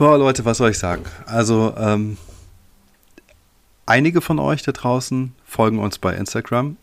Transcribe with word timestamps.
Boah, 0.00 0.16
Leute, 0.16 0.46
was 0.46 0.56
soll 0.56 0.70
ich 0.70 0.78
sagen? 0.78 1.04
Also, 1.26 1.74
ähm, 1.76 2.16
einige 3.84 4.22
von 4.22 4.38
euch 4.38 4.62
da 4.62 4.72
draußen 4.72 5.34
folgen 5.44 5.78
uns 5.78 5.98
bei 5.98 6.14
Instagram. 6.14 6.78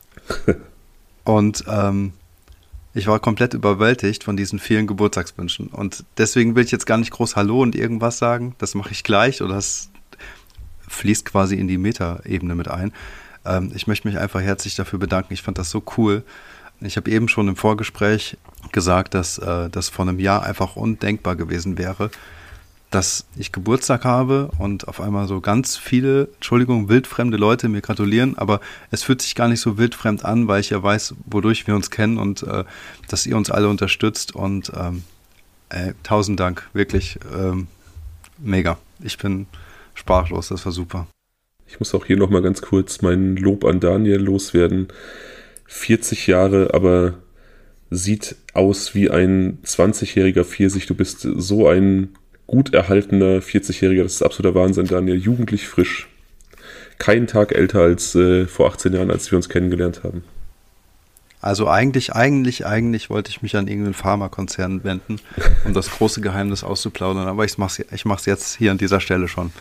und 1.24 1.64
ähm, 1.68 2.14
ich 2.93 3.07
war 3.07 3.20
komplett 3.20 3.56
überwältigt 3.56 4.24
von 4.24 4.38
diesen 4.38 4.60
vielen 4.60 4.86
Geburtstagswünschen. 4.86 5.70
Und 5.70 6.04
deswegen 6.20 6.56
will 6.56 6.64
ich 6.64 6.70
jetzt 6.70 6.86
gar 6.86 7.00
nicht 7.00 7.10
groß 7.10 7.36
Hallo 7.36 7.60
und 7.64 7.74
irgendwas 7.74 8.20
sagen. 8.20 8.54
Das 8.60 8.75
mache 8.75 8.92
ich 8.92 9.04
gleich 9.04 9.42
oder 9.42 9.56
das 9.56 9.89
fließt 10.88 11.25
quasi 11.25 11.56
in 11.56 11.68
die 11.68 11.79
Meta-Ebene 11.79 12.54
mit 12.54 12.68
ein. 12.68 12.93
Ähm, 13.46 13.71
ich 13.74 13.88
möchte 13.88 14.07
mich 14.07 14.20
einfach 14.20 14.42
herzlich 14.42 14.75
dafür 14.75 15.00
bedanken. 15.00 15.34
Ich 15.34 15.42
fand 15.42 15.57
das 15.57 15.71
so 15.71 15.82
cool. 15.97 16.21
Ich 16.82 16.97
habe 16.97 17.10
eben 17.10 17.28
schon 17.29 17.47
im 17.47 17.56
Vorgespräch 17.56 18.38
gesagt, 18.71 19.15
dass 19.15 19.39
äh, 19.39 19.71
das 19.71 19.89
vor 19.89 20.07
einem 20.07 20.20
Jahr 20.20 20.43
einfach 20.43 20.75
undenkbar 20.75 21.36
gewesen 21.36 21.79
wäre, 21.79 22.11
dass 22.89 23.25
ich 23.36 23.51
Geburtstag 23.51 24.05
habe 24.05 24.50
und 24.59 24.87
auf 24.87 25.01
einmal 25.01 25.27
so 25.27 25.41
ganz 25.41 25.75
viele, 25.75 26.29
Entschuldigung, 26.36 26.87
wildfremde 26.87 27.37
Leute 27.37 27.68
mir 27.68 27.82
gratulieren, 27.82 28.37
aber 28.37 28.61
es 28.91 29.04
fühlt 29.04 29.21
sich 29.21 29.36
gar 29.36 29.50
nicht 29.50 29.60
so 29.60 29.77
wildfremd 29.77 30.23
an, 30.23 30.47
weil 30.47 30.61
ich 30.61 30.69
ja 30.69 30.82
weiß, 30.82 31.15
wodurch 31.25 31.68
wir 31.68 31.75
uns 31.75 31.91
kennen 31.91 32.17
und 32.17 32.44
äh, 32.44 32.63
dass 33.09 33.25
ihr 33.25 33.36
uns 33.36 33.52
alle 33.52 33.67
unterstützt 33.67 34.33
und 34.33 34.72
ähm, 34.75 35.03
ey, 35.69 35.94
tausend 36.03 36.39
Dank, 36.39 36.69
wirklich 36.73 37.19
ähm, 37.38 37.67
mega. 38.38 38.77
Ich 39.02 39.17
bin 39.17 39.47
sprachlos, 39.94 40.47
das 40.47 40.66
war 40.66 40.72
super. 40.72 41.08
Ich 41.67 41.80
muss 41.80 41.94
auch 41.94 42.05
hier 42.05 42.17
nochmal 42.17 42.41
ganz 42.41 42.61
kurz 42.61 43.02
mein 43.02 43.35
Lob 43.35 43.66
an 43.66 43.81
Daniel 43.81 44.22
loswerden. 44.22 44.88
40 45.66 46.27
Jahre, 46.27 46.73
aber 46.73 47.16
sieht 47.89 48.35
aus 48.53 48.95
wie 48.95 49.09
ein 49.09 49.59
20-jähriger 49.66 50.45
Pfirsich. 50.45 50.85
Du 50.88 50.95
bist 50.95 51.22
so 51.22 51.67
ein 51.67 52.16
gut 52.48 52.73
erhaltener 52.73 53.42
40-Jähriger. 53.42 54.03
Das 54.03 54.14
ist 54.14 54.23
absoluter 54.23 54.56
Wahnsinn, 54.56 54.88
Daniel. 54.88 55.17
Jugendlich 55.17 55.67
frisch. 55.67 56.08
Keinen 56.98 57.28
Tag 57.28 57.53
älter 57.53 57.81
als 57.81 58.16
äh, 58.16 58.48
vor 58.48 58.70
18 58.70 58.94
Jahren, 58.94 59.12
als 59.12 59.30
wir 59.30 59.36
uns 59.36 59.50
kennengelernt 59.50 60.03
haben. 60.03 60.23
Also 61.40 61.68
eigentlich, 61.68 62.14
eigentlich, 62.14 62.66
eigentlich 62.66 63.09
wollte 63.12 63.30
ich 63.30 63.44
mich 63.44 63.56
an 63.56 63.68
irgendeinen 63.68 63.94
Pharmakonzern 63.94 64.84
wenden, 64.84 65.20
um 65.66 65.73
das 65.73 65.92
große 65.92 66.20
Geheimnis 66.20 66.64
auszuplaudern. 66.64 67.28
Aber 67.28 67.45
ich 67.45 67.58
mache 67.59 67.84
es 67.84 67.92
ich 67.94 68.06
mach's 68.06 68.25
jetzt 68.25 68.58
hier 68.58 68.72
an 68.72 68.80
dieser 68.80 69.00
Stelle 69.00 69.28
schon. 69.28 69.52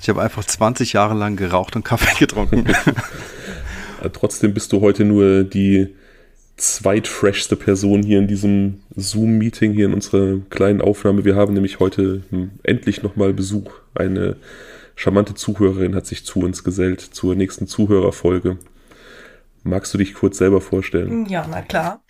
Ich 0.00 0.08
habe 0.08 0.22
einfach 0.22 0.44
20 0.44 0.94
Jahre 0.94 1.14
lang 1.14 1.36
geraucht 1.36 1.76
und 1.76 1.84
Kaffee 1.84 2.18
getrunken. 2.18 2.64
Trotzdem 4.14 4.54
bist 4.54 4.72
du 4.72 4.80
heute 4.80 5.04
nur 5.04 5.44
die 5.44 5.94
zweitfreshste 6.60 7.56
Person 7.56 8.02
hier 8.02 8.18
in 8.18 8.28
diesem 8.28 8.82
Zoom-Meeting, 8.94 9.72
hier 9.72 9.86
in 9.86 9.94
unserer 9.94 10.40
kleinen 10.50 10.82
Aufnahme. 10.82 11.24
Wir 11.24 11.34
haben 11.34 11.54
nämlich 11.54 11.80
heute 11.80 12.22
endlich 12.62 13.02
nochmal 13.02 13.32
Besuch. 13.32 13.72
Eine 13.94 14.36
charmante 14.94 15.34
Zuhörerin 15.34 15.94
hat 15.94 16.06
sich 16.06 16.26
zu 16.26 16.40
uns 16.40 16.62
gesellt 16.62 17.00
zur 17.00 17.34
nächsten 17.34 17.66
Zuhörerfolge. 17.66 18.58
Magst 19.62 19.94
du 19.94 19.98
dich 19.98 20.12
kurz 20.12 20.36
selber 20.36 20.60
vorstellen? 20.60 21.24
Ja, 21.26 21.46
na 21.50 21.62
klar. 21.62 22.02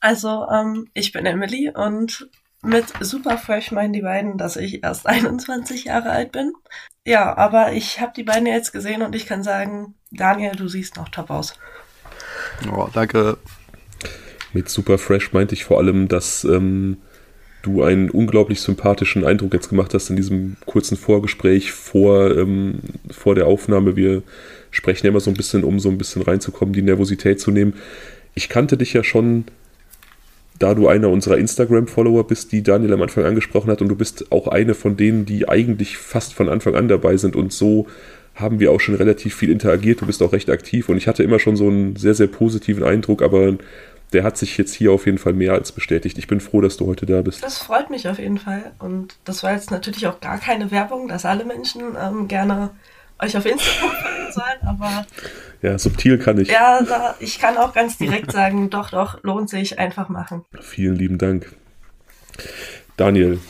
Also, 0.00 0.46
ähm, 0.50 0.86
ich 0.94 1.12
bin 1.12 1.26
Emily 1.26 1.70
und 1.74 2.30
mit 2.62 2.86
super 3.00 3.36
fresh 3.36 3.72
meinen 3.72 3.92
die 3.92 4.02
beiden, 4.02 4.38
dass 4.38 4.56
ich 4.56 4.82
erst 4.82 5.06
21 5.06 5.84
Jahre 5.84 6.10
alt 6.10 6.32
bin. 6.32 6.52
Ja, 7.04 7.36
aber 7.36 7.72
ich 7.72 8.00
habe 8.00 8.12
die 8.16 8.24
beiden 8.24 8.46
jetzt 8.46 8.72
gesehen 8.72 9.02
und 9.02 9.14
ich 9.14 9.26
kann 9.26 9.42
sagen, 9.42 9.94
Daniel, 10.10 10.56
du 10.56 10.66
siehst 10.66 10.96
noch 10.96 11.10
top 11.10 11.28
aus. 11.28 11.54
Oh, 12.72 12.88
danke. 12.92 13.36
Mit 14.52 14.68
super 14.68 14.98
fresh 14.98 15.32
meinte 15.32 15.54
ich 15.54 15.64
vor 15.64 15.78
allem, 15.78 16.08
dass 16.08 16.44
ähm, 16.44 16.98
du 17.62 17.82
einen 17.82 18.10
unglaublich 18.10 18.60
sympathischen 18.60 19.24
Eindruck 19.24 19.52
jetzt 19.52 19.68
gemacht 19.68 19.92
hast 19.94 20.10
in 20.10 20.16
diesem 20.16 20.56
kurzen 20.64 20.96
Vorgespräch 20.96 21.72
vor, 21.72 22.36
ähm, 22.36 22.80
vor 23.10 23.34
der 23.34 23.46
Aufnahme. 23.46 23.96
Wir 23.96 24.22
sprechen 24.70 25.06
ja 25.06 25.10
immer 25.10 25.20
so 25.20 25.30
ein 25.30 25.36
bisschen, 25.36 25.64
um 25.64 25.80
so 25.80 25.88
ein 25.88 25.98
bisschen 25.98 26.22
reinzukommen, 26.22 26.72
die 26.72 26.82
Nervosität 26.82 27.40
zu 27.40 27.50
nehmen. 27.50 27.74
Ich 28.34 28.48
kannte 28.48 28.76
dich 28.76 28.92
ja 28.92 29.04
schon 29.04 29.44
da 30.58 30.74
du 30.74 30.88
einer 30.88 31.08
unserer 31.08 31.38
Instagram-Follower 31.38 32.26
bist, 32.26 32.52
die 32.52 32.62
Daniel 32.62 32.92
am 32.94 33.02
Anfang 33.02 33.24
angesprochen 33.24 33.70
hat, 33.70 33.80
und 33.80 33.88
du 33.88 33.96
bist 33.96 34.32
auch 34.32 34.48
eine 34.48 34.74
von 34.74 34.96
denen, 34.96 35.24
die 35.24 35.48
eigentlich 35.48 35.96
fast 35.96 36.34
von 36.34 36.48
Anfang 36.48 36.74
an 36.74 36.88
dabei 36.88 37.16
sind 37.16 37.36
und 37.36 37.52
so 37.52 37.86
haben 38.34 38.60
wir 38.60 38.70
auch 38.70 38.80
schon 38.80 38.94
relativ 38.94 39.34
viel 39.34 39.50
interagiert. 39.50 40.00
Du 40.00 40.06
bist 40.06 40.22
auch 40.22 40.32
recht 40.32 40.48
aktiv 40.48 40.88
und 40.88 40.96
ich 40.96 41.08
hatte 41.08 41.24
immer 41.24 41.40
schon 41.40 41.56
so 41.56 41.66
einen 41.66 41.96
sehr, 41.96 42.14
sehr 42.14 42.28
positiven 42.28 42.84
Eindruck, 42.84 43.22
aber 43.22 43.56
der 44.12 44.24
hat 44.24 44.36
sich 44.38 44.56
jetzt 44.56 44.74
hier 44.74 44.92
auf 44.92 45.06
jeden 45.06 45.18
Fall 45.18 45.32
mehr 45.32 45.52
als 45.52 45.72
bestätigt. 45.72 46.18
Ich 46.18 46.26
bin 46.26 46.40
froh, 46.40 46.60
dass 46.60 46.76
du 46.76 46.86
heute 46.86 47.06
da 47.06 47.20
bist. 47.22 47.42
Das 47.42 47.58
freut 47.58 47.90
mich 47.90 48.08
auf 48.08 48.18
jeden 48.18 48.38
Fall. 48.38 48.72
Und 48.78 49.16
das 49.24 49.42
war 49.42 49.52
jetzt 49.52 49.70
natürlich 49.70 50.06
auch 50.06 50.20
gar 50.20 50.38
keine 50.38 50.70
Werbung, 50.70 51.08
dass 51.08 51.24
alle 51.24 51.44
Menschen 51.44 51.82
ähm, 52.00 52.28
gerne 52.28 52.70
euch 53.20 53.36
auf 53.36 53.44
Instagram 53.44 53.90
folgen 54.02 54.32
sollen, 54.32 54.68
aber. 54.68 55.06
Ja, 55.60 55.78
subtil 55.78 56.18
kann 56.18 56.38
ich. 56.38 56.48
Ja, 56.48 56.82
da, 56.82 57.16
ich 57.18 57.38
kann 57.38 57.56
auch 57.56 57.74
ganz 57.74 57.98
direkt 57.98 58.32
sagen, 58.32 58.70
doch, 58.70 58.90
doch, 58.90 59.22
lohnt 59.22 59.50
sich, 59.50 59.78
einfach 59.78 60.08
machen. 60.08 60.44
Vielen 60.60 60.94
lieben 60.94 61.18
Dank. 61.18 61.54
Daniel, 62.96 63.40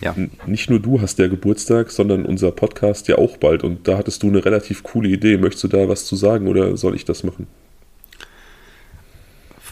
ja. 0.00 0.14
nicht 0.46 0.70
nur 0.70 0.80
du 0.80 1.00
hast 1.00 1.18
der 1.18 1.28
Geburtstag, 1.28 1.90
sondern 1.90 2.24
unser 2.24 2.52
Podcast 2.52 3.08
ja 3.08 3.18
auch 3.18 3.36
bald. 3.36 3.64
Und 3.64 3.86
da 3.86 3.98
hattest 3.98 4.22
du 4.22 4.28
eine 4.28 4.44
relativ 4.44 4.82
coole 4.82 5.08
Idee. 5.08 5.36
Möchtest 5.36 5.64
du 5.64 5.68
da 5.68 5.88
was 5.88 6.06
zu 6.06 6.16
sagen 6.16 6.48
oder 6.48 6.76
soll 6.76 6.94
ich 6.94 7.04
das 7.04 7.22
machen? 7.24 7.46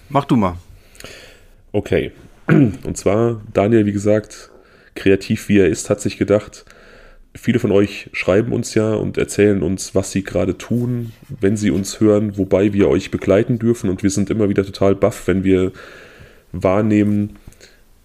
Mach 0.08 0.24
du 0.24 0.36
mal. 0.36 0.56
Okay. 1.72 2.12
Und 2.46 2.96
zwar, 2.96 3.40
Daniel, 3.52 3.86
wie 3.86 3.92
gesagt, 3.92 4.50
kreativ 4.94 5.48
wie 5.48 5.58
er 5.58 5.68
ist, 5.68 5.90
hat 5.90 6.00
sich 6.00 6.18
gedacht, 6.18 6.64
viele 7.34 7.58
von 7.58 7.70
euch 7.70 8.08
schreiben 8.12 8.52
uns 8.52 8.74
ja 8.74 8.94
und 8.94 9.16
erzählen 9.16 9.62
uns, 9.62 9.94
was 9.94 10.10
sie 10.10 10.24
gerade 10.24 10.58
tun, 10.58 11.12
wenn 11.28 11.56
sie 11.56 11.70
uns 11.70 12.00
hören, 12.00 12.36
wobei 12.36 12.72
wir 12.72 12.88
euch 12.88 13.10
begleiten 13.10 13.58
dürfen 13.58 13.90
und 13.90 14.02
wir 14.02 14.10
sind 14.10 14.30
immer 14.30 14.48
wieder 14.48 14.64
total 14.64 14.94
baff, 14.94 15.28
wenn 15.28 15.44
wir 15.44 15.72
wahrnehmen, 16.52 17.36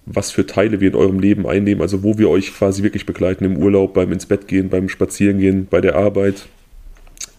was 0.06 0.32
für 0.32 0.46
Teile 0.46 0.82
wir 0.82 0.90
in 0.90 0.96
eurem 0.96 1.20
Leben 1.20 1.48
einnehmen, 1.48 1.82
also 1.82 2.04
wo 2.04 2.18
wir 2.18 2.30
euch 2.30 2.54
quasi 2.54 2.84
wirklich 2.84 3.06
begleiten 3.06 3.46
im 3.46 3.58
Urlaub, 3.58 3.94
beim 3.94 4.12
ins 4.12 4.26
Bett 4.26 4.48
gehen, 4.48 4.70
beim 4.70 4.90
Spazierengehen, 4.90 5.68
bei 5.70 5.82
der 5.82 5.96
Arbeit. 5.96 6.48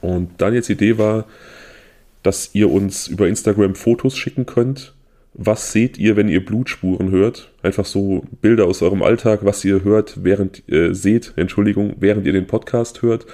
Und 0.01 0.31
Daniels 0.39 0.71
Idee 0.71 0.99
war, 0.99 1.27
dass 2.25 2.51
ihr 2.55 2.71
uns 2.71 3.07
über 3.07 3.29
Instagram 3.29 3.77
Fotos 3.77 4.17
schicken 4.17 4.47
könnt 4.47 4.95
was 5.35 5.73
seht 5.73 5.99
ihr, 5.99 6.17
wenn 6.17 6.29
ihr 6.29 6.45
Blutspuren 6.45 7.11
hört? 7.11 7.53
Einfach 7.63 7.85
so 7.85 8.23
Bilder 8.41 8.67
aus 8.67 8.83
eurem 8.83 9.03
Alltag, 9.03 9.41
was 9.43 9.65
ihr 9.65 9.83
hört, 9.83 10.23
während 10.23 10.69
äh, 10.71 10.95
seht, 10.95 11.33
Entschuldigung, 11.37 11.97
während 11.99 12.25
ihr 12.25 12.33
den 12.33 12.47
Podcast 12.47 13.03
hört. 13.03 13.27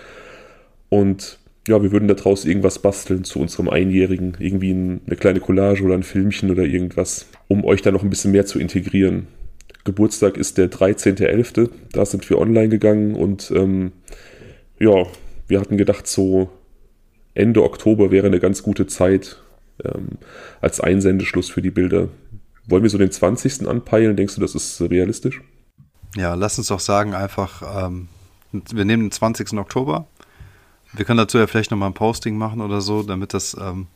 Und 0.89 1.39
ja, 1.69 1.83
wir 1.83 1.93
würden 1.93 2.09
daraus 2.09 2.47
irgendwas 2.47 2.79
basteln 2.79 3.25
zu 3.25 3.39
unserem 3.39 3.69
Einjährigen. 3.69 4.35
Irgendwie 4.41 4.73
eine 4.73 5.17
kleine 5.17 5.41
Collage 5.41 5.85
oder 5.85 5.95
ein 5.95 6.03
Filmchen 6.03 6.51
oder 6.51 6.65
irgendwas, 6.65 7.27
um 7.49 7.65
euch 7.65 7.83
da 7.83 7.93
noch 7.93 8.03
ein 8.03 8.11
bisschen 8.11 8.33
mehr 8.33 8.47
zu 8.47 8.59
integrieren. 8.59 9.27
Geburtstag 9.85 10.39
ist 10.39 10.57
der 10.57 10.71
13.11. 10.71 11.69
Da 11.93 12.07
sind 12.07 12.29
wir 12.31 12.39
online 12.39 12.71
gegangen 12.71 13.15
und 13.15 13.53
ähm, 13.55 13.93
ja, 14.79 15.07
wir 15.49 15.61
hatten 15.61 15.77
gedacht, 15.77 16.07
so 16.07 16.49
Ende 17.41 17.63
Oktober 17.63 18.11
wäre 18.11 18.27
eine 18.27 18.41
ganz 18.41 18.63
gute 18.63 18.87
Zeit, 18.87 19.41
ähm, 19.85 20.19
als 20.61 20.81
Einsendeschluss 20.81 21.49
für 21.49 21.63
die 21.63 21.71
Bilder. 21.71 22.09
Wollen 22.67 22.83
wir 22.83 22.91
so 22.91 22.99
den 22.99 23.11
20. 23.11 23.67
anpeilen? 23.67 24.17
Denkst 24.17 24.35
du, 24.35 24.41
das 24.41 24.55
ist 24.55 24.81
realistisch? 24.81 25.41
Ja, 26.17 26.35
lass 26.35 26.59
uns 26.59 26.69
doch 26.69 26.81
sagen, 26.81 27.15
einfach, 27.15 27.85
ähm, 27.85 28.09
wir 28.53 28.85
nehmen 28.85 29.05
den 29.05 29.13
20. 29.13 29.59
Oktober. 29.59 30.07
Wir 30.93 31.05
können 31.05 31.19
dazu 31.19 31.39
ja 31.39 31.47
vielleicht 31.47 31.71
nochmal 31.71 31.91
ein 31.91 31.95
Posting 31.95 32.37
machen 32.37 32.61
oder 32.61 32.81
so, 32.81 33.03
damit 33.03 33.33
das 33.33 33.57
ähm, 33.61 33.87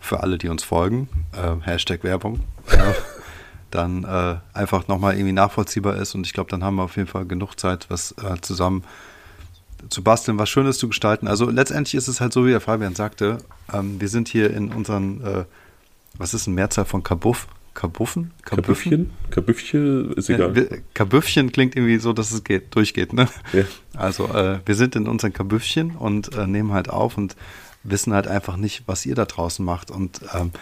für 0.00 0.20
alle, 0.20 0.38
die 0.38 0.48
uns 0.48 0.62
folgen, 0.62 1.08
äh, 1.32 1.56
Hashtag 1.64 2.04
Werbung, 2.04 2.40
äh, 2.70 2.92
dann 3.70 4.04
äh, 4.04 4.36
einfach 4.52 4.86
nochmal 4.86 5.14
irgendwie 5.14 5.32
nachvollziehbar 5.32 5.96
ist. 5.96 6.14
Und 6.14 6.26
ich 6.26 6.34
glaube, 6.34 6.50
dann 6.50 6.62
haben 6.62 6.76
wir 6.76 6.82
auf 6.82 6.96
jeden 6.96 7.08
Fall 7.08 7.24
genug 7.24 7.58
Zeit, 7.58 7.86
was 7.88 8.12
äh, 8.12 8.40
zusammen 8.42 8.84
zu 9.88 10.02
basteln, 10.02 10.38
was 10.38 10.48
Schönes 10.48 10.78
zu 10.78 10.88
gestalten. 10.88 11.28
Also 11.28 11.50
letztendlich 11.50 11.94
ist 11.94 12.08
es 12.08 12.20
halt 12.20 12.32
so, 12.32 12.46
wie 12.46 12.50
der 12.50 12.60
Fabian 12.60 12.94
sagte, 12.94 13.38
ähm, 13.72 14.00
wir 14.00 14.08
sind 14.08 14.28
hier 14.28 14.52
in 14.52 14.72
unseren, 14.72 15.24
äh, 15.24 15.44
was 16.18 16.34
ist 16.34 16.46
eine 16.46 16.54
Mehrzahl 16.54 16.84
von 16.84 17.02
Kabuff? 17.02 17.48
Kabuffen? 17.74 18.32
Kabüffchen? 18.42 19.10
Kabüffchen 19.30 20.14
ist 20.14 20.30
egal. 20.30 20.56
Äh, 20.56 20.80
Kabüffchen 20.94 21.52
klingt 21.52 21.76
irgendwie 21.76 21.98
so, 21.98 22.14
dass 22.14 22.32
es 22.32 22.42
geht, 22.42 22.74
durchgeht, 22.74 23.12
ne? 23.12 23.28
Ja. 23.52 23.64
Also 23.94 24.28
äh, 24.28 24.60
wir 24.64 24.74
sind 24.74 24.96
in 24.96 25.06
unseren 25.06 25.34
Kabüffchen 25.34 25.94
und 25.94 26.34
äh, 26.34 26.46
nehmen 26.46 26.72
halt 26.72 26.88
auf 26.88 27.18
und 27.18 27.36
wissen 27.82 28.14
halt 28.14 28.28
einfach 28.28 28.56
nicht, 28.56 28.84
was 28.86 29.04
ihr 29.04 29.14
da 29.14 29.26
draußen 29.26 29.62
macht. 29.64 29.90
Und 29.90 30.20
ähm, 30.34 30.52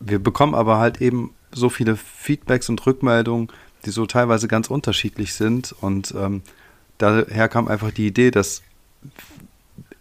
wir 0.00 0.18
bekommen 0.18 0.56
aber 0.56 0.78
halt 0.78 1.00
eben 1.00 1.32
so 1.52 1.68
viele 1.70 1.96
Feedbacks 1.96 2.68
und 2.68 2.84
Rückmeldungen, 2.84 3.48
die 3.84 3.90
so 3.90 4.04
teilweise 4.04 4.48
ganz 4.48 4.68
unterschiedlich 4.68 5.34
sind 5.34 5.72
und 5.80 6.12
ähm, 6.18 6.42
daher 7.00 7.48
kam 7.48 7.68
einfach 7.68 7.90
die 7.90 8.06
Idee, 8.06 8.30
dass 8.30 8.62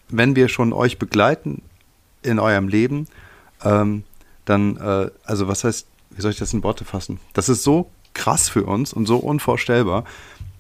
wenn 0.10 0.36
wir 0.36 0.50
schon 0.50 0.74
euch 0.74 1.00
begleiten 1.00 1.62
in 2.22 2.40
eurem 2.40 2.68
Leben, 2.68 3.08
ähm, 3.64 4.04
dann, 4.46 4.78
äh, 4.78 5.10
also 5.24 5.48
was 5.48 5.64
heißt, 5.64 5.88
wie 6.12 6.22
soll 6.22 6.32
ich 6.32 6.40
das 6.40 6.54
in 6.54 6.64
Worte 6.64 6.86
fassen? 6.86 7.20
Das 7.34 7.50
ist 7.50 7.64
so 7.64 7.90
krass 8.14 8.50
für 8.50 8.66
uns 8.66 8.92
und 8.92 9.06
so 9.06 9.18
unvorstellbar, 9.18 10.04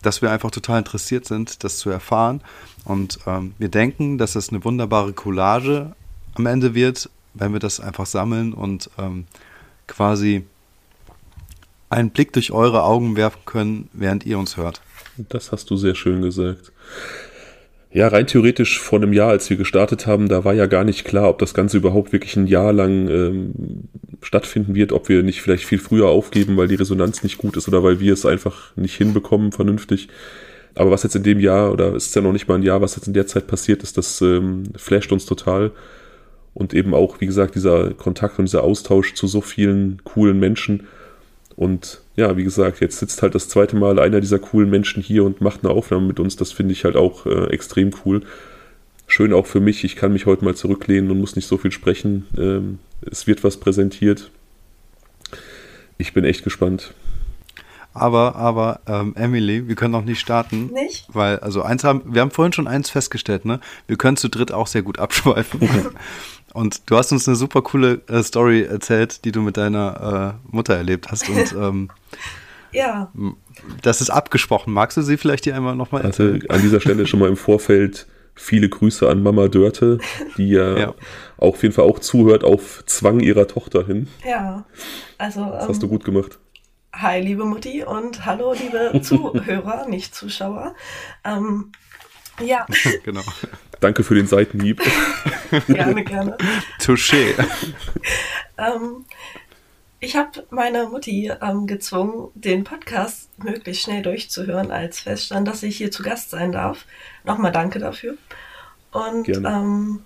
dass 0.02 0.22
wir 0.22 0.32
einfach 0.32 0.52
total 0.52 0.80
interessiert 0.80 1.26
sind, 1.26 1.64
das 1.64 1.78
zu 1.80 1.90
erfahren. 1.90 2.42
Und 2.86 3.20
ähm, 3.28 3.54
wir 3.58 3.70
denken, 3.70 4.18
dass 4.18 4.36
es 4.36 4.50
eine 4.50 4.64
wunderbare 4.64 5.14
Collage 5.14 5.96
am 6.36 6.46
Ende 6.46 6.74
wird, 6.74 7.10
wenn 7.34 7.52
wir 7.52 7.60
das 7.60 7.80
einfach 7.80 8.06
sammeln 8.06 8.54
und 8.54 8.90
ähm, 8.98 9.26
quasi 9.88 10.46
einen 11.90 12.12
Blick 12.12 12.32
durch 12.34 12.52
eure 12.52 12.84
Augen 12.84 13.16
werfen 13.16 13.42
können, 13.46 13.90
während 13.94 14.26
ihr 14.26 14.38
uns 14.38 14.56
hört. 14.56 14.82
Das 15.28 15.52
hast 15.52 15.70
du 15.70 15.76
sehr 15.76 15.96
schön 15.96 16.22
gesagt. 16.22 16.72
Ja, 17.92 18.08
rein 18.08 18.28
theoretisch 18.28 18.80
vor 18.80 19.00
einem 19.00 19.14
Jahr, 19.14 19.30
als 19.30 19.50
wir 19.50 19.58
gestartet 19.58 20.06
haben, 20.06 20.30
da 20.30 20.46
war 20.46 20.54
ja 20.54 20.68
gar 20.68 20.84
nicht 20.84 21.06
klar, 21.06 21.28
ob 21.28 21.40
das 21.40 21.56
Ganze 21.56 21.78
überhaupt 21.78 22.14
wirklich 22.14 22.36
ein 22.38 22.46
Jahr 22.46 22.72
lang 22.72 23.10
ähm, 23.10 23.54
stattfinden 24.22 24.76
wird, 24.76 24.92
ob 24.92 25.10
wir 25.10 25.24
nicht 25.24 25.42
vielleicht 25.42 25.66
viel 25.66 25.80
früher 25.80 26.08
aufgeben, 26.08 26.56
weil 26.56 26.68
die 26.68 26.76
Resonanz 26.76 27.24
nicht 27.24 27.40
gut 27.40 27.58
ist 27.58 27.68
oder 27.68 27.84
weil 27.84 28.00
wir 28.00 28.14
es 28.14 28.26
einfach 28.26 28.76
nicht 28.76 28.96
hinbekommen 28.96 29.52
vernünftig. 29.52 30.08
Aber 30.76 30.92
was 30.92 31.04
jetzt 31.04 31.16
in 31.16 31.24
dem 31.24 31.40
Jahr, 31.40 31.72
oder 31.72 31.96
es 31.96 32.08
ist 32.08 32.16
ja 32.16 32.22
noch 32.22 32.32
nicht 32.32 32.48
mal 32.48 32.56
ein 32.56 32.64
Jahr, 32.64 32.80
was 32.80 32.96
jetzt 32.96 33.08
in 33.08 33.14
der 33.14 33.26
Zeit 33.26 33.48
passiert 33.48 33.82
ist, 33.82 33.98
das 33.98 34.22
ähm, 34.22 34.64
flasht 34.76 35.12
uns 35.12 35.26
total. 35.26 35.72
Und 36.54 36.76
eben 36.76 36.94
auch, 36.94 37.20
wie 37.22 37.26
gesagt, 37.26 37.56
dieser 37.56 37.94
Kontakt 37.96 38.38
und 38.38 38.46
dieser 38.46 38.64
Austausch 38.64 39.16
zu 39.16 39.26
so 39.26 39.42
vielen 39.42 40.02
coolen 40.04 40.40
Menschen. 40.40 40.88
Und 41.56 42.02
ja, 42.20 42.36
wie 42.36 42.44
gesagt, 42.44 42.82
jetzt 42.82 43.00
sitzt 43.00 43.22
halt 43.22 43.34
das 43.34 43.48
zweite 43.48 43.78
Mal 43.78 43.98
einer 43.98 44.20
dieser 44.20 44.40
coolen 44.40 44.70
Menschen 44.70 45.02
hier 45.02 45.24
und 45.24 45.40
macht 45.40 45.64
eine 45.64 45.74
Aufnahme 45.74 46.06
mit 46.06 46.20
uns. 46.20 46.36
Das 46.36 46.52
finde 46.52 46.74
ich 46.74 46.84
halt 46.84 46.98
auch 46.98 47.26
äh, 47.26 47.46
extrem 47.46 47.92
cool. 48.04 48.24
Schön 49.08 49.32
auch 49.32 49.48
für 49.48 49.62
mich. 49.62 49.86
Ich 49.86 49.96
kann 49.96 50.12
mich 50.12 50.26
heute 50.26 50.44
mal 50.44 50.54
zurücklehnen 50.54 51.10
und 51.10 51.20
muss 51.20 51.38
nicht 51.38 51.48
so 51.48 51.58
viel 51.58 51.72
sprechen. 51.72 52.28
Ähm, 52.38 52.80
es 53.10 53.26
wird 53.26 53.46
was 53.46 53.56
präsentiert. 53.56 54.32
Ich 55.98 56.12
bin 56.12 56.26
echt 56.26 56.44
gespannt. 56.44 56.94
Aber, 57.94 58.36
aber, 58.36 58.82
ähm, 58.88 59.14
Emily, 59.16 59.68
wir 59.68 59.76
können 59.76 59.92
noch 59.92 60.06
nicht 60.06 60.20
starten. 60.20 60.68
Nicht? 60.74 61.08
Weil, 61.12 61.40
also 61.40 61.64
eins 61.64 61.84
haben, 61.84 62.04
wir 62.06 62.22
haben 62.22 62.32
vorhin 62.32 62.54
schon 62.54 62.68
eins 62.68 62.90
festgestellt, 62.90 63.46
ne? 63.46 63.60
Wir 63.88 63.98
können 63.98 64.16
zu 64.16 64.30
dritt 64.30 64.52
auch 64.52 64.68
sehr 64.68 64.84
gut 64.84 65.00
abschweifen. 65.00 65.60
Und 66.54 66.90
du 66.90 66.98
hast 66.98 67.12
uns 67.12 67.28
eine 67.28 67.36
super 67.36 67.62
coole 67.62 68.02
äh, 68.08 68.24
Story 68.24 68.64
erzählt, 68.64 69.26
die 69.26 69.32
du 69.32 69.42
mit 69.42 69.58
deiner 69.58 70.38
äh, 70.42 70.56
Mutter 70.56 70.76
erlebt 70.76 71.10
hast. 71.12 71.30
Und 71.30 71.52
ähm, 71.60 71.90
ja. 72.72 73.12
Das 73.82 74.02
ist 74.02 74.10
abgesprochen. 74.10 74.74
Magst 74.74 74.98
du 74.98 75.02
sie 75.02 75.18
vielleicht 75.18 75.44
hier 75.44 75.56
einmal 75.56 75.76
nochmal 75.76 76.04
erzählen? 76.04 76.42
Also 76.48 76.48
an 76.50 76.62
dieser 76.62 76.80
Stelle 76.80 77.08
schon 77.08 77.20
mal 77.20 77.30
im 77.30 77.38
Vorfeld 77.38 78.08
viele 78.36 78.70
Grüße 78.70 79.08
an 79.10 79.22
Mama 79.22 79.48
Dörte, 79.48 79.98
die 80.38 80.50
ja, 80.50 80.78
ja. 80.78 80.94
auf 81.38 81.62
jeden 81.62 81.74
Fall 81.74 81.86
auch 81.86 82.00
zuhört 82.00 82.44
auf 82.44 82.84
Zwang 82.86 83.20
ihrer 83.20 83.48
Tochter 83.48 83.86
hin. 83.86 84.08
Ja, 84.26 84.66
also. 85.18 85.42
Das 85.42 85.68
hast 85.68 85.76
ähm, 85.76 85.82
du 85.82 85.88
gut 85.90 86.06
gemacht. 86.06 86.40
Hi, 87.02 87.22
liebe 87.22 87.46
Mutti 87.46 87.82
und 87.86 88.26
hallo, 88.26 88.52
liebe 88.52 89.00
Zuhörer, 89.04 89.88
nicht 89.88 90.14
Zuschauer. 90.14 90.76
Ähm, 91.24 91.72
ja. 92.42 92.66
genau. 93.06 93.22
Danke 93.80 94.04
für 94.04 94.16
den 94.16 94.28
Seitenhieb. 94.28 94.82
gerne, 95.68 96.04
gerne. 96.04 96.38
Touché. 96.82 97.36
ähm, 98.58 99.06
ich 100.02 100.18
habe 100.18 100.46
meine 100.50 100.88
Mutti 100.88 101.32
ähm, 101.42 101.68
gezwungen, 101.68 102.32
den 102.36 102.66
Podcast 102.66 103.30
möglichst 103.38 103.84
schnell 103.84 104.02
durchzuhören, 104.02 104.70
als 104.70 105.00
feststand, 105.00 105.48
dass 105.48 105.64
ich 105.64 105.78
hier 105.78 105.92
zu 105.92 106.04
Gast 106.04 106.32
sein 106.32 106.52
darf. 106.52 106.84
Nochmal 107.24 107.54
danke 107.54 107.80
dafür. 107.80 108.18
Und 108.92 109.30
ähm, 109.30 110.04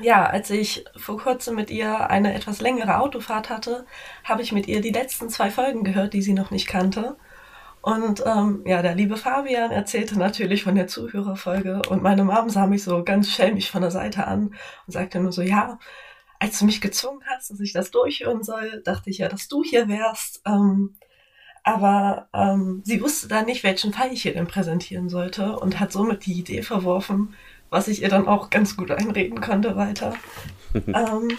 ja, 0.00 0.26
als 0.26 0.50
ich 0.50 0.84
vor 0.96 1.18
kurzem 1.18 1.56
mit 1.56 1.70
ihr 1.70 2.10
eine 2.10 2.34
etwas 2.34 2.60
längere 2.60 2.98
Autofahrt 2.98 3.50
hatte, 3.50 3.86
habe 4.24 4.42
ich 4.42 4.52
mit 4.52 4.68
ihr 4.68 4.80
die 4.80 4.92
letzten 4.92 5.28
zwei 5.28 5.50
Folgen 5.50 5.84
gehört, 5.84 6.12
die 6.12 6.22
sie 6.22 6.34
noch 6.34 6.50
nicht 6.50 6.68
kannte. 6.68 7.16
Und 7.80 8.22
ähm, 8.26 8.62
ja, 8.66 8.82
der 8.82 8.94
liebe 8.94 9.16
Fabian 9.16 9.70
erzählte 9.70 10.18
natürlich 10.18 10.64
von 10.64 10.74
der 10.74 10.88
Zuhörerfolge 10.88 11.82
und 11.88 12.02
meine 12.02 12.24
Mom 12.24 12.50
sah 12.50 12.66
mich 12.66 12.82
so 12.82 13.04
ganz 13.04 13.30
schelmisch 13.30 13.70
von 13.70 13.82
der 13.82 13.90
Seite 13.90 14.26
an 14.26 14.54
und 14.86 14.92
sagte 14.92 15.20
nur 15.20 15.32
so, 15.32 15.42
ja, 15.42 15.78
als 16.40 16.58
du 16.58 16.66
mich 16.66 16.80
gezwungen 16.80 17.22
hast, 17.26 17.50
dass 17.50 17.60
ich 17.60 17.72
das 17.72 17.90
durchhören 17.90 18.42
soll, 18.42 18.82
dachte 18.84 19.10
ich 19.10 19.18
ja, 19.18 19.28
dass 19.28 19.48
du 19.48 19.62
hier 19.62 19.88
wärst. 19.88 20.42
Ähm, 20.46 20.96
aber 21.64 22.28
ähm, 22.32 22.82
sie 22.84 23.02
wusste 23.02 23.28
dann 23.28 23.46
nicht, 23.46 23.64
welchen 23.64 23.92
Fall 23.92 24.12
ich 24.12 24.22
hier 24.22 24.32
denn 24.32 24.46
präsentieren 24.46 25.08
sollte 25.08 25.58
und 25.58 25.80
hat 25.80 25.92
somit 25.92 26.26
die 26.26 26.38
Idee 26.38 26.62
verworfen, 26.62 27.34
was 27.70 27.88
ich 27.88 28.02
ihr 28.02 28.08
dann 28.08 28.28
auch 28.28 28.50
ganz 28.50 28.76
gut 28.76 28.90
einreden 28.90 29.40
konnte 29.40 29.76
weiter. 29.76 30.14
ähm, 30.74 31.36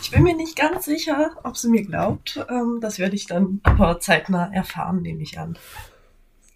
ich 0.00 0.10
bin 0.10 0.22
mir 0.22 0.36
nicht 0.36 0.56
ganz 0.56 0.84
sicher, 0.84 1.32
ob 1.42 1.56
sie 1.56 1.68
mir 1.68 1.84
glaubt. 1.84 2.44
Ähm, 2.48 2.78
das 2.80 2.98
werde 2.98 3.16
ich 3.16 3.26
dann 3.26 3.60
aber 3.62 4.00
zeitnah 4.00 4.52
erfahren, 4.52 5.02
nehme 5.02 5.22
ich 5.22 5.38
an. 5.38 5.58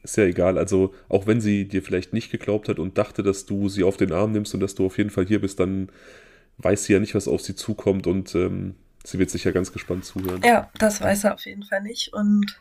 Ist 0.02 0.16
ja 0.16 0.24
egal. 0.24 0.58
Also, 0.58 0.94
auch 1.08 1.26
wenn 1.26 1.40
sie 1.40 1.66
dir 1.66 1.82
vielleicht 1.82 2.12
nicht 2.12 2.30
geglaubt 2.30 2.68
hat 2.68 2.78
und 2.78 2.96
dachte, 2.98 3.22
dass 3.22 3.46
du 3.46 3.68
sie 3.68 3.82
auf 3.82 3.96
den 3.96 4.12
Arm 4.12 4.32
nimmst 4.32 4.54
und 4.54 4.60
dass 4.60 4.74
du 4.74 4.86
auf 4.86 4.98
jeden 4.98 5.10
Fall 5.10 5.26
hier 5.26 5.40
bist, 5.40 5.58
dann 5.58 5.90
weiß 6.58 6.84
sie 6.84 6.92
ja 6.92 7.00
nicht, 7.00 7.14
was 7.14 7.28
auf 7.28 7.42
sie 7.42 7.54
zukommt 7.54 8.06
und 8.06 8.34
ähm, 8.34 8.76
sie 9.04 9.18
wird 9.18 9.30
sicher 9.30 9.52
ganz 9.52 9.72
gespannt 9.72 10.04
zuhören. 10.04 10.42
Ja, 10.44 10.70
das 10.78 11.00
weiß 11.00 11.24
er 11.24 11.34
auf 11.34 11.44
jeden 11.44 11.64
Fall 11.64 11.82
nicht. 11.82 12.12
Und 12.12 12.60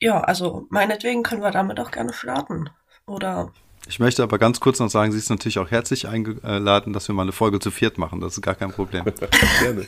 ja, 0.00 0.20
also 0.20 0.66
meinetwegen 0.70 1.22
können 1.22 1.42
wir 1.42 1.50
damit 1.50 1.80
auch 1.80 1.90
gerne 1.90 2.12
starten. 2.12 2.70
Oder 3.06 3.52
ich 3.88 3.98
möchte 3.98 4.22
aber 4.22 4.38
ganz 4.38 4.60
kurz 4.60 4.78
noch 4.80 4.90
sagen, 4.90 5.12
sie 5.12 5.18
ist 5.18 5.30
natürlich 5.30 5.58
auch 5.58 5.70
herzlich 5.70 6.06
eingeladen, 6.08 6.92
dass 6.92 7.08
wir 7.08 7.14
mal 7.14 7.22
eine 7.22 7.32
Folge 7.32 7.58
zu 7.58 7.70
viert 7.70 7.96
machen. 7.96 8.20
Das 8.20 8.34
ist 8.34 8.42
gar 8.42 8.54
kein 8.54 8.70
Problem. 8.70 9.04
Gerne. 9.60 9.86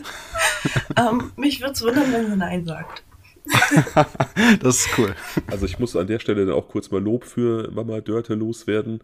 ähm, 0.96 1.32
mich 1.36 1.60
würde 1.60 1.72
es 1.72 1.82
wundern, 1.82 2.10
wenn 2.12 2.30
sie 2.30 2.36
Nein 2.36 2.64
sagt. 2.64 3.04
das 4.60 4.80
ist 4.80 4.98
cool. 4.98 5.14
Also 5.48 5.66
ich 5.66 5.78
muss 5.78 5.96
an 5.96 6.06
der 6.06 6.18
Stelle 6.18 6.46
dann 6.46 6.54
auch 6.54 6.68
kurz 6.68 6.90
mal 6.90 7.02
Lob 7.02 7.24
für 7.24 7.70
Mama 7.72 8.00
Dörte 8.00 8.34
loswerden. 8.34 9.00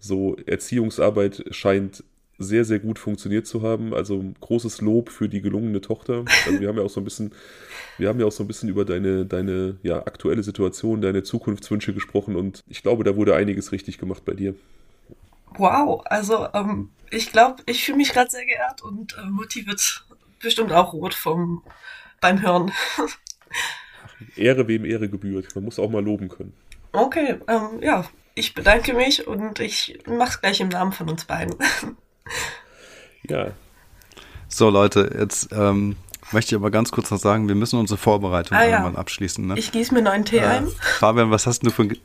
So 0.00 0.36
Erziehungsarbeit 0.46 1.44
scheint 1.50 2.02
sehr, 2.40 2.64
sehr 2.64 2.78
gut 2.78 2.98
funktioniert 2.98 3.46
zu 3.46 3.62
haben. 3.62 3.94
Also 3.94 4.24
großes 4.40 4.80
Lob 4.80 5.10
für 5.10 5.28
die 5.28 5.42
gelungene 5.42 5.80
Tochter. 5.80 6.24
Also 6.46 6.58
wir 6.58 6.68
haben 6.68 6.78
ja 6.78 6.82
auch 6.82 6.90
so 6.90 7.00
ein 7.00 7.04
bisschen, 7.04 7.32
wir 7.98 8.08
haben 8.08 8.18
ja 8.18 8.26
auch 8.26 8.32
so 8.32 8.42
ein 8.42 8.46
bisschen 8.46 8.68
über 8.68 8.84
deine, 8.84 9.26
deine 9.26 9.76
ja, 9.82 9.98
aktuelle 9.98 10.42
Situation, 10.42 11.02
deine 11.02 11.22
Zukunftswünsche 11.22 11.92
gesprochen 11.92 12.36
und 12.36 12.60
ich 12.66 12.82
glaube, 12.82 13.04
da 13.04 13.14
wurde 13.14 13.36
einiges 13.36 13.72
richtig 13.72 13.98
gemacht 13.98 14.24
bei 14.24 14.32
dir. 14.32 14.54
Wow, 15.56 16.02
also 16.06 16.48
ähm, 16.54 16.90
ich 17.10 17.30
glaube, 17.30 17.62
ich 17.66 17.84
fühle 17.84 17.98
mich 17.98 18.12
gerade 18.12 18.30
sehr 18.30 18.46
geehrt 18.46 18.82
und 18.82 19.16
äh, 19.18 19.28
Mutti 19.28 19.66
wird 19.66 20.06
bestimmt 20.40 20.72
auch 20.72 20.94
rot 20.94 21.12
vom 21.12 21.62
beim 22.20 22.40
Hören. 22.40 22.72
Ehre 24.36 24.66
wem 24.68 24.84
Ehre 24.84 25.08
gebührt. 25.08 25.54
Man 25.54 25.64
muss 25.64 25.78
auch 25.78 25.90
mal 25.90 26.04
loben 26.04 26.28
können. 26.28 26.54
Okay, 26.92 27.36
ähm, 27.48 27.82
ja, 27.82 28.04
ich 28.34 28.54
bedanke 28.54 28.94
mich 28.94 29.26
und 29.26 29.60
ich 29.60 29.98
mache 30.06 30.30
es 30.30 30.40
gleich 30.40 30.60
im 30.60 30.68
Namen 30.68 30.92
von 30.92 31.08
uns 31.08 31.24
beiden. 31.24 31.54
Ja. 33.28 33.48
So, 34.48 34.68
Leute, 34.70 35.14
jetzt 35.18 35.50
ähm, 35.52 35.96
möchte 36.32 36.54
ich 36.54 36.60
aber 36.60 36.70
ganz 36.70 36.90
kurz 36.90 37.10
noch 37.10 37.18
sagen, 37.18 37.48
wir 37.48 37.54
müssen 37.54 37.78
unsere 37.78 37.98
Vorbereitung 37.98 38.56
ah, 38.56 38.64
irgendwann 38.64 38.94
ja. 38.94 38.98
abschließen. 38.98 39.46
Ne? 39.46 39.58
Ich 39.58 39.72
gieße 39.72 39.94
mir 39.94 40.02
neuen 40.02 40.24
Tee 40.24 40.38
äh, 40.38 40.46
ein. 40.46 40.68
Fabian, 40.98 41.30
was 41.30 41.46
hast 41.46 41.64
du 41.64 41.70
für 41.70 41.82
ein. 41.82 41.96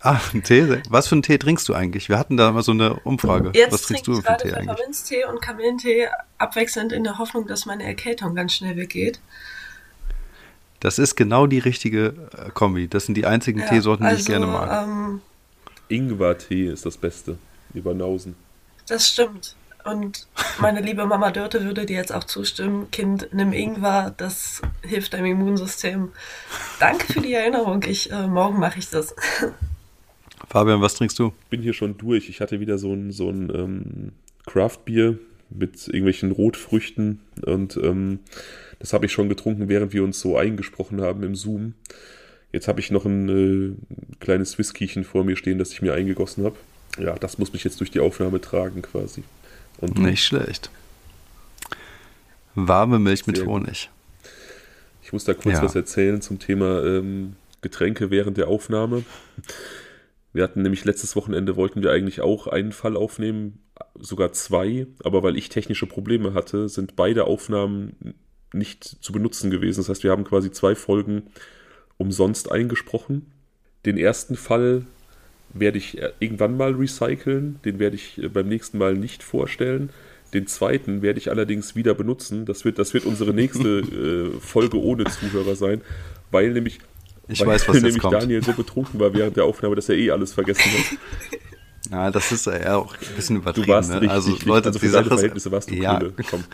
Ah, 0.00 0.20
ein 0.34 0.42
Tee? 0.42 0.82
Was 0.88 1.06
für 1.06 1.14
einen 1.14 1.22
Tee 1.22 1.38
trinkst 1.38 1.68
du 1.68 1.74
eigentlich? 1.74 2.08
Wir 2.08 2.18
hatten 2.18 2.36
da 2.36 2.50
mal 2.50 2.62
so 2.62 2.72
eine 2.72 2.94
Umfrage. 2.94 3.52
Jetzt 3.54 3.72
was 3.72 3.82
trinkst 3.82 4.06
du 4.06 4.20
für 4.20 4.28
einen 4.28 4.38
Tee 4.38 4.52
eigentlich? 4.52 4.68
Pfefferminztee 4.70 5.24
und 5.26 5.40
Kamillentee 5.40 6.08
abwechselnd 6.38 6.92
in 6.92 7.04
der 7.04 7.18
Hoffnung, 7.18 7.46
dass 7.46 7.66
meine 7.66 7.84
Erkältung 7.84 8.34
ganz 8.34 8.54
schnell 8.54 8.76
weggeht. 8.76 9.20
Das 10.80 10.98
ist 10.98 11.14
genau 11.14 11.46
die 11.46 11.60
richtige 11.60 12.06
äh, 12.36 12.50
Kombi. 12.52 12.88
Das 12.88 13.06
sind 13.06 13.14
die 13.14 13.26
einzigen 13.26 13.60
ja, 13.60 13.68
Teesorten, 13.68 14.04
die 14.04 14.10
also, 14.10 14.20
ich 14.20 14.26
gerne 14.26 14.46
mag. 14.46 14.84
Ähm, 14.84 15.20
Ingwer-Tee 15.88 16.66
ist 16.66 16.84
das 16.84 16.96
Beste. 16.96 17.38
Über 17.72 17.94
Nausen. 17.94 18.34
Das 18.88 19.08
stimmt. 19.08 19.56
Und 19.84 20.28
meine 20.60 20.80
liebe 20.80 21.04
Mama 21.06 21.30
Dörte 21.30 21.64
würde 21.64 21.86
dir 21.86 21.96
jetzt 21.96 22.14
auch 22.14 22.24
zustimmen. 22.24 22.90
Kind, 22.90 23.28
nimm 23.32 23.52
Ingwer, 23.52 24.14
das 24.16 24.62
hilft 24.82 25.14
deinem 25.14 25.26
Immunsystem. 25.26 26.10
Danke 26.78 27.12
für 27.12 27.20
die 27.20 27.32
Erinnerung. 27.32 27.82
Ich, 27.86 28.12
äh, 28.12 28.26
morgen 28.28 28.60
mache 28.60 28.78
ich 28.78 28.90
das. 28.90 29.14
Fabian, 30.48 30.80
was 30.80 30.94
trinkst 30.94 31.18
du? 31.18 31.32
Ich 31.44 31.50
bin 31.50 31.62
hier 31.62 31.72
schon 31.72 31.98
durch. 31.98 32.28
Ich 32.28 32.40
hatte 32.40 32.60
wieder 32.60 32.78
so 32.78 32.92
ein, 32.92 33.10
so 33.10 33.28
ein 33.28 33.50
ähm, 33.54 34.12
Craft-Bier 34.46 35.18
mit 35.50 35.86
irgendwelchen 35.88 36.30
Rotfrüchten 36.30 37.20
und 37.42 37.76
ähm, 37.76 38.20
das 38.78 38.92
habe 38.92 39.06
ich 39.06 39.12
schon 39.12 39.28
getrunken, 39.28 39.68
während 39.68 39.92
wir 39.92 40.02
uns 40.02 40.20
so 40.20 40.36
eingesprochen 40.36 41.00
haben 41.00 41.22
im 41.22 41.34
Zoom. 41.34 41.74
Jetzt 42.52 42.68
habe 42.68 42.80
ich 42.80 42.90
noch 42.90 43.04
ein 43.04 43.28
äh, 43.28 44.16
kleines 44.20 44.58
Whiskiechen 44.58 45.04
vor 45.04 45.24
mir 45.24 45.36
stehen, 45.36 45.58
das 45.58 45.72
ich 45.72 45.82
mir 45.82 45.94
eingegossen 45.94 46.44
habe. 46.44 46.56
Ja, 46.98 47.14
das 47.14 47.38
muss 47.38 47.52
mich 47.52 47.64
jetzt 47.64 47.80
durch 47.80 47.90
die 47.90 48.00
Aufnahme 48.00 48.40
tragen 48.40 48.82
quasi. 48.82 49.24
Und 49.78 49.98
Nicht 49.98 50.24
schlecht. 50.24 50.70
Warme 52.54 52.98
Milch 52.98 53.26
mit 53.26 53.44
Honig. 53.46 53.90
Ich 55.02 55.12
muss 55.12 55.24
da 55.24 55.34
kurz 55.34 55.56
ja. 55.56 55.62
was 55.62 55.74
erzählen 55.74 56.20
zum 56.20 56.38
Thema 56.38 56.84
ähm, 56.84 57.36
Getränke 57.62 58.10
während 58.10 58.36
der 58.36 58.48
Aufnahme. 58.48 59.04
Wir 60.32 60.44
hatten 60.44 60.62
nämlich 60.62 60.84
letztes 60.84 61.16
Wochenende 61.16 61.56
wollten 61.56 61.82
wir 61.82 61.90
eigentlich 61.90 62.20
auch 62.20 62.46
einen 62.46 62.72
Fall 62.72 62.96
aufnehmen, 62.96 63.58
sogar 63.98 64.32
zwei, 64.32 64.86
aber 65.04 65.22
weil 65.22 65.36
ich 65.36 65.48
technische 65.48 65.86
Probleme 65.86 66.34
hatte, 66.34 66.68
sind 66.68 66.96
beide 66.96 67.24
Aufnahmen 67.24 68.14
nicht 68.52 68.84
zu 68.84 69.12
benutzen 69.12 69.50
gewesen. 69.50 69.80
Das 69.80 69.88
heißt, 69.88 70.04
wir 70.04 70.10
haben 70.10 70.24
quasi 70.24 70.50
zwei 70.50 70.74
Folgen 70.74 71.24
umsonst 71.96 72.50
eingesprochen. 72.50 73.32
Den 73.84 73.98
ersten 73.98 74.36
Fall 74.36 74.86
werde 75.54 75.78
ich 75.78 75.98
äh, 76.00 76.10
irgendwann 76.20 76.56
mal 76.56 76.72
recyceln. 76.74 77.58
Den 77.64 77.78
werde 77.78 77.96
ich 77.96 78.22
äh, 78.22 78.28
beim 78.28 78.48
nächsten 78.48 78.78
Mal 78.78 78.94
nicht 78.94 79.22
vorstellen. 79.22 79.90
Den 80.34 80.46
zweiten 80.46 81.02
werde 81.02 81.18
ich 81.18 81.30
allerdings 81.30 81.76
wieder 81.76 81.94
benutzen. 81.94 82.46
Das 82.46 82.64
wird, 82.64 82.78
das 82.78 82.94
wird 82.94 83.04
unsere 83.04 83.34
nächste 83.34 83.68
äh, 84.36 84.40
Folge 84.40 84.78
ohne 84.80 85.04
Zuhörer 85.04 85.56
sein, 85.56 85.82
weil 86.30 86.52
nämlich, 86.52 86.78
Ich 87.28 87.40
weil 87.40 87.48
weiß, 87.48 87.68
nämlich. 87.74 87.98
Daniel 88.02 88.42
so 88.42 88.52
betrunken 88.54 88.98
war 88.98 89.12
während 89.14 89.36
der 89.36 89.44
Aufnahme, 89.44 89.74
dass 89.76 89.88
er 89.88 89.96
eh 89.96 90.10
alles 90.10 90.32
vergessen 90.34 90.64
hat. 90.72 90.98
Ja, 91.90 92.10
das 92.12 92.30
ist 92.32 92.46
ja 92.46 92.76
auch 92.76 92.94
ein 92.94 93.16
bisschen 93.16 93.36
Du 93.36 93.42
übertrieben. 93.42 93.68
warst 93.68 93.90
ne? 93.90 93.96
richtig, 93.96 94.10
also 94.10 94.30
richtig- 94.30 94.46
Leute, 94.46 94.66
also 94.68 94.78
für 94.78 94.86
die 94.86 94.92
deine 94.92 95.04
Sache 95.04 95.14
Verhältnisse 95.16 95.50
warst 95.52 95.68
du 95.70 95.74
ja, 95.74 95.98
coole. 95.98 96.14
Komm. 96.30 96.44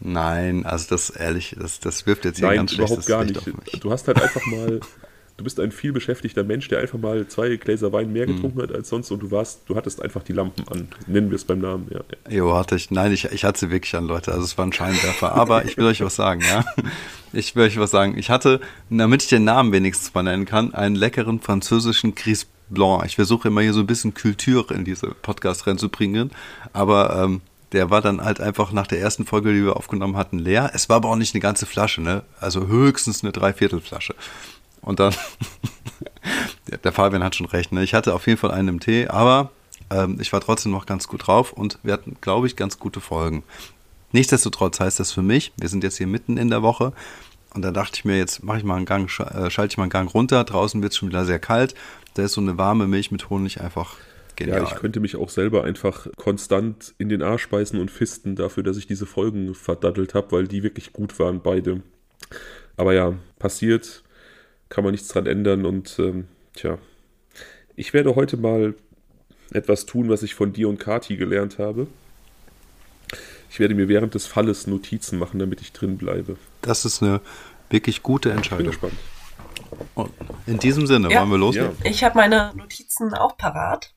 nein, 0.00 0.64
also 0.64 0.86
das 0.90 1.10
ehrlich, 1.10 1.56
das, 1.58 1.80
das 1.80 2.06
wirft 2.06 2.24
jetzt 2.24 2.38
hier 2.38 2.48
ein 2.48 2.56
Nein, 2.56 2.66
ganz 2.66 2.72
überhaupt 2.72 3.06
gar 3.06 3.24
nicht. 3.24 3.36
auf 3.36 3.46
mich. 3.46 3.80
Du 3.80 3.90
hast 3.90 4.06
halt 4.06 4.22
einfach 4.22 4.46
mal, 4.46 4.80
du 5.38 5.44
bist 5.44 5.58
ein 5.60 5.72
viel 5.72 5.92
beschäftigter 5.92 6.44
Mensch, 6.44 6.68
der 6.68 6.80
einfach 6.80 6.98
mal 6.98 7.26
zwei 7.28 7.56
Gläser 7.56 7.92
Wein 7.92 8.06
Hm. 8.06 8.12
mehr 8.12 8.26
getrunken 8.26 8.60
hat 8.60 8.72
als 8.74 8.90
sonst 8.90 9.10
und 9.10 9.20
du 9.20 9.30
warst, 9.30 9.62
du 9.66 9.76
hattest 9.76 10.02
einfach 10.02 10.22
die 10.22 10.32
Lampen 10.34 10.66
an. 10.68 10.88
Nennen 11.06 11.30
wir 11.30 11.36
es 11.36 11.44
beim 11.44 11.60
Namen, 11.60 11.88
ja. 11.90 12.00
Jo, 12.30 12.54
hatte 12.54 12.74
ich. 12.74 12.90
Nein, 12.90 13.12
ich, 13.12 13.24
ich 13.26 13.44
hatte 13.44 13.60
sie 13.60 13.70
wirklich 13.70 13.94
an, 13.94 14.06
Leute. 14.06 14.32
Also 14.32 14.44
es 14.44 14.58
war 14.58 14.66
ein 14.66 14.72
Scheinwerfer. 14.72 15.32
Aber 15.32 15.64
ich 15.64 15.76
will 15.76 15.86
euch 15.86 16.02
was 16.02 16.16
sagen, 16.16 16.42
ja. 16.42 16.64
Ich 17.32 17.54
will 17.54 17.64
euch 17.66 17.78
was 17.78 17.90
sagen. 17.90 18.18
Ich 18.18 18.30
hatte, 18.30 18.60
damit 18.90 19.22
ich 19.22 19.28
den 19.28 19.44
Namen 19.44 19.72
wenigstens 19.72 20.12
mal 20.14 20.22
nennen 20.22 20.44
kann, 20.44 20.74
einen 20.74 20.96
leckeren 20.96 21.40
französischen 21.40 22.14
Gris 22.14 22.46
Blanc. 22.68 23.04
Ich 23.06 23.14
versuche 23.16 23.48
immer 23.48 23.60
hier 23.60 23.72
so 23.74 23.80
ein 23.80 23.86
bisschen 23.86 24.14
Kultur 24.14 24.70
in 24.72 24.84
diese 24.84 25.08
Podcast 25.08 25.66
reinzubringen. 25.66 26.30
Aber 26.72 27.22
ähm, 27.22 27.42
der 27.72 27.90
war 27.90 28.00
dann 28.00 28.24
halt 28.24 28.40
einfach 28.40 28.72
nach 28.72 28.86
der 28.86 29.00
ersten 29.00 29.24
Folge, 29.26 29.52
die 29.52 29.62
wir 29.62 29.76
aufgenommen 29.76 30.16
hatten, 30.16 30.38
leer. 30.38 30.70
Es 30.74 30.88
war 30.88 30.96
aber 30.96 31.10
auch 31.10 31.16
nicht 31.16 31.34
eine 31.34 31.40
ganze 31.42 31.66
Flasche, 31.66 32.00
ne? 32.00 32.22
Also 32.40 32.66
höchstens 32.66 33.22
eine 33.22 33.32
Dreiviertelflasche. 33.32 34.14
Und 34.82 35.00
dann, 35.00 35.14
der- 36.84 36.92
Fabian 36.92 37.22
hat 37.24 37.36
schon 37.36 37.46
recht, 37.46 37.72
ne? 37.72 37.82
Ich 37.82 37.94
hatte 37.94 38.14
auf 38.14 38.26
jeden 38.26 38.38
Fall 38.38 38.50
einen 38.50 38.68
im 38.68 38.80
Tee, 38.80 39.06
aber 39.08 39.50
ähm, 39.90 40.18
ich 40.20 40.32
war 40.32 40.40
trotzdem 40.40 40.72
noch 40.72 40.86
ganz 40.86 41.08
gut 41.08 41.26
drauf 41.26 41.52
und 41.52 41.78
wir 41.82 41.92
hatten, 41.92 42.16
glaube 42.20 42.46
ich, 42.46 42.56
ganz 42.56 42.78
gute 42.78 43.00
Folgen. 43.00 43.42
Nichtsdestotrotz 44.12 44.80
heißt 44.80 45.00
das 45.00 45.12
für 45.12 45.22
mich, 45.22 45.52
wir 45.58 45.68
sind 45.68 45.84
jetzt 45.84 45.98
hier 45.98 46.06
mitten 46.06 46.36
in 46.38 46.48
der 46.50 46.62
Woche 46.62 46.92
und 47.54 47.62
da 47.62 47.70
dachte 47.70 47.92
ich 47.96 48.04
mir, 48.04 48.16
jetzt 48.16 48.42
mache 48.42 48.58
ich 48.58 48.64
mal 48.64 48.76
einen 48.76 48.86
Gang, 48.86 49.06
äh, 49.20 49.50
schalte 49.50 49.72
ich 49.72 49.76
mal 49.78 49.84
einen 49.84 49.90
Gang 49.90 50.12
runter. 50.12 50.44
Draußen 50.44 50.82
wird 50.82 50.92
es 50.92 50.98
schon 50.98 51.08
wieder 51.08 51.24
sehr 51.24 51.38
kalt. 51.38 51.74
Da 52.14 52.22
ist 52.24 52.32
so 52.32 52.40
eine 52.40 52.58
warme 52.58 52.86
Milch 52.86 53.10
mit 53.10 53.30
Honig 53.30 53.60
einfach 53.60 53.96
genial. 54.36 54.62
Ja, 54.62 54.68
ich 54.68 54.74
könnte 54.76 55.00
mich 55.00 55.16
auch 55.16 55.28
selber 55.30 55.64
einfach 55.64 56.06
konstant 56.16 56.94
in 56.98 57.08
den 57.08 57.22
Arsch 57.22 57.48
beißen 57.48 57.78
und 57.80 57.90
fisten 57.90 58.36
dafür, 58.36 58.62
dass 58.62 58.76
ich 58.76 58.86
diese 58.86 59.06
Folgen 59.06 59.54
verdaddelt 59.54 60.14
habe, 60.14 60.32
weil 60.32 60.48
die 60.48 60.62
wirklich 60.62 60.92
gut 60.92 61.18
waren, 61.18 61.40
beide. 61.42 61.82
Aber 62.76 62.92
ja, 62.94 63.14
passiert, 63.38 64.02
kann 64.68 64.84
man 64.84 64.92
nichts 64.92 65.08
dran 65.08 65.26
ändern 65.26 65.64
und 65.66 65.98
ähm, 65.98 66.28
tja, 66.54 66.78
ich 67.76 67.92
werde 67.94 68.14
heute 68.16 68.36
mal 68.36 68.74
etwas 69.52 69.86
tun, 69.86 70.08
was 70.10 70.22
ich 70.22 70.34
von 70.34 70.52
dir 70.52 70.68
und 70.68 70.78
Kati 70.78 71.16
gelernt 71.16 71.58
habe. 71.58 71.86
Ich 73.50 73.60
werde 73.60 73.74
mir 73.74 73.88
während 73.88 74.14
des 74.14 74.26
Falles 74.26 74.66
Notizen 74.66 75.18
machen, 75.18 75.38
damit 75.38 75.60
ich 75.60 75.72
drin 75.72 75.96
bleibe. 75.96 76.36
das 76.60 76.84
ist 76.84 77.02
eine 77.02 77.20
wirklich 77.70 78.02
gute 78.02 78.28
Ich 78.28 78.32
bin 78.34 78.38
Entscheidung. 78.38 78.66
gespannt. 78.66 78.94
Und 79.94 80.10
in 80.46 80.58
diesem 80.58 80.86
Sinne, 80.86 81.10
Ja. 81.10 81.20
wollen 81.20 81.30
wir 81.30 81.38
loslegen? 81.38 81.76
Ich 81.84 82.04
habe 82.04 82.16
meine 82.18 82.52
Notizen 82.56 83.14
auch 83.14 83.36
parat. 83.36 83.94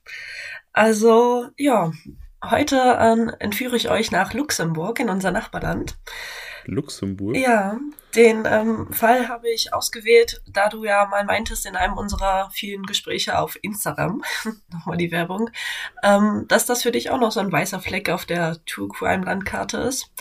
Also, 0.73 1.47
ja, 1.57 1.91
heute 2.43 2.97
ähm, 2.99 3.31
entführe 3.39 3.75
ich 3.75 3.89
euch 3.89 4.11
nach 4.11 4.33
Luxemburg 4.33 4.99
in 4.99 5.09
unser 5.09 5.31
Nachbarland. 5.31 5.97
Luxemburg? 6.65 7.35
Ja, 7.37 7.77
den 8.15 8.43
ähm, 8.45 8.91
Fall 8.91 9.29
habe 9.29 9.49
ich 9.49 9.73
ausgewählt, 9.73 10.41
da 10.47 10.69
du 10.69 10.83
ja 10.83 11.05
mal 11.05 11.23
meintest 11.25 11.65
in 11.65 11.75
einem 11.75 11.97
unserer 11.97 12.49
vielen 12.51 12.83
Gespräche 12.83 13.39
auf 13.39 13.57
Instagram, 13.61 14.21
nochmal 14.71 14.97
die 14.97 15.11
Werbung, 15.11 15.49
ähm, 16.03 16.45
dass 16.47 16.65
das 16.65 16.83
für 16.83 16.91
dich 16.91 17.09
auch 17.09 17.19
noch 17.19 17.31
so 17.31 17.39
ein 17.39 17.51
weißer 17.51 17.79
Fleck 17.79 18.09
auf 18.09 18.25
der 18.25 18.57
True 18.65 18.89
Crime 18.89 19.25
Landkarte 19.25 19.77
ist. 19.77 20.11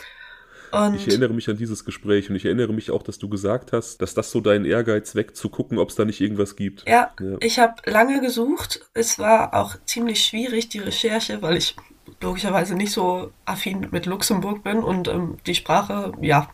Und 0.73 0.95
Ich 0.95 1.09
erinnere 1.09 1.33
mich 1.35 1.49
an 1.49 1.57
dieses 1.57 1.85
Gespräch 1.85 2.31
und 2.31 2.37
ich 2.37 2.45
erinnere 2.45 2.73
mich 2.73 2.93
auch, 2.93 3.03
dass 3.03 3.19
du 3.19 3.29
gesagt 3.29 3.73
hast, 3.73 4.01
dass 4.03 4.15
das 4.15 4.31
so 4.31 4.41
dein 4.41 4.65
Ehrgeiz 4.65 5.17
weckt, 5.17 5.37
zu 5.37 5.49
gucken, 5.49 5.79
ob 5.79 5.89
es 5.89 5.97
da 5.97 6.05
nicht 6.05 6.21
irgendwas 6.21 6.55
gibt. 6.55 6.89
Ja, 6.89 7.13
Ja. 7.19 7.39
ich 7.41 7.59
habe 7.59 7.75
lange 7.91 8.21
gesucht. 8.21 8.89
Es 8.95 9.19
war 9.19 9.55
auch 9.55 9.75
ziemlich 9.85 10.23
schwierig, 10.23 10.69
die 10.69 10.79
Recherche, 10.79 11.43
weil 11.43 11.57
ich 11.57 11.75
logischerweise 12.21 12.75
nicht 12.75 12.93
so 12.93 13.33
affin 13.45 13.89
mit 13.91 14.07
Luxemburg 14.07 14.63
bin 14.63 14.83
und 14.83 15.09
ähm, 15.09 15.39
die 15.47 15.55
Sprache, 15.55 16.13
ja. 16.21 16.49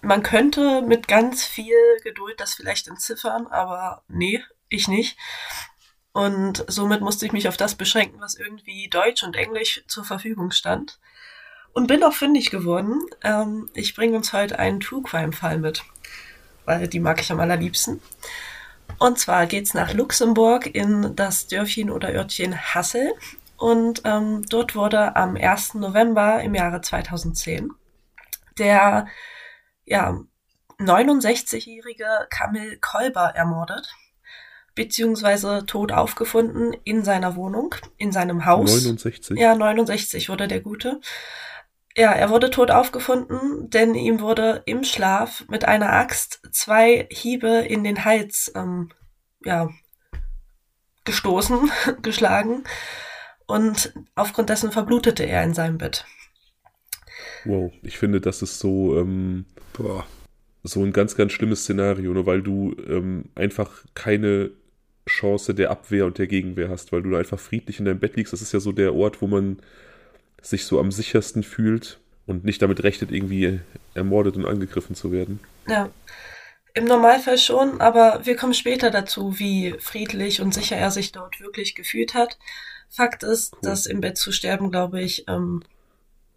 Man 0.00 0.22
könnte 0.22 0.82
mit 0.82 1.06
ganz 1.06 1.44
viel 1.44 1.76
Geduld 2.02 2.40
das 2.40 2.54
vielleicht 2.54 2.88
entziffern, 2.88 3.46
aber 3.46 4.02
nee, 4.08 4.42
ich 4.68 4.88
nicht. 4.88 5.16
Und 6.12 6.64
somit 6.68 7.00
musste 7.00 7.24
ich 7.24 7.32
mich 7.32 7.48
auf 7.48 7.56
das 7.56 7.74
beschränken, 7.74 8.20
was 8.20 8.34
irgendwie 8.34 8.88
Deutsch 8.88 9.22
und 9.22 9.36
Englisch 9.36 9.82
zur 9.86 10.04
Verfügung 10.04 10.50
stand. 10.50 10.98
Und 11.72 11.86
bin 11.86 12.04
auch 12.04 12.12
fündig 12.12 12.50
geworden. 12.50 13.00
Ähm, 13.22 13.70
ich 13.72 13.94
bringe 13.94 14.16
uns 14.16 14.32
heute 14.32 14.58
einen 14.58 14.80
True 14.80 15.02
Crime-Fall 15.02 15.58
mit, 15.58 15.84
weil 16.66 16.86
die 16.86 17.00
mag 17.00 17.20
ich 17.20 17.32
am 17.32 17.40
allerliebsten. 17.40 18.02
Und 18.98 19.18
zwar 19.18 19.46
geht's 19.46 19.72
nach 19.72 19.94
Luxemburg 19.94 20.66
in 20.66 21.16
das 21.16 21.46
Dörfchen 21.46 21.90
oder 21.90 22.12
Örtchen 22.12 22.56
Hassel. 22.74 23.14
Und 23.62 24.02
ähm, 24.04 24.44
dort 24.48 24.74
wurde 24.74 25.14
am 25.14 25.36
1. 25.36 25.74
November 25.74 26.42
im 26.42 26.52
Jahre 26.52 26.80
2010 26.80 27.70
der 28.58 29.06
ja, 29.84 30.18
69-jährige 30.80 32.26
Kamil 32.28 32.78
Kolber 32.80 33.36
ermordet, 33.36 33.94
beziehungsweise 34.74 35.64
tot 35.64 35.92
aufgefunden 35.92 36.74
in 36.82 37.04
seiner 37.04 37.36
Wohnung, 37.36 37.76
in 37.98 38.10
seinem 38.10 38.46
Haus. 38.46 38.68
69? 38.72 39.38
Ja, 39.38 39.54
69 39.54 40.28
wurde 40.28 40.48
der 40.48 40.60
Gute. 40.60 41.00
Ja, 41.96 42.10
er 42.10 42.30
wurde 42.30 42.50
tot 42.50 42.72
aufgefunden, 42.72 43.70
denn 43.70 43.94
ihm 43.94 44.18
wurde 44.18 44.64
im 44.66 44.82
Schlaf 44.82 45.44
mit 45.48 45.66
einer 45.66 45.92
Axt 45.92 46.42
zwei 46.50 47.06
Hiebe 47.12 47.58
in 47.58 47.84
den 47.84 48.04
Hals, 48.04 48.50
ähm, 48.56 48.90
ja, 49.44 49.70
gestoßen, 51.04 51.70
geschlagen. 52.02 52.64
Und 53.52 53.92
aufgrund 54.14 54.48
dessen 54.48 54.72
verblutete 54.72 55.24
er 55.26 55.44
in 55.44 55.52
seinem 55.52 55.76
Bett. 55.76 56.06
Wow, 57.44 57.70
ich 57.82 57.98
finde, 57.98 58.18
das 58.18 58.40
ist 58.40 58.58
so, 58.58 58.98
ähm, 58.98 59.44
Boah. 59.74 60.06
so 60.62 60.82
ein 60.82 60.94
ganz, 60.94 61.16
ganz 61.16 61.32
schlimmes 61.32 61.64
Szenario, 61.64 62.14
ne, 62.14 62.24
weil 62.24 62.40
du 62.40 62.74
ähm, 62.88 63.26
einfach 63.34 63.84
keine 63.92 64.52
Chance 65.06 65.54
der 65.54 65.70
Abwehr 65.70 66.06
und 66.06 66.16
der 66.16 66.28
Gegenwehr 66.28 66.70
hast, 66.70 66.92
weil 66.92 67.02
du 67.02 67.10
da 67.10 67.18
einfach 67.18 67.38
friedlich 67.38 67.78
in 67.78 67.84
deinem 67.84 67.98
Bett 67.98 68.16
liegst. 68.16 68.32
Das 68.32 68.40
ist 68.40 68.52
ja 68.52 68.60
so 68.60 68.72
der 68.72 68.94
Ort, 68.94 69.20
wo 69.20 69.26
man 69.26 69.58
sich 70.40 70.64
so 70.64 70.80
am 70.80 70.90
sichersten 70.90 71.42
fühlt 71.42 72.00
und 72.24 72.46
nicht 72.46 72.62
damit 72.62 72.82
rechnet, 72.82 73.12
irgendwie 73.12 73.60
ermordet 73.92 74.38
und 74.38 74.46
angegriffen 74.46 74.96
zu 74.96 75.12
werden. 75.12 75.40
Ja, 75.68 75.90
im 76.72 76.86
Normalfall 76.86 77.36
schon, 77.36 77.82
aber 77.82 78.24
wir 78.24 78.34
kommen 78.34 78.54
später 78.54 78.90
dazu, 78.90 79.38
wie 79.38 79.74
friedlich 79.78 80.40
und 80.40 80.54
sicher 80.54 80.76
er 80.76 80.90
sich 80.90 81.12
dort 81.12 81.38
wirklich 81.38 81.74
gefühlt 81.74 82.14
hat. 82.14 82.38
Fakt 82.94 83.22
ist, 83.22 83.54
Cool. 83.54 83.60
dass 83.62 83.86
im 83.86 84.00
Bett 84.00 84.18
zu 84.18 84.32
sterben, 84.32 84.70
glaube 84.70 85.00
ich, 85.00 85.24
ähm, 85.28 85.62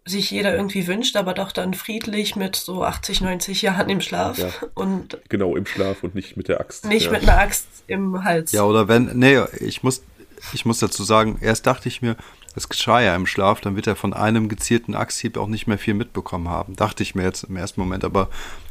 sich 0.06 0.30
jeder 0.30 0.54
irgendwie 0.54 0.86
wünscht, 0.86 1.16
aber 1.16 1.34
doch 1.34 1.52
dann 1.52 1.74
friedlich 1.74 2.36
mit 2.36 2.56
so 2.56 2.84
80, 2.84 3.20
90 3.20 3.60
Jahren 3.62 3.88
im 3.90 4.00
Schlaf 4.00 4.38
Ja. 4.38 4.48
und 4.74 5.18
Genau, 5.28 5.56
im 5.56 5.66
Schlaf 5.66 6.02
und 6.02 6.14
nicht 6.14 6.36
mit 6.36 6.48
der 6.48 6.60
Axt. 6.60 6.84
nicht 6.86 7.06
ja. 7.06 7.12
mit 7.12 7.22
einer 7.22 7.38
Axt 7.38 7.66
im 7.88 8.22
Hals. 8.24 8.52
Ja, 8.52 8.62
oder 8.62 8.88
wenn, 8.88 9.18
nee, 9.18 9.40
ich 9.60 9.82
muss, 9.82 10.02
ich 10.52 10.64
muss 10.64 10.78
dazu 10.78 11.02
sagen, 11.04 11.38
erst 11.40 11.66
dachte 11.66 11.88
ich 11.88 12.02
mir, 12.02 12.16
es 12.56 12.68
geschah 12.68 13.00
ja 13.00 13.14
im 13.14 13.26
Schlaf, 13.26 13.60
dann 13.60 13.76
wird 13.76 13.86
er 13.86 13.94
von 13.96 14.12
einem 14.14 14.48
gezielten 14.48 14.94
Axthieb 14.94 15.36
auch 15.36 15.46
nicht 15.46 15.66
mehr 15.66 15.78
viel 15.78 15.94
mitbekommen 15.94 16.48
haben. 16.48 16.74
Dachte 16.74 17.02
ich 17.02 17.14
mir 17.14 17.22
jetzt 17.22 17.44
im 17.44 17.56
ersten 17.56 17.80
Moment, 17.80 18.02
aber 18.04 18.28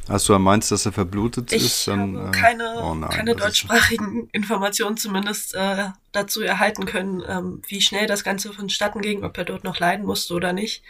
als 0.08 0.24
du 0.24 0.36
meinst, 0.38 0.70
dass 0.72 0.84
er 0.86 0.92
verblutet 0.92 1.52
Ich 1.52 1.64
ist, 1.64 1.88
dann. 1.88 2.18
habe 2.18 2.28
äh, 2.28 2.32
keine, 2.32 2.82
oh 2.82 2.94
nein, 2.94 3.10
keine 3.10 3.34
deutschsprachigen 3.36 4.28
Informationen 4.32 4.96
zumindest 4.96 5.54
äh, 5.54 5.86
dazu 6.12 6.42
erhalten 6.42 6.84
können, 6.84 7.22
ähm, 7.28 7.62
wie 7.68 7.80
schnell 7.80 8.06
das 8.06 8.24
Ganze 8.24 8.52
vonstatten 8.52 9.00
ging, 9.02 9.24
ob 9.24 9.38
er 9.38 9.44
dort 9.44 9.64
noch 9.64 9.78
leiden 9.78 10.04
musste 10.04 10.34
oder 10.34 10.52
nicht. 10.52 10.82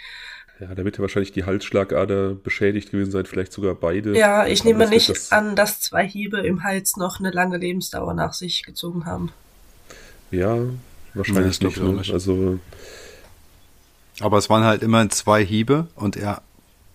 Ja, 0.59 0.75
da 0.75 0.85
wird 0.87 0.97
ja 0.97 1.03
wahrscheinlich 1.03 1.33
die 1.33 1.45
Halsschlagader 1.45 2.31
beschädigt 2.35 2.91
gewesen 2.91 3.11
sein, 3.11 3.27
vielleicht 3.27 3.53
sogar 3.53 3.75
beide. 3.75 4.17
Ja, 4.17 4.47
ich 4.47 4.61
Aber 4.61 4.71
nehme 4.71 4.89
nicht 4.89 5.11
das- 5.11 5.31
an, 5.31 5.55
dass 5.55 5.83
zwei 5.83 6.09
Hiebe 6.09 6.41
im 6.41 6.65
Hals 6.65 6.97
noch 6.97 7.19
eine 7.21 7.31
lange 7.31 7.59
Lebensdauer 7.59 8.15
nach 8.15 8.33
sich 8.33 8.63
gezogen 8.65 9.05
haben. 9.05 9.33
Ja, 10.31 10.57
wahrscheinlich 11.17 11.59
glaub 11.59 11.77
nicht. 11.77 11.83
Ne? 11.83 11.93
nicht. 11.93 12.13
Also, 12.13 12.59
Aber 14.21 14.39
es 14.39 14.49
waren 14.51 14.65
halt 14.65 14.83
immerhin 14.83 15.11
zwei 15.11 15.45
Hiebe 15.45 15.89
und 15.95 16.17
er 16.17 16.43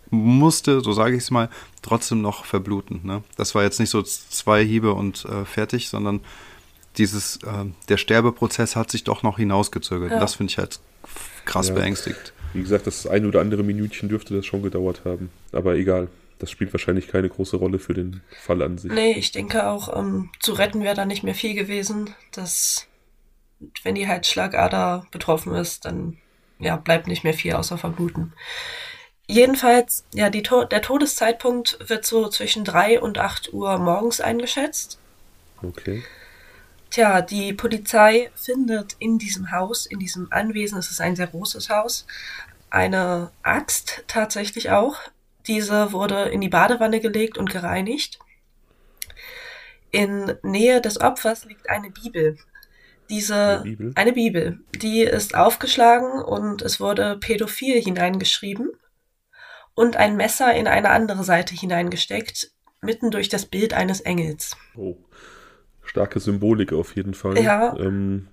musste, 0.09 0.81
so 0.81 0.91
sage 0.91 1.15
ich 1.15 1.23
es 1.23 1.31
mal, 1.31 1.49
trotzdem 1.81 2.21
noch 2.21 2.45
verbluten. 2.45 2.99
Ne? 3.03 3.23
Das 3.37 3.55
war 3.55 3.63
jetzt 3.63 3.79
nicht 3.79 3.89
so 3.89 4.01
zwei 4.01 4.63
Hiebe 4.63 4.93
und 4.93 5.25
äh, 5.25 5.45
fertig, 5.45 5.87
sondern 5.89 6.19
dieses, 6.97 7.37
äh, 7.37 7.65
der 7.87 7.97
Sterbeprozess 7.97 8.75
hat 8.75 8.91
sich 8.91 9.03
doch 9.05 9.23
noch 9.23 9.37
hinausgezögert. 9.37 10.11
Ja. 10.11 10.19
Das 10.19 10.35
finde 10.35 10.51
ich 10.51 10.57
halt 10.57 10.79
krass 11.45 11.69
Ja. 11.69 11.75
beängstigt. 11.75 12.33
wie 12.53 12.61
gesagt, 12.61 12.85
das 12.87 13.07
ein 13.07 13.25
oder 13.25 13.39
andere 13.39 13.63
Minütchen 13.63 14.09
dürfte 14.09 14.35
das 14.35 14.45
schon 14.45 14.61
gedauert 14.61 15.03
haben. 15.05 15.29
Aber 15.53 15.75
egal, 15.75 16.09
das 16.39 16.51
spielt 16.51 16.73
wahrscheinlich 16.73 17.07
keine 17.07 17.29
große 17.29 17.55
Rolle 17.55 17.79
für 17.79 17.93
den 17.93 18.19
Fall 18.41 18.61
an 18.61 18.77
sich. 18.77 18.91
Nee, 18.91 19.13
ich 19.13 19.31
denke 19.31 19.67
auch, 19.69 19.95
ähm, 19.97 20.29
zu 20.41 20.51
retten 20.51 20.83
wäre 20.83 20.95
da 20.95 21.05
nicht 21.05 21.23
mehr 21.23 21.35
viel 21.35 21.53
gewesen. 21.53 22.09
Das 22.33 22.87
wenn 23.83 23.95
die 23.95 24.07
Halsschlagader 24.07 25.05
betroffen 25.11 25.53
ist, 25.55 25.85
dann 25.85 26.17
ja, 26.59 26.75
bleibt 26.75 27.07
nicht 27.07 27.23
mehr 27.23 27.33
viel 27.33 27.53
außer 27.53 27.77
verbluten. 27.77 28.33
Jedenfalls, 29.27 30.05
ja, 30.13 30.29
to 30.29 30.65
der 30.65 30.81
Todeszeitpunkt 30.81 31.77
wird 31.89 32.05
so 32.05 32.27
zwischen 32.27 32.65
3 32.65 32.99
und 32.99 33.17
8 33.17 33.53
Uhr 33.53 33.77
morgens 33.77 34.19
eingeschätzt. 34.19 34.99
Okay. 35.63 36.03
Tja, 36.89 37.21
die 37.21 37.53
Polizei 37.53 38.29
findet 38.35 38.97
in 38.99 39.17
diesem 39.17 39.51
Haus, 39.51 39.85
in 39.85 39.99
diesem 39.99 40.27
Anwesen, 40.31 40.77
es 40.77 40.91
ist 40.91 40.99
ein 40.99 41.15
sehr 41.15 41.27
großes 41.27 41.69
Haus, 41.69 42.05
eine 42.69 43.31
Axt 43.43 44.03
tatsächlich 44.07 44.71
auch. 44.71 44.97
Diese 45.47 45.93
wurde 45.93 46.23
in 46.25 46.41
die 46.41 46.49
Badewanne 46.49 46.99
gelegt 46.99 47.37
und 47.37 47.49
gereinigt. 47.49 48.19
In 49.91 50.37
Nähe 50.43 50.81
des 50.81 50.99
Opfers 50.99 51.45
liegt 51.45 51.69
eine 51.69 51.91
Bibel. 51.91 52.37
Diese, 53.11 53.35
Eine 53.35 53.63
Bibel? 53.63 53.91
eine 53.95 54.13
Bibel, 54.13 54.59
die 54.81 55.01
ist 55.01 55.35
aufgeschlagen 55.35 56.23
und 56.23 56.61
es 56.61 56.79
wurde 56.79 57.17
pädophil 57.19 57.79
hineingeschrieben 57.81 58.71
und 59.75 59.97
ein 59.97 60.15
Messer 60.15 60.53
in 60.55 60.67
eine 60.67 60.89
andere 60.89 61.23
Seite 61.23 61.53
hineingesteckt, 61.53 62.51
mitten 62.81 63.11
durch 63.11 63.29
das 63.29 63.45
Bild 63.45 63.73
eines 63.73 64.01
Engels. 64.01 64.57
Oh. 64.75 64.95
Starke 65.83 66.19
Symbolik 66.19 66.71
auf 66.71 66.95
jeden 66.95 67.13
Fall. 67.13 67.37
Ja. 67.37 67.75
Ähm, 67.77 68.27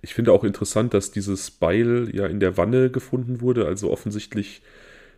ich 0.00 0.14
finde 0.14 0.32
auch 0.32 0.44
interessant, 0.44 0.94
dass 0.94 1.10
dieses 1.10 1.50
Beil 1.50 2.08
ja 2.12 2.26
in 2.26 2.38
der 2.38 2.56
Wanne 2.56 2.90
gefunden 2.90 3.40
wurde. 3.40 3.66
Also 3.66 3.90
offensichtlich 3.90 4.62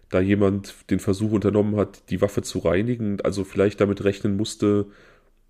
da 0.08 0.20
jemand 0.20 0.74
den 0.90 1.00
Versuch 1.00 1.32
unternommen 1.32 1.76
hat, 1.76 2.08
die 2.10 2.20
Waffe 2.20 2.42
zu 2.42 2.60
reinigen. 2.60 3.20
Also 3.20 3.44
vielleicht 3.44 3.80
damit 3.80 4.04
rechnen 4.04 4.36
musste, 4.36 4.86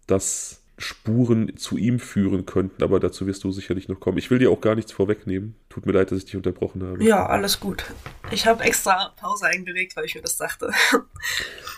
dass 0.06 0.62
Spuren 0.78 1.56
zu 1.56 1.76
ihm 1.78 1.98
führen 1.98 2.44
könnten. 2.44 2.82
Aber 2.82 3.00
dazu 3.00 3.26
wirst 3.26 3.44
du 3.44 3.50
sicherlich 3.50 3.88
noch 3.88 3.98
kommen. 4.00 4.18
Ich 4.18 4.30
will 4.30 4.38
dir 4.38 4.50
auch 4.50 4.60
gar 4.60 4.74
nichts 4.74 4.92
vorwegnehmen. 4.92 5.54
Tut 5.70 5.86
mir 5.86 5.92
leid, 5.92 6.10
dass 6.10 6.18
ich 6.18 6.26
dich 6.26 6.36
unterbrochen 6.36 6.82
habe. 6.82 7.02
Ja, 7.02 7.26
alles 7.26 7.60
gut. 7.60 7.84
Ich 8.30 8.46
habe 8.46 8.62
extra 8.64 9.12
Pause 9.16 9.46
eingelegt, 9.46 9.96
weil 9.96 10.04
ich 10.04 10.14
mir 10.14 10.20
das 10.22 10.36
dachte. 10.36 10.70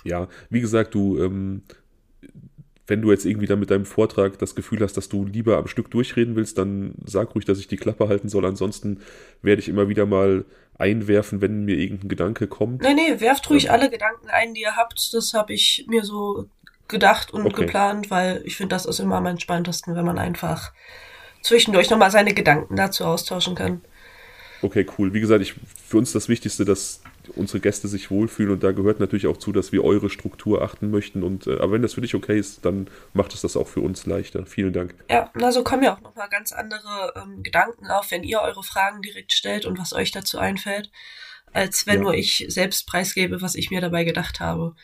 Ja, 0.05 0.29
wie 0.51 0.61
gesagt, 0.61 0.95
du, 0.95 1.23
ähm, 1.23 1.63
wenn 2.87 3.03
du 3.03 3.11
jetzt 3.11 3.25
irgendwie 3.27 3.47
dann 3.47 3.61
mit 3.61 3.71
deinem 3.71 3.85
Vortrag 3.85 4.39
das 4.39 4.55
Gefühl 4.55 4.81
hast, 4.81 4.97
dass 4.97 5.09
du 5.09 5.25
lieber 5.25 5.59
am 5.59 5.67
Stück 5.69 5.91
durchreden 5.91 6.37
willst, 6.37 6.57
dann 6.59 6.95
sag 7.05 7.35
ruhig, 7.35 7.45
dass 7.45 7.59
ich 7.59 7.69
die 7.69 7.77
Klappe 7.77 8.09
halten 8.09 8.29
soll. 8.29 8.47
Ansonsten 8.47 9.01
werde 9.43 9.61
ich 9.61 9.69
immer 9.69 9.89
wieder 9.89 10.07
mal 10.07 10.45
einwerfen, 10.79 11.41
wenn 11.41 11.65
mir 11.65 11.77
irgendein 11.77 12.09
Gedanke 12.09 12.47
kommt. 12.47 12.83
Nee, 12.83 12.95
nee, 12.95 13.21
werft 13.21 13.51
ruhig 13.51 13.65
Ja. 13.65 13.73
alle 13.73 13.91
Gedanken 13.91 14.29
ein, 14.29 14.55
die 14.55 14.63
ihr 14.63 14.77
habt. 14.77 15.13
Das 15.13 15.35
habe 15.35 15.53
ich 15.53 15.85
mir 15.89 16.05
so 16.05 16.49
gedacht 16.89 17.31
und 17.33 17.47
Okay. 17.47 17.63
geplant, 17.63 18.11
weil 18.11 18.43
ich 18.45 18.57
finde, 18.57 18.75
das 18.75 18.87
ist 18.87 18.99
immer 19.01 19.17
am 19.17 19.27
entspanntesten, 19.27 19.95
wenn 19.95 20.05
man 20.05 20.19
einfach 20.19 20.73
zwischendurch 21.43 21.91
nochmal 21.91 22.11
seine 22.11 22.35
Gedanken 22.35 22.77
dazu 22.77 23.05
austauschen 23.05 23.55
kann. 23.55 23.83
Okay, 24.61 24.87
cool. 24.99 25.13
Wie 25.15 25.21
gesagt, 25.21 25.41
ich, 25.41 25.55
für 25.87 25.99
uns 25.99 26.13
das 26.13 26.29
Wichtigste, 26.29 26.65
dass 26.65 27.01
unsere 27.37 27.61
Gäste 27.61 27.87
sich 27.89 28.11
wohlfühlen 28.11 28.53
und 28.53 28.65
da 28.65 28.73
gehört 28.73 28.99
natürlich 29.01 29.27
auch 29.27 29.37
zu, 29.37 29.53
dass 29.53 29.71
wir 29.71 29.85
eure 29.85 30.11
Struktur 30.11 30.63
achten 30.63 30.91
möchten. 30.91 31.23
Und 31.23 31.47
äh, 31.47 31.59
aber 31.59 31.73
wenn 31.73 31.83
das 31.83 31.95
für 31.95 32.01
dich 32.01 32.15
okay 32.15 32.39
ist, 32.39 32.65
dann 32.65 32.89
macht 33.13 33.35
es 33.35 33.43
das 33.43 33.57
auch 33.57 33.69
für 33.69 33.81
uns 33.81 34.07
leichter. 34.07 34.47
Vielen 34.47 34.73
Dank. 34.73 34.95
Ja, 35.11 35.31
na, 35.35 35.53
so 35.53 35.63
kommen 35.63 35.83
ja 35.85 35.95
auch 35.95 36.01
nochmal 36.01 36.29
ganz 36.29 36.53
andere 36.53 37.13
ähm, 37.17 37.43
Gedanken 37.43 37.87
auf, 37.89 38.11
wenn 38.11 38.25
ihr 38.25 38.41
eure 38.41 38.65
Fragen 38.65 39.03
direkt 39.03 39.33
stellt 39.33 39.67
und 39.67 39.79
was 39.79 39.93
euch 39.93 40.11
dazu 40.11 40.39
einfällt, 40.39 40.91
als 41.53 41.87
wenn 41.87 41.97
Ja. 41.97 42.03
nur 42.03 42.15
ich 42.15 42.47
selbst 42.49 42.87
preisgebe, 42.87 43.43
was 43.43 43.55
ich 43.55 43.71
mir 43.71 43.81
dabei 43.81 44.05
gedacht 44.05 44.41
habe. 44.41 44.75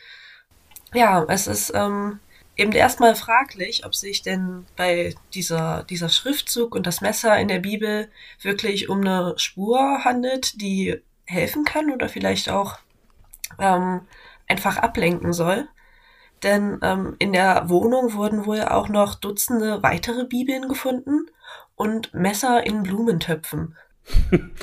Ja, 0.95 1.25
es 1.27 1.47
ist 1.47 1.73
ähm, 1.75 2.19
eben 2.55 2.71
erstmal 2.71 3.15
fraglich, 3.15 3.85
ob 3.85 3.93
sich 3.93 4.21
denn 4.21 4.65
bei 4.77 5.13
dieser, 5.33 5.83
dieser 5.83 6.07
Schriftzug 6.07 6.73
und 6.73 6.87
das 6.87 7.01
Messer 7.01 7.37
in 7.37 7.49
der 7.49 7.59
Bibel 7.59 8.07
wirklich 8.41 8.87
um 8.87 9.01
eine 9.01 9.33
Spur 9.37 10.05
handelt, 10.05 10.61
die 10.61 11.01
helfen 11.25 11.65
kann 11.65 11.91
oder 11.91 12.07
vielleicht 12.07 12.49
auch 12.49 12.77
ähm, 13.59 14.07
einfach 14.47 14.77
ablenken 14.77 15.33
soll. 15.33 15.67
Denn 16.43 16.79
ähm, 16.81 17.17
in 17.19 17.33
der 17.33 17.67
Wohnung 17.67 18.13
wurden 18.13 18.45
wohl 18.45 18.61
auch 18.61 18.87
noch 18.87 19.15
Dutzende 19.15 19.83
weitere 19.83 20.23
Bibeln 20.23 20.69
gefunden 20.69 21.29
und 21.75 22.13
Messer 22.13 22.65
in 22.65 22.83
Blumentöpfen. 22.83 23.75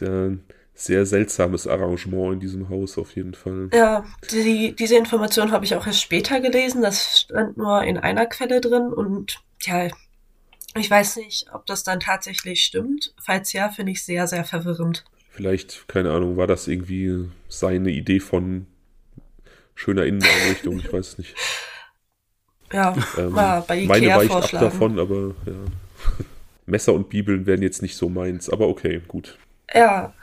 Ja 0.00 0.08
ein 0.08 0.44
sehr 0.80 1.04
seltsames 1.04 1.66
Arrangement 1.66 2.34
in 2.34 2.40
diesem 2.40 2.68
Haus 2.70 2.96
auf 2.96 3.14
jeden 3.14 3.34
Fall. 3.34 3.68
Ja, 3.74 4.04
die, 4.32 4.74
diese 4.74 4.96
Information 4.96 5.52
habe 5.52 5.66
ich 5.66 5.74
auch 5.74 5.86
erst 5.86 6.00
später 6.00 6.40
gelesen. 6.40 6.80
Das 6.80 7.20
stand 7.20 7.58
nur 7.58 7.82
in 7.82 7.98
einer 7.98 8.24
Quelle 8.24 8.62
drin 8.62 8.90
und 8.90 9.40
ja, 9.60 9.88
ich 10.74 10.90
weiß 10.90 11.16
nicht, 11.16 11.48
ob 11.52 11.66
das 11.66 11.84
dann 11.84 12.00
tatsächlich 12.00 12.62
stimmt. 12.62 13.12
Falls 13.20 13.52
ja, 13.52 13.68
finde 13.68 13.92
ich 13.92 14.02
sehr, 14.04 14.26
sehr 14.26 14.44
verwirrend. 14.44 15.04
Vielleicht, 15.28 15.86
keine 15.86 16.12
Ahnung, 16.12 16.38
war 16.38 16.46
das 16.46 16.66
irgendwie 16.66 17.28
seine 17.48 17.90
Idee 17.90 18.20
von 18.20 18.66
schöner 19.74 20.06
Inneneinrichtung? 20.06 20.78
Ich 20.78 20.92
weiß 20.92 21.08
es 21.08 21.18
nicht. 21.18 21.34
Ja, 22.72 22.94
Ähm, 23.18 23.34
war 23.34 23.62
bei 23.62 23.84
meine 23.84 24.06
Ikea 24.06 24.16
weicht 24.16 24.30
ab 24.30 24.48
davon, 24.52 25.00
aber 25.00 25.34
ja. 25.44 25.54
Messer 26.66 26.92
und 26.92 27.08
Bibeln 27.08 27.44
wären 27.44 27.62
jetzt 27.62 27.82
nicht 27.82 27.96
so 27.96 28.08
meins, 28.08 28.48
aber 28.48 28.68
okay, 28.68 29.02
gut. 29.08 29.36
Ja, 29.74 30.14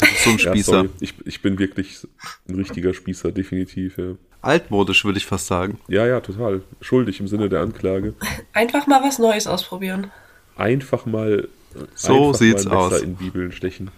so 0.24 0.30
ein 0.30 0.38
Ja, 0.38 0.50
Spießer. 0.52 0.72
sorry. 0.72 0.90
Ich, 1.00 1.14
ich 1.24 1.42
bin 1.42 1.58
wirklich 1.58 2.06
ein 2.48 2.54
richtiger 2.56 2.94
Spießer, 2.94 3.32
definitiv, 3.32 3.98
ja. 3.98 4.14
Altmodisch, 4.40 5.04
würde 5.04 5.18
ich 5.18 5.26
fast 5.26 5.46
sagen. 5.48 5.80
Ja, 5.88 6.06
ja, 6.06 6.20
total. 6.20 6.62
Schuldig 6.80 7.18
im 7.20 7.26
Sinne 7.28 7.48
der 7.48 7.60
Anklage. 7.60 8.14
einfach 8.52 8.86
mal 8.86 9.02
was 9.02 9.18
Neues 9.18 9.46
ausprobieren. 9.48 10.10
Einfach 10.56 11.06
mal, 11.06 11.48
So 11.94 12.28
einfach 12.28 12.38
sieht's 12.38 12.64
mal 12.64 12.70
ein 12.76 12.78
Messer 12.84 12.96
aus. 12.96 13.02
in 13.02 13.16
Bibeln 13.16 13.52
stechen. 13.52 13.90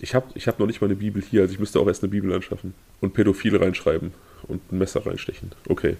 Ich 0.00 0.14
habe 0.14 0.26
ich 0.34 0.48
hab 0.48 0.58
noch 0.58 0.66
nicht 0.66 0.80
mal 0.80 0.88
eine 0.88 0.96
Bibel 0.96 1.22
hier, 1.22 1.42
also 1.42 1.54
ich 1.54 1.60
müsste 1.60 1.78
auch 1.78 1.86
erst 1.86 2.02
eine 2.02 2.10
Bibel 2.10 2.32
anschaffen. 2.34 2.74
Und 3.00 3.14
Pädophil 3.14 3.56
reinschreiben 3.56 4.12
und 4.48 4.72
ein 4.72 4.78
Messer 4.78 5.06
reinstechen. 5.06 5.52
Okay, 5.68 5.96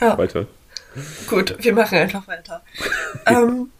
Ja. 0.00 0.16
weiter. 0.16 0.46
Gut, 1.26 1.56
wir 1.58 1.72
machen 1.74 1.98
einfach 1.98 2.26
weiter. 2.28 2.62
ähm, 3.26 3.70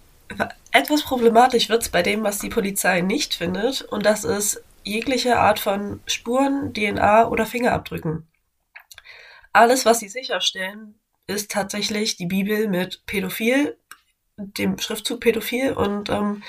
etwas 0.72 1.02
problematisch 1.02 1.68
wird's 1.68 1.90
bei 1.90 2.02
dem, 2.02 2.22
was 2.24 2.38
die 2.38 2.48
Polizei 2.48 3.02
nicht 3.02 3.34
findet, 3.34 3.82
und 3.82 4.04
das 4.04 4.24
ist 4.24 4.62
jegliche 4.84 5.38
Art 5.38 5.58
von 5.58 6.00
Spuren, 6.06 6.72
DNA 6.72 7.28
oder 7.28 7.46
Fingerabdrücken. 7.46 8.28
Alles, 9.52 9.84
was 9.84 10.00
sie 10.00 10.08
sicherstellen, 10.08 10.98
ist 11.26 11.50
tatsächlich 11.50 12.16
die 12.16 12.26
Bibel 12.26 12.68
mit 12.68 13.04
Pädophil, 13.06 13.76
dem 14.36 14.78
Schriftzug 14.78 15.20
Pädophil 15.20 15.72
und 15.72 16.08
ähm, 16.10 16.42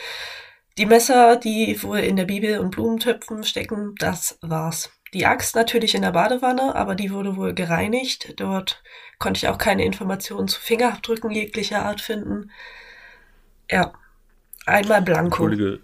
die 0.77 0.85
Messer, 0.85 1.35
die 1.35 1.81
wohl 1.83 1.99
in 1.99 2.15
der 2.15 2.25
Bibel 2.25 2.59
und 2.59 2.71
Blumentöpfen 2.71 3.43
stecken, 3.43 3.93
das 3.99 4.39
war's. 4.41 4.91
Die 5.13 5.27
Axt 5.27 5.55
natürlich 5.55 5.93
in 5.93 6.01
der 6.01 6.13
Badewanne, 6.13 6.75
aber 6.75 6.95
die 6.95 7.11
wurde 7.11 7.35
wohl 7.35 7.53
gereinigt. 7.53 8.33
Dort 8.37 8.81
konnte 9.19 9.37
ich 9.37 9.47
auch 9.47 9.59
keine 9.59 9.85
Informationen 9.85 10.47
zu 10.47 10.59
Fingerabdrücken 10.59 11.29
jeglicher 11.29 11.85
Art 11.85 12.01
finden. 12.01 12.49
Ja, 13.69 13.93
einmal 14.65 15.03
blanko. 15.03 15.45
Entschuldige, 15.45 15.83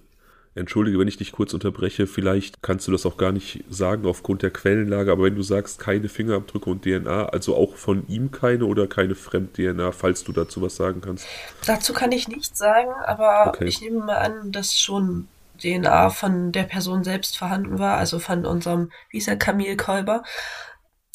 entschuldige, 0.60 1.00
wenn 1.00 1.08
ich 1.08 1.17
dich 1.17 1.32
kurz 1.32 1.54
unterbreche. 1.54 2.06
Vielleicht 2.08 2.62
kannst 2.62 2.88
du 2.88 2.91
das 2.91 3.06
auch 3.06 3.17
gar 3.17 3.32
nicht 3.32 3.63
sagen 3.69 4.06
aufgrund 4.06 4.41
der 4.43 4.52
Quellenlage, 4.52 5.12
aber 5.12 5.24
wenn 5.24 5.36
du 5.36 5.43
sagst, 5.43 5.80
keine 5.80 6.10
Fingerabdrücke 6.10 6.69
und 6.69 6.84
DNA, 6.84 7.26
also 7.30 7.56
auch 7.56 7.76
von 7.76 8.08
ihm 8.08 8.32
keine 8.32 8.65
oder 8.65 8.88
keine 8.88 9.15
Fremd-DNA, 9.15 9.91
falls 9.91 10.24
du 10.24 10.32
dazu 10.32 10.62
was 10.62 10.76
sagen 10.76 11.02
kannst. 11.02 11.26
Dazu 11.65 11.93
kann 11.93 12.12
ich 12.12 12.28
nichts 12.28 12.58
sagen, 12.58 12.91
aber 13.06 13.48
Okay. 13.48 13.65
ich 13.65 13.82
nehme 13.82 14.00
mal 14.06 14.17
an, 14.17 14.52
dass 14.52 14.80
schon 14.80 15.28
DNA 15.62 16.10
von 16.10 16.52
der 16.52 16.63
Person 16.63 17.04
selbst 17.04 17.38
vorhanden 17.38 17.80
war, 17.80 17.98
also 17.98 18.19
von 18.19 18.45
unserem, 18.45 18.91
wie 19.10 19.17
ist 19.17 19.28
er, 19.28 19.36
Camille 19.38 19.76
Kolber. 19.78 20.24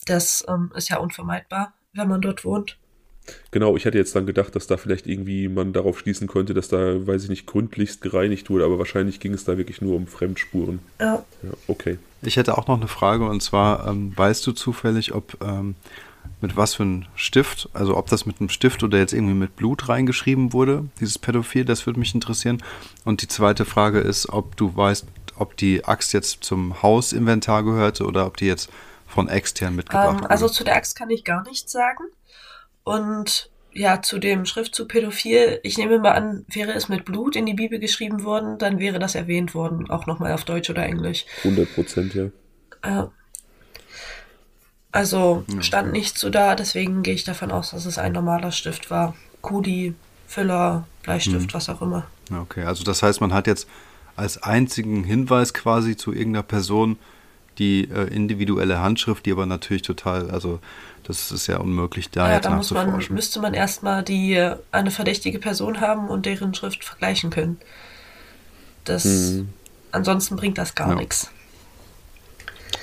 Das 0.06 0.44
ähm, 0.48 0.70
ist 0.74 0.88
ja 0.90 0.98
unvermeidbar, 0.98 1.72
wenn 1.94 2.08
man 2.08 2.20
dort 2.20 2.44
wohnt. 2.44 2.78
Genau, 3.50 3.76
ich 3.76 3.84
hätte 3.84 3.98
jetzt 3.98 4.14
dann 4.14 4.26
gedacht, 4.26 4.54
dass 4.54 4.66
da 4.66 4.76
vielleicht 4.76 5.06
irgendwie 5.06 5.48
man 5.48 5.72
darauf 5.72 5.98
schließen 5.98 6.28
könnte, 6.28 6.54
dass 6.54 6.68
da, 6.68 7.06
weiß 7.06 7.24
ich 7.24 7.30
nicht, 7.30 7.46
gründlichst 7.46 8.00
gereinigt 8.00 8.50
wurde, 8.50 8.64
aber 8.64 8.78
wahrscheinlich 8.78 9.20
ging 9.20 9.32
es 9.32 9.44
da 9.44 9.56
wirklich 9.56 9.80
nur 9.80 9.96
um 9.96 10.06
Fremdspuren. 10.06 10.80
Ja, 11.00 11.24
Ja, 11.42 11.50
okay. 11.68 11.98
Ich 12.22 12.36
hätte 12.36 12.56
auch 12.56 12.66
noch 12.66 12.76
eine 12.76 12.88
Frage 12.88 13.26
und 13.26 13.42
zwar, 13.42 13.86
ähm, 13.86 14.12
weißt 14.16 14.46
du 14.46 14.52
zufällig, 14.52 15.14
ob 15.14 15.36
ähm, 15.42 15.74
mit 16.40 16.56
was 16.56 16.74
für 16.74 16.82
einem 16.82 17.04
Stift, 17.14 17.68
also 17.72 17.96
ob 17.96 18.08
das 18.08 18.26
mit 18.26 18.40
einem 18.40 18.48
Stift 18.48 18.82
oder 18.82 18.98
jetzt 18.98 19.12
irgendwie 19.12 19.34
mit 19.34 19.56
Blut 19.56 19.88
reingeschrieben 19.88 20.52
wurde, 20.52 20.84
dieses 21.00 21.18
Pädophil, 21.18 21.64
das 21.64 21.86
würde 21.86 22.00
mich 22.00 22.14
interessieren. 22.14 22.62
Und 23.04 23.22
die 23.22 23.28
zweite 23.28 23.64
Frage 23.64 24.00
ist, 24.00 24.28
ob 24.28 24.56
du 24.56 24.74
weißt, 24.74 25.06
ob 25.36 25.56
die 25.56 25.84
Axt 25.84 26.12
jetzt 26.12 26.44
zum 26.44 26.82
Hausinventar 26.82 27.62
gehörte 27.62 28.04
oder 28.04 28.26
ob 28.26 28.36
die 28.36 28.46
jetzt 28.46 28.70
von 29.06 29.28
extern 29.28 29.76
mitgebracht 29.76 30.22
ähm, 30.22 30.26
also 30.26 30.44
wurde. 30.44 30.54
zu 30.54 30.64
der 30.64 30.76
Axt 30.76 30.96
kann 30.96 31.10
ich 31.10 31.24
gar 31.24 31.42
nichts 31.44 31.70
sagen. 31.70 32.04
Und 32.84 33.50
ja, 33.72 34.00
zu 34.02 34.18
dem 34.18 34.46
Schriftzug 34.46 34.88
Pädophil, 34.88 35.58
ich 35.62 35.78
nehme 35.78 35.98
mal 35.98 36.12
an, 36.12 36.44
wäre 36.48 36.72
es 36.72 36.88
mit 36.88 37.04
Blut 37.04 37.34
in 37.34 37.46
die 37.46 37.54
Bibel 37.54 37.80
geschrieben 37.80 38.22
worden, 38.22 38.58
dann 38.58 38.78
wäre 38.78 38.98
das 38.98 39.14
erwähnt 39.14 39.54
worden, 39.54 39.90
auch 39.90 40.06
nochmal 40.06 40.32
auf 40.32 40.44
Deutsch 40.44 40.70
oder 40.70 40.84
Englisch. 40.84 41.26
100 41.38 41.74
Prozent, 41.74 42.14
ja. 42.14 42.30
Ja. 42.84 43.10
Also 44.92 45.44
stand 45.58 45.90
nicht 45.90 46.16
so 46.18 46.30
da, 46.30 46.54
deswegen 46.54 47.02
gehe 47.02 47.14
ich 47.14 47.24
davon 47.24 47.50
aus, 47.50 47.72
dass 47.72 47.84
es 47.84 47.98
ein 47.98 48.12
normaler 48.12 48.52
Stift 48.52 48.92
war. 48.92 49.16
Kudi 49.40 49.94
Füller, 50.28 50.86
Bleistift, 51.02 51.50
hm. 51.50 51.54
was 51.54 51.68
auch 51.68 51.82
immer. 51.82 52.06
Okay, 52.32 52.62
also 52.62 52.84
das 52.84 53.02
heißt, 53.02 53.20
man 53.20 53.32
hat 53.32 53.48
jetzt 53.48 53.68
als 54.14 54.40
einzigen 54.42 55.02
Hinweis 55.02 55.52
quasi 55.52 55.96
zu 55.96 56.12
irgendeiner 56.12 56.44
Person 56.44 56.96
die 57.58 57.88
äh, 57.90 58.06
individuelle 58.14 58.80
Handschrift, 58.80 59.26
die 59.26 59.32
aber 59.32 59.46
natürlich 59.46 59.82
total, 59.82 60.30
also 60.30 60.60
das 61.04 61.30
ist 61.30 61.46
ja 61.46 61.58
unmöglich, 61.58 62.10
da 62.10 62.28
ja, 62.28 62.34
jetzt 62.34 62.46
da 62.46 62.50
muss 62.50 62.70
man, 62.70 63.02
müsste 63.10 63.40
man 63.40 63.54
erstmal 63.54 64.02
die 64.02 64.34
äh, 64.34 64.56
eine 64.72 64.90
verdächtige 64.90 65.38
Person 65.38 65.80
haben 65.80 66.08
und 66.08 66.26
deren 66.26 66.54
Schrift 66.54 66.84
vergleichen 66.84 67.30
können. 67.30 67.58
Das 68.84 69.04
hm. 69.04 69.48
ansonsten 69.92 70.36
bringt 70.36 70.58
das 70.58 70.74
gar 70.74 70.90
ja. 70.90 70.94
nichts. 70.96 71.30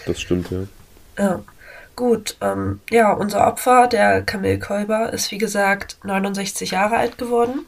Das 0.05 0.19
stimmt, 0.19 0.49
ja. 0.51 0.59
Ja. 1.17 1.43
Gut, 1.95 2.37
ähm, 2.41 2.79
ja, 2.89 3.11
unser 3.11 3.45
Opfer, 3.45 3.87
der 3.87 4.23
Kamil 4.23 4.59
Kolber, 4.59 5.11
ist 5.11 5.29
wie 5.31 5.37
gesagt 5.37 5.97
69 6.03 6.71
Jahre 6.71 6.97
alt 6.97 7.17
geworden. 7.17 7.65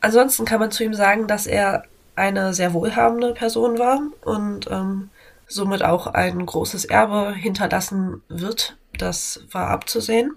Ansonsten 0.00 0.44
kann 0.44 0.60
man 0.60 0.70
zu 0.70 0.82
ihm 0.82 0.94
sagen, 0.94 1.26
dass 1.26 1.46
er 1.46 1.84
eine 2.16 2.54
sehr 2.54 2.72
wohlhabende 2.72 3.34
Person 3.34 3.78
war 3.78 4.00
und 4.22 4.68
ähm, 4.70 5.10
somit 5.46 5.82
auch 5.84 6.06
ein 6.06 6.44
großes 6.44 6.86
Erbe 6.86 7.34
hinterlassen 7.34 8.22
wird. 8.28 8.76
Das 8.98 9.40
war 9.50 9.68
abzusehen. 9.68 10.36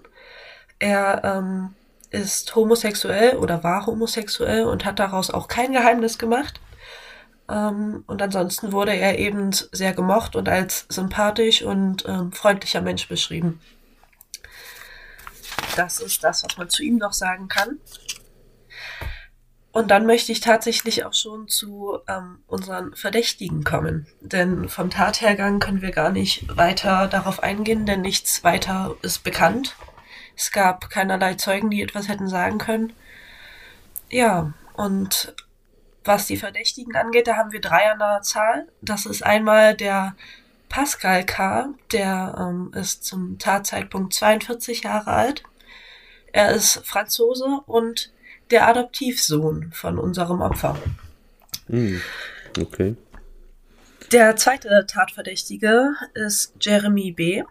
Er 0.78 1.22
ähm, 1.24 1.74
ist 2.10 2.54
homosexuell 2.54 3.36
oder 3.36 3.62
war 3.64 3.86
homosexuell 3.86 4.64
und 4.64 4.84
hat 4.84 4.98
daraus 4.98 5.30
auch 5.30 5.48
kein 5.48 5.72
Geheimnis 5.72 6.18
gemacht. 6.18 6.60
Ähm, 7.48 8.04
und 8.06 8.22
ansonsten 8.22 8.72
wurde 8.72 8.94
er 8.94 9.18
eben 9.18 9.52
sehr 9.52 9.94
gemocht 9.94 10.36
und 10.36 10.48
als 10.48 10.86
sympathisch 10.88 11.62
und 11.62 12.04
ähm, 12.06 12.32
freundlicher 12.32 12.80
Mensch 12.80 13.08
beschrieben. 13.08 13.60
Das 15.76 16.00
ist 16.00 16.22
das, 16.24 16.44
was 16.44 16.56
man 16.56 16.68
zu 16.68 16.82
ihm 16.82 16.96
noch 16.96 17.12
sagen 17.12 17.48
kann. 17.48 17.78
Und 19.78 19.92
dann 19.92 20.06
möchte 20.06 20.32
ich 20.32 20.40
tatsächlich 20.40 21.04
auch 21.04 21.14
schon 21.14 21.46
zu 21.46 22.00
ähm, 22.08 22.40
unseren 22.48 22.96
Verdächtigen 22.96 23.62
kommen. 23.62 24.08
Denn 24.20 24.68
vom 24.68 24.90
Tathergang 24.90 25.60
können 25.60 25.82
wir 25.82 25.92
gar 25.92 26.10
nicht 26.10 26.44
weiter 26.56 27.06
darauf 27.06 27.44
eingehen, 27.44 27.86
denn 27.86 28.00
nichts 28.00 28.42
weiter 28.42 28.96
ist 29.02 29.22
bekannt. 29.22 29.76
Es 30.36 30.50
gab 30.50 30.90
keinerlei 30.90 31.34
Zeugen, 31.34 31.70
die 31.70 31.80
etwas 31.80 32.08
hätten 32.08 32.26
sagen 32.26 32.58
können. 32.58 32.92
Ja, 34.10 34.52
und 34.74 35.36
was 36.02 36.26
die 36.26 36.38
Verdächtigen 36.38 36.96
angeht, 36.96 37.28
da 37.28 37.36
haben 37.36 37.52
wir 37.52 37.60
drei 37.60 37.88
an 37.88 38.00
der 38.00 38.22
Zahl. 38.22 38.66
Das 38.82 39.06
ist 39.06 39.24
einmal 39.24 39.76
der 39.76 40.16
Pascal 40.68 41.24
K., 41.24 41.68
der 41.92 42.34
ähm, 42.36 42.72
ist 42.74 43.04
zum 43.04 43.38
Tatzeitpunkt 43.38 44.12
42 44.12 44.82
Jahre 44.82 45.12
alt. 45.12 45.44
Er 46.32 46.50
ist 46.50 46.84
Franzose 46.84 47.60
und 47.66 48.10
der 48.50 48.68
Adoptivsohn 48.68 49.70
von 49.72 49.98
unserem 49.98 50.40
Opfer. 50.40 50.76
Hm, 51.68 52.00
okay. 52.60 52.96
Der 54.12 54.36
zweite 54.36 54.86
Tatverdächtige 54.88 55.90
ist 56.14 56.54
Jeremy 56.60 57.12
B. 57.12 57.42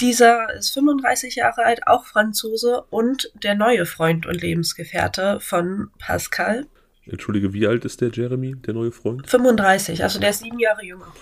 Dieser 0.00 0.54
ist 0.54 0.72
35 0.74 1.34
Jahre 1.34 1.64
alt, 1.64 1.88
auch 1.88 2.06
Franzose 2.06 2.84
und 2.90 3.32
der 3.42 3.56
neue 3.56 3.84
Freund 3.84 4.26
und 4.26 4.40
Lebensgefährte 4.40 5.40
von 5.40 5.90
Pascal. 5.98 6.66
Entschuldige, 7.06 7.52
wie 7.52 7.66
alt 7.66 7.84
ist 7.84 8.00
der 8.00 8.10
Jeremy, 8.10 8.54
der 8.54 8.74
neue 8.74 8.92
Freund? 8.92 9.28
35, 9.28 10.04
also 10.04 10.20
der 10.20 10.30
ist 10.30 10.40
sieben 10.40 10.60
Jahre 10.60 10.84
jünger. 10.84 11.12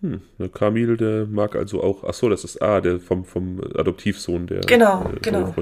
Hm, 0.00 0.22
der 0.38 0.48
Kamil, 0.48 0.96
der 0.96 1.26
mag 1.26 1.54
also 1.56 1.82
auch. 1.82 2.04
Ach 2.04 2.14
so, 2.14 2.30
das 2.30 2.44
ist 2.44 2.62
ah, 2.62 2.80
der 2.80 3.00
vom, 3.00 3.26
vom 3.26 3.60
Adoptivsohn, 3.74 4.46
der. 4.46 4.60
Genau, 4.62 5.04
äh, 5.04 5.20
genau. 5.20 5.54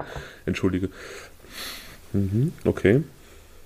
Entschuldige. 0.46 0.90
Mhm, 2.12 2.52
okay. 2.64 3.02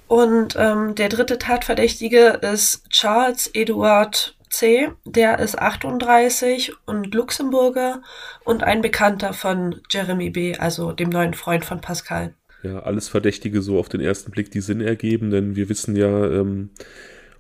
Und 0.09 0.57
ähm, 0.59 0.95
der 0.95 1.09
dritte 1.09 1.39
Tatverdächtige 1.39 2.39
ist 2.43 2.89
Charles 2.91 3.51
Eduard 3.55 4.37
C. 4.51 4.89
Der 5.07 5.39
ist 5.39 5.59
38 5.59 6.73
und 6.85 7.15
Luxemburger 7.15 8.03
und 8.45 8.63
ein 8.63 8.83
Bekannter 8.83 9.33
von 9.33 9.81
Jeremy 9.91 10.31
B., 10.31 10.55
also 10.57 10.93
dem 10.93 11.09
neuen 11.09 11.35
Freund 11.35 11.65
von 11.65 11.81
Pascal. 11.81 12.35
Ja, 12.63 12.81
alles 12.81 13.09
Verdächtige 13.09 13.63
so 13.63 13.79
auf 13.79 13.89
den 13.89 14.01
ersten 14.01 14.31
Blick, 14.31 14.51
die 14.51 14.61
Sinn 14.61 14.81
ergeben, 14.81 15.31
denn 15.31 15.57
wir 15.57 15.69
wissen 15.69 15.97
ja, 15.97 16.27
ähm, 16.31 16.71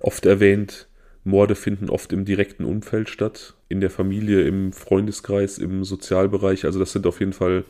oft 0.00 0.26
erwähnt, 0.26 0.88
Morde 1.24 1.54
finden 1.54 1.88
oft 1.88 2.12
im 2.12 2.24
direkten 2.24 2.64
Umfeld 2.64 3.08
statt, 3.08 3.54
in 3.68 3.80
der 3.80 3.90
Familie, 3.90 4.42
im 4.42 4.72
Freundeskreis, 4.72 5.58
im 5.58 5.84
Sozialbereich. 5.84 6.64
Also 6.64 6.80
das 6.80 6.92
sind 6.92 7.06
auf 7.06 7.20
jeden 7.20 7.32
Fall 7.32 7.64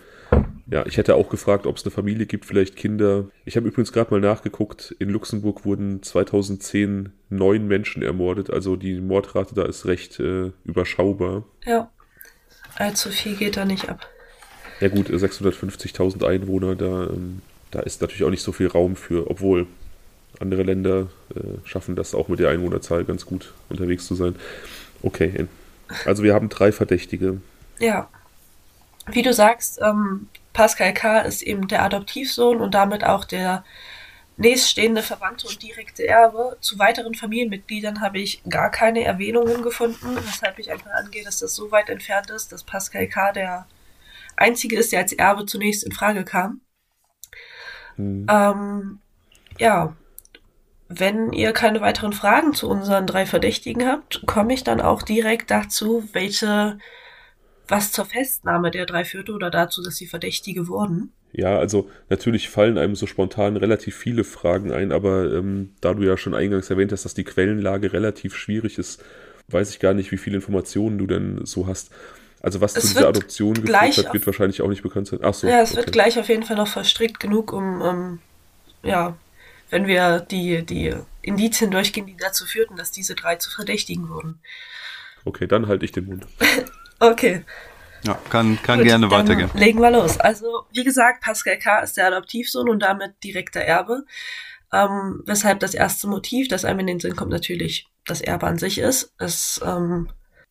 ja, 0.67 0.87
ich 0.87 0.97
hätte 0.97 1.15
auch 1.15 1.29
gefragt, 1.29 1.67
ob 1.67 1.77
es 1.77 1.85
eine 1.85 1.91
Familie 1.91 2.27
gibt, 2.27 2.45
vielleicht 2.45 2.77
Kinder. 2.77 3.27
Ich 3.45 3.57
habe 3.57 3.69
übrigens 3.69 3.93
gerade 3.93 4.11
mal 4.13 4.21
nachgeguckt, 4.21 4.95
in 4.99 5.11
Luxemburg 5.11 5.65
wurden 5.65 6.03
2010 6.03 7.11
neun 7.31 7.67
Menschen 7.67 8.03
ermordet, 8.03 8.51
also 8.51 8.77
die 8.77 9.01
Mordrate 9.01 9.55
da 9.55 9.65
ist 9.65 9.87
recht 9.87 10.21
äh, 10.21 10.53
überschaubar. 10.65 11.45
Ja, 11.65 11.91
allzu 12.77 13.11
viel 13.11 13.35
geht 13.37 13.57
da 13.57 13.65
nicht 13.65 13.89
ab. 13.89 14.07
Ja 14.81 14.89
gut, 14.89 15.09
650.000 15.09 16.27
Einwohner, 16.27 16.75
da, 16.75 17.05
ähm, 17.05 17.43
da 17.71 17.81
ist 17.81 18.01
natürlich 18.01 18.25
auch 18.25 18.31
nicht 18.31 18.43
so 18.43 18.53
viel 18.53 18.69
Raum 18.69 18.97
für, 18.97 19.31
obwohl 19.31 19.67
andere 20.41 20.63
Länder 20.63 21.09
äh, 21.35 21.41
schaffen 21.65 21.97
das 21.97 22.15
auch 22.15 22.29
mit 22.29 22.41
der 22.41 22.51
Einwohnerzahl 22.51 23.05
ganz 23.05 23.27
gut 23.27 23.53
unterwegs 23.69 24.07
zu 24.07 24.15
sein. 24.15 24.37
Okay, 25.03 25.47
also 26.05 26.23
wir 26.23 26.35
haben 26.35 26.49
drei 26.49 26.73
Verdächtige. 26.73 27.41
Ja. 27.79 28.09
Wie 29.11 29.23
du 29.23 29.33
sagst, 29.33 29.81
ähm, 29.83 30.29
Pascal 30.53 30.93
K. 30.93 31.21
ist 31.21 31.43
eben 31.43 31.69
der 31.69 31.83
Adoptivsohn 31.83 32.61
und 32.61 32.75
damit 32.75 33.05
auch 33.05 33.25
der 33.25 33.65
nächststehende 34.37 35.03
Verwandte 35.03 35.47
und 35.47 35.63
direkte 35.63 36.07
Erbe. 36.07 36.57
Zu 36.61 36.79
weiteren 36.79 37.15
Familienmitgliedern 37.15 38.01
habe 38.01 38.19
ich 38.19 38.43
gar 38.49 38.71
keine 38.71 39.05
Erwähnungen 39.05 39.63
gefunden, 39.63 40.17
weshalb 40.17 40.59
ich 40.59 40.71
einfach 40.71 40.91
angehe, 40.93 41.25
dass 41.25 41.39
das 41.39 41.55
so 41.55 41.71
weit 41.71 41.89
entfernt 41.89 42.31
ist, 42.31 42.53
dass 42.53 42.65
Pascal 42.65 43.07
K. 43.09 43.33
der 43.33 43.67
einzige 44.37 44.77
ist, 44.77 44.93
der 44.93 45.01
als 45.01 45.13
Erbe 45.13 45.47
zunächst 45.47 45.85
in 45.85 45.93
Frage 45.93 46.25
kam. 46.25 46.61
Mhm. 47.97 48.27
Ähm, 48.31 48.99
ja, 49.59 49.95
wenn 50.89 51.33
ihr 51.33 51.53
keine 51.53 51.81
weiteren 51.81 52.13
Fragen 52.13 52.55
zu 52.55 52.69
unseren 52.69 53.07
drei 53.07 53.27
Verdächtigen 53.27 53.87
habt, 53.87 54.23
komme 54.27 54.53
ich 54.55 54.65
dann 54.65 54.81
auch 54.81 55.03
direkt 55.03 55.51
dazu, 55.51 56.09
welche 56.13 56.79
was 57.69 57.93
zur 57.93 58.05
Festnahme 58.05 58.71
der 58.71 58.87
drei 58.87 59.05
führte 59.05 59.33
oder 59.33 59.51
dazu, 59.51 59.83
dass 59.83 59.97
sie 59.97 60.07
Verdächtige 60.07 60.69
wurden? 60.69 61.13
Ja, 61.33 61.59
also 61.59 61.91
natürlich 62.11 62.51
fallen 62.51 62.77
einem 62.77 62.95
so 62.95 63.07
spontan 63.07 63.57
relativ 63.57 63.97
viele 63.97 64.23
Fragen 64.23 64.71
ein, 64.71 64.93
aber 64.93 65.33
ähm, 65.33 65.71
da 65.81 65.95
du 65.95 66.03
ja 66.03 66.17
schon 66.19 66.35
eingangs 66.35 66.69
erwähnt 66.69 66.93
hast, 66.93 67.05
dass 67.05 67.15
die 67.15 67.25
Quellenlage 67.25 67.93
relativ 67.93 68.37
schwierig 68.37 68.79
ist, 68.79 69.03
weiß 69.49 69.71
ich 69.71 69.81
gar 69.81 69.95
nicht, 69.95 70.13
wie 70.13 70.19
viele 70.19 70.37
Informationen 70.37 70.99
du 70.99 71.07
denn 71.07 71.47
so 71.47 71.67
hast. 71.67 71.91
Also 72.43 72.61
was 72.61 72.77
es 72.77 72.89
zu 72.89 72.95
dieser 72.95 73.09
Adoption 73.09 73.55
geführt 73.55 73.97
hat, 73.97 74.13
wird 74.13 74.27
wahrscheinlich 74.27 74.61
auch 74.63 74.69
nicht 74.69 74.83
bekannt 74.83 75.07
sein. 75.07 75.21
Ach 75.23 75.33
so. 75.33 75.47
Ja, 75.47 75.63
es 75.63 75.71
okay. 75.71 75.79
wird 75.79 75.93
gleich 75.93 76.19
auf 76.19 76.29
jeden 76.29 76.43
Fall 76.43 76.57
noch 76.57 76.69
verstrickt 76.69 77.21
genug, 77.21 77.53
um, 77.53 77.81
um 77.81 78.19
ja, 78.83 79.17
wenn 79.71 79.87
wir 79.87 80.21
die, 80.21 80.67
die 80.67 80.95
Indizien 81.23 81.71
durchgehen, 81.71 82.07
die 82.07 82.17
dazu 82.17 82.45
führten, 82.45 82.77
dass 82.77 82.91
diese 82.91 83.15
drei 83.15 83.37
zu 83.37 83.51
Verdächtigen 83.51 84.09
wurden. 84.09 84.41
Okay, 85.25 85.47
dann 85.47 85.69
halte 85.69 85.85
ich 85.85 85.93
den 85.93 86.07
Mund. 86.07 86.27
Okay. 87.03 87.45
Ja, 88.05 88.17
kann, 88.31 88.61
kann 88.63 88.79
Gut, 88.79 88.87
gerne 88.87 89.11
weitergehen. 89.11 89.51
Legen 89.55 89.81
wir 89.81 89.91
los. 89.91 90.19
Also, 90.21 90.67
wie 90.73 90.85
gesagt, 90.85 91.21
Pascal 91.23 91.59
K. 91.59 91.81
ist 91.81 91.97
der 91.97 92.07
Adoptivsohn 92.07 92.69
und 92.69 92.81
damit 92.81 93.23
direkter 93.25 93.61
Erbe. 93.61 94.05
Ähm, 94.73 95.23
weshalb 95.27 95.59
das 95.61 95.75
erste 95.75 96.07
Motiv, 96.07 96.47
das 96.47 96.65
einem 96.65 96.81
in 96.81 96.87
den 96.87 97.01
Sinn 97.01 97.17
kommt, 97.17 97.33
natürlich 97.33 97.89
das 98.07 98.21
Erbe 98.21 98.47
an 98.47 98.59
sich 98.59 98.79
ist. 98.79 99.13
Es 99.19 99.61
ähm, 99.65 100.11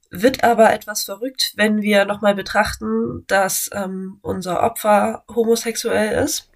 wird 0.10 0.44
aber 0.44 0.74
etwas 0.74 1.04
verrückt, 1.04 1.54
wenn 1.56 1.82
wir 1.82 2.04
nochmal 2.04 2.36
betrachten, 2.36 3.24
dass 3.28 3.70
ähm, 3.74 4.20
unser 4.22 4.62
Opfer 4.62 5.24
homosexuell 5.34 6.24
ist 6.24 6.51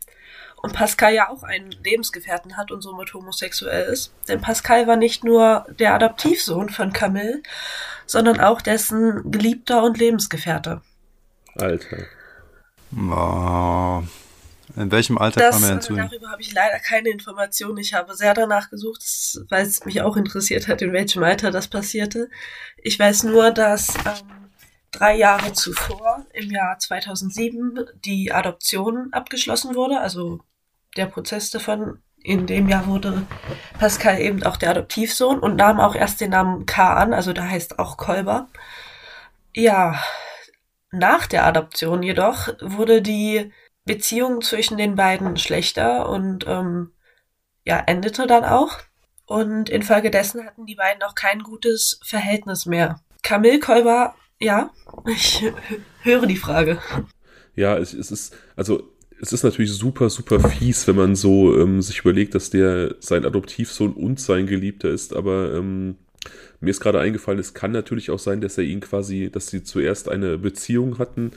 und 0.66 0.74
Pascal 0.74 1.14
ja 1.14 1.30
auch 1.30 1.44
einen 1.44 1.70
Lebensgefährten 1.84 2.58
hat 2.58 2.72
und 2.72 2.82
somit 2.82 3.14
homosexuell 3.14 3.86
ist. 3.86 4.12
Denn 4.28 4.42
Pascal 4.42 4.88
war 4.88 4.96
nicht 4.96 5.24
nur 5.24 5.68
der 5.78 5.94
Adoptivsohn 5.94 6.70
von 6.70 6.92
Camille, 6.92 7.44
sondern 8.08 8.40
auch 8.40 8.62
dessen 8.62 9.32
Geliebter 9.32 9.84
und 9.84 10.00
Lebensgefährte. 10.00 10.82
Alter. 11.56 11.98
In 14.76 14.92
welchem 14.92 15.20
Alter 15.20 15.40
das, 15.40 15.56
kam 15.56 15.64
er 15.64 15.70
hinzu? 15.70 15.96
Darüber 15.96 16.32
habe 16.32 16.42
ich 16.42 16.52
leider 16.52 16.80
keine 16.80 17.10
Informationen. 17.10 17.78
Ich 17.78 17.94
habe 17.94 18.16
sehr 18.16 18.34
danach 18.34 18.72
gesucht, 18.72 19.04
weil 19.50 19.68
es 19.68 19.86
mich 19.86 20.02
auch 20.02 20.18
interessiert 20.18 20.68
hat, 20.68 20.82
in 20.82 20.94
welchem 20.94 21.24
Alter 21.24 21.52
das 21.52 21.68
passierte. 21.68 22.32
Ich 22.78 22.98
weiß 22.98 23.24
nur, 23.24 23.52
dass 23.52 23.94
ähm, 24.04 24.50
drei 24.98 25.16
Jahre 25.18 25.54
zuvor, 25.54 26.26
im 26.34 26.50
Jahr 26.50 26.80
2007, 26.80 27.86
die 28.04 28.32
Adoption 28.32 29.10
abgeschlossen 29.12 29.76
wurde. 29.76 30.00
Also 30.00 30.42
der 30.96 31.06
Prozess 31.06 31.52
davon 31.52 32.00
in 32.26 32.48
dem 32.48 32.68
Jahr 32.68 32.88
wurde 32.88 33.26
Pascal 33.78 34.20
eben 34.20 34.44
auch 34.44 34.58
der 34.58 34.72
Adoptivsohn 34.72 35.40
und 35.40 35.58
nahm 35.58 35.80
auch 35.80 35.96
erst 35.96 36.22
den 36.22 36.32
Namen 36.32 36.66
K 36.66 36.96
an, 36.96 37.14
also 37.14 37.34
da 37.34 37.44
heißt 37.44 37.78
auch 37.78 37.98
Kolber. 37.98 38.48
Ja, 39.54 40.02
nach 40.92 41.28
der 41.28 41.46
Adoption 41.46 42.02
jedoch 42.02 42.50
wurde 42.62 43.02
die 43.02 43.52
Beziehung 43.86 44.42
zwischen 44.42 44.78
den 44.78 44.96
beiden 44.96 45.38
schlechter 45.38 46.10
und 46.10 46.46
ähm, 46.48 46.92
ja, 47.64 47.80
endete 47.86 48.26
dann 48.26 48.44
auch. 48.44 48.80
Und 49.28 49.70
infolgedessen 49.70 50.46
hatten 50.46 50.66
die 50.66 50.76
beiden 50.76 51.04
auch 51.04 51.16
kein 51.16 51.42
gutes 51.44 52.00
Verhältnis 52.04 52.66
mehr. 52.66 53.02
Camille 53.22 53.60
Kolber, 53.60 54.16
ja, 54.40 54.72
ich 55.06 55.44
höre 56.02 56.26
die 56.26 56.38
Frage. 56.38 56.80
Ja, 57.56 57.78
es, 57.78 57.94
es 57.94 58.12
ist, 58.12 58.36
also 58.56 58.95
es 59.22 59.34
ist 59.34 59.44
natürlich 59.44 59.72
super, 59.72 60.10
super 60.10 60.40
fies, 60.40 60.88
wenn 60.88 60.96
man 60.96 61.16
so 61.16 61.58
ähm, 61.58 61.82
sich 61.82 62.00
überlegt, 62.00 62.36
dass 62.36 62.50
der 62.50 62.96
sein 63.00 63.26
Adoptivsohn 63.26 63.94
und 63.94 64.20
sein 64.20 64.48
Geliebter 64.48 64.90
ist, 64.90 65.16
aber 65.16 65.54
ähm, 65.56 65.96
mir 66.60 66.72
ist 66.72 66.80
gerade 66.80 67.00
eingefallen, 67.00 67.40
es 67.40 67.54
kann 67.54 67.72
natürlich 67.72 68.10
auch 68.10 68.20
sein, 68.20 68.42
dass 68.42 68.58
er 68.58 68.64
ihn 68.64 68.80
quasi, 68.80 69.30
dass 69.32 69.48
sie 69.48 69.64
zuerst 69.64 70.10
eine 70.10 70.38
Beziehung 70.38 70.98
hatten 70.98 71.32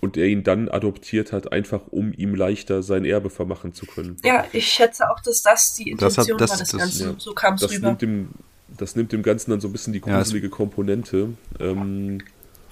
und 0.00 0.16
er 0.16 0.26
ihn 0.26 0.44
dann 0.44 0.68
adoptiert 0.68 1.32
hat, 1.32 1.52
einfach 1.52 1.82
um 1.90 2.12
ihm 2.12 2.34
leichter 2.34 2.82
sein 2.82 3.04
Erbe 3.04 3.30
vermachen 3.30 3.74
zu 3.74 3.86
können. 3.86 4.16
Ja, 4.24 4.44
ich 4.52 4.66
schätze 4.66 5.10
auch, 5.10 5.20
dass 5.20 5.42
das 5.42 5.74
die 5.74 5.90
Intention 5.90 6.38
das 6.38 6.50
hat, 6.52 6.60
das, 6.60 6.72
war 6.72 6.78
des 6.78 6.78
Ganzen. 6.78 7.10
Ja, 7.10 7.14
so 7.18 7.32
kam 7.32 7.54
es 7.54 7.70
rüber. 7.70 7.88
Nimmt 7.88 8.02
dem, 8.02 8.28
das 8.76 8.96
nimmt 8.96 9.12
dem 9.12 9.22
Ganzen 9.22 9.50
dann 9.50 9.60
so 9.60 9.68
ein 9.68 9.72
bisschen 9.72 9.92
die 9.92 10.00
gruselige 10.00 10.48
ja, 10.48 10.52
Komponente. 10.52 11.30
Ähm, 11.58 12.20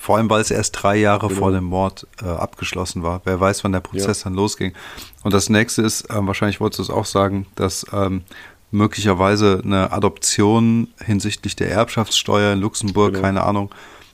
vor 0.02 0.16
allem, 0.16 0.28
weil 0.28 0.40
es 0.40 0.50
erst 0.50 0.82
drei 0.82 0.96
Jahre 0.96 1.28
genau. 1.28 1.38
vor 1.38 1.52
dem 1.52 1.62
Mord 1.62 2.08
äh, 2.20 2.24
abgeschlossen 2.26 3.04
war. 3.04 3.20
Wer 3.24 3.38
weiß, 3.38 3.62
wann 3.62 3.70
der 3.70 3.78
Prozess 3.78 4.18
ja. 4.18 4.24
dann 4.24 4.34
losging. 4.34 4.72
Und 5.22 5.32
das 5.32 5.48
nächste 5.48 5.82
ist, 5.82 6.10
äh, 6.10 6.14
wahrscheinlich 6.26 6.60
wolltest 6.60 6.80
du 6.80 6.82
es 6.82 6.90
auch 6.90 7.04
sagen, 7.04 7.46
dass 7.54 7.86
ähm, 7.92 8.22
möglicherweise 8.72 9.62
eine 9.64 9.92
Adoption 9.92 10.88
hinsichtlich 10.98 11.54
der 11.54 11.70
Erbschaftssteuer 11.70 12.54
in 12.54 12.60
Luxemburg, 12.60 13.12
genau. 13.12 13.22
keine 13.22 13.44
Ahnung, 13.44 13.72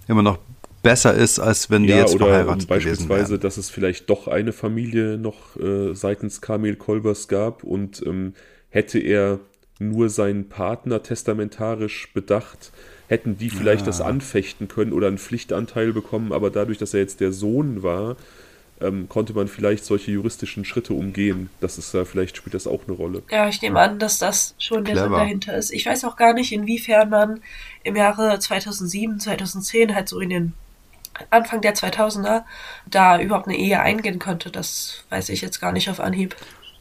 immer 0.09 0.23
noch 0.23 0.37
besser 0.83 1.15
ist, 1.15 1.39
als 1.39 1.71
wenn 1.71 1.85
die 1.85 1.89
ja, 1.89 2.01
jetzt 2.01 2.15
oder 2.15 2.27
verheiratet 2.27 2.69
beispielsweise, 2.69 3.39
dass 3.39 3.57
es 3.57 3.71
vielleicht 3.71 4.11
doch 4.11 4.29
eine 4.29 4.53
Familie 4.53 5.17
noch 5.17 5.57
äh, 5.57 5.95
seitens 5.95 6.43
Kamil 6.43 6.77
Kolbers 6.77 7.29
gab 7.29 7.65
und 7.65 8.03
ähm, 8.05 8.35
hätte 8.69 8.99
er 8.99 9.41
nur 9.79 10.11
seinen 10.11 10.51
Partner 10.51 11.03
testamentarisch 11.03 12.13
bedacht, 12.13 12.73
hätten 13.09 13.39
die 13.39 13.51
vielleicht 13.51 13.81
ja. 13.81 13.87
das 13.87 14.01
anfechten 14.01 14.69
können 14.69 14.93
oder 14.93 15.09
einen 15.09 15.19
Pflichtanteil 15.19 15.93
bekommen, 15.93 16.33
aber 16.33 16.51
dadurch, 16.51 16.79
dass 16.79 16.95
er 16.95 17.01
jetzt 17.01 17.21
der 17.21 17.33
Sohn 17.33 17.83
war, 17.83 18.17
ähm, 18.81 19.09
konnte 19.09 19.33
man 19.33 19.49
vielleicht 19.49 19.85
solche 19.85 20.13
juristischen 20.13 20.65
Schritte 20.65 20.95
umgehen. 20.95 21.51
Das 21.61 21.79
ist 21.79 21.95
ja, 21.95 22.05
vielleicht 22.05 22.37
spielt 22.37 22.55
das 22.55 22.67
auch 22.67 22.83
eine 22.87 22.97
Rolle. 22.97 23.23
Ja, 23.31 23.49
ich 23.49 23.61
nehme 23.61 23.81
an, 23.81 23.99
dass 23.99 24.19
das 24.19 24.55
schon 24.59 24.85
der 24.85 24.97
Sinn 24.97 25.11
dahinter 25.11 25.57
ist. 25.57 25.73
Ich 25.73 25.87
weiß 25.87 26.05
auch 26.05 26.17
gar 26.17 26.33
nicht, 26.33 26.53
inwiefern 26.53 27.11
man 27.11 27.41
im 27.83 27.97
Jahre 27.97 28.39
2007, 28.39 29.19
2010 29.19 29.95
halt 29.95 30.09
so 30.09 30.21
in 30.21 30.31
den 30.31 30.53
Anfang 31.31 31.61
der 31.61 31.75
2000er 31.75 32.45
da 32.87 33.21
überhaupt 33.21 33.49
eine 33.49 33.57
Ehe 33.57 33.81
eingehen 33.81 34.19
konnte. 34.19 34.51
Das 34.51 35.05
weiß 35.11 35.31
ich 35.31 35.41
jetzt 35.41 35.61
gar 35.61 35.73
nicht 35.73 35.91
auf 35.91 35.99
Anhieb. 35.99 36.37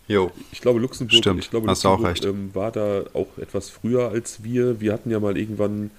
Jo. 0.08 0.32
Ich 0.52 0.62
glaube, 0.62 0.80
Luxemburg, 0.80 1.18
Stimmt, 1.18 1.40
ich 1.40 1.50
glaube, 1.50 1.68
Luxemburg 1.68 2.00
auch 2.00 2.06
recht. 2.06 2.26
Ähm, 2.26 2.52
war 2.54 2.72
da 2.72 3.04
auch 3.14 3.38
etwas 3.40 3.70
früher 3.70 4.10
als 4.10 4.44
wir. 4.44 4.80
Wir 4.80 4.94
hatten 4.94 5.10
ja 5.10 5.20
mal 5.20 5.38
irgendwann 5.38 5.90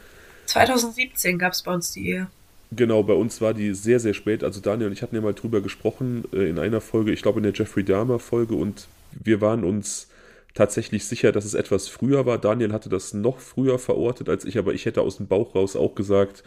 2017 0.48 1.38
gab 1.38 1.52
es 1.52 1.62
bei 1.62 1.72
uns 1.72 1.92
die 1.92 2.08
Ehe. 2.08 2.26
Genau, 2.72 3.02
bei 3.02 3.14
uns 3.14 3.40
war 3.40 3.54
die 3.54 3.74
sehr, 3.74 4.00
sehr 4.00 4.14
spät. 4.14 4.44
Also 4.44 4.60
Daniel 4.60 4.88
und 4.88 4.92
ich 4.92 5.02
hatten 5.02 5.14
ja 5.14 5.20
mal 5.20 5.34
drüber 5.34 5.60
gesprochen 5.60 6.24
äh, 6.32 6.48
in 6.48 6.58
einer 6.58 6.80
Folge, 6.80 7.12
ich 7.12 7.22
glaube 7.22 7.38
in 7.38 7.44
der 7.44 7.52
Jeffrey 7.52 7.84
Dahmer 7.84 8.18
Folge 8.18 8.54
und 8.54 8.88
wir 9.12 9.40
waren 9.40 9.64
uns 9.64 10.08
tatsächlich 10.54 11.06
sicher, 11.06 11.32
dass 11.32 11.44
es 11.44 11.54
etwas 11.54 11.88
früher 11.88 12.26
war. 12.26 12.38
Daniel 12.38 12.72
hatte 12.72 12.88
das 12.88 13.14
noch 13.14 13.38
früher 13.38 13.78
verortet 13.78 14.28
als 14.28 14.44
ich, 14.44 14.58
aber 14.58 14.74
ich 14.74 14.86
hätte 14.86 15.02
aus 15.02 15.18
dem 15.18 15.28
Bauch 15.28 15.54
raus 15.54 15.76
auch 15.76 15.94
gesagt 15.94 16.42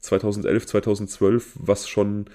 2011, 0.00 0.66
2012, 0.66 1.52
was 1.54 1.88
schon 1.88 2.26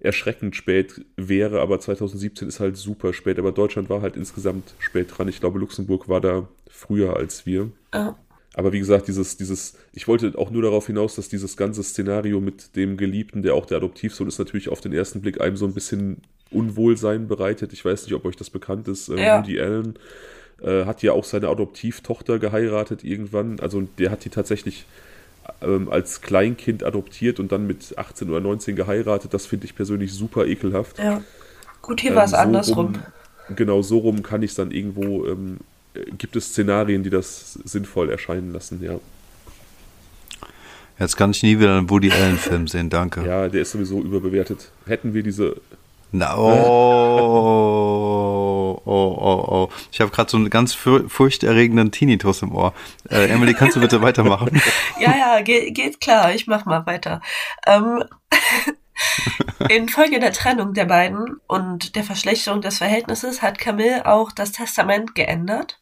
erschreckend 0.00 0.54
spät 0.54 1.04
wäre, 1.16 1.60
aber 1.60 1.80
2017 1.80 2.48
ist 2.48 2.60
halt 2.60 2.76
super 2.76 3.12
spät. 3.12 3.38
Aber 3.38 3.52
Deutschland 3.52 3.90
war 3.90 4.02
halt 4.02 4.16
insgesamt 4.16 4.74
spät 4.78 5.08
dran. 5.10 5.28
Ich 5.28 5.40
glaube, 5.40 5.58
Luxemburg 5.58 6.08
war 6.08 6.20
da 6.20 6.48
früher 6.70 7.16
als 7.16 7.46
wir. 7.46 7.70
Oh. 7.92 8.14
Aber 8.58 8.72
wie 8.72 8.80
gesagt, 8.80 9.06
dieses, 9.06 9.36
dieses, 9.36 9.74
ich 9.92 10.08
wollte 10.08 10.36
auch 10.36 10.50
nur 10.50 10.62
darauf 10.62 10.88
hinaus, 10.88 11.14
dass 11.14 11.28
dieses 11.28 11.56
ganze 11.56 11.84
Szenario 11.84 12.40
mit 12.40 12.74
dem 12.74 12.96
Geliebten, 12.96 13.44
der 13.44 13.54
auch 13.54 13.66
der 13.66 13.76
Adoptivsohn 13.76 14.26
ist, 14.26 14.40
natürlich 14.40 14.68
auf 14.68 14.80
den 14.80 14.92
ersten 14.92 15.20
Blick 15.20 15.40
einem 15.40 15.56
so 15.56 15.64
ein 15.64 15.74
bisschen 15.74 16.22
Unwohlsein 16.50 17.28
bereitet. 17.28 17.72
Ich 17.72 17.84
weiß 17.84 18.02
nicht, 18.02 18.14
ob 18.14 18.24
euch 18.24 18.34
das 18.34 18.50
bekannt 18.50 18.88
ist. 18.88 19.10
Äh, 19.10 19.24
ja. 19.24 19.38
Woody 19.38 19.60
Allen 19.60 19.94
äh, 20.60 20.86
hat 20.86 21.04
ja 21.04 21.12
auch 21.12 21.22
seine 21.22 21.46
Adoptivtochter 21.46 22.40
geheiratet 22.40 23.04
irgendwann. 23.04 23.60
Also 23.60 23.82
der 23.96 24.10
hat 24.10 24.24
die 24.24 24.30
tatsächlich 24.30 24.86
ähm, 25.62 25.88
als 25.88 26.20
Kleinkind 26.20 26.82
adoptiert 26.82 27.38
und 27.38 27.52
dann 27.52 27.64
mit 27.64 27.96
18 27.96 28.28
oder 28.28 28.40
19 28.40 28.74
geheiratet. 28.74 29.34
Das 29.34 29.46
finde 29.46 29.66
ich 29.66 29.76
persönlich 29.76 30.12
super 30.12 30.46
ekelhaft. 30.46 30.98
Ja. 30.98 31.22
Gut, 31.80 32.00
hier 32.00 32.10
ähm, 32.10 32.16
war 32.16 32.24
es 32.24 32.32
so 32.32 32.36
andersrum. 32.38 32.86
Rum, 32.86 33.54
genau, 33.54 33.82
so 33.82 33.98
rum 33.98 34.24
kann 34.24 34.42
ich 34.42 34.50
es 34.50 34.56
dann 34.56 34.72
irgendwo 34.72 35.26
ähm, 35.26 35.58
gibt 36.16 36.36
es 36.36 36.48
Szenarien, 36.48 37.02
die 37.02 37.10
das 37.10 37.54
sinnvoll 37.64 38.10
erscheinen 38.10 38.52
lassen, 38.52 38.82
ja. 38.82 38.98
Jetzt 40.98 41.16
kann 41.16 41.30
ich 41.30 41.42
nie 41.42 41.58
wieder 41.58 41.76
einen 41.78 41.88
Woody 41.90 42.10
Allen-Film 42.10 42.66
sehen, 42.66 42.90
danke. 42.90 43.24
Ja, 43.24 43.48
der 43.48 43.62
ist 43.62 43.70
sowieso 43.70 44.00
überbewertet. 44.00 44.72
Hätten 44.86 45.14
wir 45.14 45.22
diese. 45.22 45.56
Na, 46.10 46.36
oh, 46.36 47.60
oh, 48.84 49.18
oh, 49.20 49.44
oh. 49.48 49.68
Ich 49.92 50.00
habe 50.00 50.10
gerade 50.10 50.30
so 50.30 50.38
einen 50.38 50.50
ganz 50.50 50.74
furchterregenden 50.74 51.92
Tinnitus 51.92 52.42
im 52.42 52.54
Ohr. 52.54 52.72
Äh, 53.10 53.28
Emily, 53.28 53.54
kannst 53.54 53.76
du 53.76 53.80
bitte 53.80 54.02
weitermachen? 54.02 54.60
ja, 55.00 55.14
ja, 55.16 55.40
geht, 55.42 55.74
geht 55.74 56.00
klar. 56.00 56.34
Ich 56.34 56.46
mach 56.46 56.64
mal 56.64 56.86
weiter. 56.86 57.20
Ähm, 57.66 58.02
Infolge 59.68 60.18
der 60.18 60.32
Trennung 60.32 60.74
der 60.74 60.86
beiden 60.86 61.40
und 61.46 61.94
der 61.94 62.04
Verschlechterung 62.04 62.60
des 62.60 62.78
Verhältnisses 62.78 63.42
hat 63.42 63.58
Camille 63.58 64.06
auch 64.06 64.32
das 64.32 64.52
Testament 64.52 65.14
geändert 65.14 65.80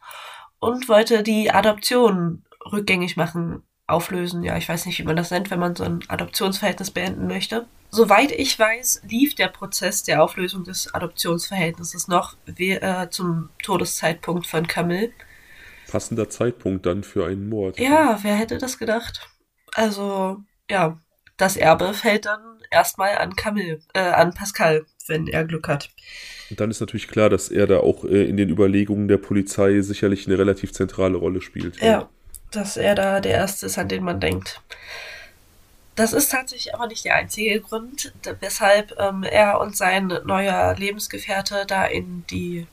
und 0.59 0.89
wollte 0.89 1.23
die 1.23 1.51
Adoption 1.51 2.43
rückgängig 2.73 3.17
machen, 3.17 3.63
auflösen. 3.87 4.43
Ja, 4.43 4.57
ich 4.57 4.69
weiß 4.69 4.87
nicht, 4.87 4.99
wie 4.99 5.05
man 5.05 5.17
das 5.17 5.31
nennt, 5.31 5.51
wenn 5.51 5.61
man 5.61 5.77
so 5.77 5.85
ein 5.85 6.01
Adoptionsverhältnis 6.09 6.91
beenden 6.91 7.29
möchte. 7.29 7.67
Soweit 7.91 8.33
ich 8.33 8.59
weiß, 8.59 9.03
lief 9.09 9.35
der 9.37 9.49
Prozess 9.49 10.03
der 10.03 10.23
Auflösung 10.23 10.65
des 10.65 10.93
Adoptionsverhältnisses 10.93 12.09
noch 12.09 12.35
äh, 12.57 13.09
zum 13.11 13.51
Todeszeitpunkt 13.63 14.47
von 14.47 14.67
Camille. 14.67 15.13
Passender 15.89 16.29
Zeitpunkt 16.29 16.85
dann 16.85 17.05
für 17.05 17.27
einen 17.27 17.49
Mord. 17.49 17.79
Ja, 17.79 18.19
wer 18.23 18.35
hätte 18.35 18.59
das 18.59 18.79
gedacht? 18.79 19.29
Also, 19.75 20.39
ja, 20.69 20.99
das 21.37 21.57
Erbe 21.57 21.93
fällt 21.95 22.27
dann 22.27 22.41
erstmal 22.71 23.19
an 23.19 23.37
Camille, 23.37 23.81
äh, 23.95 24.01
an 24.01 24.35
Pascal, 24.35 24.87
wenn 25.07 25.27
er 25.27 25.45
Glück 25.45 25.69
hat. 25.69 25.91
Und 26.51 26.61
dann 26.61 26.71
ist 26.71 26.81
natürlich 26.81 27.09
klar, 27.09 27.29
dass 27.29 27.49
er 27.49 27.67
da 27.67 27.79
auch 27.79 28.05
äh, 28.05 28.25
in 28.25 28.37
den 28.37 28.49
Überlegungen 28.49 29.09
der 29.09 29.19
Polizei 29.19 29.81
sicherlich 29.81 30.27
eine 30.27 30.39
relativ 30.39 30.73
zentrale 30.73 31.17
Rolle 31.17 31.41
spielt. 31.41 31.81
Ja, 31.81 32.09
dass 32.51 32.77
er 32.77 32.95
da 32.95 33.21
der 33.21 33.33
Erste 33.33 33.67
ist, 33.67 33.79
an 33.79 33.89
den 33.89 34.05
man 34.05 34.21
denkt. 34.21 34.61
Das 35.95 36.13
ist 36.13 36.31
tatsächlich 36.31 36.75
aber 36.75 36.87
nicht 36.87 37.05
der 37.05 37.17
einzige 37.17 37.61
Grund, 37.61 38.13
weshalb 38.41 38.95
ähm, 38.99 39.23
er 39.23 39.61
und 39.61 39.77
sein 39.77 40.13
neuer 40.25 40.75
Lebensgefährte 40.77 41.65
da 41.67 41.87
in 41.87 42.25
die 42.31 42.67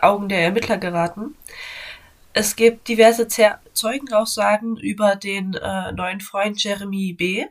Augen 0.00 0.28
der 0.28 0.40
Ermittler 0.40 0.78
geraten. 0.78 1.36
Es 2.32 2.56
gibt 2.56 2.88
diverse 2.88 3.28
Zeugenaussagen 3.28 4.78
über 4.78 5.16
den 5.16 5.52
äh, 5.52 5.92
neuen 5.92 6.22
Freund 6.22 6.62
Jeremy 6.64 7.12
B., 7.12 7.44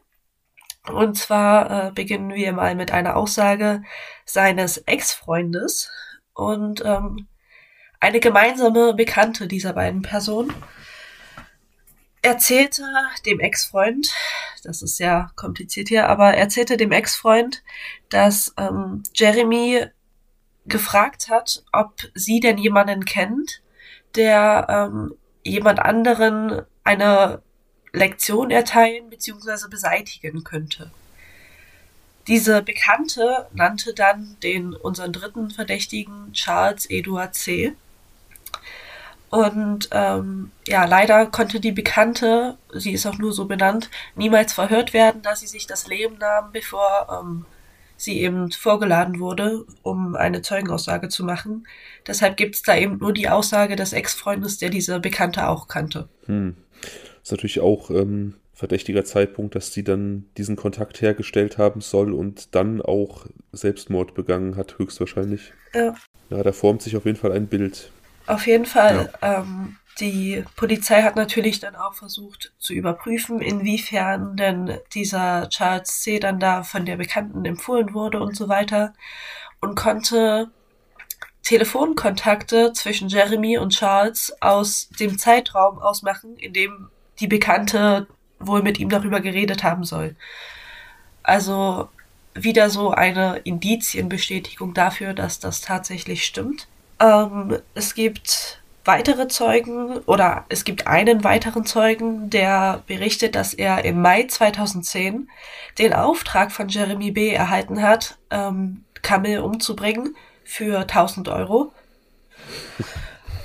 und 0.88 1.18
zwar 1.18 1.88
äh, 1.88 1.92
beginnen 1.92 2.34
wir 2.34 2.54
mal 2.54 2.76
mit 2.76 2.92
einer 2.92 3.16
Aussage 3.16 3.84
seines 4.26 4.78
Ex-Freundes 4.78 5.92
und 6.34 6.84
ähm, 6.86 7.28
eine 8.00 8.20
gemeinsame 8.20 8.94
Bekannte 8.94 9.48
dieser 9.48 9.74
beiden 9.74 10.02
Personen 10.02 10.54
erzählte 12.22 12.84
dem 13.26 13.40
Ex-Freund, 13.40 14.12
das 14.64 14.82
ist 14.82 14.98
sehr 14.98 15.32
kompliziert 15.36 15.90
hier, 15.90 16.08
aber 16.08 16.36
erzählte 16.36 16.78
dem 16.78 16.92
Ex-Freund, 16.92 17.64
dass 18.10 18.54
ähm, 18.58 19.04
Jeremy 19.14 19.86
gefragt 20.66 21.30
hat, 21.30 21.64
ob 21.72 21.94
sie 22.14 22.40
denn 22.40 22.58
jemanden 22.58 23.06
kennt, 23.06 23.62
der 24.16 24.68
ähm, 24.70 25.16
jemand 25.44 25.80
anderen 25.80 26.62
eine 26.84 27.42
Lektion 27.94 28.52
erteilen 28.52 29.10
bzw. 29.10 29.68
beseitigen 29.70 30.44
könnte. 30.44 30.92
Diese 32.28 32.62
Bekannte 32.62 33.48
nannte 33.54 33.94
dann 33.94 34.38
den 34.44 34.74
unseren 34.74 35.12
dritten 35.12 35.50
Verdächtigen 35.50 36.32
Charles 36.34 36.86
Edward 36.90 37.36
C. 37.36 37.74
Und 39.30 39.90
ähm, 39.92 40.52
ja, 40.68 40.86
leider 40.86 41.26
konnte 41.26 41.60
die 41.60 41.72
Bekannte, 41.72 42.58
sie 42.74 42.92
ist 42.92 43.06
auch 43.06 43.18
nur 43.18 43.32
so 43.32 43.46
benannt, 43.46 43.90
niemals 44.16 44.54
verhört 44.54 44.94
werden, 44.94 45.22
da 45.22 45.36
sie 45.36 45.48
sich 45.48 45.68
das 45.68 45.88
Leben 45.88 46.18
nahm, 46.18 46.52
bevor 46.52 47.08
ähm, 47.22 47.46
sie 47.96 48.20
eben 48.20 48.52
vorgeladen 48.52 49.20
wurde, 49.20 49.66
um 49.84 50.16
eine 50.16 50.42
Zeugenaussage 50.42 51.08
zu 51.08 51.24
machen. 51.24 51.66
Deshalb 52.08 52.36
gibt 52.36 52.56
es 52.56 52.62
da 52.64 52.76
eben 52.76 52.98
nur 52.98 53.14
die 53.14 53.30
Aussage 53.30 53.76
des 53.76 53.94
Ex-Freundes, 53.94 54.58
der 54.58 54.70
diese 54.70 55.00
Bekannte 55.00 55.48
auch 55.48 55.68
kannte. 55.68 56.10
Hm. 56.26 56.58
Ist 57.24 57.32
natürlich 57.32 57.60
auch 57.60 57.90
ähm, 57.90 58.36
verdächtiger 58.54 59.04
Zeitpunkt, 59.04 59.56
dass 59.56 59.74
sie 59.74 59.84
dann 59.84 60.26
diesen 60.38 60.56
Kontakt 60.56 61.02
hergestellt 61.02 61.58
haben 61.58 61.82
soll 61.82 62.14
und 62.14 62.54
dann 62.56 62.82
auch 62.82 63.26
Selbstmord 63.52 64.14
begangen 64.14 64.56
hat, 64.56 64.78
höchstwahrscheinlich. 64.78 65.54
Ja. 65.74 65.96
Ja, 66.30 66.44
da 66.44 66.52
formt 66.52 66.82
sich 66.82 66.96
auf 66.96 67.06
jeden 67.06 67.18
Fall 67.18 67.32
ein 67.32 67.48
Bild. 67.48 67.92
Auf 68.28 68.48
jeden 68.48 68.66
Fall. 68.66 69.10
Ja. 69.22 69.40
Ähm, 69.40 69.78
die 70.00 70.44
Polizei 70.56 71.02
hat 71.02 71.16
natürlich 71.16 71.60
dann 71.60 71.76
auch 71.76 71.96
versucht 71.96 72.54
zu 72.60 72.74
überprüfen, 72.74 73.42
inwiefern 73.42 74.38
denn 74.38 74.78
dieser 74.94 75.50
Charles 75.50 76.02
C. 76.02 76.20
dann 76.20 76.40
da 76.40 76.64
von 76.64 76.86
der 76.86 76.98
Bekannten 76.98 77.44
empfohlen 77.46 77.94
wurde 77.94 78.22
und 78.22 78.36
so 78.36 78.48
weiter 78.48 78.94
und 79.60 79.76
konnte 79.76 80.50
Telefonkontakte 81.44 82.72
zwischen 82.74 83.10
Jeremy 83.10 83.58
und 83.58 83.74
Charles 83.74 84.34
aus 84.40 84.90
dem 85.00 85.18
Zeitraum 85.18 85.80
ausmachen, 85.80 86.38
in 86.38 86.54
dem 86.54 86.90
die 87.22 87.28
Bekannte 87.28 88.08
wohl 88.40 88.64
mit 88.64 88.80
ihm 88.80 88.90
darüber 88.90 89.22
geredet 89.22 89.64
haben 89.64 89.84
soll. 89.84 90.16
Also 91.24 91.90
wieder 92.34 92.70
so 92.70 92.92
eine 92.92 93.38
Indizienbestätigung 93.44 94.74
dafür, 94.74 95.14
dass 95.14 95.40
das 95.40 95.62
tatsächlich 95.62 96.26
stimmt. 96.26 96.68
Ähm, 97.00 97.58
es 97.76 97.94
gibt 97.94 98.62
weitere 98.84 99.28
Zeugen 99.28 99.98
oder 100.00 100.46
es 100.50 100.64
gibt 100.64 100.88
einen 100.88 101.24
weiteren 101.24 101.66
Zeugen, 101.66 102.30
der 102.30 102.82
berichtet, 102.88 103.36
dass 103.36 103.54
er 103.54 103.86
im 103.86 104.02
Mai 104.02 104.24
2010 104.24 105.30
den 105.78 105.94
Auftrag 105.94 106.52
von 106.52 106.68
Jeremy 106.68 107.12
B. 107.12 107.30
erhalten 107.30 107.82
hat, 107.82 108.18
ähm, 108.32 108.84
Camille 109.02 109.44
umzubringen 109.44 110.16
für 110.44 110.88
1000 110.88 111.30
Euro. 111.30 111.72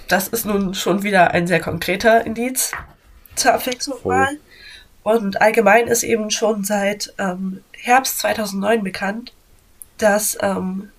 Das 0.09 0.29
ist 0.29 0.47
nun 0.47 0.75
schon 0.75 1.03
wieder 1.03 1.33
ein 1.33 1.47
sehr 1.47 1.61
konkreter 1.61 2.25
Indiz 2.25 2.73
zur 3.37 3.55
Abwechslung 3.55 3.99
mal. 4.05 4.37
Und 5.03 5.40
allgemein 5.40 5.87
ist 5.87 6.03
eben 6.03 6.31
schon 6.31 6.64
seit 6.64 7.14
ähm, 7.18 7.62
Herbst 7.72 8.18
2009 8.18 8.83
bekannt, 8.83 9.33
dass 9.99 10.37
ähm, 10.40 10.90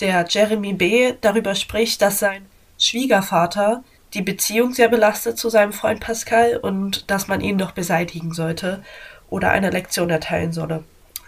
der 0.00 0.24
Jeremy 0.28 0.72
B. 0.72 1.14
darüber 1.20 1.54
spricht, 1.54 2.00
dass 2.00 2.20
sein 2.20 2.46
Schwiegervater 2.78 3.82
die 4.14 4.22
Beziehung 4.22 4.72
sehr 4.72 4.88
belastet 4.88 5.38
zu 5.38 5.48
seinem 5.48 5.72
Freund 5.72 6.00
Pascal 6.00 6.56
und 6.56 7.10
dass 7.10 7.26
man 7.26 7.40
ihn 7.40 7.58
doch 7.58 7.72
beseitigen 7.72 8.32
sollte 8.32 8.82
oder 9.28 9.50
eine 9.50 9.70
Lektion 9.70 10.10
erteilen 10.10 10.52
solle. 10.52 10.84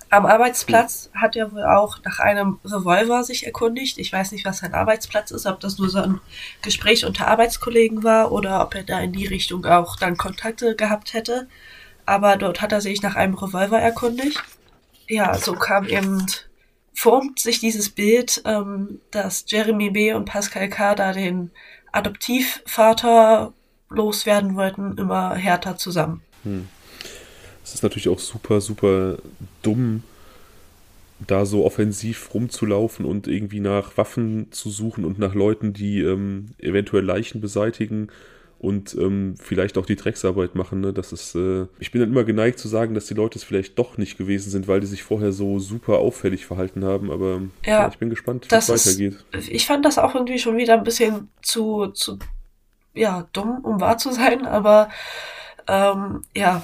Am 0.09 0.25
Arbeitsplatz 0.25 1.11
hat 1.15 1.35
er 1.35 1.53
wohl 1.53 1.65
auch 1.65 1.99
nach 2.05 2.21
einem 2.21 2.61
Revolver 2.65 3.25
sich 3.25 3.45
erkundigt. 3.45 3.99
Ich 3.99 4.13
weiß 4.13 4.31
nicht, 4.33 4.45
was 4.45 4.59
sein 4.59 4.73
Arbeitsplatz 4.73 5.33
ist, 5.33 5.47
ob 5.47 5.59
das 5.59 5.79
nur 5.79 5.89
so 5.89 5.99
ein 5.99 6.21
Gespräch 6.63 7.05
unter 7.05 7.27
Arbeitskollegen 7.27 8.05
war 8.05 8.31
oder 8.31 8.63
ob 8.63 8.75
er 8.77 8.85
da 8.85 9.01
in 9.01 9.13
die 9.13 9.27
Richtung 9.27 9.65
auch 9.67 9.97
dann 9.97 10.17
Kontakte 10.17 10.77
gehabt 10.77 11.13
hätte. 11.13 11.49
Aber 12.05 12.37
dort 12.37 12.61
hat 12.61 12.71
er 12.71 12.81
sich 12.81 13.03
nach 13.03 13.17
einem 13.17 13.35
Revolver 13.35 13.81
erkundigt. 13.81 14.41
Ja, 15.09 15.35
so 15.35 15.55
kam 15.55 15.87
eben, 15.87 16.25
formt 16.95 17.41
sich 17.41 17.59
dieses 17.59 17.91
Bild, 17.91 18.43
ähm, 18.45 19.01
dass 19.11 19.45
Jeremy 19.49 19.91
B. 19.91 20.13
und 20.13 20.27
Pascal 20.27 20.69
K. 20.69 20.95
da 20.95 21.13
den 21.13 21.51
Adoptivvater 21.91 23.53
loswerden 23.89 24.55
wollten, 24.55 24.99
immer 24.99 25.35
härter 25.35 25.77
zusammen. 25.77 26.23
Hm. 26.45 26.69
Es 27.67 27.75
ist 27.75 27.83
natürlich 27.83 28.09
auch 28.09 28.21
super, 28.21 28.61
super 28.61 29.17
dumm, 29.63 30.05
da 31.19 31.45
so 31.45 31.65
offensiv 31.65 32.33
rumzulaufen 32.33 33.05
und 33.05 33.27
irgendwie 33.27 33.59
nach 33.59 33.97
Waffen 33.97 34.53
zu 34.53 34.71
suchen 34.71 35.05
und 35.05 35.19
nach 35.19 35.35
Leuten, 35.35 35.73
die 35.73 36.01
ähm, 36.01 36.51
eventuell 36.59 37.05
Leichen 37.05 37.41
beseitigen 37.41 38.07
und 38.61 38.95
ähm, 38.95 39.35
vielleicht 39.43 39.79
auch 39.79 39.87
die 39.87 39.97
Drecksarbeit 39.97 40.55
machen. 40.55 40.81
Ne? 40.81 40.93
Das 40.93 41.13
ist, 41.13 41.35
äh, 41.35 41.67
ich 41.81 41.91
bin 41.91 42.01
dann 42.01 42.11
immer 42.11 42.23
geneigt 42.23 42.61
zu 42.61 42.69
sagen, 42.69 42.95
dass 42.95 43.07
die 43.07 43.15
Leute 43.15 43.37
es 43.37 43.45
vielleicht 43.45 43.77
doch 43.81 43.99
nicht 43.99 44.17
gewesen 44.17 44.49
sind, 44.51 44.69
weil 44.69 44.79
die 44.79 44.87
sich 44.87 45.03
vorher 45.03 45.33
so 45.33 45.59
super 45.59 45.99
auffällig 45.99 46.47
verhalten 46.47 46.85
haben. 46.85 47.11
Aber 47.11 47.43
ja, 47.65 47.81
ja 47.81 47.89
ich 47.89 47.99
bin 47.99 48.11
gespannt, 48.11 48.47
wie 48.49 48.55
es 48.55 48.69
weitergeht. 48.69 49.25
ich 49.33 49.67
fand 49.67 49.85
das 49.85 49.99
auch 49.99 50.15
irgendwie 50.15 50.39
schon 50.39 50.57
wieder 50.57 50.75
ein 50.75 50.85
bisschen 50.85 51.31
zu, 51.43 51.89
zu 51.89 52.21
ja, 52.95 53.27
dumm, 53.33 53.59
um 53.65 53.81
wahr 53.81 53.99
zu 53.99 54.13
sein, 54.13 54.47
aber 54.47 54.89
ähm, 55.67 56.23
ja, 56.37 56.63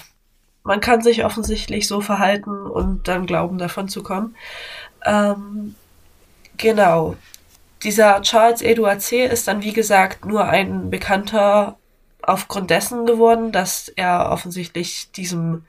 man 0.64 0.80
kann 0.80 1.02
sich 1.02 1.24
offensichtlich 1.24 1.86
so 1.88 2.00
verhalten 2.00 2.66
und 2.66 3.08
dann 3.08 3.26
glauben, 3.26 3.58
davon 3.58 3.88
zu 3.88 4.02
kommen. 4.02 4.36
Ähm, 5.04 5.74
genau. 6.56 7.16
Dieser 7.82 8.22
Charles 8.22 8.62
Edouard 8.62 9.02
C. 9.02 9.26
ist 9.26 9.48
dann, 9.48 9.62
wie 9.62 9.72
gesagt, 9.72 10.24
nur 10.24 10.44
ein 10.44 10.90
Bekannter 10.90 11.76
aufgrund 12.22 12.70
dessen 12.70 13.06
geworden, 13.06 13.50
dass 13.50 13.88
er 13.88 14.30
offensichtlich 14.30 15.10
diesem 15.10 15.64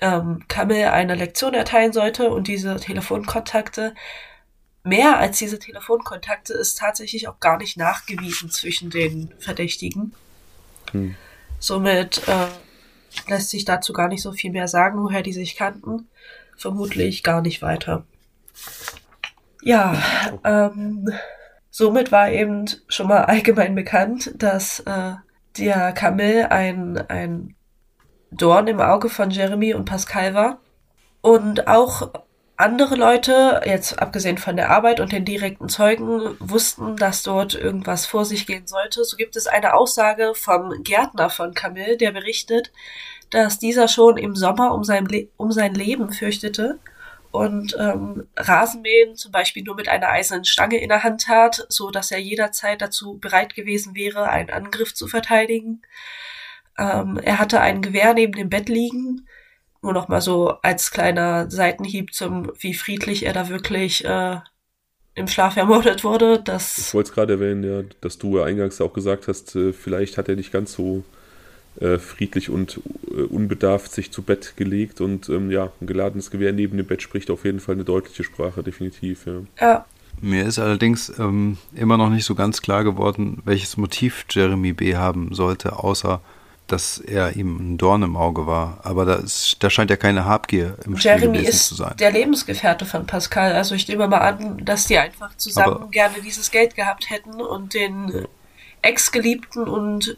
ähm, 0.00 0.44
Kamel 0.48 0.86
eine 0.88 1.14
Lektion 1.14 1.54
erteilen 1.54 1.92
sollte 1.92 2.30
und 2.30 2.46
diese 2.48 2.76
Telefonkontakte. 2.76 3.94
Mehr 4.82 5.18
als 5.18 5.38
diese 5.38 5.58
Telefonkontakte 5.58 6.52
ist 6.54 6.78
tatsächlich 6.78 7.28
auch 7.28 7.40
gar 7.40 7.56
nicht 7.56 7.78
nachgewiesen 7.78 8.50
zwischen 8.50 8.90
den 8.90 9.32
Verdächtigen. 9.38 10.14
Hm. 10.92 11.14
Somit 11.58 12.26
äh, 12.28 12.46
lässt 13.28 13.50
sich 13.50 13.64
dazu 13.64 13.92
gar 13.92 14.08
nicht 14.08 14.22
so 14.22 14.32
viel 14.32 14.50
mehr 14.50 14.68
sagen, 14.68 15.02
woher 15.02 15.22
die 15.22 15.32
sich 15.32 15.56
kannten. 15.56 16.08
Vermutlich 16.56 17.22
gar 17.22 17.40
nicht 17.42 17.62
weiter. 17.62 18.04
Ja, 19.62 19.96
ähm, 20.44 21.08
somit 21.70 22.12
war 22.12 22.30
eben 22.30 22.66
schon 22.88 23.08
mal 23.08 23.24
allgemein 23.24 23.74
bekannt, 23.74 24.32
dass 24.36 24.80
äh, 24.80 25.12
der 25.58 25.92
Camille 25.92 26.50
ein, 26.50 26.98
ein 27.08 27.54
Dorn 28.30 28.66
im 28.68 28.80
Auge 28.80 29.08
von 29.08 29.30
Jeremy 29.30 29.74
und 29.74 29.84
Pascal 29.84 30.34
war. 30.34 30.60
Und 31.20 31.66
auch 31.66 32.10
andere 32.60 32.94
Leute, 32.94 33.62
jetzt 33.64 34.00
abgesehen 34.00 34.38
von 34.38 34.56
der 34.56 34.70
Arbeit 34.70 35.00
und 35.00 35.12
den 35.12 35.24
direkten 35.24 35.68
Zeugen, 35.68 36.36
wussten, 36.38 36.96
dass 36.96 37.22
dort 37.22 37.54
irgendwas 37.54 38.06
vor 38.06 38.24
sich 38.24 38.46
gehen 38.46 38.66
sollte. 38.66 39.04
So 39.04 39.16
gibt 39.16 39.36
es 39.36 39.46
eine 39.46 39.74
Aussage 39.74 40.32
vom 40.34 40.82
Gärtner 40.82 41.30
von 41.30 41.54
Camille, 41.54 41.96
der 41.96 42.12
berichtet, 42.12 42.72
dass 43.30 43.58
dieser 43.58 43.88
schon 43.88 44.16
im 44.16 44.36
Sommer 44.36 44.74
um 44.74 44.84
sein, 44.84 45.06
Le 45.06 45.28
um 45.36 45.52
sein 45.52 45.74
Leben 45.74 46.12
fürchtete 46.12 46.78
und 47.30 47.76
ähm, 47.78 48.26
Rasenmähen 48.36 49.16
zum 49.16 49.32
Beispiel 49.32 49.62
nur 49.62 49.76
mit 49.76 49.88
einer 49.88 50.08
eisernen 50.08 50.44
Stange 50.44 50.80
in 50.80 50.88
der 50.88 51.04
Hand 51.04 51.22
tat, 51.22 51.66
so 51.68 51.90
dass 51.90 52.10
er 52.10 52.18
jederzeit 52.18 52.82
dazu 52.82 53.18
bereit 53.18 53.54
gewesen 53.54 53.94
wäre, 53.94 54.28
einen 54.28 54.50
Angriff 54.50 54.94
zu 54.94 55.06
verteidigen. 55.06 55.82
Ähm, 56.76 57.20
er 57.22 57.38
hatte 57.38 57.60
ein 57.60 57.82
Gewehr 57.82 58.14
neben 58.14 58.32
dem 58.32 58.50
Bett 58.50 58.68
liegen, 58.68 59.28
nur 59.82 59.92
noch 59.92 60.08
mal 60.08 60.20
so 60.20 60.50
als 60.62 60.90
kleiner 60.90 61.50
Seitenhieb 61.50 62.14
zum, 62.14 62.52
wie 62.58 62.74
friedlich 62.74 63.24
er 63.24 63.32
da 63.32 63.48
wirklich 63.48 64.04
äh, 64.04 64.36
im 65.14 65.28
Schlaf 65.28 65.56
ermordet 65.56 66.04
wurde. 66.04 66.40
Das 66.42 66.78
ich 66.78 66.94
wollte 66.94 67.10
es 67.10 67.14
gerade 67.14 67.34
erwähnen, 67.34 67.64
ja, 67.64 67.82
dass 68.00 68.18
du 68.18 68.38
ja 68.38 68.44
eingangs 68.44 68.80
auch 68.80 68.92
gesagt 68.92 69.28
hast, 69.28 69.56
äh, 69.56 69.72
vielleicht 69.72 70.18
hat 70.18 70.28
er 70.28 70.36
nicht 70.36 70.52
ganz 70.52 70.72
so 70.72 71.04
äh, 71.80 71.98
friedlich 71.98 72.50
und 72.50 72.80
äh, 73.10 73.22
unbedarft 73.22 73.92
sich 73.92 74.10
zu 74.10 74.22
Bett 74.22 74.54
gelegt 74.56 75.00
und 75.00 75.28
ähm, 75.28 75.50
ja, 75.50 75.70
ein 75.80 75.86
geladenes 75.86 76.30
Gewehr 76.30 76.52
neben 76.52 76.76
dem 76.76 76.86
Bett 76.86 77.02
spricht 77.02 77.30
auf 77.30 77.44
jeden 77.44 77.60
Fall 77.60 77.74
eine 77.74 77.84
deutliche 77.84 78.24
Sprache, 78.24 78.62
definitiv. 78.62 79.26
Ja. 79.26 79.42
ja. 79.60 79.86
Mir 80.20 80.44
ist 80.44 80.58
allerdings 80.58 81.12
ähm, 81.18 81.56
immer 81.74 81.96
noch 81.96 82.10
nicht 82.10 82.24
so 82.26 82.34
ganz 82.34 82.60
klar 82.60 82.84
geworden, 82.84 83.40
welches 83.44 83.76
Motiv 83.76 84.26
Jeremy 84.28 84.72
B. 84.72 84.96
haben 84.96 85.32
sollte, 85.32 85.78
außer 85.78 86.20
dass 86.72 86.98
er 86.98 87.36
ihm 87.36 87.56
ein 87.56 87.78
Dorn 87.78 88.02
im 88.02 88.16
Auge 88.16 88.46
war. 88.46 88.78
Aber 88.82 89.04
da, 89.04 89.14
ist, 89.14 89.56
da 89.60 89.70
scheint 89.70 89.90
ja 89.90 89.96
keine 89.96 90.24
Habgier 90.24 90.76
im 90.84 90.96
Jeremy 90.96 91.20
Spiel 91.22 91.42
gewesen 91.42 91.58
zu 91.58 91.74
sein. 91.74 91.94
der 91.98 92.12
Lebensgefährte 92.12 92.84
von 92.86 93.06
Pascal. 93.06 93.52
Also 93.52 93.74
ich 93.74 93.88
nehme 93.88 94.08
mal 94.08 94.18
an, 94.18 94.64
dass 94.64 94.86
die 94.86 94.98
einfach 94.98 95.36
zusammen 95.36 95.74
Aber 95.74 95.88
gerne 95.88 96.16
dieses 96.24 96.50
Geld 96.50 96.74
gehabt 96.76 97.10
hätten 97.10 97.40
und 97.40 97.74
den. 97.74 98.26
Ex-Geliebten 98.82 99.68
und 99.68 100.16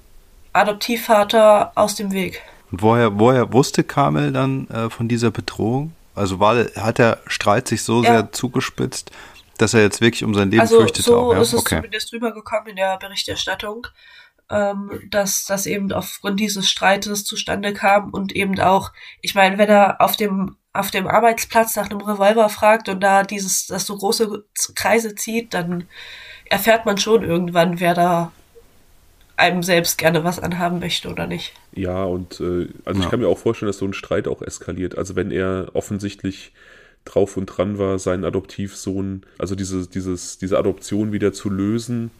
Adoptivvater 0.52 1.72
aus 1.74 1.94
dem 1.94 2.12
Weg. 2.12 2.42
Und 2.70 2.82
woher, 2.82 3.18
woher 3.18 3.52
wusste 3.52 3.84
Kamel 3.84 4.32
dann 4.32 4.68
äh, 4.68 4.90
von 4.90 5.08
dieser 5.08 5.30
Bedrohung? 5.30 5.92
Also 6.14 6.40
war, 6.40 6.56
hat 6.76 6.98
der 6.98 7.18
Streit 7.26 7.68
sich 7.68 7.82
so 7.82 8.02
ja. 8.02 8.12
sehr 8.12 8.32
zugespitzt, 8.32 9.10
dass 9.58 9.74
er 9.74 9.80
jetzt 9.80 10.00
wirklich 10.00 10.24
um 10.24 10.34
sein 10.34 10.50
Leben 10.50 10.60
also 10.60 10.78
fürchtet? 10.78 11.04
So 11.04 11.18
auch, 11.18 11.32
ja? 11.32 11.40
ist 11.40 11.52
es 11.52 11.60
okay. 11.60 11.76
zumindest 11.76 12.12
rübergekommen 12.12 12.68
in 12.68 12.76
der 12.76 12.98
Berichterstattung, 12.98 13.86
ähm, 14.50 15.02
dass 15.10 15.46
das 15.46 15.66
eben 15.66 15.92
aufgrund 15.92 16.40
dieses 16.40 16.68
Streites 16.68 17.24
zustande 17.24 17.72
kam 17.72 18.10
und 18.10 18.32
eben 18.32 18.58
auch, 18.60 18.92
ich 19.20 19.34
meine, 19.34 19.58
wenn 19.58 19.68
er 19.68 20.00
auf 20.00 20.16
dem 20.16 20.56
auf 20.74 20.90
dem 20.90 21.06
Arbeitsplatz 21.06 21.76
nach 21.76 21.90
einem 21.90 22.00
Revolver 22.00 22.48
fragt 22.48 22.88
und 22.88 23.00
da 23.00 23.24
dieses, 23.24 23.66
das 23.66 23.86
so 23.86 23.96
große 23.96 24.44
Kreise 24.74 25.14
zieht, 25.14 25.52
dann 25.52 25.84
erfährt 26.46 26.86
man 26.86 26.96
schon 26.96 27.22
irgendwann, 27.22 27.78
wer 27.78 27.92
da 27.92 28.32
einem 29.36 29.62
selbst 29.62 29.98
gerne 29.98 30.24
was 30.24 30.38
anhaben 30.38 30.78
möchte 30.78 31.08
oder 31.08 31.26
nicht. 31.26 31.52
Ja, 31.72 32.04
und 32.04 32.40
äh, 32.40 32.68
also 32.84 33.00
ja. 33.00 33.04
ich 33.04 33.10
kann 33.10 33.20
mir 33.20 33.28
auch 33.28 33.38
vorstellen, 33.38 33.68
dass 33.68 33.78
so 33.78 33.86
ein 33.86 33.92
Streit 33.92 34.28
auch 34.28 34.40
eskaliert. 34.40 34.96
Also 34.96 35.16
wenn 35.16 35.30
er 35.30 35.70
offensichtlich 35.74 36.52
drauf 37.04 37.36
und 37.36 37.46
dran 37.46 37.78
war, 37.78 37.98
seinen 37.98 38.24
Adoptivsohn, 38.24 39.26
also 39.38 39.54
diese, 39.54 39.88
dieses, 39.88 40.38
diese 40.38 40.58
Adoption 40.58 41.12
wieder 41.12 41.32
zu 41.32 41.50
lösen 41.50 42.10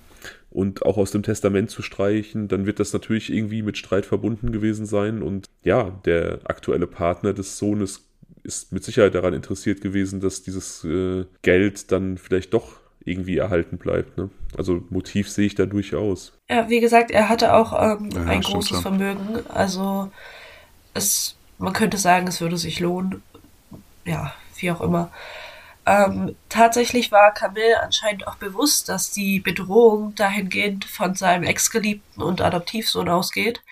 und 0.51 0.85
auch 0.85 0.97
aus 0.97 1.11
dem 1.11 1.23
Testament 1.23 1.71
zu 1.71 1.83
streichen, 1.83 2.49
dann 2.49 2.67
wird 2.67 2.81
das 2.81 2.93
natürlich 2.93 3.33
irgendwie 3.33 3.63
mit 3.63 3.79
Streit 3.79 4.07
verbunden 4.07 4.53
gewesen 4.53 4.87
sein. 4.87 5.23
Und 5.23 5.47
ja, 5.65 5.91
der 6.05 6.41
aktuelle 6.45 6.87
Partner 6.87 7.33
des 7.33 7.59
Sohnes 7.59 8.05
ist 8.43 8.73
mit 8.73 8.85
Sicherheit 8.85 9.15
daran 9.15 9.35
interessiert 9.35 9.81
gewesen, 9.81 10.21
dass 10.21 10.43
dieses 10.43 10.85
äh, 10.85 11.25
Geld 11.43 11.93
dann 11.93 12.19
vielleicht 12.19 12.53
doch 12.55 12.81
irgendwie 13.05 13.37
erhalten 13.39 13.79
bleibt. 13.79 14.17
Ne? 14.19 14.31
Also 14.57 14.83
Motiv 14.91 15.29
sehe 15.29 15.47
ich 15.47 15.55
da 15.55 15.67
durchaus. 15.67 16.33
Ja, 16.49 16.69
wie 16.69 16.81
gesagt, 16.81 17.11
er 17.11 17.29
hatte 17.29 17.55
auch 17.55 17.73
ähm, 17.73 18.11
ja, 18.13 18.25
ein 18.25 18.41
großes 18.41 18.71
schon. 18.71 18.83
Vermögen. 18.83 19.41
Also 19.49 20.11
es, 20.95 21.37
man 21.59 21.73
könnte 21.73 21.99
sagen, 21.99 22.27
es 22.27 22.41
würde 22.41 22.59
sich 22.59 22.81
lohnen. 22.81 23.23
Ja, 24.05 24.33
wie 24.57 24.71
auch 24.71 24.81
immer. 24.81 25.11
Ähm, 25.85 26.37
tatsächlich 26.49 27.11
war 27.11 27.35
Camille 27.35 27.83
anscheinend 27.83 28.29
auch 28.29 28.37
bewusst, 28.37 28.89
dass 28.89 29.11
die 29.11 29.41
Bedrohung 29.41 30.15
dahingehend 30.15 30.85
von 30.85 31.15
seinem 31.15 31.43
Ex-Geliebten 31.43 32.23
und 32.23 32.41
Adoptivsohn 32.41 33.09
ausgeht. 33.09 33.63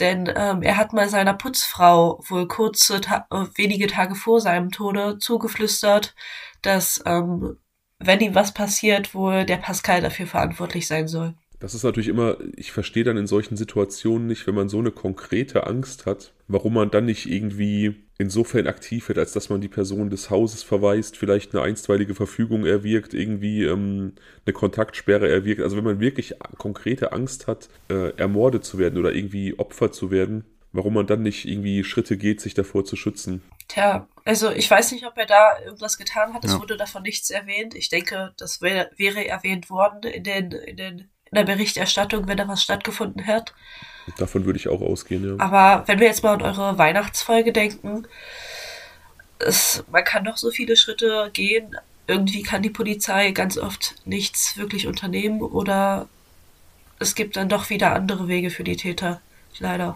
Denn 0.00 0.32
ähm, 0.34 0.62
er 0.62 0.78
hat 0.78 0.92
mal 0.94 1.08
seiner 1.08 1.34
Putzfrau 1.34 2.20
wohl 2.28 2.48
kurze, 2.48 3.00
ta 3.02 3.26
äh, 3.30 3.44
wenige 3.56 3.86
Tage 3.86 4.14
vor 4.14 4.40
seinem 4.40 4.70
Tode 4.70 5.18
zugeflüstert, 5.18 6.14
dass 6.62 7.02
ähm, 7.04 7.58
wenn 7.98 8.20
ihm 8.20 8.34
was 8.34 8.54
passiert, 8.54 9.14
wohl 9.14 9.44
der 9.44 9.56
Pascal 9.56 10.00
dafür 10.00 10.26
verantwortlich 10.26 10.86
sein 10.86 11.08
soll. 11.08 11.34
Das 11.60 11.74
ist 11.74 11.82
natürlich 11.82 12.08
immer, 12.08 12.36
ich 12.56 12.70
verstehe 12.70 13.04
dann 13.04 13.16
in 13.16 13.26
solchen 13.26 13.56
Situationen 13.56 14.28
nicht, 14.28 14.46
wenn 14.46 14.54
man 14.54 14.68
so 14.68 14.78
eine 14.78 14.92
konkrete 14.92 15.66
Angst 15.66 16.06
hat, 16.06 16.32
warum 16.46 16.74
man 16.74 16.90
dann 16.90 17.04
nicht 17.04 17.26
irgendwie 17.26 17.96
insofern 18.16 18.66
aktiv 18.66 19.08
wird, 19.08 19.18
als 19.18 19.32
dass 19.32 19.48
man 19.48 19.60
die 19.60 19.68
Person 19.68 20.10
des 20.10 20.30
Hauses 20.30 20.62
verweist, 20.62 21.16
vielleicht 21.16 21.54
eine 21.54 21.62
einstweilige 21.62 22.14
Verfügung 22.14 22.64
erwirkt, 22.64 23.14
irgendwie 23.14 23.64
ähm, 23.64 24.14
eine 24.44 24.52
Kontaktsperre 24.52 25.28
erwirkt. 25.28 25.62
Also 25.62 25.76
wenn 25.76 25.84
man 25.84 26.00
wirklich 26.00 26.34
konkrete 26.58 27.12
Angst 27.12 27.46
hat, 27.46 27.68
äh, 27.90 28.16
ermordet 28.16 28.64
zu 28.64 28.78
werden 28.78 28.98
oder 28.98 29.12
irgendwie 29.12 29.58
Opfer 29.58 29.90
zu 29.92 30.10
werden, 30.10 30.44
warum 30.72 30.94
man 30.94 31.06
dann 31.06 31.22
nicht 31.22 31.46
irgendwie 31.46 31.82
Schritte 31.84 32.16
geht, 32.16 32.40
sich 32.40 32.54
davor 32.54 32.84
zu 32.84 32.96
schützen. 32.96 33.42
Tja, 33.68 34.08
also 34.24 34.50
ich 34.50 34.70
weiß 34.70 34.92
nicht, 34.92 35.06
ob 35.06 35.16
er 35.16 35.26
da 35.26 35.58
irgendwas 35.64 35.96
getan 35.96 36.34
hat. 36.34 36.44
Es 36.44 36.52
ja. 36.52 36.60
wurde 36.60 36.76
davon 36.76 37.02
nichts 37.02 37.30
erwähnt. 37.30 37.74
Ich 37.74 37.88
denke, 37.88 38.34
das 38.36 38.60
wär, 38.60 38.90
wäre 38.96 39.26
erwähnt 39.26 39.70
worden 39.70 40.02
in, 40.10 40.24
den, 40.24 40.52
in, 40.52 40.76
den, 40.76 41.08
in 41.30 41.36
der 41.36 41.44
Berichterstattung, 41.44 42.26
wenn 42.26 42.36
da 42.36 42.48
was 42.48 42.62
stattgefunden 42.62 43.26
hat. 43.26 43.54
Davon 44.16 44.44
würde 44.44 44.58
ich 44.58 44.68
auch 44.68 44.80
ausgehen, 44.80 45.24
ja. 45.24 45.44
Aber 45.44 45.86
wenn 45.86 46.00
wir 46.00 46.06
jetzt 46.06 46.22
mal 46.22 46.34
an 46.34 46.42
eure 46.42 46.78
Weihnachtsfolge 46.78 47.52
denken, 47.52 48.06
es, 49.38 49.84
man 49.90 50.04
kann 50.04 50.24
doch 50.24 50.36
so 50.36 50.50
viele 50.50 50.76
Schritte 50.76 51.30
gehen. 51.32 51.76
Irgendwie 52.06 52.42
kann 52.42 52.62
die 52.62 52.70
Polizei 52.70 53.30
ganz 53.32 53.58
oft 53.58 53.96
nichts 54.06 54.56
wirklich 54.56 54.86
unternehmen 54.86 55.42
oder 55.42 56.08
es 56.98 57.14
gibt 57.14 57.36
dann 57.36 57.48
doch 57.48 57.70
wieder 57.70 57.94
andere 57.94 58.28
Wege 58.28 58.50
für 58.50 58.64
die 58.64 58.76
Täter. 58.76 59.20
Leider. 59.58 59.94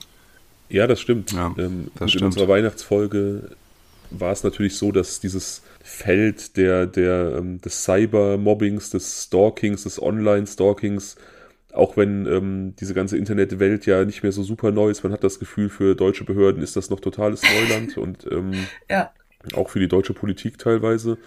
Ja, 0.68 0.86
das 0.86 1.00
stimmt. 1.00 1.32
Ja, 1.32 1.54
ähm, 1.58 1.90
das 1.96 2.10
stimmt. 2.10 2.22
In 2.22 2.26
unserer 2.26 2.48
Weihnachtsfolge 2.48 3.56
war 4.18 4.32
es 4.32 4.44
natürlich 4.44 4.76
so, 4.76 4.92
dass 4.92 5.20
dieses 5.20 5.62
Feld 5.82 6.56
der, 6.56 6.86
der, 6.86 7.36
ähm, 7.38 7.60
des 7.60 7.84
Cyber-Mobbings, 7.84 8.90
des 8.90 9.24
Stalkings, 9.24 9.84
des 9.84 10.00
Online-Stalkings 10.00 11.16
auch 11.72 11.96
wenn 11.96 12.26
ähm, 12.26 12.74
diese 12.78 12.94
ganze 12.94 13.16
Internetwelt 13.16 13.86
ja 13.86 14.04
nicht 14.04 14.22
mehr 14.22 14.32
so 14.32 14.42
super 14.42 14.70
neu 14.70 14.90
ist, 14.90 15.02
man 15.02 15.12
hat 15.12 15.24
das 15.24 15.38
Gefühl, 15.38 15.68
für 15.68 15.94
deutsche 15.94 16.24
Behörden 16.24 16.62
ist 16.62 16.76
das 16.76 16.90
noch 16.90 17.00
totales 17.00 17.42
Neuland 17.42 17.96
und 17.98 18.26
ähm, 18.30 18.52
ja. 18.90 19.10
auch 19.54 19.70
für 19.70 19.80
die 19.80 19.88
deutsche 19.88 20.14
Politik 20.14 20.58
teilweise. 20.58 21.18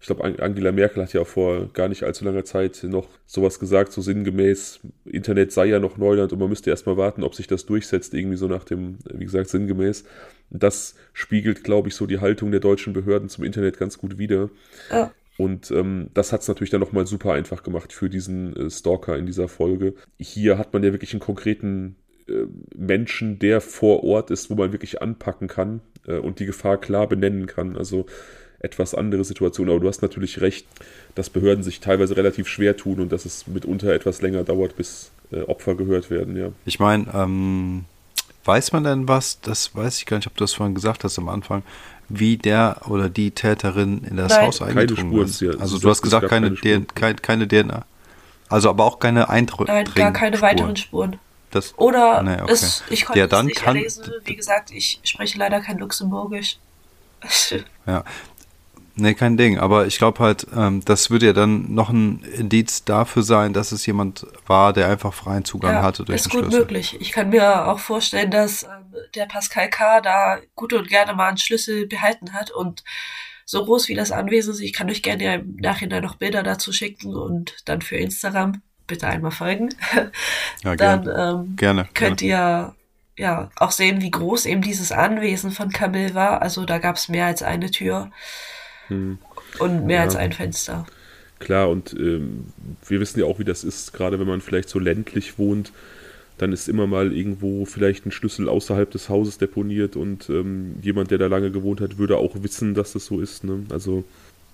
Ich 0.00 0.06
glaube, 0.06 0.24
Angela 0.42 0.70
Merkel 0.70 1.02
hat 1.02 1.14
ja 1.14 1.24
vor 1.24 1.72
gar 1.72 1.88
nicht 1.88 2.02
allzu 2.02 2.26
langer 2.26 2.44
Zeit 2.44 2.84
noch 2.84 3.08
sowas 3.26 3.58
gesagt, 3.58 3.90
so 3.90 4.02
sinngemäß, 4.02 4.80
Internet 5.06 5.50
sei 5.50 5.66
ja 5.66 5.80
noch 5.80 5.96
Neuland 5.96 6.32
und 6.32 6.38
man 6.38 6.50
müsste 6.50 6.68
erstmal 6.68 6.98
warten, 6.98 7.24
ob 7.24 7.34
sich 7.34 7.46
das 7.46 7.64
durchsetzt, 7.64 8.12
irgendwie 8.12 8.36
so 8.36 8.46
nach 8.46 8.64
dem, 8.64 8.98
wie 9.12 9.24
gesagt, 9.24 9.48
sinngemäß. 9.48 10.04
Das 10.50 10.94
spiegelt, 11.12 11.64
glaube 11.64 11.88
ich, 11.88 11.94
so 11.94 12.06
die 12.06 12.20
Haltung 12.20 12.50
der 12.50 12.60
deutschen 12.60 12.92
Behörden 12.92 13.28
zum 13.28 13.44
Internet 13.44 13.78
ganz 13.78 13.98
gut 13.98 14.18
wider. 14.18 14.50
Ja. 14.90 15.10
Und 15.36 15.70
ähm, 15.72 16.10
das 16.14 16.32
hat 16.32 16.42
es 16.42 16.48
natürlich 16.48 16.70
dann 16.70 16.80
nochmal 16.80 17.06
super 17.06 17.32
einfach 17.32 17.62
gemacht 17.62 17.92
für 17.92 18.08
diesen 18.08 18.54
äh, 18.56 18.70
Stalker 18.70 19.16
in 19.18 19.26
dieser 19.26 19.48
Folge. 19.48 19.94
Hier 20.18 20.58
hat 20.58 20.72
man 20.72 20.84
ja 20.84 20.92
wirklich 20.92 21.12
einen 21.12 21.20
konkreten 21.20 21.96
äh, 22.28 22.44
Menschen, 22.76 23.38
der 23.40 23.60
vor 23.60 24.04
Ort 24.04 24.30
ist, 24.30 24.48
wo 24.48 24.54
man 24.54 24.72
wirklich 24.72 25.02
anpacken 25.02 25.48
kann 25.48 25.80
äh, 26.06 26.18
und 26.18 26.38
die 26.38 26.46
Gefahr 26.46 26.80
klar 26.80 27.08
benennen 27.08 27.46
kann. 27.46 27.76
Also 27.76 28.06
etwas 28.60 28.94
andere 28.94 29.24
Situation. 29.24 29.68
Aber 29.68 29.80
du 29.80 29.88
hast 29.88 30.02
natürlich 30.02 30.40
recht, 30.40 30.66
dass 31.14 31.30
Behörden 31.30 31.62
sich 31.62 31.80
teilweise 31.80 32.16
relativ 32.16 32.48
schwer 32.48 32.76
tun 32.76 33.00
und 33.00 33.12
dass 33.12 33.24
es 33.24 33.46
mitunter 33.46 33.92
etwas 33.92 34.22
länger 34.22 34.42
dauert, 34.44 34.76
bis 34.76 35.10
äh, 35.32 35.40
Opfer 35.42 35.74
gehört 35.74 36.10
werden, 36.10 36.36
ja. 36.36 36.52
Ich 36.64 36.80
meine, 36.80 37.06
ähm, 37.14 37.84
weiß 38.44 38.72
man 38.72 38.84
denn 38.84 39.08
was, 39.08 39.40
das 39.40 39.74
weiß 39.74 39.98
ich 39.98 40.06
gar 40.06 40.18
nicht, 40.18 40.26
ob 40.26 40.36
du 40.36 40.44
das 40.44 40.54
vorhin 40.54 40.74
gesagt 40.74 41.04
hast 41.04 41.18
am 41.18 41.28
Anfang, 41.28 41.62
wie 42.08 42.36
der 42.36 42.82
oder 42.88 43.08
die 43.08 43.30
Täterin 43.30 44.04
in 44.04 44.16
das 44.16 44.32
Nein. 44.32 44.46
Haus 44.46 44.62
eingedrungen 44.62 45.24
ist. 45.24 45.42
Also 45.42 45.78
du 45.78 45.88
hast 45.88 46.02
gesagt, 46.02 46.28
keine, 46.28 46.54
keine, 46.54 46.84
keine, 46.94 47.14
keine, 47.16 47.48
DNA. 47.48 47.84
Also 48.48 48.70
aber 48.70 48.84
auch 48.84 48.98
keine 48.98 49.28
Eindrücke. 49.28 49.72
Nein, 49.72 49.86
gar 49.94 50.12
keine 50.12 50.36
Spuren. 50.36 50.50
weiteren 50.50 50.76
Spuren. 50.76 51.18
Das, 51.50 51.78
Oder 51.78 52.22
nee, 52.22 52.42
okay. 52.42 52.52
es, 52.52 52.82
ich 52.90 53.04
konnte 53.04 53.20
ja, 53.20 53.26
dann 53.28 53.46
es 53.46 53.50
nicht 53.50 53.62
kann, 53.62 53.76
lesen. 53.76 54.04
Wie 54.24 54.34
gesagt, 54.34 54.72
ich 54.72 55.00
spreche 55.04 55.38
leider 55.38 55.60
kein 55.60 55.78
Luxemburgisch. 55.78 56.58
ja, 57.86 58.04
Nee, 58.96 59.14
kein 59.14 59.36
Ding. 59.36 59.58
Aber 59.58 59.86
ich 59.86 59.98
glaube 59.98 60.20
halt, 60.20 60.46
ähm, 60.54 60.84
das 60.84 61.10
würde 61.10 61.26
ja 61.26 61.32
dann 61.32 61.74
noch 61.74 61.90
ein 61.90 62.22
Indiz 62.22 62.84
dafür 62.84 63.22
sein, 63.22 63.52
dass 63.52 63.72
es 63.72 63.84
jemand 63.86 64.26
war, 64.46 64.72
der 64.72 64.88
einfach 64.88 65.12
freien 65.12 65.44
Zugang 65.44 65.74
ja, 65.74 65.82
hatte 65.82 66.04
durch 66.04 66.16
ist 66.16 66.26
den 66.26 66.30
gut 66.30 66.40
Schlüssel. 66.42 66.60
möglich. 66.60 66.96
Ich 67.00 67.10
kann 67.10 67.30
mir 67.30 67.66
auch 67.66 67.80
vorstellen, 67.80 68.30
dass 68.30 68.62
ähm, 68.62 68.70
der 69.14 69.26
Pascal 69.26 69.68
K. 69.68 70.00
da 70.00 70.38
gut 70.54 70.72
und 70.72 70.88
gerne 70.88 71.14
mal 71.14 71.28
einen 71.28 71.38
Schlüssel 71.38 71.86
behalten 71.86 72.32
hat 72.32 72.52
und 72.52 72.84
so 73.44 73.64
groß 73.64 73.88
wie 73.88 73.94
das 73.94 74.12
Anwesen 74.12 74.54
ist. 74.54 74.60
Ich 74.60 74.72
kann 74.72 74.88
euch 74.88 75.02
gerne 75.02 75.24
ja 75.24 75.34
im 75.34 75.56
Nachhinein 75.56 76.02
noch 76.02 76.14
Bilder 76.14 76.42
dazu 76.42 76.72
schicken 76.72 77.14
und 77.14 77.56
dann 77.64 77.82
für 77.82 77.96
Instagram 77.96 78.62
bitte 78.86 79.08
einmal 79.08 79.32
folgen. 79.32 79.70
Ja, 80.62 80.76
dann 80.76 81.04
gerne. 81.04 81.34
Ähm, 81.46 81.56
gerne, 81.56 81.88
könnt 81.94 82.22
ihr 82.22 82.74
ja 83.16 83.50
auch 83.56 83.70
sehen, 83.70 84.00
wie 84.00 84.10
groß 84.10 84.46
eben 84.46 84.62
dieses 84.62 84.92
Anwesen 84.92 85.50
von 85.50 85.70
Camille 85.70 86.14
war. 86.14 86.42
Also 86.42 86.64
da 86.64 86.78
gab 86.78 86.96
es 86.96 87.08
mehr 87.08 87.26
als 87.26 87.42
eine 87.42 87.70
Tür. 87.70 88.10
Hm. 88.88 89.18
Und 89.58 89.86
mehr 89.86 89.98
ja. 89.98 90.02
als 90.02 90.16
ein 90.16 90.32
Fenster. 90.32 90.86
Klar, 91.38 91.68
und 91.68 91.94
ähm, 91.94 92.46
wir 92.86 93.00
wissen 93.00 93.20
ja 93.20 93.26
auch, 93.26 93.38
wie 93.38 93.44
das 93.44 93.64
ist, 93.64 93.92
gerade 93.92 94.18
wenn 94.18 94.26
man 94.26 94.40
vielleicht 94.40 94.68
so 94.68 94.78
ländlich 94.78 95.38
wohnt, 95.38 95.72
dann 96.38 96.52
ist 96.52 96.68
immer 96.68 96.86
mal 96.86 97.12
irgendwo 97.12 97.64
vielleicht 97.64 98.06
ein 98.06 98.10
Schlüssel 98.10 98.48
außerhalb 98.48 98.90
des 98.90 99.08
Hauses 99.08 99.38
deponiert 99.38 99.94
und 99.96 100.28
ähm, 100.30 100.76
jemand, 100.82 101.10
der 101.10 101.18
da 101.18 101.26
lange 101.26 101.50
gewohnt 101.50 101.80
hat, 101.80 101.98
würde 101.98 102.16
auch 102.16 102.34
wissen, 102.42 102.74
dass 102.74 102.92
das 102.92 103.06
so 103.06 103.20
ist. 103.20 103.44
Ne? 103.44 103.64
Also. 103.70 104.04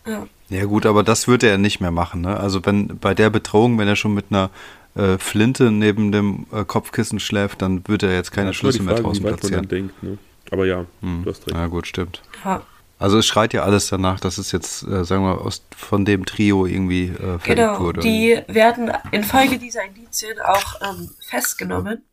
Ja. 0.07 0.27
ja, 0.49 0.65
gut, 0.65 0.87
aber 0.87 1.03
das 1.03 1.29
würde 1.29 1.49
er 1.49 1.59
nicht 1.59 1.81
mehr 1.81 1.91
machen. 1.91 2.23
Ne? 2.23 2.39
Also, 2.39 2.65
wenn 2.65 2.99
bei 2.99 3.15
der 3.15 3.31
Bedrohung, 3.31 3.79
wenn 3.79 3.89
er 3.89 3.97
schon 3.97 4.15
mit 4.15 4.27
einer 4.31 4.51
äh, 4.95 5.19
Flinte 5.19 5.71
neben 5.71 6.11
dem 6.11 6.47
äh, 6.53 6.65
Kopfkissen 6.65 7.21
schläft, 7.21 7.63
dann 7.63 7.87
würde 7.87 8.07
er 8.09 8.15
jetzt 8.15 8.33
keine 8.33 8.49
ja, 8.49 8.53
Schlüssel 8.55 8.83
Frage, 8.83 8.95
mehr 8.95 9.03
draußen 9.03 9.25
platzieren. 9.25 9.69
Denkt, 9.69 10.03
ne? 10.03 10.19
Aber 10.51 10.67
ja, 10.67 10.87
hm. 11.01 11.23
du 11.25 11.31
hast 11.31 11.47
recht. 11.47 11.57
Ja, 11.57 11.67
gut, 11.67 11.87
stimmt. 11.87 12.23
Ja. 12.45 12.63
Also 13.01 13.17
es 13.17 13.27
schreit 13.27 13.55
ja 13.55 13.63
alles 13.63 13.89
danach, 13.89 14.21
dass 14.21 14.37
es 14.37 14.53
jetzt, 14.53 14.83
äh, 14.83 15.05
sagen 15.07 15.25
wir, 15.25 15.41
aus, 15.41 15.65
von 15.75 16.05
dem 16.05 16.27
Trio 16.27 16.67
irgendwie 16.67 17.07
äh, 17.07 17.39
fertig 17.39 17.57
genau, 17.57 17.81
wurde. 17.81 18.01
Die 18.03 18.43
werden 18.47 18.93
infolge 19.11 19.59
dieser 19.59 19.85
Indizien 19.87 20.39
auch 20.39 20.83
ähm, 20.83 21.11
festgenommen. 21.19 22.05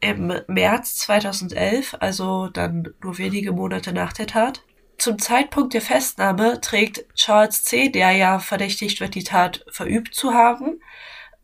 Im 0.00 0.32
März 0.46 0.96
2011, 0.96 1.96
also 2.00 2.48
dann 2.48 2.94
nur 3.02 3.18
wenige 3.18 3.52
Monate 3.52 3.92
nach 3.92 4.14
der 4.14 4.26
Tat. 4.26 4.62
Zum 4.96 5.18
Zeitpunkt 5.18 5.74
der 5.74 5.82
Festnahme 5.82 6.62
trägt 6.62 7.14
Charles 7.14 7.64
C., 7.64 7.90
der 7.90 8.12
ja 8.12 8.38
verdächtigt 8.38 9.00
wird, 9.00 9.14
die 9.14 9.24
Tat 9.24 9.66
verübt 9.70 10.14
zu 10.14 10.32
haben, 10.32 10.80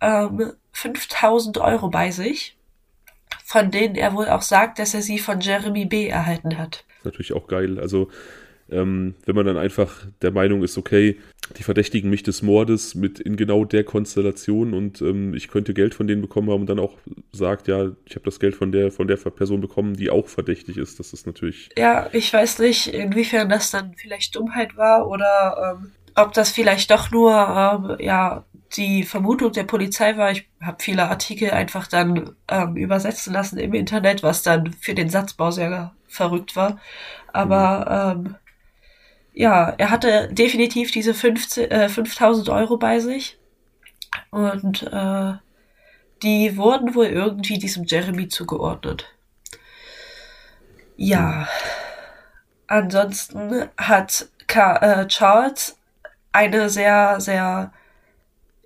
ähm, 0.01 0.55
5000 0.73 1.59
Euro 1.59 1.91
bei 1.91 2.11
sich, 2.11 2.57
von 3.45 3.71
denen 3.71 3.97
er 3.97 4.15
wohl 4.15 4.31
auch 4.31 4.41
sagt, 4.41 4.79
dass 4.79 4.95
er 4.95 5.03
sie 5.03 5.19
von 5.19 5.41
Jeremy 5.41 5.85
B. 5.85 6.09
erhalten 6.09 6.57
hat. 6.57 6.87
Natürlich 7.05 7.35
auch 7.35 7.49
geil. 7.49 7.79
Also 7.79 8.09
ähm, 8.73 9.15
wenn 9.25 9.35
man 9.35 9.47
dann 9.47 9.57
einfach 9.57 10.07
der 10.23 10.31
Meinung 10.31 10.63
ist, 10.63 10.79
okay, 10.79 11.19
die 11.59 11.63
verdächtigen 11.63 12.09
mich 12.09 12.23
des 12.23 12.43
Mordes 12.43 12.95
mit 12.95 13.21
in 13.21 13.37
genau 13.37 13.65
der 13.65 13.85
Konstellation 13.85 14.75
und 14.75 15.01
ähm, 15.03 15.35
ich 15.35 15.49
könnte 15.49 15.75
Geld 15.75 15.95
von 15.95 16.07
denen 16.07 16.23
bekommen 16.23 16.51
haben 16.51 16.63
und 16.63 16.69
dann 16.69 16.79
auch 16.79 16.97
sagt, 17.33 17.69
ja, 17.69 17.91
ich 18.05 18.15
habe 18.15 18.25
das 18.25 18.41
Geld 18.41 18.55
von 18.55 18.73
der 18.73 18.91
von 18.91 19.09
der 19.09 19.17
Person 19.17 19.61
bekommen, 19.61 19.95
die 19.95 20.11
auch 20.11 20.29
verdächtig 20.29 20.77
ist. 20.77 20.99
Das 20.99 21.13
ist 21.13 21.27
natürlich. 21.27 21.69
Ja, 21.77 22.09
ich 22.13 22.33
weiß 22.33 22.61
nicht, 22.61 22.89
inwiefern 22.89 23.49
das 23.49 23.71
dann 23.71 23.95
vielleicht 23.97 24.35
Dummheit 24.37 24.77
war 24.77 25.09
oder 25.09 25.79
ähm, 25.81 25.93
ob 26.15 26.33
das 26.33 26.51
vielleicht 26.51 26.91
doch 26.91 27.11
nur 27.11 27.33
ähm, 27.33 27.97
ja 28.05 28.45
die 28.77 29.03
Vermutung 29.03 29.53
der 29.53 29.65
Polizei 29.65 30.17
war. 30.17 30.31
Ich 30.31 30.49
habe 30.61 30.79
viele 30.81 31.09
Artikel 31.09 31.51
einfach 31.51 31.87
dann 31.87 32.35
ähm, 32.49 32.77
übersetzen 32.77 33.33
lassen 33.33 33.59
im 33.59 33.75
Internet, 33.75 34.23
was 34.23 34.43
dann 34.43 34.73
für 34.73 34.95
den 34.95 35.11
Satzbau 35.11 35.51
sehr 35.51 35.93
verrückt 36.09 36.57
war. 36.57 36.79
Aber 37.33 38.17
mhm. 38.17 38.27
ähm, 38.27 38.35
ja, 39.33 39.71
er 39.79 39.91
hatte 39.91 40.29
definitiv 40.33 40.91
diese 40.91 41.15
15, 41.15 41.71
äh, 41.71 41.89
5000 41.89 42.49
Euro 42.51 42.77
bei 42.77 43.01
sich. 43.01 43.39
Und 44.31 44.83
äh, 44.83 45.33
die 46.23 46.57
wurden 46.57 46.95
wohl 46.95 47.07
irgendwie 47.07 47.59
diesem 47.59 47.85
Jeremy 47.85 48.29
zugeordnet. 48.29 49.07
Ja. 50.97 51.49
Ansonsten 52.67 53.69
hat 53.77 54.29
Ka 54.47 54.77
äh, 54.77 55.09
Charles 55.09 55.79
eine 56.33 56.69
sehr, 56.69 57.21
sehr 57.21 57.73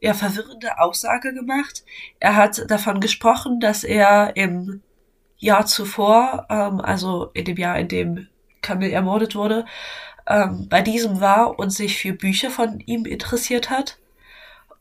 ja, 0.01 0.15
verwirrende 0.15 0.79
Aussage 0.79 1.33
gemacht. 1.33 1.85
Er 2.21 2.37
hat 2.37 2.71
davon 2.71 3.01
gesprochen, 3.01 3.61
dass 3.61 3.85
er 3.85 4.37
im 4.37 4.83
Jahr 5.39 5.67
zuvor, 5.67 6.47
ähm, 6.51 6.81
also 6.81 7.31
in 7.35 7.45
dem 7.45 7.57
Jahr, 7.57 7.79
in 7.79 7.89
dem 7.89 8.29
Camille 8.63 8.93
ermordet 8.93 9.35
wurde, 9.35 9.65
ähm, 10.27 10.69
bei 10.69 10.83
diesem 10.83 11.21
war 11.21 11.59
und 11.59 11.71
sich 11.71 11.99
für 11.99 12.13
Bücher 12.13 12.51
von 12.51 12.81
ihm 12.81 13.07
interessiert 13.07 13.71
hat 13.71 13.99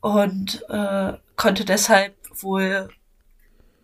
und 0.02 0.64
äh, 0.70 1.14
konnte 1.36 1.66
deshalb 1.66 2.14
wohl 2.42 2.90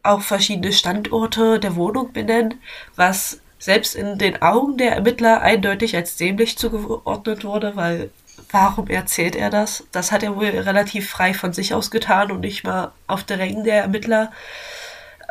auch 0.04 0.22
verschiedene 0.22 0.74
Standorte 0.74 1.60
der 1.60 1.76
Wohnung 1.76 2.14
benennen, 2.14 2.56
was 2.96 3.40
selbst 3.60 3.96
in 3.96 4.18
den 4.18 4.42
Augen 4.42 4.78
der 4.78 4.94
Ermittler 4.94 5.42
eindeutig 5.42 5.96
als 5.96 6.16
dämlich 6.16 6.58
zugeordnet 6.58 7.44
wurde, 7.44 7.76
weil 7.76 8.10
warum 8.50 8.88
erzählt 8.88 9.36
er 9.36 9.52
das? 9.52 9.84
Das 9.92 10.12
hat 10.12 10.24
er 10.24 10.36
wohl 10.36 10.46
relativ 10.46 11.10
frei 11.10 11.34
von 11.34 11.54
sich 11.54 11.74
aus 11.76 11.92
getan 11.92 12.32
und 12.32 12.42
nicht 12.42 12.64
mal 12.64 12.92
auf 13.06 13.24
der 13.24 13.38
Rängen 13.38 13.64
der 13.64 13.84
Ermittler. 13.84 14.32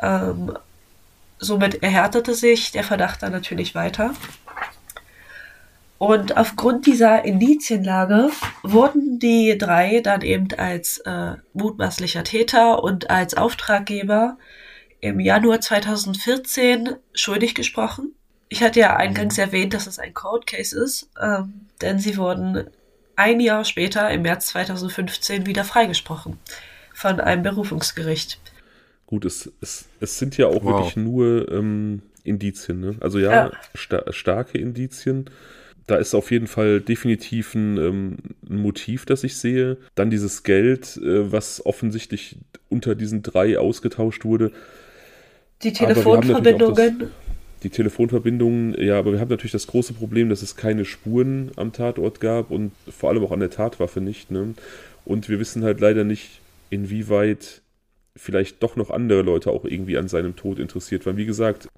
Ähm, 0.00 0.56
somit 1.40 1.82
erhärtete 1.82 2.34
sich 2.34 2.70
der 2.70 2.84
Verdacht 2.84 3.22
dann 3.22 3.32
natürlich 3.32 3.74
weiter. 3.74 4.14
Und 6.00 6.38
aufgrund 6.38 6.86
dieser 6.86 7.26
Indizienlage 7.26 8.30
wurden 8.62 9.18
die 9.18 9.58
drei 9.58 10.00
dann 10.00 10.22
eben 10.22 10.48
als 10.56 10.96
äh, 11.00 11.34
mutmaßlicher 11.52 12.24
Täter 12.24 12.82
und 12.82 13.10
als 13.10 13.36
Auftraggeber 13.36 14.38
im 15.00 15.20
Januar 15.20 15.60
2014 15.60 16.94
schuldig 17.12 17.54
gesprochen. 17.54 18.14
Ich 18.48 18.62
hatte 18.62 18.80
ja 18.80 18.96
eingangs 18.96 19.36
erwähnt, 19.36 19.74
dass 19.74 19.86
es 19.86 19.98
ein 19.98 20.14
Cold 20.14 20.46
Case 20.46 20.74
ist, 20.74 21.10
ähm, 21.20 21.66
denn 21.82 21.98
sie 21.98 22.16
wurden 22.16 22.70
ein 23.16 23.38
Jahr 23.38 23.66
später, 23.66 24.10
im 24.10 24.22
März 24.22 24.46
2015, 24.46 25.44
wieder 25.44 25.64
freigesprochen 25.64 26.38
von 26.94 27.20
einem 27.20 27.42
Berufungsgericht. 27.42 28.40
Gut, 29.06 29.26
es, 29.26 29.52
es, 29.60 29.84
es 30.00 30.18
sind 30.18 30.38
ja 30.38 30.46
auch 30.46 30.64
wow. 30.64 30.78
wirklich 30.78 30.96
nur 30.96 31.52
ähm, 31.52 32.00
Indizien. 32.24 32.80
Ne? 32.80 32.96
Also 33.00 33.18
ja, 33.18 33.32
ja. 33.32 33.52
Sta 33.74 34.10
starke 34.14 34.56
Indizien 34.56 35.28
da 35.86 35.96
ist 35.96 36.14
auf 36.14 36.30
jeden 36.30 36.46
Fall 36.46 36.80
definitiv 36.80 37.54
ein, 37.54 37.76
ähm, 37.78 38.16
ein, 38.48 38.56
Motiv, 38.56 39.06
das 39.06 39.24
ich 39.24 39.36
sehe. 39.36 39.76
Dann 39.94 40.10
dieses 40.10 40.42
Geld, 40.42 40.96
äh, 40.98 41.32
was 41.32 41.64
offensichtlich 41.64 42.36
unter 42.68 42.94
diesen 42.94 43.22
drei 43.22 43.58
ausgetauscht 43.58 44.24
wurde. 44.24 44.52
Die 45.62 45.72
Telefonverbindungen. 45.72 47.10
die 47.62 47.70
Telefonverbindungen, 47.70 48.80
ja, 48.80 48.98
aber 48.98 49.12
wir 49.12 49.20
haben 49.20 49.28
natürlich 49.28 49.52
das 49.52 49.66
große 49.66 49.92
Problem, 49.92 50.30
dass 50.30 50.42
es 50.42 50.56
keine 50.56 50.84
Spuren 50.84 51.50
am 51.56 51.72
Tatort 51.72 52.20
gab 52.20 52.50
und 52.50 52.72
vor 52.88 53.10
allem 53.10 53.22
auch 53.24 53.32
an 53.32 53.40
der 53.40 53.50
Tatwaffe 53.50 54.00
nicht. 54.00 54.30
Ne? 54.30 54.54
Und 55.04 55.28
wir 55.28 55.38
wissen 55.38 55.62
halt 55.64 55.80
leider 55.80 56.04
nicht, 56.04 56.40
inwieweit 56.70 57.60
vielleicht 58.20 58.62
doch 58.62 58.76
noch 58.76 58.90
andere 58.90 59.22
Leute 59.22 59.50
auch 59.50 59.64
irgendwie 59.64 59.96
an 59.96 60.08
seinem 60.08 60.36
Tod 60.36 60.58
interessiert 60.58 61.06
waren. 61.06 61.16
Wie 61.16 61.24
gesagt, 61.24 61.68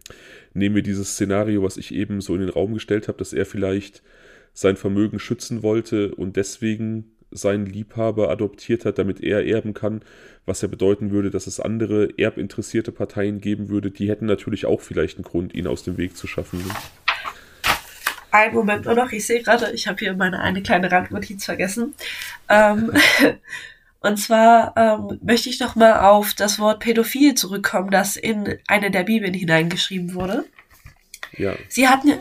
nehmen 0.55 0.75
wir 0.75 0.83
dieses 0.83 1.13
Szenario, 1.13 1.63
was 1.63 1.77
ich 1.77 1.95
eben 1.95 2.21
so 2.21 2.35
in 2.35 2.41
den 2.41 2.51
Raum 2.51 2.75
gestellt 2.75 3.07
habe, 3.07 3.19
dass 3.19 3.33
er 3.33 3.47
vielleicht 3.47 4.03
sein 4.53 4.77
Vermögen 4.77 5.21
schützen 5.21 5.63
wollte 5.63 6.15
und 6.15 6.37
deswegen 6.37 7.13
seinen 7.31 7.65
Liebhaber 7.65 8.29
adoptiert 8.29 8.85
hat, 8.85 8.99
damit 8.99 9.23
er 9.23 9.47
erben 9.47 9.73
kann, 9.73 10.03
was 10.45 10.61
ja 10.61 10.69
bedeuten 10.69 11.13
würde, 11.13 11.31
dass 11.31 11.47
es 11.47 11.61
andere 11.61 12.11
erbinteressierte 12.19 12.91
Parteien 12.91 13.41
geben 13.41 13.69
würde, 13.69 13.91
die 13.91 14.09
hätten 14.09 14.27
natürlich 14.27 14.67
auch 14.67 14.81
vielleicht 14.81 15.19
einen 15.19 15.25
Grund, 15.25 15.55
ihn 15.55 15.69
aus 15.69 15.85
dem 15.85 15.97
Weg 15.97 16.17
zu 16.17 16.27
schaffen. 16.27 16.63
Ein 18.33 18.53
Moment 18.53 18.85
nur 18.87 18.95
noch, 18.95 19.13
ich 19.13 19.27
sehe 19.27 19.43
gerade, 19.43 19.71
ich 19.73 19.87
habe 19.87 19.99
hier 19.99 20.15
meine 20.15 20.41
eine 20.41 20.63
kleine 20.63 20.91
Randnotiz 20.91 21.45
vergessen. 21.45 21.95
Ähm, 22.49 22.91
Und 24.03 24.19
zwar 24.19 24.75
ähm, 24.77 25.19
möchte 25.23 25.49
ich 25.49 25.61
noch 25.61 25.77
mal 25.77 26.01
auf 26.01 26.35
das 26.35 26.59
Wort 26.59 26.81
pädophil 26.81 27.35
zurückkommen, 27.35 27.91
das 27.91 28.17
in 28.17 28.59
eine 28.67 28.91
der 28.91 29.05
Bibeln 29.05 29.35
hineingeschrieben 29.35 30.15
wurde. 30.15 30.45
Ja. 31.37 31.55
Sie 31.69 31.89
hatten 31.89 32.13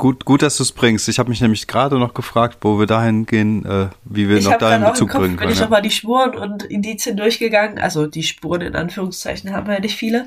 Gut, 0.00 0.24
gut, 0.24 0.40
dass 0.40 0.56
du 0.56 0.62
es 0.62 0.72
bringst. 0.72 1.10
Ich 1.10 1.18
habe 1.18 1.28
mich 1.28 1.42
nämlich 1.42 1.66
gerade 1.66 1.98
noch 1.98 2.14
gefragt, 2.14 2.56
wo 2.62 2.78
wir 2.78 2.86
dahin 2.86 3.26
gehen, 3.26 3.66
äh, 3.66 3.88
wie 4.04 4.30
wir 4.30 4.38
ich 4.38 4.46
noch 4.46 4.56
dahin 4.56 4.82
Bezug 4.82 5.10
bringen 5.10 5.36
können. 5.36 5.48
Bin 5.48 5.50
ich 5.50 5.60
nochmal 5.60 5.82
die 5.82 5.90
Spuren 5.90 6.38
und 6.38 6.62
Indizien 6.62 7.18
durchgegangen. 7.18 7.78
Also 7.78 8.06
die 8.06 8.22
Spuren 8.22 8.62
in 8.62 8.76
Anführungszeichen 8.76 9.52
haben 9.52 9.66
wir 9.66 9.74
ja 9.74 9.80
nicht 9.80 9.96
viele. 9.96 10.26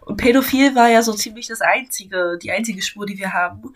Und 0.00 0.16
pädophil 0.16 0.74
war 0.74 0.88
ja 0.88 1.00
so 1.02 1.12
ziemlich 1.12 1.46
das 1.46 1.60
einzige, 1.60 2.40
die 2.42 2.50
einzige 2.50 2.82
Spur, 2.82 3.06
die 3.06 3.16
wir 3.16 3.32
haben. 3.32 3.72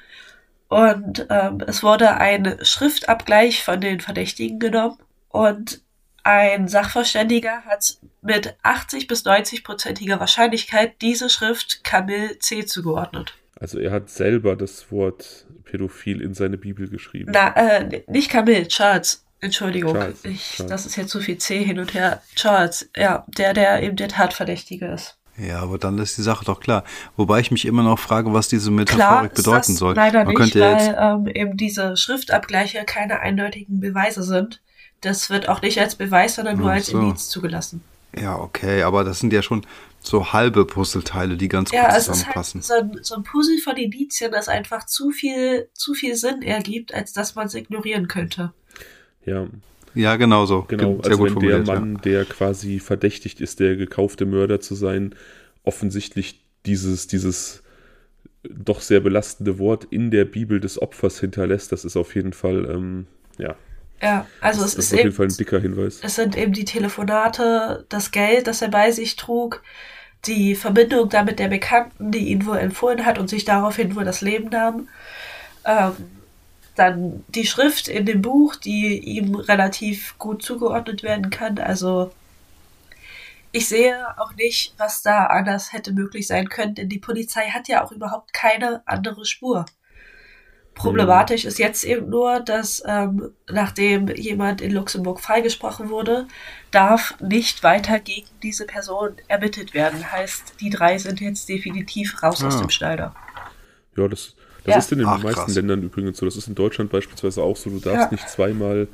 Und 0.67 1.25
ähm, 1.31 1.63
es 1.65 1.85
wurde 1.85 2.17
ein 2.17 2.57
Schriftabgleich 2.63 3.63
von 3.63 3.81
den 3.81 4.01
Verdächtigen 4.01 4.59
genommen. 4.59 4.99
Und 5.29 5.83
ein 6.29 6.69
Sachverständiger 6.69 7.63
hat 7.65 7.97
mit 8.21 8.55
80 8.63 9.07
bis 9.07 9.25
90 9.25 9.65
prozentiger 9.65 10.21
Wahrscheinlichkeit 10.21 11.01
diese 11.01 11.31
Schrift 11.31 11.83
Camille 11.85 12.39
C. 12.39 12.67
zugeordnet. 12.67 13.35
Also 13.59 13.79
er 13.79 13.93
hat 13.93 14.11
selber 14.11 14.55
das 14.55 14.93
Wort 14.93 15.47
pädophil 15.65 16.21
in 16.21 16.35
seine 16.35 16.59
Bibel 16.59 16.89
geschrieben. 16.89 17.33
Na, 17.33 17.57
äh, 17.57 18.03
nicht 18.09 18.31
Camille, 18.31 18.69
Charles. 18.69 19.25
Entschuldigung, 19.41 19.95
Charles, 19.95 20.25
ich, 20.25 20.57
Charles. 20.57 20.71
das 20.71 20.87
ist 20.87 20.97
jetzt 20.97 21.11
zu 21.11 21.21
viel 21.21 21.39
C 21.39 21.65
hin 21.65 21.79
und 21.79 21.95
her. 21.95 22.21
Charles, 22.35 22.91
ja, 22.95 23.25
der, 23.29 23.55
der 23.55 23.83
eben 23.83 23.97
der 23.97 24.09
Tatverdächtige 24.09 24.87
ist. 24.87 25.17
Ja, 25.39 25.61
aber 25.61 25.79
dann 25.79 25.97
ist 25.99 26.19
die 26.19 26.23
Sache 26.23 26.45
doch 26.45 26.61
klar. 26.61 26.85
Wobei 27.17 27.41
ich 27.41 27.51
mich 27.51 27.65
immer 27.65 27.85
noch 27.85 27.99
frage, 27.99 28.35
was 28.35 28.49
diese 28.49 28.71
Metaphorik 28.71 29.33
bedeuten 29.33 29.77
soll. 29.77 29.95
Leider 29.95 30.25
Man 30.25 30.35
nicht, 30.35 30.57
weil 30.57 30.97
ähm, 31.01 31.27
eben 31.29 31.57
diese 31.57 31.97
Schriftabgleiche 31.97 32.85
keine 32.85 33.21
eindeutigen 33.21 33.81
Beweise 33.81 34.25
sind. 34.25 34.61
Das 35.01 35.31
wird 35.31 35.49
auch 35.49 35.63
nicht 35.63 35.81
als 35.81 35.97
Beweis, 35.97 36.35
sondern 36.35 36.59
nur 36.59 36.71
als 36.71 36.89
so. 36.89 36.99
Indiz 36.99 37.29
zugelassen. 37.29 37.83
Ja, 38.19 38.37
okay, 38.37 38.83
aber 38.83 39.05
das 39.05 39.21
sind 39.21 39.33
ja 39.33 39.43
schon 39.43 39.67
so 40.01 40.33
halbe 40.33 40.65
Puzzleteile, 40.65 41.37
die 41.37 41.49
ganz 41.49 41.71
ja, 41.71 41.85
gut 41.85 42.03
zusammenpassen. 42.03 42.63
Ja, 42.63 42.69
halt 42.69 42.93
so, 42.93 42.99
ein, 42.99 43.05
so 43.05 43.15
ein 43.17 43.23
Puzzle 43.23 43.59
von 43.59 43.77
Indizien, 43.77 44.33
das 44.33 44.49
einfach 44.49 44.87
zu 44.87 45.11
viel, 45.11 45.69
zu 45.75 45.95
viel 45.95 46.17
Sinn 46.17 46.43
ergibt, 46.43 46.95
als 46.95 47.13
dass 47.13 47.35
man 47.35 47.47
es 47.47 47.55
ignorieren 47.55 48.09
könnte. 48.09 48.53
Ja. 49.25 49.47
Ja, 49.95 50.17
genau 50.17 50.47
so. 50.47 50.63
Genau, 50.69 51.01
Sehr 51.03 51.13
also 51.13 51.25
wenn 51.25 51.39
der 51.41 51.65
Mann, 51.65 51.95
ja. 51.95 52.01
der 52.01 52.25
quasi 52.25 52.79
verdächtigt 52.79 53.41
ist, 53.41 53.59
der 53.59 53.77
gekaufte 53.77 54.27
Mörder 54.27 54.61
zu 54.61 54.75
sein, 54.75 55.15
offensichtlich 55.65 56.41
dieses, 56.67 57.09
dieses 57.09 57.63
doch 58.49 58.81
sehr 58.81 59.01
belastende 59.01 59.59
Wort 59.59 59.85
in 59.91 60.11
der 60.11 60.25
Bibel 60.25 60.61
des 60.61 60.81
Opfers 60.81 61.19
hinterlässt, 61.21 61.73
das 61.73 61.85
ist 61.85 61.97
auf 61.97 62.15
jeden 62.15 62.33
Fall, 62.33 62.71
ähm, 62.71 63.07
ja, 63.39 63.57
ja, 64.01 64.27
also 64.41 64.63
das, 64.63 64.73
es 64.73 64.79
ist, 64.79 64.93
ist 64.93 64.93
auf 64.93 65.05
jeden 65.05 65.13
Fall 65.13 65.27
ein 65.27 65.37
dicker 65.37 65.61
Hinweis. 65.61 66.01
Es 66.03 66.15
sind 66.15 66.37
eben 66.37 66.53
die 66.53 66.65
Telefonate, 66.65 67.85
das 67.89 68.11
Geld, 68.11 68.47
das 68.47 68.63
er 68.63 68.69
bei 68.69 68.91
sich 68.91 69.17
trug, 69.17 69.63
die 70.25 70.55
Verbindung 70.55 71.09
damit 71.09 71.39
der 71.39 71.49
Bekannten, 71.49 72.11
die 72.11 72.29
ihn 72.29 72.47
wohl 72.47 72.59
empfohlen 72.59 73.05
hat 73.05 73.19
und 73.19 73.29
sich 73.29 73.45
daraufhin 73.45 73.97
wohl 73.97 74.05
das 74.05 74.21
Leben 74.21 74.51
nahm. 74.51 74.89
Ähm, 75.65 75.95
dann 76.75 77.25
die 77.29 77.47
Schrift 77.47 77.89
in 77.89 78.07
dem 78.07 78.23
Buch, 78.23 78.55
die 78.55 78.99
ihm 78.99 79.35
relativ 79.35 80.17
gut 80.19 80.43
zugeordnet 80.43 81.03
werden 81.03 81.31
kann. 81.31 81.59
Also 81.59 82.13
ich 83.51 83.69
sehe 83.69 84.19
auch 84.19 84.35
nicht, 84.35 84.75
was 84.79 85.03
da 85.03 85.27
anders 85.27 85.73
hätte 85.73 85.93
möglich 85.93 86.27
sein 86.27 86.49
können, 86.49 86.75
denn 86.75 86.89
die 86.89 86.99
Polizei 86.99 87.49
hat 87.49 87.67
ja 87.67 87.85
auch 87.85 87.93
überhaupt 87.93 88.33
keine 88.33 88.83
andere 88.87 89.25
Spur. 89.25 89.67
Problematisch 90.79 91.45
ist 91.45 91.59
jetzt 91.59 91.85
eben 91.85 92.09
nur, 92.09 92.41
dass 92.41 92.83
ähm, 92.87 93.31
nachdem 93.51 94.09
jemand 94.09 94.61
in 94.61 94.71
Luxemburg 94.71 95.21
freigesprochen 95.21 95.91
wurde, 95.91 96.27
darf 96.71 97.15
nicht 97.21 97.63
weiter 97.63 97.99
gegen 97.99 98.29
diese 98.43 98.65
Person 98.65 99.11
ermittelt 99.27 99.75
werden. 99.75 100.11
Heißt, 100.11 100.55
die 100.61 100.71
drei 100.71 100.99
sind 100.99 101.21
jetzt 101.21 101.49
definitiv 101.49 102.23
raus 102.23 102.43
ah. 102.43 102.47
aus 102.47 102.59
dem 102.59 102.71
Schneider. 102.71 103.15
Ja, 103.97 104.07
das, 104.07 104.35
das 104.65 104.73
ja. 104.73 104.79
ist 104.79 104.93
in 104.93 104.99
den 104.99 105.09
Ach, 105.09 105.23
meisten 105.23 105.41
krass. 105.41 105.55
Ländern 105.55 105.83
übrigens 105.83 106.19
so. 106.19 106.27
Das 106.27 106.37
ist 106.37 106.47
in 106.47 106.55
Deutschland 106.55 106.91
beispielsweise 106.91 107.43
auch 107.43 107.57
so. 107.57 107.71
Du 107.71 107.81
darfst 107.81 108.05
ja. 108.05 108.09
nicht 108.13 108.29
zweimal 108.29 108.89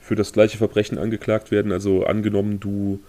für 0.00 0.16
das 0.16 0.32
gleiche 0.32 0.58
Verbrechen 0.58 0.98
angeklagt 0.98 1.50
werden. 1.50 1.70
Also 1.70 2.06
angenommen, 2.06 2.58
du 2.60 3.00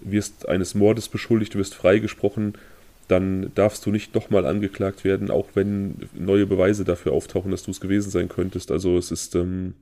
wirst 0.00 0.48
eines 0.48 0.74
Mordes 0.74 1.08
beschuldigt, 1.08 1.54
du 1.54 1.58
wirst 1.58 1.74
freigesprochen, 1.74 2.58
dann 3.08 3.52
darfst 3.54 3.84
du 3.86 3.90
nicht 3.90 4.14
nochmal 4.14 4.46
angeklagt 4.46 5.04
werden, 5.04 5.30
auch 5.30 5.46
wenn 5.54 6.08
neue 6.14 6.46
Beweise 6.46 6.84
dafür 6.84 7.12
auftauchen, 7.12 7.50
dass 7.50 7.62
du 7.62 7.70
es 7.70 7.80
gewesen 7.80 8.10
sein 8.10 8.28
könntest. 8.28 8.70
Also 8.70 8.96
es 8.96 9.10
ist. 9.10 9.34
Ähm 9.34 9.74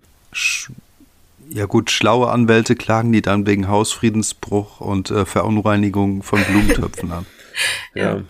ja 1.50 1.66
gut, 1.66 1.90
schlaue 1.90 2.30
Anwälte 2.30 2.76
klagen 2.76 3.12
die 3.12 3.22
dann 3.22 3.46
wegen 3.46 3.68
Hausfriedensbruch 3.68 4.80
und 4.80 5.10
äh, 5.10 5.24
Verunreinigung 5.24 6.22
von 6.22 6.42
Blumentöpfen 6.48 7.12
an. 7.12 7.26
ja. 7.94 8.22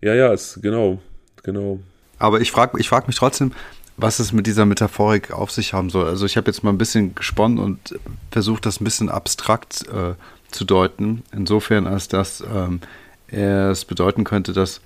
Ja, 0.00 0.12
ja, 0.12 0.34
ist 0.34 0.60
genau, 0.60 0.98
genau. 1.42 1.80
Aber 2.18 2.42
ich 2.42 2.52
frage 2.52 2.78
ich 2.78 2.90
frag 2.90 3.06
mich 3.06 3.16
trotzdem, 3.16 3.52
was 3.96 4.18
es 4.18 4.32
mit 4.32 4.46
dieser 4.46 4.66
Metaphorik 4.66 5.30
auf 5.30 5.50
sich 5.50 5.72
haben 5.72 5.88
soll. 5.88 6.06
Also 6.06 6.26
ich 6.26 6.36
habe 6.36 6.46
jetzt 6.50 6.62
mal 6.62 6.70
ein 6.70 6.78
bisschen 6.78 7.14
gesponnen 7.14 7.58
und 7.58 7.98
versucht, 8.30 8.66
das 8.66 8.80
ein 8.80 8.84
bisschen 8.84 9.08
abstrakt 9.08 9.86
äh, 9.88 10.14
zu 10.50 10.64
deuten. 10.64 11.22
Insofern, 11.32 11.86
als 11.86 12.08
dass 12.08 12.42
ähm, 12.42 12.80
es 13.28 13.84
bedeuten 13.84 14.24
könnte, 14.24 14.52
dass 14.52 14.80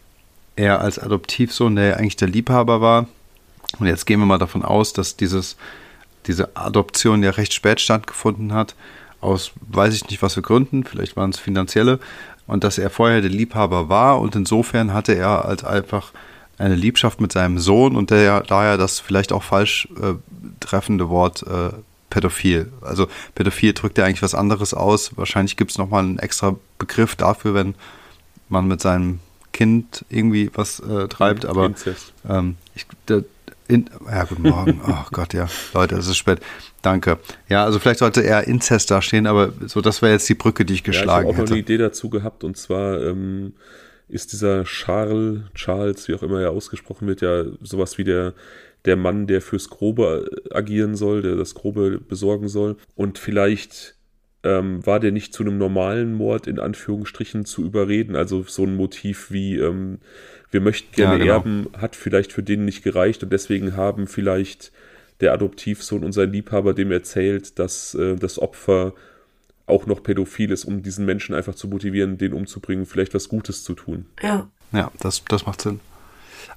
er 0.56 0.80
als 0.80 0.98
Adoptivsohn, 0.98 1.76
der 1.76 1.98
eigentlich 1.98 2.16
der 2.16 2.28
Liebhaber 2.28 2.80
war, 2.80 3.06
und 3.78 3.86
jetzt 3.86 4.06
gehen 4.06 4.18
wir 4.20 4.26
mal 4.26 4.38
davon 4.38 4.64
aus, 4.64 4.92
dass 4.92 5.16
dieses, 5.16 5.56
diese 6.26 6.56
Adoption 6.56 7.22
ja 7.22 7.30
recht 7.30 7.52
spät 7.52 7.80
stattgefunden 7.80 8.52
hat, 8.52 8.74
aus 9.20 9.52
weiß 9.60 9.94
ich 9.94 10.08
nicht 10.08 10.22
was 10.22 10.34
für 10.34 10.42
Gründen, 10.42 10.84
vielleicht 10.84 11.16
waren 11.16 11.30
es 11.30 11.38
finanzielle, 11.38 11.98
und 12.46 12.64
dass 12.64 12.78
er 12.78 12.90
vorher 12.90 13.20
der 13.20 13.30
Liebhaber 13.30 13.88
war 13.88 14.20
und 14.20 14.34
insofern 14.34 14.94
hatte 14.94 15.12
er 15.12 15.44
als 15.44 15.64
einfach 15.64 16.12
eine 16.56 16.74
Liebschaft 16.74 17.20
mit 17.20 17.30
seinem 17.30 17.58
Sohn 17.58 17.94
und 17.94 18.10
der 18.10 18.40
daher 18.40 18.76
das 18.78 18.98
vielleicht 18.98 19.32
auch 19.32 19.42
falsch 19.42 19.88
äh, 20.00 20.14
treffende 20.58 21.08
Wort 21.08 21.44
äh, 21.44 21.70
pädophil. 22.10 22.72
Also 22.80 23.06
pädophil 23.34 23.74
drückt 23.74 23.98
ja 23.98 24.04
eigentlich 24.04 24.22
was 24.22 24.34
anderes 24.34 24.74
aus. 24.74 25.16
Wahrscheinlich 25.16 25.56
gibt 25.56 25.70
es 25.70 25.78
nochmal 25.78 26.02
einen 26.02 26.18
extra 26.18 26.56
Begriff 26.78 27.14
dafür, 27.14 27.54
wenn 27.54 27.74
man 28.48 28.68
mit 28.68 28.80
seinem 28.80 29.20
Kind 29.52 30.04
irgendwie 30.08 30.50
was 30.54 30.80
äh, 30.80 31.08
treibt, 31.08 31.44
aber 31.44 31.72
ähm, 32.28 32.56
ich, 32.74 32.86
der, 33.08 33.24
in, 33.66 33.90
ja, 34.06 34.24
guten 34.24 34.42
Morgen. 34.42 34.80
Oh 34.88 35.04
Gott, 35.12 35.34
ja. 35.34 35.48
Leute, 35.74 35.96
es 35.96 36.06
ist 36.06 36.16
spät. 36.16 36.40
Danke. 36.80 37.18
Ja, 37.48 37.64
also 37.64 37.78
vielleicht 37.78 37.98
sollte 37.98 38.22
eher 38.22 38.46
Inzest 38.46 38.90
dastehen, 38.90 39.26
aber 39.26 39.52
so, 39.66 39.80
das 39.80 40.00
wäre 40.00 40.12
jetzt 40.12 40.28
die 40.28 40.34
Brücke, 40.34 40.64
die 40.64 40.74
ich 40.74 40.84
geschlagen 40.84 41.26
ja, 41.26 41.32
ich 41.32 41.36
habe 41.36 41.36
auch 41.36 41.42
hätte. 41.42 41.52
eine 41.52 41.60
Idee 41.60 41.76
dazu 41.76 42.08
gehabt 42.08 42.44
und 42.44 42.56
zwar 42.56 43.02
ähm, 43.02 43.52
ist 44.08 44.32
dieser 44.32 44.64
Charles, 44.64 45.40
Charles, 45.54 46.08
wie 46.08 46.14
auch 46.14 46.22
immer 46.22 46.40
er 46.40 46.50
ausgesprochen 46.50 47.06
wird, 47.06 47.20
ja 47.20 47.44
sowas 47.60 47.98
wie 47.98 48.04
der, 48.04 48.32
der 48.86 48.96
Mann, 48.96 49.26
der 49.26 49.42
fürs 49.42 49.68
Grobe 49.68 50.30
agieren 50.50 50.96
soll, 50.96 51.20
der 51.22 51.36
das 51.36 51.54
Grobe 51.54 52.00
besorgen 52.00 52.48
soll. 52.48 52.76
Und 52.94 53.18
vielleicht 53.18 53.96
ähm, 54.44 54.84
war 54.86 55.00
der 55.00 55.12
nicht 55.12 55.32
zu 55.32 55.42
einem 55.42 55.58
normalen 55.58 56.14
Mord 56.14 56.46
in 56.46 56.58
Anführungsstrichen 56.58 57.44
zu 57.44 57.64
überreden. 57.64 58.16
Also 58.16 58.42
so 58.44 58.64
ein 58.64 58.76
Motiv 58.76 59.30
wie 59.30 59.56
ähm, 59.56 59.98
wir 60.50 60.60
möchten 60.60 60.94
gerne 60.94 61.14
ja, 61.14 61.18
genau. 61.18 61.32
erben, 61.32 61.66
hat 61.76 61.96
vielleicht 61.96 62.32
für 62.32 62.42
den 62.42 62.64
nicht 62.64 62.82
gereicht 62.82 63.22
und 63.22 63.32
deswegen 63.32 63.76
haben 63.76 64.06
vielleicht 64.06 64.72
der 65.20 65.32
Adoptivsohn 65.32 66.04
und 66.04 66.12
sein 66.12 66.32
Liebhaber 66.32 66.74
dem 66.74 66.92
erzählt, 66.92 67.58
dass 67.58 67.94
äh, 67.94 68.16
das 68.16 68.38
Opfer 68.38 68.94
auch 69.66 69.86
noch 69.86 70.02
pädophil 70.02 70.50
ist, 70.50 70.64
um 70.64 70.82
diesen 70.82 71.04
Menschen 71.04 71.34
einfach 71.34 71.54
zu 71.54 71.68
motivieren, 71.68 72.16
den 72.16 72.32
umzubringen, 72.32 72.86
vielleicht 72.86 73.14
was 73.14 73.28
Gutes 73.28 73.64
zu 73.64 73.74
tun. 73.74 74.06
Ja. 74.22 74.48
Ja, 74.72 74.90
das, 75.00 75.22
das 75.28 75.46
macht 75.46 75.62
Sinn. 75.62 75.80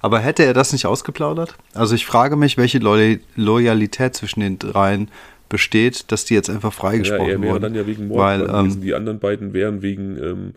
Aber 0.00 0.18
hätte 0.18 0.44
er 0.44 0.54
das 0.54 0.72
nicht 0.72 0.86
ausgeplaudert? 0.86 1.56
Also 1.74 1.94
ich 1.94 2.06
frage 2.06 2.36
mich, 2.36 2.56
welche 2.56 2.78
Lo 2.78 2.96
Loyalität 3.36 4.14
zwischen 4.14 4.40
den 4.40 4.58
dreien 4.58 5.08
besteht, 5.52 6.10
dass 6.10 6.24
die 6.24 6.32
jetzt 6.32 6.48
einfach 6.48 6.72
freigesprochen 6.72 7.26
ja, 7.26 7.34
er 7.34 7.42
wäre 7.42 7.52
wurden. 7.52 7.62
dann 7.62 7.74
ja 7.74 7.86
wegen 7.86 8.08
Mord 8.08 8.18
weil, 8.18 8.48
ähm, 8.48 8.80
Die 8.80 8.94
anderen 8.94 9.18
beiden 9.18 9.52
wären 9.52 9.82
wegen 9.82 10.16
ähm, 10.16 10.54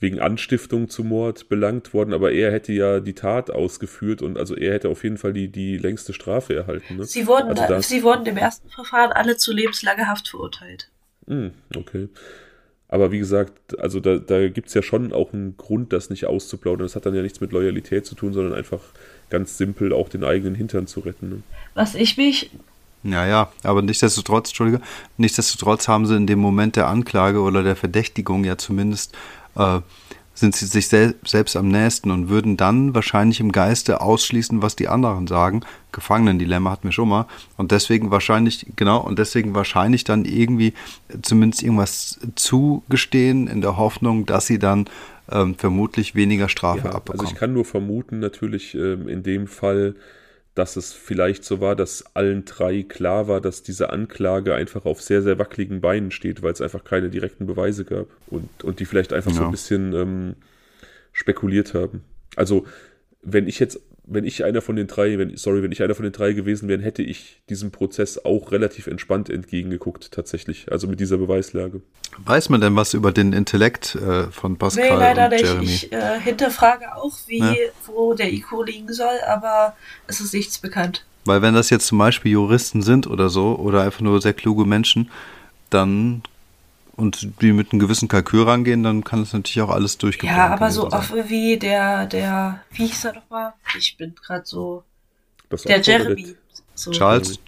wegen 0.00 0.18
Anstiftung 0.18 0.90
zum 0.90 1.08
Mord 1.08 1.48
belangt 1.48 1.94
worden, 1.94 2.12
aber 2.12 2.32
er 2.32 2.52
hätte 2.52 2.72
ja 2.72 2.98
die 3.00 3.14
Tat 3.14 3.50
ausgeführt 3.50 4.22
und 4.22 4.36
also 4.36 4.54
er 4.56 4.74
hätte 4.74 4.88
auf 4.88 5.04
jeden 5.04 5.18
Fall 5.18 5.32
die, 5.32 5.48
die 5.48 5.78
längste 5.78 6.12
Strafe 6.12 6.54
erhalten. 6.54 6.96
Ne? 6.96 7.04
Sie, 7.04 7.26
wurden, 7.26 7.56
also 7.56 7.88
sie 7.88 8.02
wurden 8.02 8.26
im 8.26 8.36
ersten 8.36 8.68
Verfahren 8.68 9.12
alle 9.12 9.36
zu 9.36 9.52
lebenslanger 9.52 10.08
Haft 10.08 10.28
verurteilt. 10.28 10.90
Hm, 11.26 11.52
okay. 11.76 12.08
Aber 12.88 13.12
wie 13.12 13.18
gesagt, 13.18 13.78
also 13.78 13.98
da, 14.00 14.16
da 14.18 14.48
gibt 14.48 14.68
es 14.68 14.74
ja 14.74 14.82
schon 14.82 15.12
auch 15.12 15.32
einen 15.32 15.56
Grund, 15.56 15.92
das 15.92 16.10
nicht 16.10 16.26
auszuplaudern. 16.26 16.84
Das 16.84 16.96
hat 16.96 17.06
dann 17.06 17.14
ja 17.14 17.22
nichts 17.22 17.40
mit 17.40 17.52
Loyalität 17.52 18.04
zu 18.04 18.14
tun, 18.14 18.34
sondern 18.34 18.52
einfach 18.52 18.80
ganz 19.30 19.56
simpel 19.56 19.92
auch 19.92 20.08
den 20.08 20.22
eigenen 20.22 20.54
Hintern 20.54 20.86
zu 20.86 21.00
retten. 21.00 21.28
Ne? 21.30 21.42
Was 21.72 21.94
ich 21.94 22.16
mich 22.18 22.50
ja, 23.04 23.26
ja, 23.26 23.52
aber 23.62 23.82
nichtsdestotrotz, 23.82 24.48
Entschuldige, 24.50 24.80
nichtsdestotrotz 25.18 25.88
haben 25.88 26.06
sie 26.06 26.16
in 26.16 26.26
dem 26.26 26.38
Moment 26.38 26.76
der 26.76 26.88
Anklage 26.88 27.40
oder 27.40 27.62
der 27.62 27.76
Verdächtigung 27.76 28.44
ja 28.44 28.58
zumindest 28.58 29.14
äh, 29.56 29.80
sind 30.34 30.56
sie 30.56 30.66
sich 30.66 30.88
sel 30.88 31.14
selbst 31.24 31.56
am 31.56 31.68
nächsten 31.68 32.10
und 32.10 32.28
würden 32.28 32.56
dann 32.56 32.94
wahrscheinlich 32.94 33.38
im 33.38 33.52
Geiste 33.52 34.00
ausschließen, 34.00 34.62
was 34.62 34.74
die 34.74 34.88
anderen 34.88 35.28
sagen. 35.28 35.60
Gefangenendilemma 35.92 36.72
hatten 36.72 36.84
wir 36.84 36.92
schon 36.92 37.08
mal. 37.08 37.26
Und 37.56 37.70
deswegen 37.70 38.10
wahrscheinlich, 38.10 38.66
genau, 38.74 39.00
und 39.00 39.20
deswegen 39.20 39.54
wahrscheinlich 39.54 40.02
dann 40.02 40.24
irgendwie 40.24 40.74
zumindest 41.22 41.62
irgendwas 41.62 42.18
zugestehen 42.34 43.46
in 43.46 43.60
der 43.60 43.76
Hoffnung, 43.76 44.26
dass 44.26 44.46
sie 44.46 44.58
dann 44.58 44.86
ähm, 45.30 45.54
vermutlich 45.54 46.16
weniger 46.16 46.48
Strafe 46.48 46.88
ja, 46.88 46.94
abbekommen. 46.94 47.20
Also 47.20 47.32
ich 47.32 47.38
kann 47.38 47.52
nur 47.52 47.64
vermuten, 47.64 48.18
natürlich 48.18 48.74
ähm, 48.74 49.08
in 49.08 49.22
dem 49.22 49.46
Fall, 49.46 49.94
dass 50.54 50.76
es 50.76 50.92
vielleicht 50.92 51.44
so 51.44 51.60
war, 51.60 51.74
dass 51.74 52.14
allen 52.14 52.44
drei 52.44 52.82
klar 52.82 53.26
war, 53.26 53.40
dass 53.40 53.62
diese 53.62 53.90
Anklage 53.90 54.54
einfach 54.54 54.84
auf 54.84 55.02
sehr, 55.02 55.22
sehr 55.22 55.38
wackeligen 55.38 55.80
Beinen 55.80 56.10
steht, 56.10 56.42
weil 56.42 56.52
es 56.52 56.60
einfach 56.60 56.84
keine 56.84 57.10
direkten 57.10 57.46
Beweise 57.46 57.84
gab 57.84 58.06
und, 58.28 58.62
und 58.62 58.78
die 58.78 58.84
vielleicht 58.84 59.12
einfach 59.12 59.32
ja. 59.32 59.38
so 59.38 59.44
ein 59.44 59.50
bisschen 59.50 59.92
ähm, 59.94 60.34
spekuliert 61.12 61.74
haben. 61.74 62.04
Also, 62.36 62.66
wenn 63.22 63.48
ich 63.48 63.58
jetzt 63.58 63.80
wenn 64.06 64.24
ich 64.24 64.44
einer 64.44 64.60
von 64.60 64.76
den 64.76 64.86
drei, 64.86 65.18
wenn, 65.18 65.36
sorry, 65.36 65.62
wenn 65.62 65.72
ich 65.72 65.82
einer 65.82 65.94
von 65.94 66.04
den 66.04 66.12
drei 66.12 66.32
gewesen 66.32 66.68
wäre, 66.68 66.82
hätte 66.82 67.02
ich 67.02 67.40
diesem 67.48 67.70
Prozess 67.70 68.24
auch 68.24 68.52
relativ 68.52 68.86
entspannt 68.86 69.30
entgegengeguckt, 69.30 70.12
tatsächlich. 70.12 70.70
Also 70.70 70.86
mit 70.86 71.00
dieser 71.00 71.16
Beweislage. 71.16 71.80
Weiß 72.18 72.48
man 72.48 72.60
denn 72.60 72.76
was 72.76 72.94
über 72.94 73.12
den 73.12 73.32
Intellekt 73.32 73.94
äh, 73.94 74.24
von 74.30 74.58
Pascal 74.58 74.90
nee, 74.90 74.96
leider 74.96 75.24
und 75.24 75.30
nicht. 75.30 75.44
Jeremy? 75.44 75.64
Ich 75.64 75.92
äh, 75.92 76.20
hinterfrage 76.20 76.94
auch, 76.96 77.16
wie, 77.26 77.38
ja? 77.38 77.54
wo 77.86 78.14
der 78.14 78.32
IQ 78.32 78.66
liegen 78.66 78.92
soll, 78.92 79.18
aber 79.26 79.74
es 80.06 80.20
ist 80.20 80.34
nichts 80.34 80.58
bekannt. 80.58 81.04
Weil 81.24 81.40
wenn 81.40 81.54
das 81.54 81.70
jetzt 81.70 81.86
zum 81.86 81.98
Beispiel 81.98 82.32
Juristen 82.32 82.82
sind 82.82 83.06
oder 83.06 83.30
so, 83.30 83.56
oder 83.56 83.82
einfach 83.82 84.02
nur 84.02 84.20
sehr 84.20 84.34
kluge 84.34 84.66
Menschen, 84.66 85.10
dann 85.70 86.22
und 86.96 87.40
die 87.40 87.52
mit 87.52 87.72
einem 87.72 87.80
gewissen 87.80 88.08
Kalkül 88.08 88.44
rangehen, 88.44 88.82
dann 88.82 89.04
kann 89.04 89.22
es 89.22 89.32
natürlich 89.32 89.62
auch 89.62 89.70
alles 89.70 89.98
durchgehen. 89.98 90.30
Ja, 90.30 90.48
aber 90.48 90.70
so 90.70 90.90
oft 90.90 91.12
wie 91.28 91.58
der, 91.58 92.06
der, 92.06 92.60
wie 92.72 92.86
hieß 92.86 93.06
er 93.06 93.14
nochmal? 93.14 93.52
Ich 93.76 93.96
bin 93.96 94.14
gerade 94.14 94.44
so. 94.44 94.84
Das 95.50 95.62
der 95.62 95.80
Jeremy. 95.80 96.36
So, 96.74 96.90
Charles. 96.90 97.38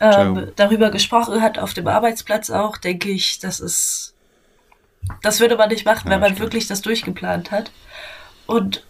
Ähm, 0.00 0.52
darüber 0.56 0.90
gesprochen 0.90 1.40
hat 1.42 1.58
auf 1.58 1.74
dem 1.74 1.86
Arbeitsplatz 1.86 2.50
auch, 2.50 2.76
denke 2.76 3.10
ich, 3.10 3.38
das 3.38 3.60
ist. 3.60 4.14
Das 5.22 5.40
würde 5.40 5.56
man 5.56 5.68
nicht 5.68 5.84
machen, 5.84 6.06
ja, 6.06 6.12
wenn 6.12 6.20
man 6.20 6.30
stimmt. 6.30 6.40
wirklich 6.40 6.66
das 6.66 6.80
durchgeplant 6.80 7.50
hat. 7.50 7.72
Und 8.46 8.84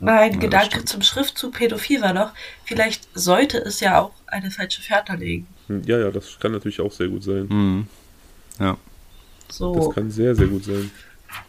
mein 0.00 0.32
ja, 0.32 0.38
Gedanke 0.38 0.84
zum 0.84 1.02
Schriftzug 1.02 1.54
Pädophil 1.54 2.02
war 2.02 2.12
noch, 2.12 2.32
vielleicht 2.64 3.08
sollte 3.14 3.58
es 3.58 3.78
ja 3.80 4.00
auch 4.00 4.12
eine 4.26 4.50
falsche 4.50 4.82
Fährte 4.82 5.14
legen. 5.14 5.46
Hm, 5.68 5.82
ja, 5.84 5.98
ja, 5.98 6.10
das 6.10 6.38
kann 6.40 6.52
natürlich 6.52 6.80
auch 6.80 6.90
sehr 6.90 7.08
gut 7.08 7.22
sein. 7.22 7.46
Mhm. 7.48 7.86
Ja. 8.58 8.76
So. 9.52 9.74
Das 9.74 9.90
kann 9.90 10.10
sehr, 10.10 10.34
sehr 10.34 10.46
gut 10.46 10.64
sein. 10.64 10.90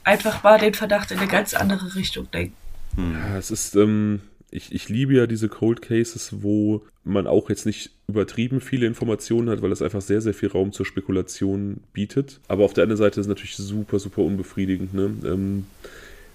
Einfach 0.03 0.43
mal 0.43 0.59
den 0.59 0.73
Verdacht 0.73 1.11
in 1.11 1.17
eine 1.17 1.27
ganz 1.27 1.53
andere 1.53 1.95
Richtung 1.95 2.29
denken. 2.31 2.55
Hm. 2.95 3.13
Ja, 3.13 3.37
es 3.37 3.51
ist, 3.51 3.75
ähm, 3.75 4.21
ich, 4.51 4.73
ich 4.73 4.89
liebe 4.89 5.13
ja 5.13 5.27
diese 5.27 5.49
Cold 5.49 5.81
Cases, 5.81 6.41
wo 6.41 6.83
man 7.03 7.27
auch 7.27 7.49
jetzt 7.49 7.65
nicht 7.65 7.91
übertrieben 8.07 8.61
viele 8.61 8.85
Informationen 8.85 9.49
hat, 9.49 9.61
weil 9.61 9.69
das 9.69 9.81
einfach 9.81 10.01
sehr, 10.01 10.21
sehr 10.21 10.33
viel 10.33 10.49
Raum 10.49 10.71
zur 10.71 10.85
Spekulation 10.85 11.81
bietet. 11.91 12.39
Aber 12.47 12.65
auf 12.65 12.73
der 12.73 12.83
anderen 12.83 12.97
Seite 12.97 13.19
ist 13.19 13.25
es 13.25 13.29
natürlich 13.29 13.55
super, 13.55 13.99
super 13.99 14.21
unbefriedigend. 14.21 14.93
Ne? 14.93 15.11
Ähm, 15.25 15.65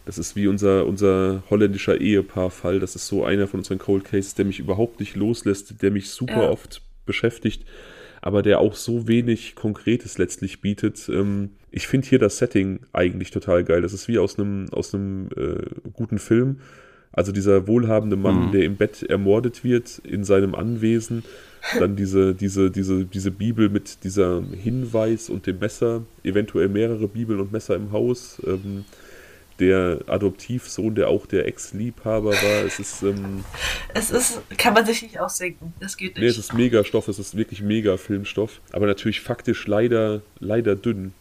das 0.05 0.19
ist 0.19 0.37
wie 0.37 0.49
unser, 0.49 0.87
unser 0.87 1.43
holländischer 1.51 2.01
Ehepaar-Fall. 2.01 2.81
Das 2.81 2.97
ist 2.97 3.07
so 3.07 3.25
einer 3.25 3.47
von 3.47 3.61
unseren 3.61 3.79
Cold 3.79 4.05
Cases, 4.05 4.35
der 4.35 4.47
mich 4.47 4.59
überhaupt 4.59 5.01
nicht 5.01 5.17
loslässt, 5.17 5.83
der 5.83 5.91
mich 5.91 6.11
super 6.11 6.45
ja. 6.45 6.51
oft 6.51 6.83
beschäftigt 7.05 7.65
aber 8.21 8.43
der 8.43 8.61
auch 8.61 8.75
so 8.75 9.09
wenig 9.09 9.55
Konkretes 9.55 10.19
letztlich 10.19 10.61
bietet. 10.61 11.09
Ähm, 11.09 11.51
ich 11.71 11.87
finde 11.87 12.09
hier 12.09 12.19
das 12.19 12.39
Setting 12.39 12.81
eigentlich 12.93 13.31
total 13.31 13.65
geil. 13.65 13.83
Das 13.83 13.93
ist 13.93 14.09
wie 14.09 14.19
aus 14.19 14.39
einem, 14.39 14.67
aus 14.73 14.95
einem 14.95 15.29
äh, 15.37 15.91
guten 15.93 16.19
Film. 16.19 16.61
Also 17.13 17.33
dieser 17.33 17.67
wohlhabende 17.67 18.17
Mann, 18.17 18.47
mhm. 18.47 18.53
der 18.53 18.65
im 18.65 18.77
Bett 18.77 19.03
ermordet 19.03 19.65
wird, 19.65 20.01
in 20.05 20.25
seinem 20.25 20.55
Anwesen. 20.55 21.25
Dann 21.79 21.97
diese, 21.97 22.35
diese, 22.35 22.71
diese, 22.71 23.05
diese 23.05 23.31
Bibel 23.31 23.69
mit 23.69 24.05
dieser 24.05 24.43
Hinweis 24.43 25.29
und 25.29 25.47
dem 25.47 25.59
Messer, 25.59 26.05
eventuell 26.23 26.69
mehrere 26.69 27.09
Bibeln 27.09 27.41
und 27.41 27.53
Messer 27.53 27.75
im 27.75 27.93
Haus. 27.93 28.41
Ähm, 28.47 28.85
der 29.59 30.01
Adoptivsohn, 30.07 30.95
der 30.95 31.09
auch 31.09 31.27
der 31.27 31.47
Ex-Liebhaber 31.47 32.33
war. 32.33 32.65
Es 32.65 32.79
ist. 32.79 33.03
Ähm, 33.03 33.45
es 33.95 34.11
ist, 34.11 34.41
kann 34.57 34.75
man 34.75 34.87
sich 34.87 35.03
nicht 35.03 35.19
ausdenken. 35.19 35.75
Das 35.81 35.97
geht 35.97 36.15
nicht. 36.15 36.23
Nee, 36.23 36.29
es 36.29 36.39
ist 36.39 36.55
mega 36.55 36.85
Stoff, 36.85 37.09
es 37.09 37.19
ist 37.19 37.37
wirklich 37.37 37.63
mega 37.63 37.97
Filmstoff. 37.97 38.61
Aber 38.73 38.87
natürlich 38.87 39.21
faktisch 39.21 39.67
leider, 39.67 40.23
leider 40.39 40.77
dünn. 40.77 41.13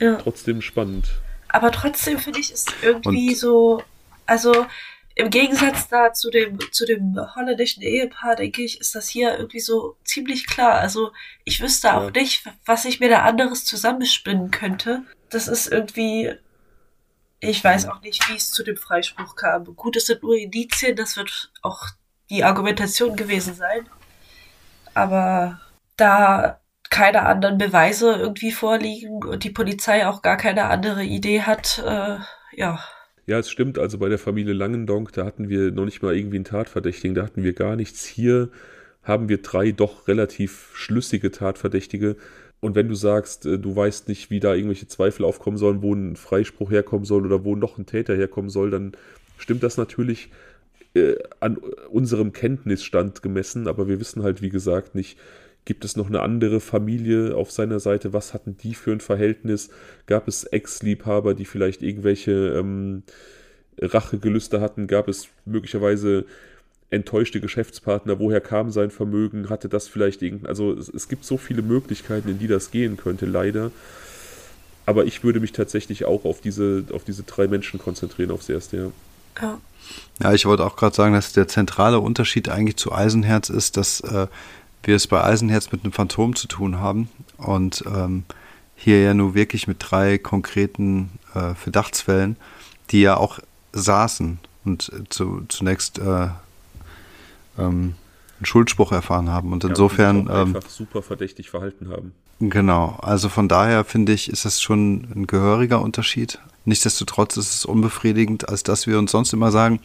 Ja. 0.00 0.16
Trotzdem 0.16 0.62
spannend. 0.62 1.06
Aber 1.48 1.70
trotzdem 1.70 2.18
finde 2.18 2.40
ich 2.40 2.52
es 2.52 2.66
irgendwie 2.82 3.30
Und 3.30 3.38
so. 3.38 3.82
Also 4.26 4.66
im 5.14 5.30
Gegensatz 5.30 5.88
da 5.88 6.12
zu 6.12 6.30
dem, 6.30 6.58
zu 6.72 6.84
dem 6.84 7.16
holländischen 7.34 7.82
Ehepaar, 7.82 8.36
denke 8.36 8.62
ich, 8.62 8.80
ist 8.80 8.94
das 8.94 9.08
hier 9.08 9.38
irgendwie 9.38 9.60
so 9.60 9.96
ziemlich 10.04 10.46
klar. 10.46 10.74
Also 10.74 11.12
ich 11.44 11.62
wüsste 11.62 11.94
auch 11.94 12.04
ja. 12.14 12.20
nicht, 12.20 12.44
was 12.66 12.84
ich 12.84 13.00
mir 13.00 13.08
da 13.08 13.22
anderes 13.22 13.64
zusammenspinnen 13.64 14.50
könnte. 14.50 15.02
Das 15.30 15.48
ist 15.48 15.72
irgendwie 15.72 16.34
ich 17.40 17.62
weiß 17.62 17.86
auch 17.88 18.00
nicht, 18.02 18.28
wie 18.30 18.36
es 18.36 18.50
zu 18.50 18.62
dem 18.64 18.76
Freispruch 18.76 19.36
kam. 19.36 19.64
Gut, 19.76 19.96
es 19.96 20.06
sind 20.06 20.22
nur 20.22 20.36
Indizien, 20.36 20.96
das 20.96 21.16
wird 21.16 21.52
auch 21.62 21.86
die 22.30 22.44
Argumentation 22.44 23.16
gewesen 23.16 23.54
sein. 23.54 23.88
aber 24.94 25.60
da 25.96 26.60
keine 26.90 27.22
anderen 27.26 27.58
Beweise 27.58 28.12
irgendwie 28.14 28.52
vorliegen 28.52 29.24
und 29.24 29.44
die 29.44 29.50
Polizei 29.50 30.06
auch 30.06 30.22
gar 30.22 30.36
keine 30.36 30.64
andere 30.66 31.04
Idee 31.04 31.42
hat, 31.42 31.82
äh, 31.84 32.18
ja. 32.52 32.80
Ja, 33.26 33.38
es 33.38 33.50
stimmt. 33.50 33.78
Also 33.78 33.98
bei 33.98 34.08
der 34.08 34.18
Familie 34.18 34.54
Langendonk, 34.54 35.12
da 35.12 35.24
hatten 35.24 35.48
wir 35.48 35.72
noch 35.72 35.84
nicht 35.84 36.02
mal 36.02 36.16
irgendwie 36.16 36.36
einen 36.36 36.44
Tatverdächtigen, 36.44 37.14
da 37.14 37.24
hatten 37.24 37.42
wir 37.42 37.54
gar 37.54 37.76
nichts. 37.76 38.04
Hier 38.06 38.50
haben 39.02 39.28
wir 39.28 39.42
drei 39.42 39.72
doch 39.72 40.08
relativ 40.08 40.70
schlüssige 40.74 41.30
Tatverdächtige. 41.32 42.16
Und 42.60 42.74
wenn 42.74 42.88
du 42.88 42.94
sagst, 42.94 43.46
äh, 43.46 43.58
du 43.58 43.74
weißt 43.74 44.08
nicht, 44.08 44.30
wie 44.30 44.40
da 44.40 44.54
irgendwelche 44.54 44.88
Zweifel 44.88 45.24
aufkommen 45.24 45.58
sollen, 45.58 45.82
wo 45.82 45.94
ein 45.94 46.16
Freispruch 46.16 46.70
herkommen 46.70 47.04
soll 47.04 47.26
oder 47.26 47.44
wo 47.44 47.56
noch 47.56 47.78
ein 47.78 47.86
Täter 47.86 48.14
herkommen 48.16 48.50
soll, 48.50 48.70
dann 48.70 48.92
stimmt 49.38 49.62
das 49.62 49.76
natürlich 49.76 50.30
äh, 50.94 51.16
an 51.40 51.58
unserem 51.90 52.32
Kenntnisstand 52.32 53.22
gemessen. 53.22 53.68
Aber 53.68 53.88
wir 53.88 54.00
wissen 54.00 54.22
halt, 54.22 54.42
wie 54.42 54.50
gesagt, 54.50 54.94
nicht, 54.94 55.18
Gibt 55.66 55.84
es 55.84 55.96
noch 55.96 56.06
eine 56.06 56.22
andere 56.22 56.60
Familie 56.60 57.34
auf 57.34 57.50
seiner 57.50 57.80
Seite? 57.80 58.12
Was 58.12 58.32
hatten 58.32 58.56
die 58.56 58.72
für 58.72 58.92
ein 58.92 59.00
Verhältnis? 59.00 59.68
Gab 60.06 60.28
es 60.28 60.44
Ex-Liebhaber, 60.44 61.34
die 61.34 61.44
vielleicht 61.44 61.82
irgendwelche 61.82 62.54
ähm, 62.56 63.02
Rachegelüste 63.76 64.60
hatten? 64.60 64.86
Gab 64.86 65.08
es 65.08 65.26
möglicherweise 65.44 66.24
enttäuschte 66.90 67.40
Geschäftspartner? 67.40 68.18
Woher 68.18 68.40
kam 68.40 68.70
sein 68.70 68.90
Vermögen? 68.90 69.48
Hatte 69.50 69.68
das 69.68 69.88
vielleicht 69.88 70.22
irgendein. 70.22 70.48
Also 70.48 70.72
es, 70.72 70.88
es 70.88 71.08
gibt 71.08 71.24
so 71.24 71.36
viele 71.36 71.62
Möglichkeiten, 71.62 72.28
in 72.28 72.38
die 72.38 72.46
das 72.46 72.70
gehen 72.70 72.96
könnte, 72.96 73.26
leider. 73.26 73.70
Aber 74.86 75.04
ich 75.04 75.24
würde 75.24 75.40
mich 75.40 75.52
tatsächlich 75.52 76.04
auch 76.04 76.24
auf 76.24 76.40
diese, 76.40 76.84
auf 76.92 77.02
diese 77.04 77.24
drei 77.24 77.48
Menschen 77.48 77.80
konzentrieren, 77.80 78.30
aufs 78.30 78.48
erste, 78.48 78.76
ja. 78.76 78.90
Ja, 79.42 79.58
ja 80.22 80.32
ich 80.32 80.46
wollte 80.46 80.64
auch 80.64 80.76
gerade 80.76 80.94
sagen, 80.94 81.14
dass 81.14 81.32
der 81.32 81.48
zentrale 81.48 81.98
Unterschied 81.98 82.48
eigentlich 82.48 82.76
zu 82.76 82.92
Eisenherz 82.92 83.50
ist, 83.50 83.76
dass 83.76 84.00
äh, 84.00 84.28
wir 84.84 84.96
es 84.96 85.08
bei 85.08 85.22
Eisenherz 85.22 85.72
mit 85.72 85.82
einem 85.82 85.92
Phantom 85.92 86.36
zu 86.36 86.46
tun 86.46 86.78
haben 86.78 87.08
und 87.36 87.84
ähm, 87.86 88.24
hier 88.76 89.02
ja 89.02 89.14
nur 89.14 89.34
wirklich 89.34 89.66
mit 89.66 89.78
drei 89.80 90.18
konkreten 90.18 91.10
äh, 91.34 91.54
Verdachtsfällen, 91.54 92.36
die 92.90 93.00
ja 93.00 93.16
auch 93.16 93.40
saßen 93.72 94.38
und 94.64 94.92
äh, 94.92 95.08
zu, 95.08 95.42
zunächst 95.48 95.98
äh, 95.98 96.28
ähm, 97.58 97.94
einen 98.38 98.46
Schuldspruch 98.46 98.92
erfahren 98.92 99.30
haben. 99.30 99.52
Und 99.52 99.64
insofern. 99.64 100.16
Ja, 100.16 100.22
und 100.22 100.30
einfach 100.30 100.62
ähm, 100.62 100.68
super 100.68 101.02
verdächtig 101.02 101.50
verhalten 101.50 101.88
haben. 101.90 102.12
Genau, 102.38 102.98
also 103.00 103.30
von 103.30 103.48
daher 103.48 103.84
finde 103.84 104.12
ich, 104.12 104.28
ist 104.28 104.44
das 104.44 104.60
schon 104.60 105.08
ein 105.14 105.26
gehöriger 105.26 105.80
Unterschied. 105.80 106.38
Nichtsdestotrotz 106.66 107.38
ist 107.38 107.54
es 107.54 107.64
unbefriedigend, 107.64 108.48
als 108.48 108.62
dass 108.62 108.86
wir 108.86 108.98
uns 108.98 109.12
sonst 109.12 109.32
immer 109.32 109.50
sagen, 109.50 109.80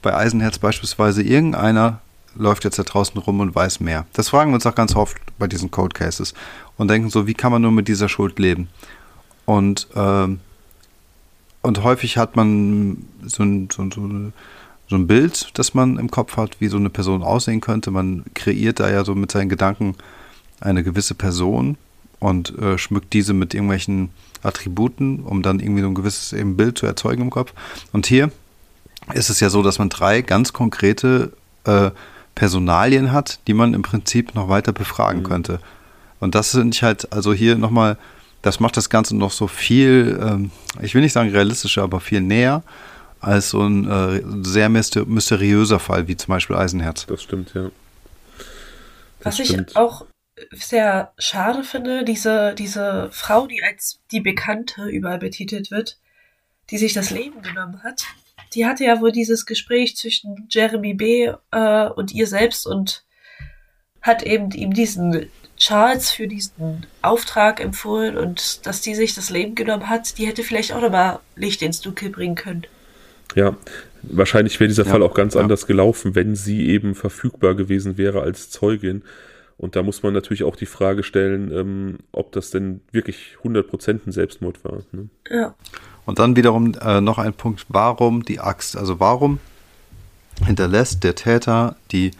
bei 0.00 0.14
Eisenherz 0.14 0.58
beispielsweise 0.58 1.22
irgendeiner 1.22 2.00
läuft 2.34 2.64
jetzt 2.64 2.78
da 2.78 2.82
draußen 2.82 3.18
rum 3.20 3.40
und 3.40 3.54
weiß 3.54 3.80
mehr? 3.80 4.06
Das 4.12 4.28
fragen 4.28 4.50
wir 4.50 4.54
uns 4.54 4.66
auch 4.66 4.74
ganz 4.74 4.94
oft 4.94 5.16
bei 5.38 5.46
diesen 5.46 5.70
Code 5.70 5.94
Cases 5.94 6.34
und 6.76 6.88
denken 6.88 7.10
so, 7.10 7.26
wie 7.26 7.34
kann 7.34 7.52
man 7.52 7.62
nur 7.62 7.72
mit 7.72 7.88
dieser 7.88 8.08
Schuld 8.08 8.38
leben? 8.38 8.68
Und, 9.44 9.88
ähm, 9.94 10.40
und 11.62 11.82
häufig 11.82 12.16
hat 12.16 12.36
man 12.36 13.04
so 13.24 13.42
ein, 13.42 13.68
so, 13.70 13.88
so, 13.90 14.32
so 14.92 14.96
ein 14.98 15.06
Bild, 15.06 15.50
das 15.54 15.72
man 15.72 15.98
im 15.98 16.10
Kopf 16.10 16.36
hat, 16.36 16.60
wie 16.60 16.68
so 16.68 16.76
eine 16.76 16.90
Person 16.90 17.22
aussehen 17.22 17.62
könnte. 17.62 17.90
Man 17.90 18.24
kreiert 18.34 18.78
da 18.78 18.90
ja 18.90 19.04
so 19.04 19.14
mit 19.14 19.32
seinen 19.32 19.48
Gedanken 19.48 19.96
eine 20.60 20.84
gewisse 20.84 21.14
Person 21.14 21.78
und 22.20 22.56
äh, 22.58 22.76
schmückt 22.76 23.12
diese 23.14 23.32
mit 23.32 23.54
irgendwelchen 23.54 24.10
Attributen, 24.42 25.20
um 25.20 25.42
dann 25.42 25.60
irgendwie 25.60 25.80
so 25.80 25.88
ein 25.88 25.94
gewisses 25.94 26.34
eben 26.34 26.58
Bild 26.58 26.76
zu 26.76 26.84
erzeugen 26.84 27.22
im 27.22 27.30
Kopf. 27.30 27.54
Und 27.92 28.06
hier 28.06 28.30
ist 29.14 29.30
es 29.30 29.40
ja 29.40 29.48
so, 29.48 29.62
dass 29.62 29.78
man 29.78 29.88
drei 29.88 30.20
ganz 30.20 30.52
konkrete 30.52 31.32
äh, 31.64 31.90
Personalien 32.34 33.12
hat, 33.12 33.40
die 33.46 33.54
man 33.54 33.72
im 33.72 33.82
Prinzip 33.82 34.34
noch 34.34 34.50
weiter 34.50 34.72
befragen 34.72 35.20
mhm. 35.20 35.26
könnte. 35.26 35.60
Und 36.20 36.34
das 36.34 36.52
sind 36.52 36.80
halt, 36.82 37.10
also 37.12 37.32
hier 37.32 37.56
nochmal, 37.56 37.96
das 38.42 38.60
macht 38.60 38.76
das 38.76 38.90
Ganze 38.90 39.16
noch 39.16 39.32
so 39.32 39.46
viel, 39.46 40.20
ähm, 40.22 40.50
ich 40.82 40.94
will 40.94 41.00
nicht 41.00 41.14
sagen 41.14 41.30
realistischer, 41.30 41.82
aber 41.82 42.00
viel 42.00 42.20
näher 42.20 42.62
als 43.22 43.50
so 43.50 43.62
ein 43.62 43.88
äh, 43.88 44.22
sehr 44.42 44.68
mysteriöser 44.68 45.78
Fall, 45.78 46.08
wie 46.08 46.16
zum 46.16 46.32
Beispiel 46.32 46.56
Eisenherz. 46.56 47.06
Das 47.06 47.22
stimmt, 47.22 47.54
ja. 47.54 47.70
Das 49.20 49.38
Was 49.38 49.46
stimmt. 49.46 49.70
ich 49.70 49.76
auch 49.76 50.06
sehr 50.50 51.12
schade 51.18 51.62
finde, 51.62 52.04
diese, 52.04 52.54
diese 52.54 53.08
Frau, 53.12 53.46
die 53.46 53.62
als 53.62 54.00
die 54.10 54.20
Bekannte 54.20 54.86
überall 54.88 55.18
betitelt 55.18 55.70
wird, 55.70 55.98
die 56.70 56.78
sich 56.78 56.92
das 56.92 57.10
Leben 57.10 57.42
genommen 57.42 57.82
hat, 57.82 58.04
die 58.54 58.66
hatte 58.66 58.84
ja 58.84 59.00
wohl 59.00 59.12
dieses 59.12 59.46
Gespräch 59.46 59.96
zwischen 59.96 60.48
Jeremy 60.50 60.94
B. 60.94 61.32
Äh, 61.52 61.88
und 61.88 62.12
ihr 62.12 62.26
selbst 62.26 62.66
und 62.66 63.04
hat 64.00 64.22
eben 64.22 64.50
ihm 64.50 64.74
diesen 64.74 65.30
Charles 65.56 66.10
für 66.10 66.26
diesen 66.26 66.86
Auftrag 67.02 67.60
empfohlen 67.60 68.16
und 68.18 68.66
dass 68.66 68.80
die 68.80 68.96
sich 68.96 69.14
das 69.14 69.30
Leben 69.30 69.54
genommen 69.54 69.88
hat, 69.88 70.18
die 70.18 70.26
hätte 70.26 70.42
vielleicht 70.42 70.72
auch 70.72 70.80
nochmal 70.80 71.20
Licht 71.36 71.62
ins 71.62 71.80
Dunkel 71.80 72.10
bringen 72.10 72.34
können. 72.34 72.66
Ja, 73.34 73.56
wahrscheinlich 74.02 74.58
wäre 74.60 74.68
dieser 74.68 74.84
ja, 74.84 74.90
Fall 74.90 75.02
auch 75.02 75.14
ganz 75.14 75.34
ja. 75.34 75.40
anders 75.40 75.66
gelaufen, 75.66 76.14
wenn 76.14 76.34
sie 76.36 76.68
eben 76.68 76.94
verfügbar 76.94 77.54
gewesen 77.54 77.98
wäre 77.98 78.22
als 78.22 78.50
Zeugin. 78.50 79.02
Und 79.58 79.76
da 79.76 79.82
muss 79.82 80.02
man 80.02 80.12
natürlich 80.12 80.42
auch 80.42 80.56
die 80.56 80.66
Frage 80.66 81.02
stellen, 81.02 81.52
ähm, 81.52 81.98
ob 82.10 82.32
das 82.32 82.50
denn 82.50 82.80
wirklich 82.90 83.36
100% 83.44 84.06
ein 84.06 84.12
Selbstmord 84.12 84.64
war. 84.64 84.78
Ne? 84.90 85.08
Ja. 85.30 85.54
Und 86.04 86.18
dann 86.18 86.34
wiederum 86.34 86.74
äh, 86.80 87.00
noch 87.00 87.18
ein 87.18 87.32
Punkt, 87.32 87.66
warum 87.68 88.24
die 88.24 88.40
Axt? 88.40 88.76
Also 88.76 88.98
warum 88.98 89.38
hinterlässt 90.44 91.04
der 91.04 91.14
Täter 91.14 91.76
die 91.92 92.10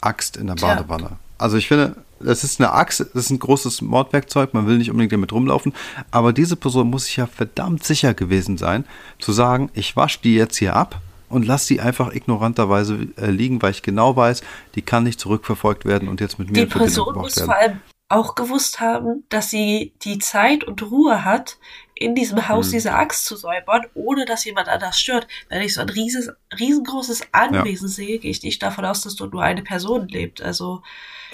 Axt 0.00 0.36
in 0.36 0.48
der 0.48 0.54
Badewanne? 0.54 1.04
Ja. 1.04 1.18
Also 1.38 1.56
ich 1.56 1.68
finde, 1.68 1.94
das 2.20 2.44
ist 2.44 2.60
eine 2.60 2.72
Axt, 2.72 3.00
das 3.00 3.08
ist 3.14 3.30
ein 3.30 3.38
großes 3.38 3.82
Mordwerkzeug, 3.82 4.54
man 4.54 4.66
will 4.66 4.78
nicht 4.78 4.90
unbedingt 4.90 5.12
damit 5.12 5.32
rumlaufen, 5.32 5.72
aber 6.10 6.32
diese 6.32 6.56
Person 6.56 6.90
muss 6.90 7.06
sich 7.06 7.16
ja 7.16 7.26
verdammt 7.26 7.84
sicher 7.84 8.14
gewesen 8.14 8.58
sein, 8.58 8.84
zu 9.18 9.32
sagen, 9.32 9.70
ich 9.74 9.96
wasche 9.96 10.20
die 10.22 10.34
jetzt 10.34 10.56
hier 10.56 10.76
ab 10.76 11.00
und 11.28 11.46
lass 11.46 11.66
die 11.66 11.80
einfach 11.80 12.12
ignoranterweise 12.12 13.08
äh, 13.16 13.30
liegen, 13.30 13.60
weil 13.62 13.72
ich 13.72 13.82
genau 13.82 14.16
weiß, 14.16 14.42
die 14.74 14.82
kann 14.82 15.04
nicht 15.04 15.20
zurückverfolgt 15.20 15.84
werden 15.84 16.08
und 16.08 16.20
jetzt 16.20 16.38
mit 16.38 16.50
mir 16.50 16.66
die 16.66 16.66
Person 16.66 17.14
muss 17.14 17.36
werden. 17.36 17.46
Vor 17.46 17.56
allem 17.56 17.80
auch 18.08 18.34
gewusst 18.34 18.80
haben, 18.80 19.24
dass 19.28 19.50
sie 19.50 19.92
die 20.02 20.18
Zeit 20.18 20.64
und 20.64 20.90
Ruhe 20.90 21.24
hat, 21.24 21.58
in 21.98 22.14
diesem 22.14 22.48
Haus 22.48 22.66
hm. 22.66 22.72
diese 22.72 22.92
Axt 22.94 23.24
zu 23.24 23.36
säubern, 23.36 23.86
ohne 23.94 24.24
dass 24.24 24.44
jemand 24.44 24.68
anders 24.68 25.00
stört. 25.00 25.26
Wenn 25.48 25.62
ich 25.62 25.74
so 25.74 25.80
ein 25.80 25.88
rieses, 25.88 26.30
riesengroßes 26.58 27.22
Anwesen 27.32 27.88
ja. 27.88 27.94
sehe, 27.94 28.18
gehe 28.18 28.30
ich 28.30 28.42
nicht 28.42 28.62
davon 28.62 28.84
aus, 28.84 29.02
dass 29.02 29.16
dort 29.16 29.32
nur 29.32 29.42
eine 29.42 29.62
Person 29.62 30.08
lebt. 30.08 30.40
Also 30.40 30.82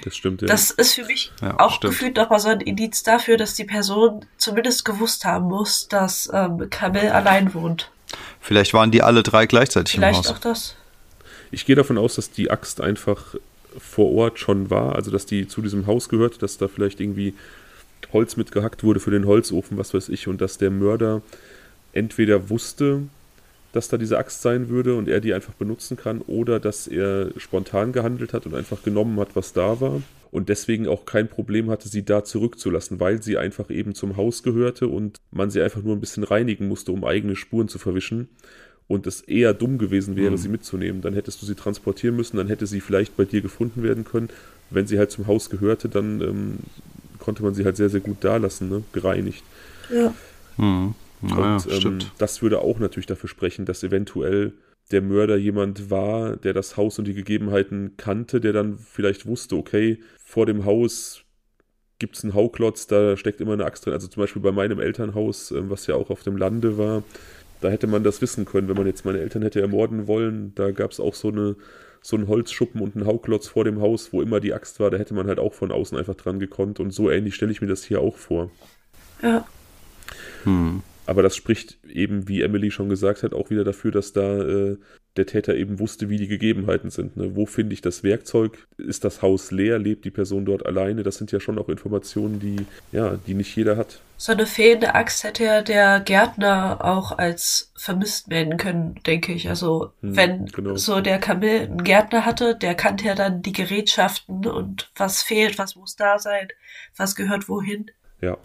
das 0.02 0.16
stimmt, 0.16 0.42
ja. 0.42 0.48
Das 0.48 0.70
ist 0.70 0.94
für 0.94 1.04
mich 1.04 1.32
ja, 1.40 1.58
auch 1.60 1.76
stimmt. 1.76 1.92
gefühlt 1.92 2.16
nochmal 2.16 2.40
so 2.40 2.48
ein 2.48 2.60
Indiz 2.60 3.02
dafür, 3.02 3.36
dass 3.36 3.54
die 3.54 3.64
Person 3.64 4.24
zumindest 4.38 4.84
gewusst 4.84 5.24
haben 5.24 5.46
muss, 5.46 5.88
dass 5.88 6.30
ähm, 6.32 6.68
Kamel 6.70 7.10
allein 7.10 7.54
wohnt. 7.54 7.90
Vielleicht 8.40 8.74
waren 8.74 8.90
die 8.90 9.02
alle 9.02 9.22
drei 9.22 9.46
gleichzeitig 9.46 9.94
Vielleicht 9.94 10.14
im 10.14 10.18
Haus. 10.18 10.26
Vielleicht 10.26 10.46
auch 10.46 10.50
das. 10.50 10.76
Ich 11.50 11.66
gehe 11.66 11.76
davon 11.76 11.98
aus, 11.98 12.16
dass 12.16 12.30
die 12.30 12.50
Axt 12.50 12.80
einfach 12.80 13.34
vor 13.78 14.12
Ort 14.12 14.38
schon 14.38 14.70
war, 14.70 14.94
also 14.94 15.10
dass 15.10 15.26
die 15.26 15.46
zu 15.46 15.60
diesem 15.60 15.86
Haus 15.86 16.08
gehört, 16.08 16.42
dass 16.42 16.58
da 16.58 16.68
vielleicht 16.68 17.00
irgendwie 17.00 17.34
Holz 18.14 18.38
mitgehackt 18.38 18.82
wurde 18.82 19.00
für 19.00 19.10
den 19.10 19.26
Holzofen, 19.26 19.76
was 19.76 19.92
weiß 19.92 20.08
ich, 20.08 20.26
und 20.26 20.40
dass 20.40 20.56
der 20.56 20.70
Mörder 20.70 21.20
entweder 21.92 22.48
wusste, 22.48 23.02
dass 23.72 23.88
da 23.88 23.98
diese 23.98 24.16
Axt 24.16 24.40
sein 24.40 24.70
würde 24.70 24.94
und 24.94 25.08
er 25.08 25.20
die 25.20 25.34
einfach 25.34 25.52
benutzen 25.52 25.98
kann, 25.98 26.22
oder 26.22 26.58
dass 26.58 26.86
er 26.86 27.28
spontan 27.36 27.92
gehandelt 27.92 28.32
hat 28.32 28.46
und 28.46 28.54
einfach 28.54 28.82
genommen 28.82 29.20
hat, 29.20 29.36
was 29.36 29.52
da 29.52 29.80
war 29.80 30.00
und 30.34 30.48
deswegen 30.48 30.88
auch 30.88 31.06
kein 31.06 31.28
Problem 31.28 31.70
hatte, 31.70 31.88
sie 31.88 32.04
da 32.04 32.24
zurückzulassen, 32.24 32.98
weil 32.98 33.22
sie 33.22 33.38
einfach 33.38 33.70
eben 33.70 33.94
zum 33.94 34.16
Haus 34.16 34.42
gehörte 34.42 34.88
und 34.88 35.20
man 35.30 35.48
sie 35.48 35.62
einfach 35.62 35.84
nur 35.84 35.94
ein 35.94 36.00
bisschen 36.00 36.24
reinigen 36.24 36.66
musste, 36.66 36.90
um 36.90 37.04
eigene 37.04 37.36
Spuren 37.36 37.68
zu 37.68 37.78
verwischen 37.78 38.28
und 38.88 39.06
es 39.06 39.20
eher 39.20 39.54
dumm 39.54 39.78
gewesen 39.78 40.16
wäre, 40.16 40.32
mhm. 40.32 40.36
sie 40.36 40.48
mitzunehmen. 40.48 41.02
Dann 41.02 41.14
hättest 41.14 41.40
du 41.40 41.46
sie 41.46 41.54
transportieren 41.54 42.16
müssen, 42.16 42.36
dann 42.36 42.48
hätte 42.48 42.66
sie 42.66 42.80
vielleicht 42.80 43.16
bei 43.16 43.24
dir 43.24 43.42
gefunden 43.42 43.84
werden 43.84 44.04
können. 44.04 44.28
Wenn 44.70 44.88
sie 44.88 44.98
halt 44.98 45.12
zum 45.12 45.28
Haus 45.28 45.50
gehörte, 45.50 45.88
dann 45.88 46.20
ähm, 46.20 46.58
konnte 47.24 47.42
man 47.42 47.54
sie 47.54 47.64
halt 47.64 47.76
sehr, 47.76 47.88
sehr 47.88 48.00
gut 48.00 48.18
da 48.20 48.36
lassen, 48.36 48.68
ne? 48.68 48.84
gereinigt. 48.92 49.42
Ja. 49.90 50.14
Mhm. 50.56 50.94
Naja, 51.22 51.56
und 51.56 51.84
ähm, 51.84 51.98
das 52.18 52.42
würde 52.42 52.60
auch 52.60 52.78
natürlich 52.78 53.06
dafür 53.06 53.28
sprechen, 53.28 53.64
dass 53.64 53.82
eventuell 53.82 54.52
der 54.90 55.00
Mörder 55.00 55.36
jemand 55.36 55.90
war, 55.90 56.36
der 56.36 56.52
das 56.52 56.76
Haus 56.76 56.98
und 56.98 57.06
die 57.06 57.14
Gegebenheiten 57.14 57.96
kannte, 57.96 58.40
der 58.40 58.52
dann 58.52 58.78
vielleicht 58.78 59.24
wusste, 59.24 59.56
okay, 59.56 60.00
vor 60.22 60.44
dem 60.44 60.66
Haus 60.66 61.22
gibt 61.98 62.16
es 62.16 62.24
einen 62.24 62.34
Hauklotz, 62.34 62.86
da 62.86 63.16
steckt 63.16 63.40
immer 63.40 63.54
eine 63.54 63.64
Axt 63.64 63.86
drin. 63.86 63.94
Also 63.94 64.08
zum 64.08 64.22
Beispiel 64.22 64.42
bei 64.42 64.52
meinem 64.52 64.80
Elternhaus, 64.80 65.50
ähm, 65.52 65.70
was 65.70 65.86
ja 65.86 65.94
auch 65.94 66.10
auf 66.10 66.22
dem 66.22 66.36
Lande 66.36 66.76
war, 66.76 67.02
da 67.60 67.70
hätte 67.70 67.86
man 67.86 68.04
das 68.04 68.20
wissen 68.20 68.44
können, 68.44 68.68
wenn 68.68 68.76
man 68.76 68.86
jetzt 68.86 69.06
meine 69.06 69.20
Eltern 69.20 69.42
hätte 69.42 69.60
ermorden 69.60 70.06
wollen. 70.06 70.52
Da 70.54 70.70
gab 70.72 70.90
es 70.90 71.00
auch 71.00 71.14
so, 71.14 71.28
eine, 71.28 71.56
so 72.06 72.16
einen 72.16 72.28
Holzschuppen 72.28 72.82
und 72.82 72.94
einen 72.94 73.06
Hauklotz 73.06 73.48
vor 73.48 73.64
dem 73.64 73.80
Haus, 73.80 74.12
wo 74.12 74.20
immer 74.20 74.38
die 74.38 74.52
Axt 74.52 74.78
war. 74.78 74.90
Da 74.90 74.98
hätte 74.98 75.14
man 75.14 75.26
halt 75.26 75.38
auch 75.38 75.54
von 75.54 75.72
außen 75.72 75.96
einfach 75.96 76.14
dran 76.14 76.38
gekonnt. 76.38 76.78
Und 76.78 76.90
so 76.90 77.10
ähnlich 77.10 77.34
stelle 77.34 77.50
ich 77.50 77.62
mir 77.62 77.66
das 77.66 77.82
hier 77.82 78.02
auch 78.02 78.18
vor. 78.18 78.50
Ja. 79.22 79.46
Hm. 80.42 80.82
Aber 81.06 81.22
das 81.22 81.36
spricht 81.36 81.78
eben, 81.86 82.28
wie 82.28 82.42
Emily 82.42 82.70
schon 82.70 82.88
gesagt 82.88 83.22
hat, 83.22 83.34
auch 83.34 83.50
wieder 83.50 83.64
dafür, 83.64 83.90
dass 83.90 84.12
da 84.12 84.42
äh, 84.42 84.76
der 85.16 85.26
Täter 85.26 85.54
eben 85.54 85.78
wusste, 85.78 86.08
wie 86.08 86.16
die 86.16 86.26
Gegebenheiten 86.26 86.90
sind. 86.90 87.16
Ne? 87.16 87.36
Wo 87.36 87.46
finde 87.46 87.74
ich 87.74 87.80
das 87.80 88.02
Werkzeug? 88.02 88.66
Ist 88.78 89.04
das 89.04 89.22
Haus 89.22 89.52
leer? 89.52 89.78
Lebt 89.78 90.04
die 90.04 90.10
Person 90.10 90.44
dort 90.44 90.66
alleine? 90.66 91.02
Das 91.04 91.16
sind 91.16 91.30
ja 91.30 91.38
schon 91.38 91.58
auch 91.58 91.68
Informationen, 91.68 92.40
die, 92.40 92.66
ja, 92.90 93.16
die 93.26 93.34
nicht 93.34 93.54
jeder 93.54 93.76
hat. 93.76 94.00
So 94.16 94.32
eine 94.32 94.46
fehlende 94.46 94.94
Axt 94.94 95.22
hätte 95.22 95.44
ja 95.44 95.62
der 95.62 96.00
Gärtner 96.00 96.78
auch 96.84 97.16
als 97.16 97.72
vermisst 97.76 98.28
melden 98.28 98.56
können, 98.56 98.96
denke 99.06 99.32
ich. 99.32 99.48
Also 99.48 99.92
hm, 100.00 100.16
wenn 100.16 100.46
genau. 100.46 100.76
so 100.76 101.00
der 101.00 101.18
Kamil 101.18 101.60
einen 101.60 101.84
Gärtner 101.84 102.24
hatte, 102.24 102.56
der 102.56 102.74
kannte 102.74 103.04
ja 103.04 103.14
dann 103.14 103.42
die 103.42 103.52
Gerätschaften 103.52 104.46
und 104.46 104.90
was 104.96 105.22
fehlt, 105.22 105.58
was 105.58 105.76
muss 105.76 105.94
da 105.94 106.18
sein, 106.18 106.48
was 106.96 107.14
gehört 107.14 107.48
wohin. 107.48 107.90
Ja. 108.20 108.36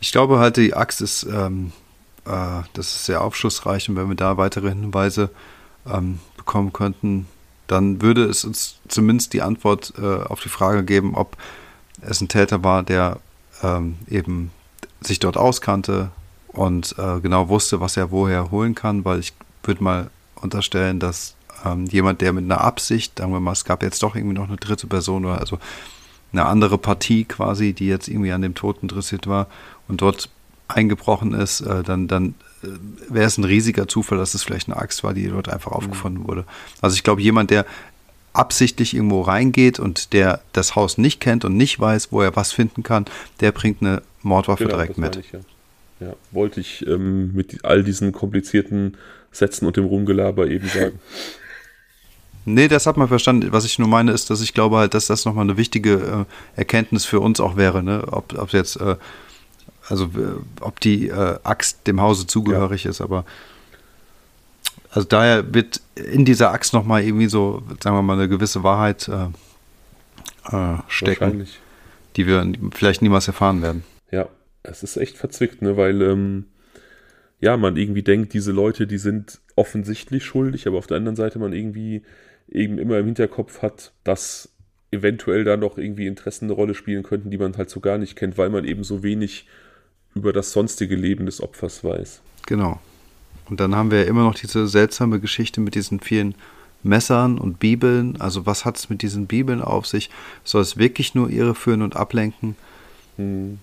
Ich 0.00 0.12
glaube 0.12 0.38
halt, 0.38 0.56
die 0.56 0.74
Axt 0.74 1.02
ist, 1.02 1.24
ähm, 1.24 1.72
äh, 2.28 2.62
das 2.74 2.86
ist 2.86 3.06
sehr 3.06 3.22
aufschlussreich. 3.22 3.88
Und 3.88 3.96
wenn 3.96 4.08
wir 4.08 4.16
da 4.16 4.36
weitere 4.36 4.68
Hinweise 4.68 5.30
ähm, 5.86 6.20
bekommen 6.36 6.72
könnten, 6.72 7.26
dann 7.66 8.00
würde 8.00 8.24
es 8.24 8.44
uns 8.44 8.78
zumindest 8.88 9.32
die 9.32 9.42
Antwort 9.42 9.92
äh, 9.98 10.22
auf 10.22 10.40
die 10.40 10.48
Frage 10.48 10.84
geben, 10.84 11.14
ob 11.14 11.36
es 12.00 12.20
ein 12.20 12.28
Täter 12.28 12.62
war, 12.64 12.82
der 12.82 13.18
ähm, 13.62 13.96
eben 14.08 14.50
sich 15.00 15.18
dort 15.18 15.36
auskannte 15.36 16.10
und 16.48 16.94
äh, 16.98 17.20
genau 17.20 17.48
wusste, 17.48 17.80
was 17.80 17.96
er 17.96 18.10
woher 18.10 18.50
holen 18.50 18.74
kann, 18.74 19.04
weil 19.04 19.20
ich 19.20 19.32
würde 19.62 19.82
mal 19.82 20.10
unterstellen, 20.36 20.98
dass 20.98 21.34
ähm, 21.64 21.86
jemand, 21.86 22.20
der 22.20 22.32
mit 22.32 22.44
einer 22.44 22.60
Absicht, 22.60 23.18
sagen 23.18 23.32
wir 23.32 23.40
mal, 23.40 23.52
es 23.52 23.64
gab 23.64 23.82
jetzt 23.82 24.02
doch 24.02 24.16
irgendwie 24.16 24.34
noch 24.34 24.48
eine 24.48 24.56
dritte 24.56 24.86
Person 24.86 25.24
oder 25.24 25.38
also 25.38 25.58
eine 26.32 26.46
andere 26.46 26.78
Partie 26.78 27.24
quasi, 27.24 27.72
die 27.72 27.86
jetzt 27.86 28.08
irgendwie 28.08 28.32
an 28.32 28.42
dem 28.42 28.54
Tod 28.54 28.78
interessiert 28.82 29.26
war 29.26 29.46
und 29.88 30.00
dort 30.00 30.30
eingebrochen 30.68 31.34
ist, 31.34 31.60
äh, 31.60 31.82
dann, 31.82 32.08
dann 32.08 32.34
äh, 32.62 32.68
wäre 33.08 33.26
es 33.26 33.38
ein 33.38 33.44
riesiger 33.44 33.88
Zufall, 33.88 34.18
dass 34.18 34.34
es 34.34 34.42
vielleicht 34.42 34.68
eine 34.68 34.76
Axt 34.76 35.02
war, 35.02 35.14
die 35.14 35.28
dort 35.28 35.48
einfach 35.48 35.72
mhm. 35.72 35.76
aufgefunden 35.76 36.28
wurde. 36.28 36.44
Also 36.80 36.94
ich 36.94 37.02
glaube, 37.02 37.22
jemand, 37.22 37.50
der 37.50 37.66
absichtlich 38.32 38.94
irgendwo 38.94 39.22
reingeht 39.22 39.80
und 39.80 40.12
der 40.12 40.40
das 40.52 40.76
Haus 40.76 40.98
nicht 40.98 41.20
kennt 41.20 41.44
und 41.44 41.56
nicht 41.56 41.80
weiß, 41.80 42.12
wo 42.12 42.22
er 42.22 42.36
was 42.36 42.52
finden 42.52 42.82
kann, 42.82 43.06
der 43.40 43.52
bringt 43.52 43.82
eine 43.82 44.02
Mordwaffe 44.22 44.64
genau, 44.64 44.76
direkt 44.76 44.98
mit. 44.98 45.16
Ich, 45.16 45.32
ja. 45.32 45.40
ja. 46.00 46.12
wollte 46.30 46.60
ich 46.60 46.86
ähm, 46.86 47.32
mit 47.34 47.64
all 47.64 47.82
diesen 47.82 48.12
komplizierten 48.12 48.96
Sätzen 49.32 49.66
und 49.66 49.76
dem 49.76 49.84
Rumgelaber 49.84 50.46
eben 50.48 50.68
sagen. 50.68 51.00
Nee, 52.44 52.66
das 52.66 52.86
hat 52.86 52.96
man 52.96 53.08
verstanden. 53.08 53.52
Was 53.52 53.66
ich 53.66 53.78
nur 53.78 53.88
meine, 53.88 54.10
ist, 54.10 54.30
dass 54.30 54.40
ich 54.40 54.54
glaube 54.54 54.78
halt, 54.78 54.94
dass 54.94 55.06
das 55.06 55.26
nochmal 55.26 55.44
eine 55.44 55.58
wichtige 55.58 56.26
äh, 56.56 56.58
Erkenntnis 56.58 57.04
für 57.04 57.20
uns 57.20 57.40
auch 57.40 57.56
wäre, 57.56 57.82
ne? 57.82 58.04
Ob, 58.10 58.38
ob 58.38 58.54
jetzt, 58.54 58.76
äh, 58.76 58.96
also 59.88 60.10
ob 60.60 60.80
die 60.80 61.08
äh, 61.08 61.38
Axt 61.42 61.86
dem 61.86 62.00
Hause 62.00 62.26
zugehörig 62.26 62.84
ja. 62.84 62.90
ist, 62.90 63.00
aber 63.00 63.24
also 64.90 65.06
daher 65.06 65.52
wird 65.52 65.80
in 65.94 66.24
dieser 66.24 66.52
Axt 66.52 66.72
nochmal 66.72 67.02
irgendwie 67.02 67.28
so, 67.28 67.62
sagen 67.82 67.96
wir 67.96 68.02
mal, 68.02 68.14
eine 68.14 68.28
gewisse 68.28 68.62
Wahrheit 68.62 69.08
äh, 69.08 69.28
äh, 70.54 70.78
stecken, 70.88 71.46
die 72.16 72.26
wir 72.26 72.50
vielleicht 72.74 73.02
niemals 73.02 73.28
erfahren 73.28 73.62
werden. 73.62 73.84
Ja, 74.10 74.28
es 74.62 74.82
ist 74.82 74.96
echt 74.96 75.16
verzwickt, 75.16 75.62
ne? 75.62 75.76
weil 75.76 76.00
ähm, 76.02 76.46
ja, 77.40 77.56
man 77.56 77.76
irgendwie 77.76 78.02
denkt, 78.02 78.32
diese 78.32 78.52
Leute, 78.52 78.86
die 78.86 78.98
sind 78.98 79.40
offensichtlich 79.56 80.24
schuldig, 80.24 80.66
aber 80.66 80.78
auf 80.78 80.86
der 80.86 80.96
anderen 80.96 81.16
Seite 81.16 81.38
man 81.38 81.52
irgendwie 81.52 82.02
eben 82.50 82.78
immer 82.78 82.98
im 82.98 83.06
Hinterkopf 83.06 83.62
hat, 83.62 83.92
dass 84.04 84.48
eventuell 84.90 85.44
da 85.44 85.56
noch 85.56 85.76
irgendwie 85.76 86.06
Interessen 86.06 86.46
eine 86.46 86.54
Rolle 86.54 86.74
spielen 86.74 87.02
könnten, 87.02 87.30
die 87.30 87.38
man 87.38 87.56
halt 87.56 87.68
so 87.68 87.80
gar 87.80 87.98
nicht 87.98 88.16
kennt, 88.16 88.38
weil 88.38 88.48
man 88.48 88.64
eben 88.64 88.84
so 88.84 89.02
wenig 89.02 89.46
über 90.18 90.32
das 90.32 90.52
sonstige 90.52 90.96
Leben 90.96 91.26
des 91.26 91.42
Opfers 91.42 91.84
weiß. 91.84 92.20
Genau. 92.46 92.80
Und 93.48 93.60
dann 93.60 93.74
haben 93.74 93.90
wir 93.90 94.00
ja 94.00 94.04
immer 94.04 94.24
noch 94.24 94.34
diese 94.34 94.68
seltsame 94.68 95.20
Geschichte 95.20 95.60
mit 95.60 95.74
diesen 95.74 96.00
vielen 96.00 96.34
Messern 96.82 97.38
und 97.38 97.58
Bibeln. 97.58 98.20
Also 98.20 98.46
was 98.46 98.64
hat 98.64 98.76
es 98.76 98.90
mit 98.90 99.02
diesen 99.02 99.26
Bibeln 99.26 99.62
auf 99.62 99.86
sich? 99.86 100.10
Soll 100.44 100.62
es 100.62 100.76
wirklich 100.76 101.14
nur 101.14 101.30
irreführen 101.30 101.82
und 101.82 101.96
ablenken? 101.96 102.56
Hm. 103.16 103.58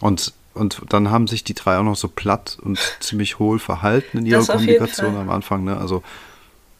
Und, 0.00 0.32
und 0.54 0.82
dann 0.88 1.10
haben 1.10 1.26
sich 1.26 1.44
die 1.44 1.54
drei 1.54 1.78
auch 1.78 1.84
noch 1.84 1.96
so 1.96 2.08
platt 2.08 2.58
und 2.60 2.78
ziemlich 3.00 3.38
hohl 3.38 3.58
verhalten 3.58 4.18
in 4.18 4.26
ihrer 4.26 4.44
Kommunikation 4.44 5.16
am 5.16 5.30
Anfang. 5.30 5.64
Ne? 5.64 5.76
Also 5.76 6.02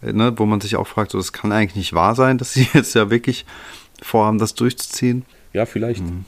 ne, 0.03 0.39
wo 0.39 0.47
man 0.47 0.61
sich 0.61 0.77
auch 0.77 0.87
fragt, 0.87 1.13
so, 1.13 1.19
das 1.19 1.33
kann 1.33 1.53
eigentlich 1.53 1.77
nicht 1.77 1.93
wahr 1.93 2.15
sein, 2.15 2.39
dass 2.39 2.53
sie 2.53 2.69
jetzt 2.75 2.95
ja 2.95 3.11
wirklich 3.11 3.47
vorhaben, 4.03 4.39
das 4.39 4.55
durchzuziehen. 4.55 5.25
Ja, 5.53 5.65
vielleicht 5.67 6.03
mhm. 6.03 6.25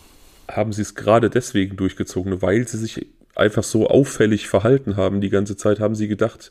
Haben 0.49 0.72
sie 0.72 0.82
es 0.82 0.94
gerade 0.94 1.30
deswegen 1.30 1.76
durchgezogen, 1.76 2.42
weil 2.42 2.66
sie 2.66 2.78
sich 2.78 3.07
einfach 3.34 3.62
so 3.62 3.88
auffällig 3.88 4.49
verhalten 4.49 4.96
haben 4.96 5.20
die 5.20 5.30
ganze 5.30 5.57
Zeit, 5.57 5.78
haben 5.80 5.94
sie 5.94 6.09
gedacht, 6.09 6.51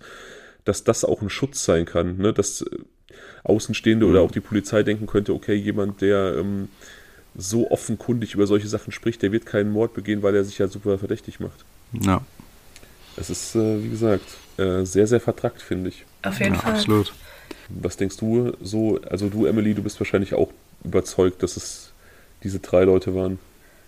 dass 0.64 0.84
das 0.84 1.04
auch 1.04 1.22
ein 1.22 1.30
Schutz 1.30 1.64
sein 1.64 1.86
kann, 1.86 2.18
ne? 2.18 2.34
dass 2.34 2.62
äh, 2.62 2.66
Außenstehende 3.44 4.06
mhm. 4.06 4.12
oder 4.12 4.22
auch 4.22 4.32
die 4.32 4.40
Polizei 4.40 4.84
denken 4.84 5.06
könnte, 5.06 5.34
okay, 5.34 5.56
jemand, 5.56 6.02
der 6.02 6.38
ähm, 6.38 6.70
so 7.36 7.70
offenkundig 7.70 8.34
über 8.34 8.48
solche 8.48 8.68
Sachen 8.68 8.92
spricht, 8.92 9.22
der 9.22 9.32
wird 9.32 9.46
keinen 9.46 9.72
Mord 9.72 9.94
begehen, 9.94 10.24
weil 10.24 10.36
er 10.36 10.44
sich 10.44 10.58
ja 10.58 10.68
super 10.68 10.98
verdächtig 10.98 11.40
macht. 11.40 11.66
Ja. 11.94 12.22
Es 13.16 13.30
ist, 13.30 13.56
äh, 13.56 13.84
wie 13.84 13.90
gesagt, 13.90 14.26
äh, 14.58 14.84
sehr, 14.84 15.08
sehr 15.08 15.20
vertrackt, 15.20 15.62
finde 15.62 15.90
ich. 15.90 16.06
Auf 16.24 16.40
jeden 16.40 16.56
ja, 16.56 16.60
Fall. 16.60 16.74
Absolut. 16.74 17.14
Was 17.70 17.98
denkst 17.98 18.18
du 18.18 18.54
so? 18.62 19.00
Also 19.10 19.30
du, 19.30 19.46
Emily, 19.46 19.74
du 19.74 19.84
bist 19.84 20.00
wahrscheinlich 20.00 20.34
auch 20.34 20.52
überzeugt, 20.84 21.44
dass 21.44 21.58
es 21.58 21.92
diese 22.44 22.60
drei 22.60 22.84
Leute 22.84 23.16
waren. 23.16 23.40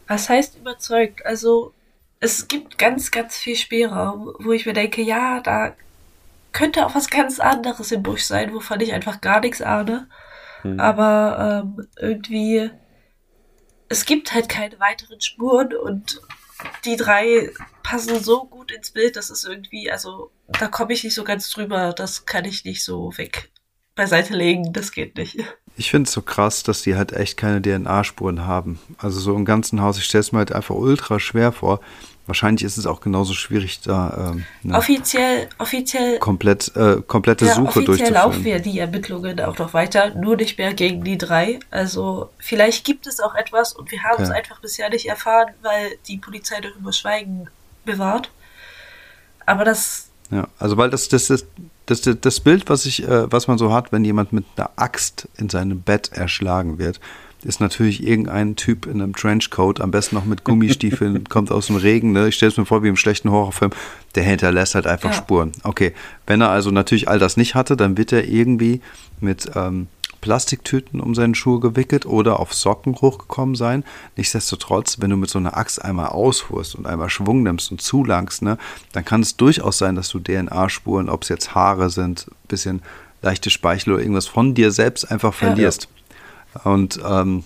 Was 0.09 0.27
heißt 0.27 0.57
überzeugt? 0.57 1.23
Also 1.23 1.73
es 2.19 2.47
gibt 2.47 2.79
ganz, 2.79 3.11
ganz 3.11 3.37
viel 3.37 3.55
Spielraum, 3.55 4.33
wo 4.39 4.51
ich 4.51 4.65
mir 4.65 4.73
denke, 4.73 5.03
ja, 5.03 5.39
da 5.39 5.75
könnte 6.51 6.83
auch 6.85 6.95
was 6.95 7.11
ganz 7.11 7.39
anderes 7.39 7.91
im 7.91 8.01
Busch 8.01 8.23
sein, 8.23 8.51
wovon 8.51 8.81
ich 8.81 8.91
einfach 8.91 9.21
gar 9.21 9.39
nichts 9.39 9.61
ahne. 9.61 10.09
Hm. 10.63 10.79
Aber 10.79 11.63
ähm, 11.63 11.87
irgendwie, 11.97 12.71
es 13.87 14.05
gibt 14.05 14.33
halt 14.33 14.49
keine 14.49 14.79
weiteren 14.79 15.21
Spuren 15.21 15.75
und 15.75 16.19
die 16.85 16.95
drei 16.95 17.51
passen 17.83 18.19
so 18.19 18.45
gut 18.45 18.71
ins 18.71 18.89
Bild, 18.89 19.15
dass 19.15 19.29
es 19.29 19.43
irgendwie, 19.43 19.91
also 19.91 20.31
da 20.47 20.67
komme 20.67 20.93
ich 20.93 21.03
nicht 21.03 21.13
so 21.13 21.23
ganz 21.23 21.51
drüber, 21.51 21.93
das 21.93 22.25
kann 22.25 22.45
ich 22.45 22.65
nicht 22.65 22.83
so 22.83 23.15
weg 23.17 23.51
beiseite 23.93 24.33
legen, 24.33 24.73
das 24.73 24.91
geht 24.91 25.17
nicht. 25.17 25.37
Ich 25.79 25.91
finde 25.91 26.07
es 26.07 26.13
so 26.13 26.21
krass, 26.21 26.63
dass 26.63 26.81
die 26.81 26.97
halt 26.97 27.13
echt 27.13 27.37
keine 27.37 27.61
DNA-Spuren 27.61 28.45
haben. 28.45 28.79
Also 28.97 29.21
so 29.21 29.33
im 29.33 29.45
ganzen 29.45 29.81
Haus, 29.81 29.97
ich 29.97 30.03
stelle 30.03 30.19
es 30.19 30.33
mir 30.33 30.39
halt 30.39 30.51
einfach 30.51 30.75
ultra 30.75 31.21
schwer 31.21 31.53
vor. 31.53 31.79
Wahrscheinlich 32.27 32.65
ist 32.65 32.77
es 32.77 32.85
auch 32.85 32.99
genauso 32.99 33.33
schwierig, 33.33 33.79
da 33.81 34.33
ähm, 34.33 34.45
ne, 34.61 34.77
offiziell, 34.77 35.47
offiziell 35.57 36.19
komplett, 36.19 36.75
äh, 36.75 37.01
komplette 37.07 37.45
ja, 37.45 37.55
Suche 37.55 37.81
durchzuführen. 37.85 37.89
Offiziell 37.89 38.13
laufen 38.13 38.43
wir 38.43 38.59
die 38.59 38.77
Ermittlungen 38.77 39.39
auch 39.39 39.57
noch 39.57 39.73
weiter, 39.73 40.13
nur 40.15 40.35
nicht 40.35 40.57
mehr 40.57 40.73
gegen 40.73 41.03
die 41.05 41.17
drei. 41.17 41.59
Also 41.71 42.29
vielleicht 42.37 42.83
gibt 42.83 43.07
es 43.07 43.21
auch 43.21 43.33
etwas 43.33 43.71
und 43.71 43.89
wir 43.89 44.03
haben 44.03 44.15
okay. 44.15 44.23
es 44.23 44.29
einfach 44.31 44.59
bisher 44.59 44.89
nicht 44.89 45.05
erfahren, 45.07 45.53
weil 45.61 45.97
die 46.09 46.17
Polizei 46.17 46.59
darüber 46.59 46.91
Schweigen 46.91 47.47
bewahrt. 47.85 48.29
Aber 49.45 49.63
das. 49.63 50.09
Ja, 50.29 50.49
also 50.59 50.75
weil 50.75 50.89
das, 50.89 51.07
das, 51.07 51.27
das, 51.27 51.45
das, 51.89 52.01
das 52.01 52.39
Bild, 52.39 52.69
was 52.69 52.85
ich, 52.85 53.07
äh, 53.07 53.31
was 53.31 53.47
man 53.47 53.57
so 53.57 53.73
hat, 53.73 53.91
wenn 53.91 54.05
jemand 54.05 54.31
mit 54.31 54.45
einer 54.55 54.69
Axt 54.75 55.27
in 55.37 55.49
seinem 55.49 55.81
Bett 55.81 56.11
erschlagen 56.13 56.77
wird, 56.77 56.99
ist 57.43 57.61
natürlich 57.61 58.05
irgendein 58.05 58.55
Typ 58.55 58.85
in 58.85 59.01
einem 59.01 59.15
Trenchcoat, 59.15 59.79
am 59.79 59.91
besten 59.91 60.15
noch 60.15 60.25
mit 60.25 60.43
Gummistiefeln, 60.43 61.23
kommt 61.29 61.51
aus 61.51 61.67
dem 61.67 61.77
Regen. 61.77 62.11
Ne? 62.11 62.27
Ich 62.27 62.35
stelle 62.35 62.51
es 62.51 62.57
mir 62.57 62.65
vor 62.65 62.83
wie 62.83 62.89
im 62.89 62.97
schlechten 62.97 63.31
Horrorfilm. 63.31 63.71
Der 64.15 64.23
hinterlässt 64.23 64.75
halt 64.75 64.87
einfach 64.87 65.11
ja. 65.11 65.15
Spuren. 65.15 65.51
Okay, 65.63 65.93
wenn 66.27 66.41
er 66.41 66.49
also 66.49 66.71
natürlich 66.71 67.07
all 67.07 67.19
das 67.19 67.37
nicht 67.37 67.55
hatte, 67.55 67.77
dann 67.77 67.97
wird 67.97 68.11
er 68.11 68.27
irgendwie 68.27 68.81
mit 69.21 69.49
ähm, 69.55 69.87
Plastiktüten 70.21 70.99
um 70.99 71.15
seine 71.15 71.35
Schuhe 71.35 71.59
gewickelt 71.59 72.05
oder 72.05 72.39
auf 72.39 72.53
Socken 72.53 72.95
hochgekommen 72.95 73.55
sein. 73.55 73.83
Nichtsdestotrotz, 74.15 74.99
wenn 74.99 75.09
du 75.09 75.17
mit 75.17 75.29
so 75.29 75.39
einer 75.39 75.57
Axt 75.57 75.83
einmal 75.83 76.07
ausfuhrst 76.07 76.75
und 76.75 76.85
einmal 76.85 77.09
Schwung 77.09 77.43
nimmst 77.43 77.71
und 77.71 77.81
zulangst, 77.81 78.41
ne, 78.41 78.57
dann 78.91 79.05
kann 79.05 79.21
es 79.21 79.37
durchaus 79.37 79.77
sein, 79.77 79.95
dass 79.95 80.09
du 80.09 80.19
DNA-Spuren, 80.19 81.09
ob 81.09 81.23
es 81.23 81.29
jetzt 81.29 81.55
Haare 81.55 81.89
sind, 81.89 82.27
bisschen 82.47 82.81
leichte 83.21 83.49
Speichel 83.49 83.93
oder 83.93 84.01
irgendwas 84.01 84.27
von 84.27 84.53
dir 84.53 84.71
selbst 84.71 85.09
einfach 85.09 85.33
verlierst. 85.33 85.87
Ja, 86.55 86.61
ja. 86.65 86.71
Und 86.71 86.99
ähm, 87.05 87.43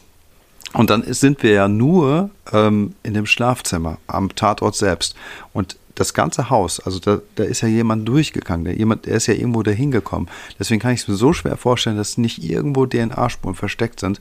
und 0.74 0.90
dann 0.90 1.04
sind 1.14 1.44
wir 1.44 1.52
ja 1.52 1.68
nur 1.68 2.32
ähm, 2.52 2.96
in 3.04 3.14
dem 3.14 3.28
Schlafzimmer 3.28 4.00
am 4.08 4.34
Tatort 4.34 4.76
selbst. 4.76 5.16
Und 5.54 5.78
das 5.96 6.14
ganze 6.14 6.50
Haus, 6.50 6.80
also 6.80 7.00
da, 7.00 7.20
da 7.36 7.44
ist 7.44 7.62
ja 7.62 7.68
jemand 7.68 8.08
durchgegangen, 8.08 8.66
der, 8.66 8.76
jemand, 8.76 9.06
der 9.06 9.16
ist 9.16 9.28
ja 9.28 9.34
irgendwo 9.34 9.62
dahin 9.64 9.91
gekommen. 9.91 10.28
Deswegen 10.58 10.82
kann 10.82 10.94
ich 10.94 11.02
es 11.02 11.08
mir 11.08 11.16
so 11.16 11.34
schwer 11.34 11.58
vorstellen, 11.58 11.98
dass 11.98 12.18
nicht 12.18 12.44
irgendwo 12.44 12.86
DNA-Spuren 12.86 13.56
versteckt 13.56 14.00
sind. 14.00 14.20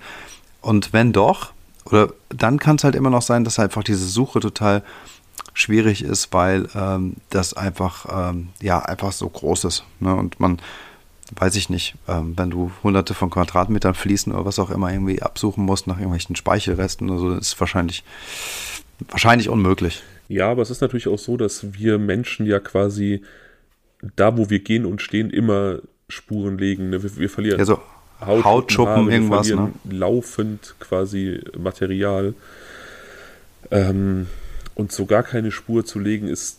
Und 0.60 0.92
wenn 0.92 1.12
doch, 1.12 1.52
oder 1.84 2.12
dann 2.28 2.58
kann 2.58 2.76
es 2.76 2.84
halt 2.84 2.94
immer 2.94 3.10
noch 3.10 3.22
sein, 3.22 3.44
dass 3.44 3.58
einfach 3.58 3.82
diese 3.82 4.06
Suche 4.06 4.40
total 4.40 4.82
schwierig 5.54 6.02
ist, 6.02 6.32
weil 6.32 6.68
ähm, 6.74 7.16
das 7.30 7.54
einfach, 7.54 8.06
ähm, 8.30 8.48
ja, 8.60 8.78
einfach 8.80 9.12
so 9.12 9.28
groß 9.28 9.64
ist. 9.64 9.84
Ne? 10.00 10.14
Und 10.14 10.40
man, 10.40 10.60
weiß 11.36 11.56
ich 11.56 11.70
nicht, 11.70 11.94
ähm, 12.08 12.34
wenn 12.36 12.50
du 12.50 12.70
hunderte 12.82 13.14
von 13.14 13.30
Quadratmetern 13.30 13.94
fließen 13.94 14.32
oder 14.32 14.44
was 14.44 14.58
auch 14.58 14.70
immer 14.70 14.92
irgendwie 14.92 15.22
absuchen 15.22 15.64
musst 15.64 15.86
nach 15.86 15.96
irgendwelchen 15.96 16.36
Speichelresten 16.36 17.10
oder 17.10 17.18
so, 17.18 17.34
ist 17.34 17.58
wahrscheinlich, 17.60 18.04
wahrscheinlich 19.08 19.48
unmöglich. 19.48 20.02
Ja, 20.28 20.50
aber 20.50 20.62
es 20.62 20.70
ist 20.70 20.80
natürlich 20.80 21.08
auch 21.08 21.18
so, 21.18 21.36
dass 21.36 21.74
wir 21.74 21.98
Menschen 21.98 22.46
ja 22.46 22.58
quasi 22.58 23.22
da, 24.16 24.36
wo 24.36 24.50
wir 24.50 24.60
gehen 24.60 24.84
und 24.86 25.02
stehen, 25.02 25.30
immer 25.30 25.78
Spuren 26.08 26.58
legen. 26.58 26.90
Ne? 26.90 27.02
Wir, 27.02 27.16
wir, 27.16 27.30
verlieren 27.30 27.58
ja, 27.58 27.64
so 27.64 27.80
Haut, 28.20 28.44
Hautschuppen, 28.44 28.94
Haare, 28.94 29.12
irgendwas. 29.12 29.48
Wir 29.48 29.56
verlieren 29.56 29.80
ne? 29.84 29.94
laufend 29.94 30.74
quasi 30.80 31.40
Material. 31.58 32.34
Ähm, 33.70 34.26
und 34.74 34.92
so 34.92 35.06
gar 35.06 35.22
keine 35.22 35.50
Spur 35.50 35.84
zu 35.84 35.98
legen, 35.98 36.28
ist 36.28 36.58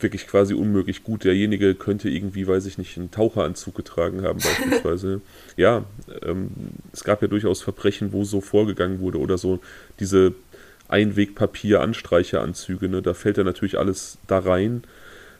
wirklich 0.00 0.26
quasi 0.26 0.54
unmöglich. 0.54 1.02
Gut, 1.02 1.24
derjenige 1.24 1.74
könnte 1.74 2.08
irgendwie, 2.08 2.46
weiß 2.46 2.66
ich 2.66 2.78
nicht, 2.78 2.96
einen 2.96 3.10
Taucheranzug 3.10 3.74
getragen 3.74 4.22
haben, 4.22 4.38
beispielsweise. 4.38 5.20
ja, 5.56 5.84
ähm, 6.22 6.50
es 6.92 7.04
gab 7.04 7.22
ja 7.22 7.28
durchaus 7.28 7.62
Verbrechen, 7.62 8.12
wo 8.12 8.24
so 8.24 8.40
vorgegangen 8.40 9.00
wurde 9.00 9.18
oder 9.18 9.38
so 9.38 9.60
diese 9.98 10.34
Einwegpapier-Anstreicheranzüge, 10.88 12.88
ne? 12.88 13.02
da 13.02 13.14
fällt 13.14 13.36
ja 13.36 13.44
natürlich 13.44 13.78
alles 13.78 14.18
da 14.26 14.38
rein 14.38 14.82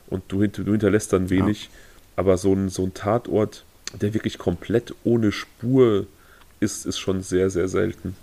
und 0.07 0.23
du, 0.27 0.47
du 0.47 0.71
hinterlässt 0.71 1.13
dann 1.13 1.29
wenig. 1.29 1.63
Ja. 1.63 1.69
Aber 2.17 2.37
so 2.37 2.53
ein, 2.53 2.69
so 2.69 2.83
ein 2.83 2.93
Tatort, 2.93 3.63
der 3.93 4.13
wirklich 4.13 4.37
komplett 4.37 4.93
ohne 5.03 5.31
Spur 5.31 6.05
ist, 6.59 6.85
ist 6.85 6.99
schon 6.99 7.21
sehr, 7.21 7.49
sehr 7.49 7.67
selten. 7.67 8.15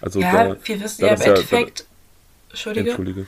Also 0.00 0.20
ja, 0.20 0.32
da, 0.32 0.56
wir 0.64 0.80
wissen 0.80 1.02
da 1.02 1.08
ja 1.08 1.14
im 1.14 1.20
Endeffekt. 1.20 1.80
Ja, 1.80 1.84
da, 1.84 2.50
Entschuldige. 2.50 2.90
Entschuldige. 2.90 3.26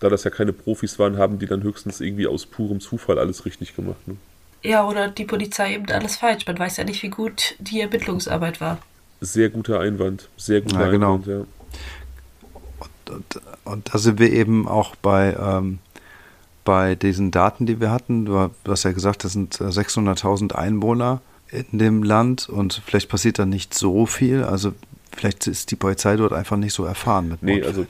da 0.00 0.08
das 0.08 0.24
ja 0.24 0.30
keine 0.30 0.52
Profis 0.52 0.98
waren, 0.98 1.18
haben 1.18 1.38
die 1.38 1.46
dann 1.46 1.62
höchstens 1.62 2.00
irgendwie 2.00 2.26
aus 2.26 2.46
purem 2.46 2.80
Zufall 2.80 3.18
alles 3.18 3.44
richtig 3.44 3.76
gemacht. 3.76 4.06
Ne? 4.06 4.16
Ja, 4.62 4.86
oder 4.86 5.08
die 5.08 5.24
Polizei 5.24 5.74
eben 5.74 5.90
alles 5.90 6.16
falsch. 6.16 6.46
Man 6.46 6.58
weiß 6.58 6.76
ja 6.76 6.84
nicht, 6.84 7.02
wie 7.02 7.08
gut 7.08 7.56
die 7.58 7.80
Ermittlungsarbeit 7.80 8.60
war. 8.60 8.78
Sehr 9.20 9.50
guter 9.50 9.80
Einwand. 9.80 10.28
Sehr 10.36 10.60
guter 10.60 10.80
ja, 10.80 10.90
genau. 10.90 11.14
Einwand, 11.14 11.26
ja. 11.26 11.46
Und, 12.78 13.14
und, 13.14 13.40
und, 13.64 13.94
da 13.94 13.98
sind 13.98 14.18
wir 14.18 14.32
eben 14.32 14.68
auch 14.68 14.96
bei, 14.96 15.36
ähm, 15.38 15.78
bei 16.64 16.94
diesen 16.94 17.30
Daten, 17.30 17.66
die 17.66 17.80
wir 17.80 17.90
hatten. 17.90 18.24
Du 18.24 18.50
hast 18.66 18.84
ja 18.84 18.92
gesagt, 18.92 19.24
das 19.24 19.32
sind 19.32 19.56
600.000 19.56 20.52
äh, 20.52 20.56
Einwohner 20.56 21.20
in 21.50 21.78
dem 21.78 22.02
Land 22.02 22.48
und 22.48 22.82
vielleicht 22.86 23.08
passiert 23.08 23.38
da 23.38 23.44
nicht 23.44 23.74
so 23.74 24.06
viel. 24.06 24.42
Also 24.42 24.72
vielleicht 25.14 25.46
ist 25.46 25.70
die 25.70 25.76
Polizei 25.76 26.16
dort 26.16 26.32
einfach 26.32 26.56
nicht 26.56 26.72
so 26.72 26.84
erfahren 26.84 27.28
mit. 27.28 27.42
Nee, 27.42 27.62
also 27.62 27.86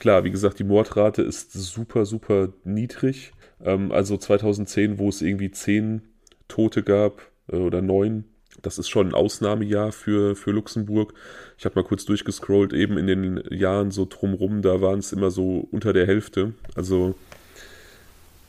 klar, 0.00 0.24
wie 0.24 0.30
gesagt, 0.30 0.58
die 0.58 0.64
Mordrate 0.64 1.22
ist 1.22 1.52
super, 1.52 2.04
super 2.04 2.48
niedrig. 2.64 3.32
Ähm, 3.64 3.92
also 3.92 4.16
2010, 4.16 4.98
wo 4.98 5.08
es 5.08 5.22
irgendwie 5.22 5.50
zehn 5.50 6.02
Tote 6.48 6.82
gab 6.82 7.22
äh, 7.52 7.56
oder 7.56 7.80
neun, 7.82 8.24
das 8.62 8.78
ist 8.78 8.88
schon 8.88 9.08
ein 9.08 9.14
Ausnahmejahr 9.14 9.92
für, 9.92 10.36
für 10.36 10.50
Luxemburg. 10.50 11.14
Ich 11.58 11.64
habe 11.64 11.74
mal 11.76 11.86
kurz 11.86 12.04
durchgescrollt, 12.04 12.72
eben 12.72 12.98
in 12.98 13.06
den 13.06 13.42
Jahren 13.50 13.90
so 13.90 14.06
drumrum, 14.08 14.62
da 14.62 14.80
waren 14.80 14.98
es 14.98 15.12
immer 15.12 15.30
so 15.30 15.68
unter 15.70 15.92
der 15.92 16.06
Hälfte. 16.06 16.52
Also 16.74 17.14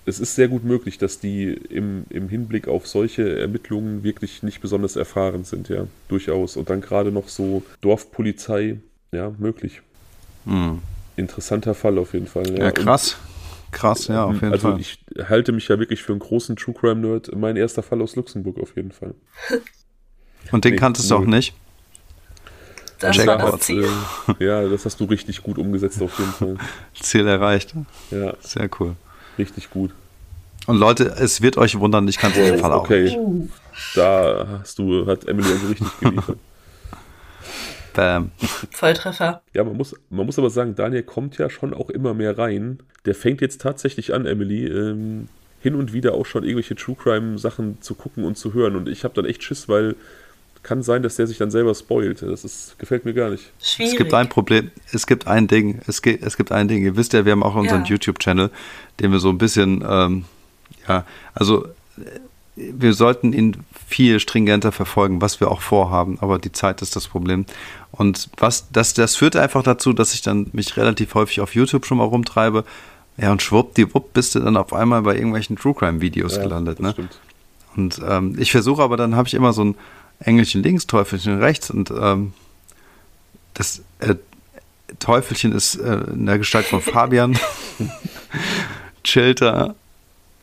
es 0.05 0.20
ist 0.20 0.36
sehr 0.36 0.47
gut 0.47 0.64
möglich, 0.64 0.97
dass 0.97 1.20
die 1.20 1.53
im, 1.53 2.05
im 2.09 2.28
Hinblick 2.28 2.68
auf 2.68 2.88
solche 2.88 3.39
Ermittlungen 3.39 4.03
wirklich 4.03 4.43
nicht 4.43 4.62
besonders 4.62 4.95
erfahren 4.95 5.43
sind, 5.43 5.70
ja, 5.70 5.86
durchaus. 6.07 6.57
Und 6.57 6.70
dann 6.70 6.82
gerade 6.82 7.12
noch 7.12 7.30
so 7.30 7.64
Dorfpolizei, 7.82 8.80
ja, 9.12 9.32
möglich. 9.38 9.82
Hm. 10.45 10.80
Interessanter 11.18 11.76
Fall 11.76 11.97
auf 11.97 12.14
jeden 12.14 12.28
Fall. 12.28 12.49
Ja, 12.57 12.66
ja 12.66 12.72
krass. 12.72 13.18
Krass, 13.72 14.07
ja, 14.07 14.26
auf 14.26 14.34
jeden 14.34 14.51
also 14.51 14.64
Fall. 14.64 14.74
Also 14.74 14.82
ich 14.82 15.30
halte 15.30 15.51
mich 15.51 15.68
ja 15.70 15.80
wirklich 15.80 16.03
für 16.03 16.12
einen 16.12 16.20
großen 16.20 16.55
True 16.55 16.76
Crime 16.76 17.01
Nerd. 17.01 17.34
Mein 17.36 17.55
erster 17.55 17.84
Fall 17.84 18.01
aus 18.01 18.16
Luxemburg 18.16 18.59
auf 18.59 18.76
jeden 18.76 18.91
Fall. 18.91 19.14
Und 20.52 20.66
den 20.66 20.74
nee, 20.74 20.80
kanntest 20.80 21.10
du 21.10 21.16
auch 21.16 21.26
nicht? 21.26 21.54
Das 22.99 23.18
Jackpot. 23.18 23.39
war 23.39 23.52
das 23.52 23.62
Ziel. 23.62 23.88
Ja, 24.39 24.68
das 24.68 24.86
hast 24.86 24.99
du 24.99 25.06
richtig 25.06 25.41
gut 25.41 25.58
umgesetzt 25.58 26.02
auf 26.02 26.18
jeden 26.20 26.32
Fall. 26.32 26.56
Ziel 27.02 27.28
erreicht. 27.28 27.74
Ja. 28.12 28.34
Sehr 28.41 28.70
cool. 28.80 28.95
Richtig 29.38 29.70
gut. 29.70 29.91
Und 30.68 30.78
Leute, 30.78 31.06
es 31.06 31.41
wird 31.41 31.58
euch 31.58 31.80
wundern, 31.80 32.08
ich 32.08 32.18
kannte 32.18 32.43
den 32.43 32.60
Fall 32.60 32.72
auch. 32.72 32.84
Okay, 32.84 33.18
da 33.95 34.60
hast 34.60 34.78
du, 34.78 35.08
hat 35.08 35.28
Emily 35.28 35.52
also 35.52 35.68
richtig 35.68 35.99
geliefert. 35.99 36.38
Bam. 37.93 38.32
Volltreffer. 38.72 39.41
Ja, 39.54 39.64
man 39.64 39.76
muss, 39.76 39.95
man 40.10 40.26
muss 40.26 40.38
aber 40.39 40.49
sagen, 40.49 40.76
Daniel 40.76 41.04
kommt 41.04 41.38
ja 41.38 41.49
schon 41.49 41.74
auch 41.74 41.89
immer 41.89 42.14
mehr 42.14 42.38
rein. 42.38 42.80
Der 43.06 43.16
fängt 43.16 43.41
jetzt 43.41 43.60
tatsächlich 43.62 44.14
an, 44.14 44.26
Emily, 44.26 44.68
ähm, 44.68 45.28
hin 45.60 45.76
und 45.76 45.91
wieder 45.91 46.14
auch 46.14 46.26
schon 46.26 46.43
irgendwelche 46.43 46.76
True 46.76 46.95
Crime 46.95 47.38
Sachen 47.38 47.82
zu 47.82 47.95
gucken 47.95 48.24
und 48.24 48.38
zu 48.38 48.54
hören. 48.54 48.76
Und 48.76 48.88
ich 48.88 49.04
habe 49.04 49.14
dann 49.14 49.26
echt 49.26 49.43
Schiss, 49.43 49.68
weil 49.68 49.95
kann 50.64 50.84
sein, 50.84 51.01
dass 51.01 51.16
der 51.16 51.28
sich 51.28 51.38
dann 51.38 51.51
selber 51.51 51.74
spoilt. 51.74 52.22
Das 52.22 52.43
ist, 52.43 52.78
gefällt 52.78 53.05
mir 53.05 53.14
gar 53.14 53.30
nicht. 53.30 53.51
Schwierig. 53.62 53.93
Es 53.93 53.97
gibt 53.97 54.14
ein 54.14 54.30
Problem, 54.30 54.72
es 54.91 55.07
gibt 55.07 55.28
ein 55.28 55.47
Ding, 55.47 55.82
es, 55.88 56.01
gibt, 56.01 56.24
es 56.24 56.38
gibt 56.38 56.51
ein 56.51 56.68
Ding. 56.68 56.84
Ihr 56.84 56.95
wisst 56.95 57.14
ja, 57.14 57.26
wir 57.26 57.32
haben 57.32 57.43
auch 57.43 57.55
unseren 57.55 57.84
ja. 57.84 57.89
YouTube-Channel, 57.89 58.51
den 58.99 59.12
wir 59.12 59.20
so 59.20 59.30
ein 59.30 59.38
bisschen, 59.38 59.84
ähm, 59.88 60.26
ja, 60.88 61.05
also 61.34 61.68
wir 62.55 62.93
sollten 62.93 63.34
ihn 63.34 63.57
viel 63.88 64.20
stringenter 64.20 64.72
verfolgen, 64.72 65.22
was 65.22 65.39
wir 65.39 65.49
auch 65.49 65.62
vorhaben, 65.62 66.18
aber 66.22 66.38
die 66.38 66.51
Zeit 66.51 66.82
ist 66.82 66.95
das 66.95 67.07
Problem. 67.07 67.45
Und 67.91 68.30
was, 68.38 68.68
das, 68.72 68.93
das 68.93 69.16
führt 69.16 69.36
einfach 69.36 69.64
dazu, 69.64 69.93
dass 69.93 70.14
ich 70.14 70.22
dann 70.22 70.47
mich 70.53 70.78
relativ 70.78 71.16
häufig 71.16 71.41
auf 71.41 71.55
YouTube 71.55 71.86
schon 71.86 71.97
mal 71.97 72.05
rumtreibe. 72.05 72.64
Ja, 73.18 73.32
und 73.32 73.41
schwuppdiwupp 73.41 74.14
bist 74.14 74.36
du 74.36 74.39
dann 74.39 74.57
auf 74.57 74.74
einmal 74.74 75.01
bei 75.01 75.16
irgendwelchen 75.16 75.55
True 75.55 75.74
Crime 75.74 76.01
Videos 76.01 76.38
ja, 76.38 76.43
gelandet, 76.43 76.80
ne? 76.80 76.91
Stimmt. 76.91 77.20
Und 77.76 78.01
ähm, 78.07 78.36
ich 78.38 78.51
versuche 78.51 78.82
aber 78.82 78.97
dann 78.97 79.16
habe 79.16 79.28
ich 79.28 79.34
immer 79.34 79.53
so 79.53 79.64
ein 79.64 79.76
Engelchen 80.24 80.63
links, 80.63 80.88
Teufelchen 80.88 81.39
rechts 81.39 81.69
und 81.69 81.91
ähm, 81.91 82.34
das 83.53 83.84
äh, 83.99 84.15
Teufelchen 84.99 85.51
ist 85.51 85.76
äh, 85.76 86.03
in 86.13 86.26
der 86.26 86.38
Gestalt 86.38 86.65
von 86.65 86.82
Fabian. 86.82 87.38
Chillt 89.03 89.41
da 89.41 89.76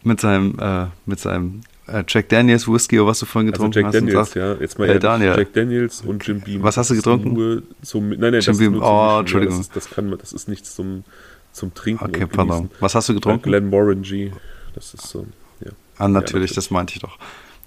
mit 0.03 0.20
seinem, 0.20 0.59
äh, 0.59 0.87
mit 1.07 1.20
seinem 1.20 1.62
äh, 1.87 2.05
Jack 2.07 2.29
Daniels 2.29 2.66
Whisky 2.66 2.99
oder 2.99 3.11
was 3.11 3.20
du 3.20 3.26
vorhin 3.26 3.53
also 3.53 3.68
getrunken 3.68 3.87
also 3.87 3.99
Jack 3.99 4.16
hast. 4.16 4.37
Daniels, 4.37 4.59
ja. 4.59 4.62
Jetzt 4.62 4.79
mal 4.79 4.89
äh, 4.89 4.99
Daniel. 4.99 5.35
Jack 5.37 5.53
Daniels 5.53 6.01
und 6.03 6.26
Jim 6.26 6.41
Beam. 6.41 6.62
Was 6.62 6.76
hast 6.76 6.91
du 6.91 6.97
getrunken? 6.97 7.33
Nur 7.33 7.62
zum, 7.83 8.09
nein, 8.11 8.18
nein, 8.20 8.33
Jim 8.35 8.45
das 8.45 8.59
Beam. 8.59 8.74
ist 8.74 8.83
oh, 8.83 9.16
Entschuldigung. 9.20 9.57
Das, 9.57 9.66
ist, 9.66 9.76
das, 9.76 9.91
kann 9.91 10.09
man, 10.09 10.18
das 10.18 10.33
ist 10.33 10.49
nichts 10.49 10.74
zum, 10.74 11.05
zum 11.53 11.74
Trinken. 11.74 12.05
Okay, 12.05 12.26
pardon. 12.26 12.70
Was 12.81 12.95
hast 12.95 13.09
du 13.09 13.14
getrunken? 13.14 13.43
Glen 13.43 13.68
Morangy. 13.68 14.33
Das 14.74 14.95
ist 14.95 15.07
so, 15.07 15.26
ja. 15.64 15.70
Ah, 15.99 16.09
natürlich, 16.09 16.51
ja, 16.51 16.57
das 16.57 16.70
meinte 16.70 16.95
ich 16.95 17.01
doch. 17.01 17.18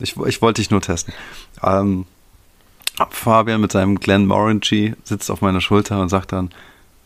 Ich, 0.01 0.17
ich 0.17 0.41
wollte 0.41 0.61
dich 0.61 0.71
nur 0.71 0.81
testen. 0.81 1.13
Ähm, 1.63 2.05
Fabian 3.09 3.61
mit 3.61 3.71
seinem 3.71 3.99
Glen 3.99 4.25
Morangy 4.25 4.95
sitzt 5.03 5.31
auf 5.31 5.41
meiner 5.41 5.61
Schulter 5.61 6.01
und 6.01 6.09
sagt 6.09 6.31
dann, 6.31 6.51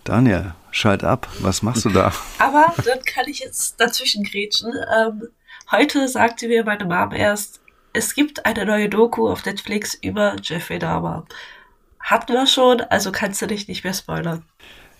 Daniel, 0.03 0.53
schalt 0.71 1.03
ab, 1.03 1.27
was 1.39 1.61
machst 1.61 1.85
du 1.85 1.89
da? 1.89 2.11
Aber 2.39 2.73
dann 2.83 2.99
kann 3.05 3.27
ich 3.27 3.39
jetzt 3.39 3.79
dazwischen 3.79 4.23
grätschen. 4.23 4.71
Ähm, 4.95 5.29
Heute 5.71 6.07
sagte 6.07 6.47
mir 6.47 6.63
meine 6.63 6.85
Mom 6.85 7.11
erst, 7.11 7.59
es 7.91 8.13
gibt 8.13 8.45
eine 8.45 8.67
neue 8.67 8.87
Doku 8.87 9.27
auf 9.27 9.45
Netflix 9.45 9.95
über 9.95 10.35
Jeffrey 10.41 10.77
Dahmer. 10.77 11.25
Hatten 11.99 12.33
wir 12.33 12.45
schon, 12.45 12.81
also 12.81 13.11
kannst 13.11 13.41
du 13.41 13.47
dich 13.47 13.67
nicht 13.67 13.83
mehr 13.83 13.95
spoilern. 13.95 14.43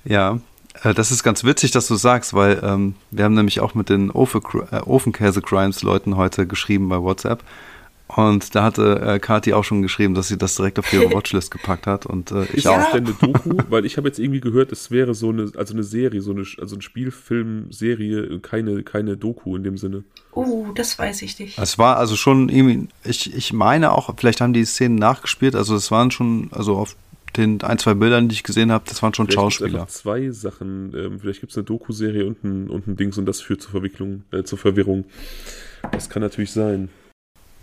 Ja, 0.05 0.39
äh, 0.83 0.95
das 0.95 1.11
ist 1.11 1.21
ganz 1.21 1.43
witzig, 1.43 1.69
dass 1.69 1.87
du 1.87 1.95
sagst, 1.95 2.33
weil 2.33 2.61
ähm, 2.63 2.95
wir 3.11 3.25
haben 3.25 3.35
nämlich 3.35 3.59
auch 3.59 3.75
mit 3.75 3.89
den 3.89 4.09
Ofen, 4.09 4.41
äh, 4.71 4.77
Ofenkäse-Crimes-Leuten 4.77 6.17
heute 6.17 6.47
geschrieben 6.47 6.89
bei 6.89 6.99
WhatsApp 6.99 7.43
und 8.07 8.53
da 8.53 8.63
hatte 8.63 9.01
äh, 9.01 9.19
Kati 9.19 9.53
auch 9.53 9.63
schon 9.63 9.81
geschrieben, 9.81 10.13
dass 10.13 10.27
sie 10.27 10.37
das 10.37 10.55
direkt 10.55 10.77
auf 10.77 10.91
ihre 10.93 11.11
Watchlist 11.13 11.49
gepackt 11.49 11.87
hat. 11.87 12.05
Und 12.05 12.31
äh, 12.31 12.43
ich 12.45 12.57
ist 12.57 12.67
auch. 12.67 12.77
Ist 12.77 12.93
denn 12.93 13.05
eine 13.05 13.15
Doku? 13.21 13.57
Weil 13.69 13.85
ich 13.85 13.97
habe 13.97 14.07
jetzt 14.07 14.19
irgendwie 14.19 14.41
gehört, 14.41 14.71
es 14.71 14.91
wäre 14.91 15.15
so 15.15 15.29
eine, 15.29 15.51
also 15.55 15.73
eine 15.73 15.83
Serie, 15.83 16.21
so 16.21 16.31
eine, 16.31 16.45
also 16.59 16.75
eine 16.75 16.83
Spielfilmserie, 16.83 18.39
keine, 18.39 18.83
keine 18.83 19.17
Doku 19.17 19.55
in 19.55 19.63
dem 19.63 19.77
Sinne. 19.77 20.03
Oh, 20.33 20.67
das 20.75 20.99
weiß 20.99 21.23
ich 21.23 21.39
nicht. 21.39 21.57
Es 21.57 21.79
war 21.79 21.97
also 21.97 22.15
schon 22.15 22.49
irgendwie, 22.49 22.89
ich, 23.03 23.33
ich 23.33 23.53
meine 23.53 23.91
auch, 23.91 24.13
vielleicht 24.17 24.39
haben 24.39 24.53
die 24.53 24.65
Szenen 24.65 24.95
nachgespielt, 24.95 25.55
also 25.55 25.75
es 25.75 25.89
waren 25.89 26.11
schon, 26.11 26.49
also 26.51 26.75
auf 26.75 26.95
den 27.37 27.61
ein, 27.61 27.77
zwei 27.79 27.95
Bildern, 27.95 28.29
die 28.29 28.35
ich 28.35 28.43
gesehen 28.43 28.71
habe, 28.71 28.85
das 28.87 29.01
waren 29.01 29.13
schon 29.13 29.27
vielleicht 29.27 29.57
Schauspieler. 29.57 29.87
zwei 29.87 30.29
Sachen, 30.29 30.93
ähm, 30.95 31.19
vielleicht 31.19 31.41
gibt 31.41 31.51
es 31.51 31.57
eine 31.57 31.65
Doku-Serie 31.65 32.25
und 32.25 32.43
ein, 32.43 32.69
und 32.69 32.87
ein 32.87 32.95
Dings 32.95 33.17
und 33.17 33.25
das 33.25 33.41
führt 33.41 33.61
zur 33.61 33.71
Verwicklung, 33.71 34.23
äh, 34.31 34.43
zur 34.43 34.57
Verwirrung. 34.57 35.05
Das 35.91 36.09
kann 36.09 36.21
natürlich 36.21 36.51
sein. 36.51 36.89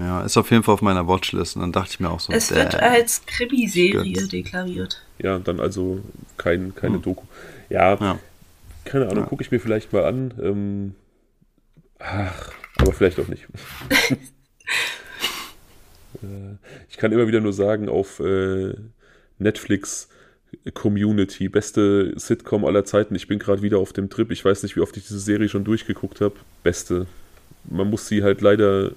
Ja, 0.02 0.24
ist 0.24 0.36
auf 0.36 0.50
jeden 0.50 0.62
Fall 0.62 0.74
auf 0.74 0.82
meiner 0.82 1.06
Watchlist. 1.06 1.56
Und 1.56 1.62
dann 1.62 1.72
dachte 1.72 1.90
ich 1.92 2.00
mir 2.00 2.10
auch 2.10 2.18
so. 2.18 2.32
Es 2.32 2.52
wird 2.52 2.74
als 2.74 3.24
Krimiserie 3.26 4.26
deklariert. 4.26 5.02
Ja, 5.18 5.38
dann 5.38 5.60
also 5.60 6.00
kein, 6.36 6.74
keine 6.74 6.94
hm. 6.94 7.02
Doku. 7.02 7.24
Ja, 7.68 7.94
ja. 7.94 8.18
keine 8.84 9.06
Ahnung, 9.06 9.24
ja. 9.24 9.28
gucke 9.28 9.42
ich 9.42 9.50
mir 9.50 9.60
vielleicht 9.60 9.92
mal 9.92 10.04
an. 10.04 10.34
Ähm, 10.42 10.94
ach, 11.98 12.52
aber 12.78 12.92
vielleicht 12.92 13.18
auch 13.20 13.28
nicht. 13.28 13.46
Äh, 16.22 16.56
ich 16.90 16.98
kann 16.98 17.10
immer 17.10 17.26
wieder 17.26 17.40
nur 17.40 17.54
sagen, 17.54 17.88
auf 17.88 18.20
äh, 18.20 18.74
Netflix 19.38 20.08
Community, 20.74 21.48
beste 21.48 22.12
Sitcom 22.18 22.64
aller 22.64 22.84
Zeiten. 22.84 23.14
Ich 23.14 23.26
bin 23.26 23.38
gerade 23.38 23.62
wieder 23.62 23.78
auf 23.78 23.92
dem 23.94 24.10
Trip. 24.10 24.30
Ich 24.30 24.44
weiß 24.44 24.62
nicht, 24.62 24.76
wie 24.76 24.80
oft 24.80 24.96
ich 24.96 25.04
diese 25.04 25.18
Serie 25.18 25.48
schon 25.48 25.64
durchgeguckt 25.64 26.20
habe. 26.20 26.34
Beste. 26.62 27.06
Man 27.64 27.88
muss 27.88 28.06
sie 28.06 28.22
halt 28.22 28.42
leider 28.42 28.92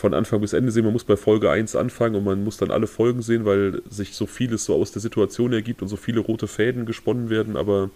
von 0.00 0.14
Anfang 0.14 0.40
bis 0.40 0.52
Ende 0.54 0.72
sehen. 0.72 0.84
Man 0.84 0.92
muss 0.94 1.04
bei 1.04 1.16
Folge 1.16 1.50
1 1.50 1.76
anfangen 1.76 2.16
und 2.16 2.24
man 2.24 2.42
muss 2.42 2.56
dann 2.56 2.70
alle 2.70 2.86
Folgen 2.86 3.22
sehen, 3.22 3.44
weil 3.44 3.82
sich 3.88 4.14
so 4.14 4.26
vieles 4.26 4.64
so 4.64 4.74
aus 4.74 4.92
der 4.92 5.02
Situation 5.02 5.52
ergibt 5.52 5.82
und 5.82 5.88
so 5.88 5.96
viele 5.96 6.20
rote 6.20 6.48
Fäden 6.48 6.86
gesponnen 6.86 7.28
werden. 7.28 7.56
Aber 7.56 7.90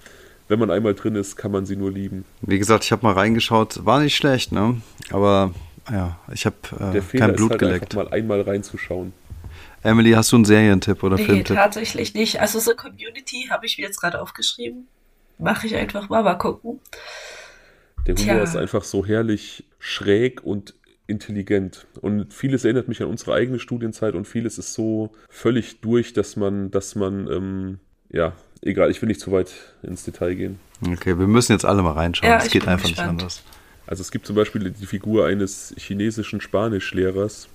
wenn 0.48 0.58
man 0.58 0.70
einmal 0.70 0.94
drin 0.94 1.16
ist, 1.16 1.36
kann 1.36 1.50
man 1.50 1.64
sie 1.64 1.76
nur 1.76 1.90
lieben. 1.90 2.24
Wie 2.42 2.58
gesagt, 2.58 2.84
ich 2.84 2.92
habe 2.92 3.04
mal 3.04 3.14
reingeschaut, 3.14 3.84
war 3.86 4.00
nicht 4.00 4.14
schlecht, 4.14 4.52
ne? 4.52 4.80
Aber 5.10 5.54
ja, 5.90 6.18
ich 6.32 6.44
habe 6.44 6.56
äh, 6.78 7.00
kein 7.18 7.34
Blut 7.34 7.52
halt 7.52 7.60
geleckt. 7.60 7.96
Einfach 7.96 8.10
mal 8.10 8.16
einmal 8.16 8.40
reinzuschauen. 8.42 9.14
Emily, 9.82 10.12
hast 10.12 10.32
du 10.32 10.36
einen 10.36 10.44
Serientipp 10.44 11.02
oder 11.02 11.16
Nee, 11.16 11.24
Filmtipp? 11.24 11.56
tatsächlich 11.56 12.14
nicht. 12.14 12.40
Also 12.40 12.58
so 12.58 12.74
Community 12.74 13.48
habe 13.50 13.66
ich 13.66 13.78
mir 13.78 13.84
jetzt 13.84 14.00
gerade 14.00 14.20
aufgeschrieben. 14.20 14.88
Mache 15.38 15.66
ich 15.66 15.74
einfach 15.74 16.08
mal, 16.08 16.22
mal 16.22 16.34
gucken. 16.34 16.80
Der 18.06 18.14
Humor 18.14 18.24
Tja. 18.34 18.42
ist 18.42 18.56
einfach 18.56 18.84
so 18.84 19.04
herrlich 19.06 19.64
schräg 19.78 20.42
und 20.44 20.74
intelligent. 21.06 21.86
Und 22.00 22.32
vieles 22.32 22.64
erinnert 22.64 22.88
mich 22.88 23.02
an 23.02 23.08
unsere 23.08 23.34
eigene 23.34 23.58
Studienzeit 23.58 24.14
und 24.14 24.26
vieles 24.26 24.58
ist 24.58 24.74
so 24.74 25.12
völlig 25.28 25.80
durch, 25.80 26.12
dass 26.12 26.36
man, 26.36 26.70
dass 26.70 26.94
man, 26.94 27.28
ähm, 27.30 27.78
ja, 28.10 28.32
egal, 28.62 28.90
ich 28.90 29.00
will 29.02 29.08
nicht 29.08 29.20
zu 29.20 29.32
weit 29.32 29.52
ins 29.82 30.04
Detail 30.04 30.34
gehen. 30.34 30.58
Okay, 30.86 31.18
wir 31.18 31.26
müssen 31.26 31.52
jetzt 31.52 31.64
alle 31.64 31.82
mal 31.82 31.92
reinschauen. 31.92 32.30
Ja, 32.30 32.38
Es 32.38 32.46
ich 32.46 32.52
geht 32.52 32.66
einfach 32.66 32.84
nicht 32.86 32.96
gespannt. 32.96 33.20
anders. 33.20 33.42
Also 33.86 34.00
es 34.00 34.10
gibt 34.10 34.26
zum 34.26 34.34
Beispiel 34.36 34.70
die 34.70 34.86
Figur 34.86 35.26
eines 35.26 35.74
chinesischen 35.76 36.40
Spanischlehrers 36.40 37.48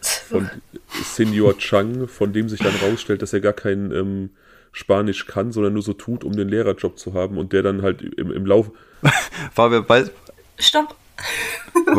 von 0.00 0.48
Senior 1.04 1.58
Chang, 1.58 2.06
von 2.06 2.32
dem 2.32 2.48
sich 2.48 2.60
dann 2.60 2.74
rausstellt, 2.76 3.22
dass 3.22 3.32
er 3.32 3.40
gar 3.40 3.52
kein 3.54 3.90
ähm, 3.90 4.30
Spanisch 4.70 5.26
kann, 5.26 5.50
sondern 5.50 5.72
nur 5.72 5.82
so 5.82 5.94
tut, 5.94 6.22
um 6.22 6.36
den 6.36 6.48
Lehrerjob 6.48 6.96
zu 6.98 7.14
haben 7.14 7.38
und 7.38 7.52
der 7.52 7.62
dann 7.64 7.82
halt 7.82 8.02
im, 8.02 8.30
im 8.30 8.46
Lauf, 8.46 8.70
Fabian, 9.52 9.88
weiß, 9.88 10.12
Stopp. 10.58 10.94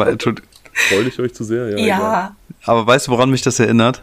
Entschuldigung, 0.08 0.50
freue 0.88 1.04
ich 1.08 1.20
euch 1.20 1.34
zu 1.34 1.44
sehr? 1.44 1.78
Ja. 1.80 1.98
egal. 1.98 2.32
aber 2.66 2.88
weißt 2.88 3.08
du, 3.08 3.12
woran 3.12 3.30
mich 3.30 3.42
das 3.42 3.60
erinnert? 3.60 4.02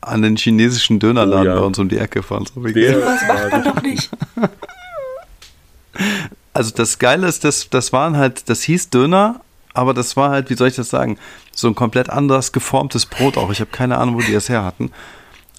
An 0.00 0.22
den 0.22 0.36
chinesischen 0.36 0.98
Dönerladen 1.00 1.48
Oh 1.48 1.54
ja. 1.54 1.60
bei 1.60 1.66
uns 1.66 1.78
um 1.78 1.88
die 1.88 1.98
Ecke 1.98 2.22
von 2.22 2.46
so. 2.46 2.60
Der 2.60 3.00
Was 3.04 3.22
macht 3.22 3.28
war 3.28 3.50
man 3.50 3.64
doch 3.64 3.82
nicht? 3.82 4.10
Also 6.52 6.72
das 6.74 6.98
Geile 6.98 7.26
ist, 7.26 7.44
das, 7.44 7.68
das 7.68 7.92
waren 7.92 8.16
halt, 8.16 8.48
das 8.48 8.62
hieß 8.62 8.88
Döner, 8.90 9.40
aber 9.74 9.92
das 9.92 10.16
war 10.16 10.30
halt, 10.30 10.48
wie 10.48 10.54
soll 10.54 10.68
ich 10.68 10.76
das 10.76 10.88
sagen, 10.88 11.18
so 11.52 11.68
ein 11.68 11.74
komplett 11.74 12.08
anders 12.08 12.52
geformtes 12.52 13.04
Brot 13.06 13.36
auch. 13.36 13.50
Ich 13.50 13.60
habe 13.60 13.70
keine 13.70 13.98
Ahnung, 13.98 14.16
wo 14.16 14.20
die 14.20 14.32
das 14.32 14.48
her 14.48 14.64
hatten. 14.64 14.90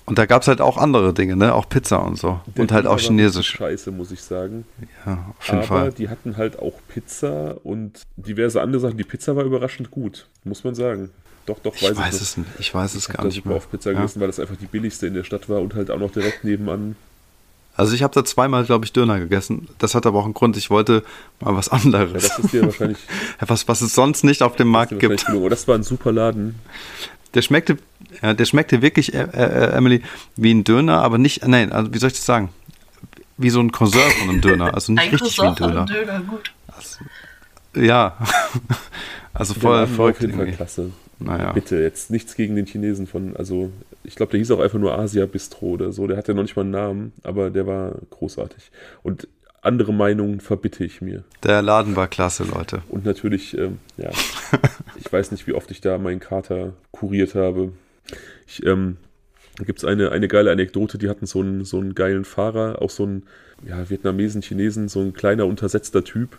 Und 0.08 0.18
da 0.18 0.26
gab 0.26 0.42
es 0.42 0.48
halt 0.48 0.62
auch 0.62 0.78
andere 0.78 1.14
Dinge, 1.14 1.36
ne? 1.36 1.54
Auch 1.54 1.68
Pizza 1.70 1.98
und 2.02 2.18
so. 2.18 2.40
Der 2.56 2.62
und 2.64 2.72
halt 2.72 2.88
auch 2.88 2.98
chinesisch. 2.98 3.50
Scheiße, 3.50 3.92
muss 3.92 4.10
ich 4.12 4.24
sagen. 4.24 4.66
Ja, 5.06 5.34
auf 5.38 5.46
jeden 5.48 5.58
Aber 5.60 5.68
Fall. 5.68 5.92
die 5.92 6.08
hatten 6.10 6.38
halt 6.38 6.58
auch 6.60 6.74
Pizza 6.88 7.58
und 7.64 8.02
diverse 8.16 8.62
andere 8.62 8.80
Sachen. 8.82 8.98
Die 8.98 9.04
Pizza 9.04 9.36
war 9.36 9.44
überraschend 9.44 9.92
gut, 9.92 10.26
muss 10.46 10.64
man 10.64 10.74
sagen. 10.76 11.10
Doch, 11.46 11.60
doch, 11.60 11.76
Ich 11.76 11.84
weiß 11.84 11.98
weiß 11.98 12.14
noch. 12.16 12.22
es 12.22 12.38
nicht. 12.38 12.50
Ich 12.60 12.74
weiß 12.74 12.96
es 12.96 13.08
Ich 13.10 13.14
gar 13.16 13.26
nicht 13.26 13.46
mehr. 13.46 13.56
auf 13.58 13.70
Pizza 13.70 13.92
Ja. 13.92 13.98
gegessen, 13.98 14.20
weil 14.22 14.28
das 14.28 14.40
einfach 14.40 14.56
die 14.56 14.66
billigste 14.66 15.08
in 15.08 15.14
der 15.14 15.24
Stadt 15.26 15.50
war 15.50 15.60
und 15.62 15.76
halt 15.76 15.92
auch 15.92 16.00
noch 16.00 16.12
direkt 16.12 16.44
nebenan. 16.44 16.96
Also 17.76 17.94
ich 17.94 18.02
habe 18.02 18.14
da 18.14 18.26
zweimal, 18.26 18.64
glaube 18.66 18.86
ich, 18.86 18.94
Döner 18.94 19.20
gegessen. 19.20 19.68
Das 19.78 19.94
hat 19.94 20.06
aber 20.08 20.20
auch 20.20 20.26
einen 20.26 20.34
Grund. 20.34 20.58
Ich 20.58 20.70
wollte 20.70 21.04
mal 21.42 21.54
was 21.56 21.68
Ja, 21.68 21.74
anderes. 21.74 22.24
das 22.30 22.40
ist 22.40 22.54
dir 22.54 22.64
wahrscheinlich, 22.64 22.98
was, 23.46 23.68
was 23.68 23.82
es 23.82 23.94
sonst 23.94 24.24
nicht 24.24 24.42
auf 24.42 24.56
dem 24.56 24.70
Markt 24.70 24.98
gibt. 25.00 25.28
Aber 25.30 25.50
das 25.50 25.68
war 25.68 25.76
ein 25.76 25.84
super 25.84 26.12
Laden. 26.14 26.56
Der 27.34 27.42
schmeckte, 27.42 27.78
ja, 28.22 28.34
der 28.34 28.46
schmeckte 28.46 28.82
wirklich, 28.82 29.14
äh, 29.14 29.28
äh, 29.34 29.72
Emily, 29.76 30.02
wie 30.36 30.54
ein 30.54 30.64
Döner, 30.64 31.02
aber 31.02 31.18
nicht, 31.18 31.46
nein, 31.48 31.72
also 31.72 31.94
wie 31.94 31.98
soll 31.98 32.08
ich 32.10 32.16
das 32.16 32.26
sagen? 32.26 32.50
Wie 33.38 33.50
so 33.50 33.60
ein 33.60 33.72
Cousin 33.72 34.02
von 34.20 34.30
einem 34.30 34.42
Döner. 34.42 34.74
Also 34.74 34.92
nicht 34.94 35.04
Ein 35.04 35.10
richtig 35.10 35.38
wie 35.38 35.42
ein 35.42 35.56
Cousin 35.56 35.58
von 35.58 35.86
Döner. 35.86 36.08
einem 36.08 36.08
Döner, 36.08 36.22
gut. 36.22 36.54
Ja. 37.76 38.18
Also 39.34 39.54
voll 39.54 39.88
irgendwie. 40.20 40.52
klasse. 40.54 40.90
Naja. 41.20 41.52
Bitte, 41.52 41.76
jetzt 41.78 42.10
nichts 42.10 42.34
gegen 42.36 42.56
den 42.56 42.66
Chinesen 42.66 43.06
von, 43.06 43.38
also 43.38 43.72
ich 44.04 44.16
glaube, 44.16 44.32
der 44.32 44.40
hieß 44.40 44.50
auch 44.50 44.60
einfach 44.60 44.80
nur 44.80 44.98
Asia 44.98 45.28
Bistro 45.28 45.68
oder 45.68 45.92
so. 45.92 46.08
Der 46.08 46.18
hatte 46.18 46.34
noch 46.34 46.42
nicht 46.42 46.56
mal 46.56 46.64
einen 46.64 46.72
Namen, 46.72 47.14
aber 47.22 47.52
der 47.52 47.68
war 47.68 47.94
großartig. 48.10 48.72
Und 49.04 49.28
andere 49.68 49.94
Meinungen 49.94 50.40
verbitte 50.40 50.84
ich 50.84 51.02
mir. 51.02 51.24
Der 51.44 51.62
Laden 51.62 51.96
war 51.96 52.08
klasse, 52.08 52.44
Leute. 52.44 52.82
Und 52.90 53.06
natürlich, 53.06 53.56
ähm, 53.58 53.78
ja, 53.98 54.10
ich 55.00 55.12
weiß 55.12 55.32
nicht, 55.32 55.46
wie 55.46 55.54
oft 55.54 55.70
ich 55.70 55.82
da 55.82 55.98
meinen 55.98 56.20
Kater 56.20 56.74
kuriert 56.92 57.36
habe. 57.36 57.72
Ich, 58.48 58.66
ähm, 58.66 58.98
da 59.58 59.66
gibt 59.66 59.80
es 59.80 59.86
eine, 59.86 60.12
eine 60.12 60.28
geile 60.28 60.52
Anekdote, 60.52 60.98
die 60.98 61.10
hatten 61.10 61.26
so 61.26 61.42
einen, 61.42 61.66
so 61.66 61.80
einen 61.80 61.96
geilen 61.96 62.26
Fahrer, 62.26 62.82
auch 62.82 62.90
so 62.90 63.06
ein 63.06 63.24
ja, 63.68 63.90
Vietnamesen, 63.90 64.42
Chinesen, 64.42 64.88
so 64.88 65.02
ein 65.02 65.14
kleiner, 65.14 65.46
untersetzter 65.46 66.04
Typ, 66.04 66.38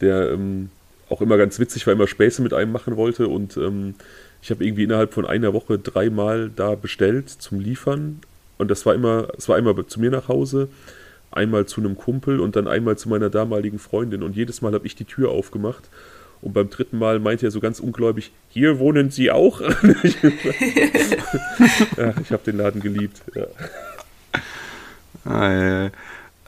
der 0.00 0.30
ähm, 0.30 0.70
auch 1.08 1.20
immer 1.20 1.36
ganz 1.36 1.58
witzig 1.58 1.86
war, 1.86 1.92
immer 1.92 2.06
Späße 2.06 2.42
mit 2.42 2.52
einem 2.52 2.72
machen 2.72 2.96
wollte. 2.96 3.28
Und 3.28 3.56
ähm, 3.56 3.94
ich 4.42 4.50
habe 4.50 4.64
irgendwie 4.64 4.84
innerhalb 4.84 5.12
von 5.12 5.26
einer 5.26 5.52
Woche 5.52 5.78
dreimal 5.78 6.50
da 6.54 6.74
bestellt 6.74 7.28
zum 7.28 7.60
Liefern. 7.60 8.20
Und 8.58 8.70
das 8.70 8.84
war 8.86 8.94
immer, 8.94 9.28
es 9.36 9.48
war 9.48 9.56
einmal 9.56 9.74
zu 9.86 10.00
mir 10.00 10.10
nach 10.10 10.28
Hause, 10.28 10.68
einmal 11.30 11.66
zu 11.66 11.80
einem 11.80 11.96
Kumpel 11.96 12.40
und 12.40 12.56
dann 12.56 12.66
einmal 12.68 12.98
zu 12.98 13.08
meiner 13.08 13.30
damaligen 13.30 13.78
Freundin. 13.78 14.22
Und 14.22 14.36
jedes 14.36 14.62
Mal 14.62 14.72
habe 14.74 14.86
ich 14.86 14.96
die 14.96 15.04
Tür 15.04 15.30
aufgemacht. 15.30 15.88
Und 16.42 16.54
beim 16.54 16.70
dritten 16.70 16.98
Mal 16.98 17.18
meinte 17.18 17.46
er 17.46 17.50
so 17.50 17.60
ganz 17.60 17.80
ungläubig, 17.80 18.32
hier 18.48 18.78
wohnen 18.78 19.10
Sie 19.10 19.30
auch? 19.30 19.60
ja, 19.60 19.68
ich 22.22 22.32
habe 22.32 22.42
den 22.46 22.56
Laden 22.56 22.80
geliebt. 22.80 23.20
Ja. 23.34 23.44
Ah, 25.24 25.52
ja, 25.52 25.84
ja. 25.84 25.90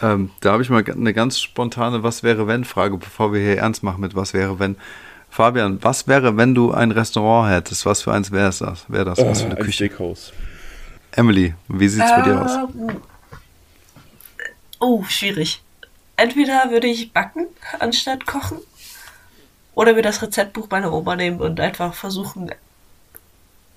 Ähm, 0.00 0.30
da 0.40 0.52
habe 0.52 0.62
ich 0.62 0.70
mal 0.70 0.82
eine 0.82 1.12
ganz 1.12 1.38
spontane 1.38 2.02
Was 2.02 2.22
wäre 2.22 2.46
wenn 2.46 2.64
Frage, 2.64 2.96
bevor 2.96 3.34
wir 3.34 3.40
hier 3.40 3.58
ernst 3.58 3.82
machen 3.82 4.00
mit 4.00 4.14
Was 4.16 4.32
wäre 4.34 4.58
wenn. 4.58 4.76
Fabian, 5.28 5.78
was 5.82 6.08
wäre, 6.08 6.36
wenn 6.36 6.54
du 6.54 6.72
ein 6.72 6.90
Restaurant 6.90 7.50
hättest? 7.50 7.86
Was 7.86 8.02
für 8.02 8.12
eins 8.12 8.32
wäre 8.32 8.46
das? 8.58 8.84
Wäre 8.88 9.04
das? 9.06 9.18
Was 9.18 9.40
für 9.40 9.46
eine 9.46 9.56
ein 9.56 9.62
Küche? 9.62 9.86
Steakhouse. 9.86 10.32
Emily, 11.12 11.54
wie 11.68 11.88
sieht's 11.88 12.10
bei 12.10 12.22
dir 12.22 12.42
aus? 12.42 12.58
Oh, 14.82 15.02
schwierig. 15.04 15.64
Entweder 16.16 16.70
würde 16.70 16.86
ich 16.86 17.12
backen 17.14 17.46
anstatt 17.80 18.26
kochen 18.26 18.60
oder 19.74 19.92
mir 19.94 20.00
das 20.02 20.22
Rezeptbuch 20.22 20.70
meiner 20.70 20.92
Oma 20.92 21.14
nehmen 21.16 21.40
und 21.40 21.60
einfach 21.60 21.92
versuchen, 21.94 22.50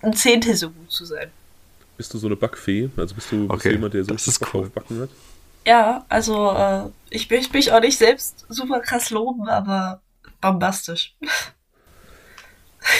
ein 0.01 0.13
Zehntel 0.13 0.55
so 0.55 0.71
gut 0.71 0.89
zu 0.91 1.03
sein. 1.05 1.33
Bist 1.97 2.13
du 2.13 2.17
so 2.17 2.27
eine 2.27 2.35
Backfee? 2.37 2.89
Also 2.97 3.15
bist 3.15 3.31
du, 3.31 3.49
bist 3.49 3.67
Okay, 3.67 3.69
du 3.69 3.73
jemand, 3.73 3.93
der 3.93 4.03
so 4.05 4.13
das 4.13 4.27
ist 4.27 4.41
cool. 4.53 4.67
auf 4.67 4.71
Backen 4.71 4.99
hat? 5.01 5.09
Ja, 5.67 6.05
also 6.09 6.51
äh, 6.51 6.89
ich 7.09 7.29
möchte 7.29 7.53
mich 7.57 7.71
auch 7.71 7.79
nicht 7.81 7.97
selbst 7.97 8.45
super 8.49 8.81
krass 8.81 9.09
loben, 9.09 9.47
aber 9.49 10.01
bombastisch. 10.41 11.15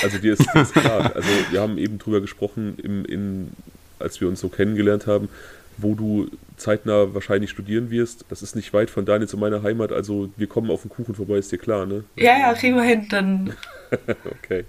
Also 0.01 0.18
dir 0.18 0.34
ist, 0.34 0.53
dir 0.53 0.62
ist 0.62 0.76
klar. 0.76 1.16
Also 1.16 1.47
wir 1.49 1.62
haben 1.62 1.78
eben 1.78 1.97
drüber 1.99 2.22
gesprochen, 2.22 2.78
im, 2.80 3.06
in, 3.06 3.51
als 3.99 4.20
wir 4.22 4.28
uns 4.28 4.39
so 4.39 4.49
kennengelernt 4.49 5.08
haben, 5.08 5.30
wo 5.78 5.95
du 5.95 6.30
zeitnah 6.57 7.13
wahrscheinlich 7.13 7.49
studieren 7.49 7.89
wirst. 7.89 8.26
Das 8.30 8.41
ist 8.41 8.55
nicht 8.55 8.73
weit 8.73 8.89
von 8.89 9.05
Daniel 9.05 9.28
zu 9.28 9.38
meiner 9.38 9.63
Heimat. 9.63 9.91
Also 9.91 10.30
wir 10.38 10.47
kommen 10.47 10.71
auf 10.71 10.84
den 10.84 10.89
Kuchen 10.89 11.15
vorbei, 11.15 11.36
ist 11.36 11.51
dir 11.51 11.57
klar, 11.57 11.86
ne? 11.86 12.03
Ja, 12.15 12.38
ja, 12.38 12.53
kriegen 12.53 12.76
wir 12.76 12.84
hin. 12.84 13.07
Dann 13.09 13.53
Okay. 14.43 14.65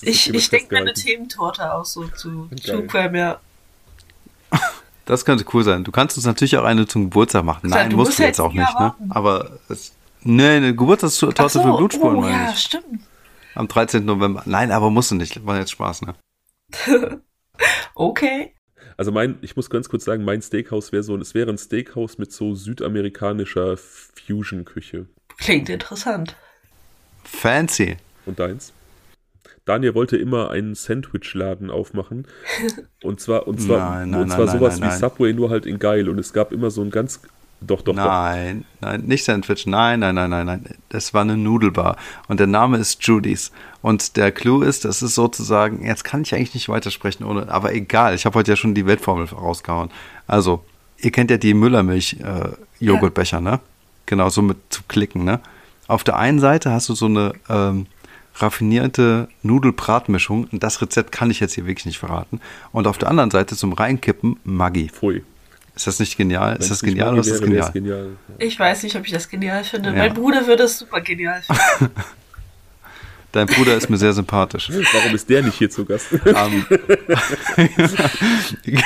Ich, 0.00 0.32
ich 0.32 0.50
denke 0.50 0.74
mir 0.74 0.80
eine. 0.80 0.92
Thementorte 0.92 1.72
aus, 1.72 1.92
so 1.92 2.06
zu. 2.08 2.48
True 2.64 2.86
Crime, 2.86 3.18
ja. 3.18 3.40
Das 5.04 5.24
könnte 5.24 5.44
cool 5.52 5.64
sein. 5.64 5.82
Du 5.82 5.90
kannst 5.90 6.16
uns 6.16 6.26
natürlich 6.26 6.56
auch 6.56 6.62
eine 6.62 6.86
zum 6.86 7.04
Geburtstag 7.04 7.42
machen. 7.44 7.68
Nein, 7.68 7.90
du 7.90 7.96
musst 7.96 8.10
musst 8.10 8.18
du 8.20 8.22
jetzt 8.22 8.38
jetzt 8.38 8.40
auch 8.40 8.52
nicht, 8.52 8.78
ne? 8.78 8.94
Aber 9.10 9.58
es, 9.68 9.92
nee, 10.22 10.48
eine 10.48 10.76
Geburtstagstorte 10.76 11.48
so, 11.48 11.60
für 11.60 11.76
Blutspuren, 11.76 12.16
oh, 12.16 12.20
meine 12.20 12.44
ja, 12.44 12.50
ich. 12.52 12.60
stimmt. 12.60 13.02
Am 13.56 13.66
13. 13.66 14.04
November. 14.04 14.44
Nein, 14.46 14.70
aber 14.70 14.90
musst 14.90 15.10
du 15.10 15.16
nicht. 15.16 15.44
War 15.44 15.58
jetzt 15.58 15.72
Spaß, 15.72 16.02
ne? 16.02 16.14
Okay. 17.94 18.54
Also 19.02 19.10
mein, 19.10 19.36
ich 19.42 19.56
muss 19.56 19.68
ganz 19.68 19.88
kurz 19.88 20.04
sagen, 20.04 20.22
mein 20.22 20.42
Steakhouse 20.42 20.92
wäre 20.92 21.02
so, 21.02 21.16
es 21.16 21.34
wäre 21.34 21.50
ein 21.50 21.58
Steakhouse 21.58 22.18
mit 22.18 22.30
so 22.30 22.54
südamerikanischer 22.54 23.76
Fusion-Küche. 23.76 25.06
Klingt 25.38 25.68
interessant. 25.68 26.36
Fancy. 27.24 27.96
Und 28.26 28.38
deins? 28.38 28.72
Daniel 29.64 29.96
wollte 29.96 30.16
immer 30.16 30.52
einen 30.52 30.76
Sandwich-Laden 30.76 31.68
aufmachen. 31.68 32.28
Und 33.02 33.20
zwar, 33.20 33.48
und 33.48 33.60
zwar, 33.60 33.90
Nein, 33.90 34.10
nein, 34.10 34.20
und 34.20 34.28
zwar 34.28 34.46
nein, 34.46 34.56
sowas 34.56 34.78
nein, 34.78 34.92
wie. 34.92 34.96
Subway, 34.96 35.32
nur 35.32 35.50
halt 35.50 35.66
in 35.66 35.80
geil. 35.80 36.08
Und 36.08 36.20
es 36.20 36.32
gab 36.32 36.52
immer 36.52 36.70
so 36.70 36.80
ein 36.82 36.90
ganz. 36.90 37.18
Doch, 37.66 37.82
doch, 37.82 37.94
doch. 37.94 38.04
Nein, 38.04 38.64
nein, 38.80 39.02
nicht 39.02 39.24
Sandwich. 39.24 39.66
Nein, 39.66 40.00
nein, 40.00 40.14
nein, 40.14 40.30
nein, 40.30 40.46
nein. 40.46 40.64
Das 40.88 41.14
war 41.14 41.22
eine 41.22 41.36
Nudelbar. 41.36 41.96
Und 42.28 42.40
der 42.40 42.46
Name 42.46 42.78
ist 42.78 43.02
Judy's. 43.02 43.52
Und 43.80 44.16
der 44.16 44.32
Clou 44.32 44.62
ist, 44.62 44.84
das 44.84 45.02
ist 45.02 45.14
sozusagen, 45.14 45.84
jetzt 45.84 46.04
kann 46.04 46.22
ich 46.22 46.34
eigentlich 46.34 46.54
nicht 46.54 46.68
weitersprechen, 46.68 47.24
ohne, 47.24 47.48
aber 47.48 47.74
egal. 47.74 48.14
Ich 48.14 48.26
habe 48.26 48.38
heute 48.38 48.52
ja 48.52 48.56
schon 48.56 48.74
die 48.74 48.86
Weltformel 48.86 49.26
rausgehauen. 49.26 49.90
Also, 50.26 50.64
ihr 50.98 51.10
kennt 51.10 51.30
ja 51.30 51.36
die 51.36 51.54
Müllermilch-Joghurtbecher, 51.54 53.40
ne? 53.40 53.60
Genau, 54.06 54.28
so 54.28 54.42
mit 54.42 54.58
zu 54.70 54.82
klicken, 54.88 55.24
ne? 55.24 55.40
Auf 55.88 56.04
der 56.04 56.16
einen 56.16 56.38
Seite 56.38 56.70
hast 56.70 56.88
du 56.88 56.94
so 56.94 57.06
eine 57.06 57.32
ähm, 57.48 57.86
raffinierte 58.36 59.28
Nudelbratmischung. 59.42 60.48
Und 60.50 60.62
das 60.62 60.80
Rezept 60.80 61.12
kann 61.12 61.30
ich 61.30 61.40
jetzt 61.40 61.54
hier 61.54 61.66
wirklich 61.66 61.86
nicht 61.86 61.98
verraten. 61.98 62.40
Und 62.72 62.86
auf 62.86 62.98
der 62.98 63.08
anderen 63.08 63.30
Seite 63.30 63.56
zum 63.56 63.72
Reinkippen 63.72 64.38
Maggi. 64.44 64.88
Pfui. 64.88 65.22
Ist 65.74 65.86
das 65.86 65.98
nicht 66.00 66.16
genial? 66.16 66.56
Ist 66.56 66.70
das 66.70 66.82
genial 66.82 67.12
oder 67.12 67.20
ist 67.20 67.30
das 67.30 67.40
genial? 67.40 67.72
genial. 67.72 68.08
Ich 68.38 68.58
weiß 68.58 68.82
nicht, 68.82 68.94
ob 68.96 69.06
ich 69.06 69.12
das 69.12 69.28
genial 69.28 69.64
finde. 69.64 69.90
Ja. 69.90 69.96
Mein 69.96 70.14
Bruder 70.14 70.46
würde 70.46 70.64
es 70.64 70.78
super 70.78 71.00
genial 71.00 71.42
finden. 71.42 71.90
Dein 73.32 73.46
Bruder 73.46 73.74
ist 73.74 73.88
mir 73.88 73.96
sehr 73.96 74.12
sympathisch. 74.12 74.70
Warum 74.92 75.14
ist 75.14 75.28
der 75.30 75.42
nicht 75.42 75.56
hier 75.56 75.70
zu 75.70 75.86
Gast? 75.86 76.08
Ähm, 76.12 76.66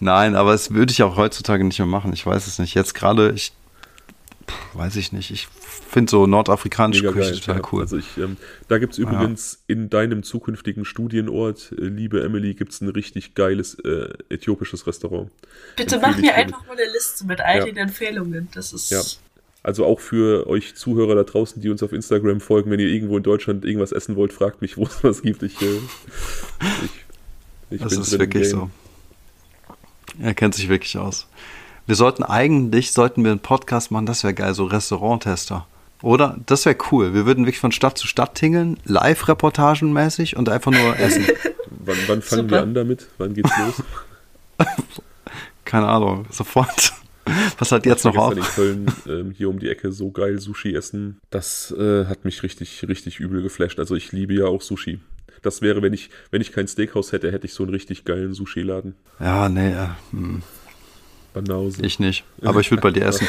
Nein, 0.00 0.36
aber 0.36 0.52
das 0.52 0.72
würde 0.72 0.92
ich 0.92 1.02
auch 1.02 1.16
heutzutage 1.16 1.64
nicht 1.64 1.80
mehr 1.80 1.86
machen. 1.86 2.12
Ich 2.12 2.24
weiß 2.24 2.46
es 2.46 2.60
nicht. 2.60 2.74
Jetzt 2.74 2.94
gerade, 2.94 3.32
ich 3.34 3.52
Pff, 4.48 4.74
weiß 4.74 4.96
ich 4.96 5.12
nicht. 5.12 5.30
Ich 5.30 5.48
finde 5.48 6.10
so 6.10 6.26
nordafrikanische 6.26 7.02
Mega 7.02 7.12
Küche 7.14 7.30
geil. 7.32 7.40
total 7.40 7.56
ja. 7.56 7.68
cool. 7.72 7.80
Also 7.82 7.96
ich, 7.96 8.16
ähm, 8.18 8.36
da 8.68 8.78
gibt 8.78 8.92
es 8.92 8.98
übrigens 8.98 9.62
in 9.66 9.90
deinem 9.90 10.22
zukünftigen 10.22 10.84
Studienort, 10.84 11.72
äh, 11.78 11.82
liebe 11.84 12.22
Emily, 12.22 12.54
gibt 12.54 12.72
es 12.72 12.80
ein 12.80 12.88
richtig 12.88 13.34
geiles 13.34 13.74
äh, 13.80 14.08
äthiopisches 14.28 14.86
Restaurant. 14.86 15.30
Bitte 15.76 15.96
Empfehle 15.96 16.12
mach 16.14 16.20
mir 16.20 16.34
einfach 16.34 16.66
mal 16.66 16.76
eine 16.76 16.90
Liste 16.92 17.24
mit 17.26 17.40
all 17.40 17.58
Ja. 17.58 17.64
den 17.64 17.76
Empfehlungen. 17.76 18.48
Das 18.54 18.72
ist. 18.72 18.90
Ja. 18.90 19.02
Also 19.62 19.84
auch 19.84 19.98
für 19.98 20.46
euch 20.46 20.76
Zuhörer 20.76 21.16
da 21.16 21.24
draußen, 21.24 21.60
die 21.60 21.70
uns 21.70 21.82
auf 21.82 21.92
Instagram 21.92 22.40
folgen, 22.40 22.70
wenn 22.70 22.78
ihr 22.78 22.86
irgendwo 22.86 23.16
in 23.16 23.24
Deutschland 23.24 23.64
irgendwas 23.64 23.90
essen 23.90 24.14
wollt, 24.14 24.32
fragt 24.32 24.62
mich, 24.62 24.76
wo 24.76 24.84
es 24.84 25.02
was 25.02 25.22
gibt. 25.22 25.42
Ich, 25.42 25.60
äh, 25.60 25.64
ich, 26.84 26.90
ich 27.70 27.80
Das 27.80 27.90
bin 27.92 28.00
ist 28.02 28.16
wirklich 28.16 28.48
so. 28.48 28.70
Er 30.20 30.34
kennt 30.34 30.54
sich 30.54 30.68
wirklich 30.68 30.96
aus. 30.96 31.26
Wir 31.86 31.94
sollten 31.94 32.24
eigentlich, 32.24 32.92
sollten 32.92 33.22
wir 33.24 33.30
einen 33.30 33.40
Podcast 33.40 33.90
machen, 33.90 34.06
das 34.06 34.24
wäre 34.24 34.34
geil, 34.34 34.54
so 34.54 34.64
Restauranttester. 34.64 35.66
Oder? 36.02 36.36
Das 36.46 36.66
wäre 36.66 36.76
cool. 36.90 37.14
Wir 37.14 37.26
würden 37.26 37.44
wirklich 37.46 37.60
von 37.60 37.72
Stadt 37.72 37.96
zu 37.96 38.06
Stadt 38.06 38.34
tingeln, 38.34 38.78
live-reportagenmäßig 38.84 40.36
und 40.36 40.48
einfach 40.48 40.72
nur 40.72 40.96
essen. 40.98 41.26
Wann, 41.84 41.96
wann 42.06 42.22
fangen 42.22 42.42
Super. 42.42 42.56
wir 42.56 42.62
an 42.62 42.74
damit? 42.74 43.06
Wann 43.18 43.34
geht's 43.34 43.50
los? 43.58 43.82
Keine 45.64 45.86
Ahnung, 45.86 46.26
sofort. 46.30 46.92
Was 47.58 47.72
hat 47.72 47.86
jetzt 47.86 48.04
Ich 48.04 48.12
noch 48.12 48.16
auf? 48.18 48.36
in 48.36 48.42
Köln 48.42 48.86
ähm, 49.08 49.30
hier 49.32 49.48
um 49.48 49.58
die 49.58 49.68
Ecke 49.68 49.90
so 49.90 50.10
geil 50.10 50.38
Sushi 50.38 50.74
essen. 50.74 51.18
Das 51.30 51.72
äh, 51.76 52.04
hat 52.06 52.24
mich 52.24 52.42
richtig, 52.42 52.84
richtig 52.86 53.18
übel 53.18 53.42
geflasht. 53.42 53.78
Also 53.80 53.96
ich 53.96 54.12
liebe 54.12 54.34
ja 54.34 54.44
auch 54.46 54.62
Sushi. 54.62 55.00
Das 55.42 55.60
wäre, 55.62 55.82
wenn 55.82 55.92
ich, 55.92 56.10
wenn 56.30 56.40
ich 56.40 56.52
kein 56.52 56.66
Steakhouse 56.68 57.12
hätte, 57.12 57.30
hätte 57.32 57.46
ich 57.46 57.54
so 57.54 57.62
einen 57.64 57.72
richtig 57.72 58.04
geilen 58.04 58.32
Sushi-Laden. 58.32 58.94
Ja, 59.20 59.48
nee, 59.48 59.72
äh, 59.72 59.88
hm, 60.10 60.42
Banause. 61.42 61.82
ich 61.84 61.98
nicht. 61.98 62.24
Aber 62.42 62.60
ich 62.60 62.70
würde 62.70 62.82
bei 62.82 62.90
dir 62.90 63.04
essen. 63.06 63.26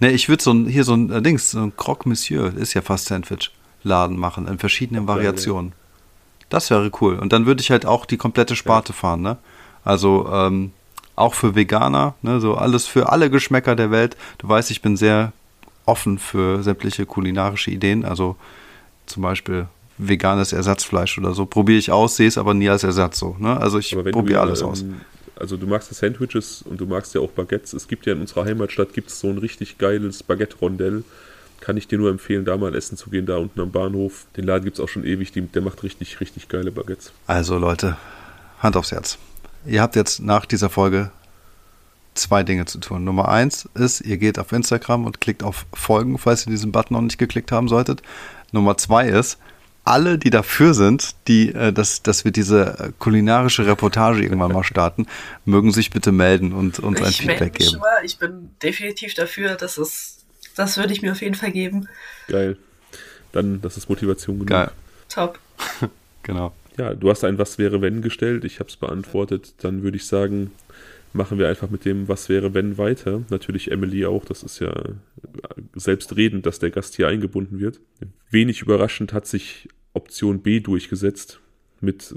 Nee, 0.00 0.10
ich 0.10 0.28
würde 0.28 0.42
so 0.42 0.52
ein, 0.52 0.66
hier 0.66 0.84
so 0.84 0.94
ein 0.94 1.10
äh, 1.10 1.22
Dings, 1.22 1.50
so 1.50 1.60
ein 1.60 1.76
Croque 1.76 2.08
Monsieur, 2.08 2.56
ist 2.56 2.74
ja 2.74 2.82
fast 2.82 3.06
Sandwich-Laden 3.06 4.16
machen, 4.16 4.46
in 4.46 4.58
verschiedenen 4.58 5.04
ja. 5.04 5.08
Variationen. 5.08 5.72
Das 6.48 6.70
wäre 6.70 6.90
cool. 7.00 7.18
Und 7.18 7.32
dann 7.32 7.46
würde 7.46 7.60
ich 7.60 7.70
halt 7.70 7.84
auch 7.84 8.06
die 8.06 8.16
komplette 8.16 8.56
Sparte 8.56 8.92
fahren, 8.92 9.22
ne? 9.22 9.38
Also, 9.84 10.28
ähm, 10.32 10.72
auch 11.16 11.34
für 11.34 11.54
Veganer, 11.54 12.14
ne? 12.22 12.40
So 12.40 12.54
alles 12.54 12.86
für 12.86 13.10
alle 13.10 13.28
Geschmäcker 13.28 13.74
der 13.74 13.90
Welt. 13.90 14.16
Du 14.38 14.48
weißt, 14.48 14.70
ich 14.70 14.82
bin 14.82 14.96
sehr 14.96 15.32
offen 15.84 16.18
für 16.18 16.62
sämtliche 16.62 17.06
kulinarische 17.06 17.70
Ideen. 17.70 18.04
Also 18.04 18.36
zum 19.06 19.22
Beispiel 19.22 19.66
veganes 19.96 20.52
Ersatzfleisch 20.52 21.18
oder 21.18 21.34
so. 21.34 21.46
Probiere 21.46 21.78
ich 21.78 21.90
aus, 21.90 22.16
sehe 22.16 22.28
es 22.28 22.38
aber 22.38 22.54
nie 22.54 22.68
als 22.68 22.84
Ersatz 22.84 23.18
so. 23.18 23.36
Ne? 23.38 23.58
Also 23.58 23.78
ich 23.78 23.96
probiere 24.12 24.40
alles 24.40 24.60
ähm, 24.60 24.68
aus. 24.68 24.84
Also 25.38 25.56
du 25.56 25.66
magst 25.66 25.90
ja 25.90 25.96
Sandwiches 25.96 26.62
und 26.62 26.80
du 26.80 26.86
magst 26.86 27.14
ja 27.14 27.20
auch 27.20 27.30
Baguettes. 27.30 27.72
Es 27.72 27.88
gibt 27.88 28.06
ja 28.06 28.12
in 28.12 28.20
unserer 28.20 28.44
Heimatstadt 28.44 28.92
gibt 28.92 29.10
es 29.10 29.20
so 29.20 29.28
ein 29.28 29.38
richtig 29.38 29.78
geiles 29.78 30.22
Baguette-Rondell. 30.22 31.04
Kann 31.60 31.76
ich 31.76 31.88
dir 31.88 31.98
nur 31.98 32.10
empfehlen, 32.10 32.44
da 32.44 32.56
mal 32.56 32.74
essen 32.74 32.96
zu 32.96 33.10
gehen, 33.10 33.26
da 33.26 33.36
unten 33.36 33.60
am 33.60 33.70
Bahnhof. 33.70 34.26
Den 34.36 34.44
Laden 34.44 34.64
gibt 34.64 34.78
es 34.78 34.84
auch 34.84 34.88
schon 34.88 35.04
ewig, 35.04 35.32
der 35.34 35.62
macht 35.62 35.82
richtig, 35.82 36.20
richtig 36.20 36.48
geile 36.48 36.70
Baguettes. 36.70 37.12
Also 37.26 37.58
Leute, 37.58 37.96
Hand 38.60 38.76
aufs 38.76 38.92
Herz. 38.92 39.18
Ihr 39.66 39.82
habt 39.82 39.96
jetzt 39.96 40.20
nach 40.20 40.46
dieser 40.46 40.70
Folge 40.70 41.10
zwei 42.14 42.42
Dinge 42.42 42.64
zu 42.64 42.78
tun. 42.78 43.04
Nummer 43.04 43.28
eins 43.28 43.68
ist, 43.74 44.00
ihr 44.00 44.18
geht 44.18 44.38
auf 44.38 44.52
Instagram 44.52 45.04
und 45.04 45.20
klickt 45.20 45.42
auf 45.42 45.66
Folgen, 45.72 46.18
falls 46.18 46.46
ihr 46.46 46.50
diesen 46.50 46.72
Button 46.72 46.94
noch 46.94 47.02
nicht 47.02 47.18
geklickt 47.18 47.52
haben 47.52 47.68
solltet. 47.68 48.02
Nummer 48.52 48.76
zwei 48.76 49.08
ist, 49.08 49.38
alle, 49.88 50.18
die 50.18 50.30
dafür 50.30 50.74
sind, 50.74 51.14
die, 51.28 51.52
äh, 51.54 51.72
dass, 51.72 52.02
dass 52.02 52.24
wir 52.24 52.32
diese 52.32 52.78
äh, 52.78 52.92
kulinarische 52.98 53.66
Reportage 53.66 54.22
irgendwann 54.22 54.52
mal 54.52 54.64
starten, 54.64 55.06
mögen 55.44 55.72
sich 55.72 55.90
bitte 55.90 56.12
melden 56.12 56.52
und 56.52 56.78
uns 56.78 57.00
ein 57.00 57.10
ich 57.10 57.22
Feedback 57.22 57.54
geben. 57.54 57.78
mal. 57.78 58.04
Ich 58.04 58.18
bin 58.18 58.50
definitiv 58.62 59.14
dafür. 59.14 59.54
Das 59.54 59.78
ist, 59.78 60.24
das 60.54 60.76
würde 60.76 60.92
ich 60.92 61.02
mir 61.02 61.12
auf 61.12 61.22
jeden 61.22 61.34
Fall 61.34 61.52
geben. 61.52 61.88
Geil. 62.28 62.56
Dann, 63.32 63.60
das 63.60 63.76
ist 63.76 63.88
Motivation 63.88 64.36
genug. 64.36 64.48
Geil, 64.48 64.70
Top. 65.08 65.38
genau. 66.22 66.52
Ja, 66.76 66.94
du 66.94 67.10
hast 67.10 67.24
ein 67.24 67.38
Was 67.38 67.58
wäre 67.58 67.80
wenn 67.80 68.02
gestellt. 68.02 68.44
Ich 68.44 68.60
habe 68.60 68.68
es 68.68 68.76
beantwortet. 68.76 69.54
Dann 69.58 69.82
würde 69.82 69.96
ich 69.96 70.06
sagen, 70.06 70.52
machen 71.12 71.38
wir 71.38 71.48
einfach 71.48 71.70
mit 71.70 71.84
dem 71.84 72.08
Was 72.08 72.28
wäre 72.28 72.54
wenn 72.54 72.78
weiter. 72.78 73.22
Natürlich 73.30 73.70
Emily 73.70 74.06
auch. 74.06 74.24
Das 74.24 74.42
ist 74.42 74.60
ja 74.60 74.70
äh, 74.70 74.94
selbstredend, 75.74 76.46
dass 76.46 76.58
der 76.58 76.70
Gast 76.70 76.96
hier 76.96 77.08
eingebunden 77.08 77.58
wird. 77.58 77.80
Wenig 78.30 78.62
überraschend 78.62 79.12
hat 79.12 79.26
sich 79.26 79.68
Option 79.92 80.42
B 80.42 80.60
durchgesetzt 80.60 81.40
mit 81.80 82.14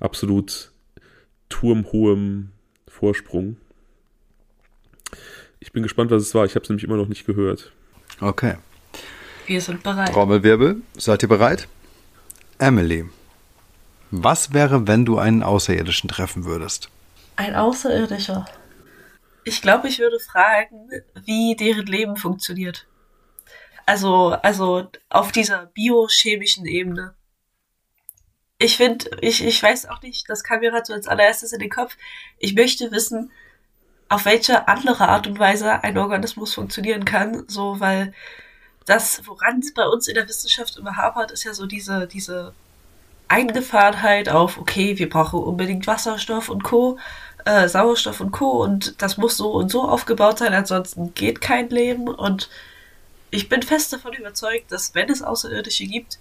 absolut 0.00 0.72
turmhohem 1.48 2.50
Vorsprung. 2.88 3.56
Ich 5.60 5.72
bin 5.72 5.82
gespannt, 5.82 6.10
was 6.10 6.22
es 6.22 6.34
war. 6.34 6.44
Ich 6.44 6.54
habe 6.54 6.62
es 6.62 6.68
nämlich 6.68 6.84
immer 6.84 6.96
noch 6.96 7.08
nicht 7.08 7.26
gehört. 7.26 7.72
Okay. 8.20 8.56
Wir 9.46 9.60
sind 9.60 9.82
bereit. 9.82 10.12
Trommelwirbel, 10.12 10.82
seid 10.96 11.22
ihr 11.22 11.28
bereit? 11.28 11.68
Emily, 12.58 13.04
was 14.10 14.52
wäre, 14.52 14.86
wenn 14.86 15.04
du 15.04 15.18
einen 15.18 15.42
Außerirdischen 15.42 16.08
treffen 16.08 16.44
würdest? 16.44 16.88
Ein 17.36 17.54
Außerirdischer. 17.54 18.46
Ich 19.44 19.60
glaube, 19.60 19.88
ich 19.88 19.98
würde 19.98 20.18
fragen, 20.20 20.88
wie 21.24 21.56
deren 21.56 21.86
Leben 21.86 22.16
funktioniert. 22.16 22.86
Also, 23.86 24.36
also 24.42 24.88
auf 25.10 25.32
dieser 25.32 25.66
biochemischen 25.66 26.66
Ebene. 26.66 27.14
Ich 28.58 28.76
finde, 28.76 29.10
ich, 29.20 29.44
ich 29.44 29.62
weiß 29.62 29.86
auch 29.86 30.00
nicht, 30.02 30.28
das 30.28 30.44
kam 30.44 30.60
mir 30.60 30.70
gerade 30.70 30.86
so 30.86 30.94
als 30.94 31.08
allererstes 31.08 31.52
in 31.52 31.58
den 31.58 31.70
Kopf. 31.70 31.96
Ich 32.38 32.54
möchte 32.54 32.90
wissen, 32.92 33.30
auf 34.08 34.24
welche 34.24 34.68
andere 34.68 35.08
Art 35.08 35.26
und 35.26 35.38
Weise 35.38 35.82
ein 35.82 35.98
Organismus 35.98 36.54
funktionieren 36.54 37.04
kann, 37.04 37.44
so, 37.48 37.80
weil 37.80 38.14
das, 38.86 39.22
woran 39.26 39.60
es 39.60 39.74
bei 39.74 39.86
uns 39.86 40.08
in 40.08 40.14
der 40.14 40.28
Wissenschaft 40.28 40.76
immer 40.76 40.96
hapert, 40.96 41.30
ist 41.30 41.44
ja 41.44 41.54
so 41.54 41.66
diese, 41.66 42.06
diese 42.06 42.54
Eingefahrenheit 43.28 44.28
auf, 44.28 44.58
okay, 44.58 44.98
wir 44.98 45.08
brauchen 45.08 45.42
unbedingt 45.42 45.86
Wasserstoff 45.86 46.48
und 46.48 46.62
Co., 46.62 46.98
äh, 47.44 47.68
Sauerstoff 47.68 48.20
und 48.20 48.30
Co. 48.30 48.62
und 48.62 49.02
das 49.02 49.16
muss 49.16 49.36
so 49.36 49.52
und 49.52 49.70
so 49.70 49.82
aufgebaut 49.82 50.38
sein, 50.38 50.54
ansonsten 50.54 51.14
geht 51.14 51.40
kein 51.40 51.68
Leben 51.70 52.08
und 52.08 52.48
ich 53.34 53.48
bin 53.48 53.62
fest 53.62 53.92
davon 53.92 54.12
überzeugt, 54.14 54.70
dass 54.72 54.94
wenn 54.94 55.10
es 55.10 55.22
Außerirdische 55.22 55.86
gibt, 55.86 56.18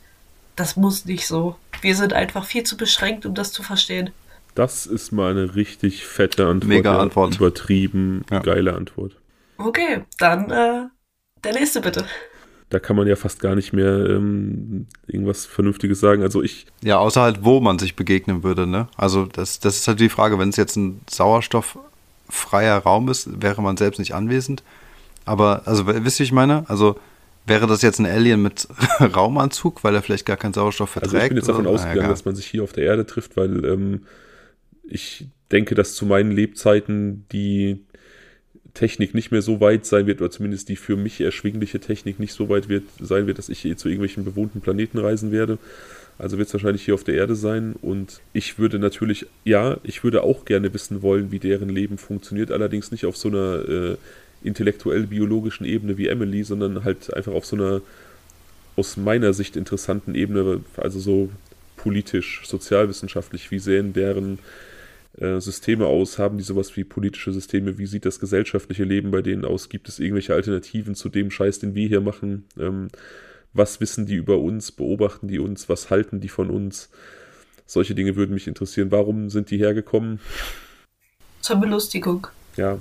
das 0.55 0.75
muss 0.75 1.05
nicht 1.05 1.27
so. 1.27 1.55
Wir 1.81 1.95
sind 1.95 2.13
einfach 2.13 2.45
viel 2.45 2.63
zu 2.63 2.77
beschränkt, 2.77 3.25
um 3.25 3.33
das 3.35 3.51
zu 3.51 3.63
verstehen. 3.63 4.11
Das 4.55 4.85
ist 4.85 5.11
mal 5.11 5.31
eine 5.31 5.55
richtig 5.55 6.05
fette 6.05 6.45
Antwort. 6.47 6.69
Mega. 6.69 6.99
Antwort. 6.99 7.35
Übertrieben, 7.35 8.23
Ja. 8.31 8.39
geile 8.39 8.73
Antwort. 8.75 9.15
Okay, 9.57 10.01
dann 10.19 10.51
äh, 10.51 10.83
der 11.43 11.53
nächste 11.53 11.81
bitte. 11.81 12.05
Da 12.69 12.79
kann 12.79 12.95
man 12.95 13.07
ja 13.07 13.15
fast 13.15 13.39
gar 13.39 13.53
nicht 13.55 13.73
mehr 13.73 14.09
ähm, 14.09 14.87
irgendwas 15.07 15.45
Vernünftiges 15.45 15.99
sagen. 15.99 16.23
Also 16.23 16.41
ich, 16.41 16.65
Ja, 16.81 16.97
außer 16.97 17.21
halt, 17.21 17.43
wo 17.43 17.59
man 17.59 17.77
sich 17.77 17.95
begegnen 17.95 18.43
würde, 18.43 18.65
ne? 18.65 18.87
Also 18.97 19.25
das, 19.25 19.59
das 19.59 19.75
ist 19.77 19.87
halt 19.87 19.99
die 19.99 20.09
Frage, 20.09 20.39
wenn 20.39 20.49
es 20.49 20.55
jetzt 20.55 20.75
ein 20.75 21.01
sauerstofffreier 21.09 22.77
Raum 22.79 23.09
ist, 23.09 23.41
wäre 23.41 23.61
man 23.61 23.77
selbst 23.77 23.99
nicht 23.99 24.13
anwesend. 24.15 24.63
Aber, 25.25 25.63
also 25.65 25.87
wisst 25.87 26.19
ihr, 26.19 26.23
wie 26.23 26.27
ich 26.27 26.31
meine? 26.31 26.69
Also 26.69 26.99
wäre 27.45 27.67
das 27.67 27.81
jetzt 27.81 27.99
ein 27.99 28.05
Alien 28.05 28.41
mit 28.41 28.67
Raumanzug, 28.99 29.83
weil 29.83 29.95
er 29.95 30.01
vielleicht 30.01 30.25
gar 30.25 30.37
keinen 30.37 30.53
Sauerstoff 30.53 30.91
verträgt? 30.91 31.13
also 31.13 31.23
ich 31.23 31.29
bin 31.29 31.37
jetzt 31.37 31.49
davon 31.49 31.65
oder? 31.65 31.75
ausgegangen, 31.75 31.99
Naja, 31.99 32.09
dass 32.09 32.25
man 32.25 32.35
sich 32.35 32.45
hier 32.45 32.63
auf 32.63 32.73
der 32.73 32.85
Erde 32.85 33.05
trifft, 33.05 33.37
weil 33.37 33.65
ähm, 33.65 34.03
ich 34.87 35.27
denke, 35.51 35.75
dass 35.75 35.95
zu 35.95 36.05
meinen 36.05 36.31
Lebzeiten 36.31 37.25
die 37.31 37.79
Technik 38.73 39.13
nicht 39.13 39.31
mehr 39.31 39.41
so 39.41 39.61
weit 39.61 39.85
sein 39.85 40.07
wird, 40.07 40.21
oder 40.21 40.31
zumindest 40.31 40.69
die 40.69 40.75
für 40.75 40.97
mich 40.97 41.21
erschwingliche 41.21 41.79
Technik 41.79 42.19
nicht 42.19 42.33
so 42.33 42.49
weit 42.49 42.69
wird, 42.69 42.83
sein 42.99 43.27
wird, 43.27 43.37
dass 43.37 43.49
ich 43.49 43.59
hier 43.59 43.77
zu 43.77 43.87
irgendwelchen 43.87 44.25
bewohnten 44.25 44.61
Planeten 44.61 44.97
reisen 44.97 45.31
werde. 45.31 45.59
Also 46.17 46.37
wird 46.37 46.47
es 46.47 46.53
wahrscheinlich 46.53 46.83
hier 46.83 46.93
auf 46.93 47.03
der 47.03 47.15
Erde 47.15 47.35
sein. 47.35 47.75
Und 47.81 48.21
ich 48.33 48.57
würde 48.57 48.79
natürlich, 48.79 49.27
ja, 49.43 49.77
ich 49.83 50.03
würde 50.03 50.23
auch 50.23 50.45
gerne 50.45 50.73
wissen 50.73 51.01
wollen, 51.01 51.31
wie 51.31 51.39
deren 51.39 51.69
Leben 51.69 51.97
funktioniert, 51.97 52.51
allerdings 52.51 52.91
nicht 52.91 53.05
auf 53.05 53.17
so 53.17 53.29
einer 53.29 53.69
äh, 53.69 53.97
intellektuell-biologischen 54.43 55.65
Ebene 55.65 55.97
wie 55.97 56.07
Emily, 56.07 56.43
sondern 56.43 56.83
halt 56.83 57.13
einfach 57.13 57.33
auf 57.33 57.45
so 57.45 57.55
einer 57.55 57.81
aus 58.75 58.97
meiner 58.97 59.33
Sicht 59.33 59.55
interessanten 59.55 60.15
Ebene, 60.15 60.61
also 60.77 60.99
so 60.99 61.29
politisch, 61.77 62.41
sozialwissenschaftlich, 62.45 63.51
wie 63.51 63.59
sehen 63.59 63.93
deren 63.93 64.39
äh, 65.19 65.39
Systeme 65.39 65.85
aus? 65.85 66.17
Haben 66.17 66.37
die 66.37 66.43
sowas 66.43 66.75
wie 66.75 66.83
politische 66.83 67.31
Systeme? 67.31 67.77
Wie 67.77 67.85
sieht 67.85 68.05
das 68.05 68.19
gesellschaftliche 68.19 68.83
Leben 68.83 69.11
bei 69.11 69.21
denen 69.21 69.45
aus? 69.45 69.69
Gibt 69.69 69.89
es 69.89 69.99
irgendwelche 69.99 70.33
Alternativen 70.33 70.95
zu 70.95 71.09
dem 71.09 71.29
Scheiß, 71.29 71.59
den 71.59 71.75
wir 71.75 71.87
hier 71.87 72.01
machen? 72.01 72.45
Ähm, 72.57 72.87
was 73.53 73.79
wissen 73.79 74.07
die 74.07 74.15
über 74.15 74.39
uns? 74.39 74.71
Beobachten 74.71 75.27
die 75.27 75.39
uns? 75.39 75.69
Was 75.69 75.91
halten 75.91 76.19
die 76.19 76.29
von 76.29 76.49
uns? 76.49 76.89
Solche 77.65 77.95
Dinge 77.95 78.15
würden 78.15 78.33
mich 78.33 78.47
interessieren. 78.47 78.91
Warum 78.91 79.29
sind 79.29 79.51
die 79.51 79.57
hergekommen? 79.57 80.19
Zur 81.41 81.57
Belustigung. 81.57 82.27
Ja, 82.57 82.79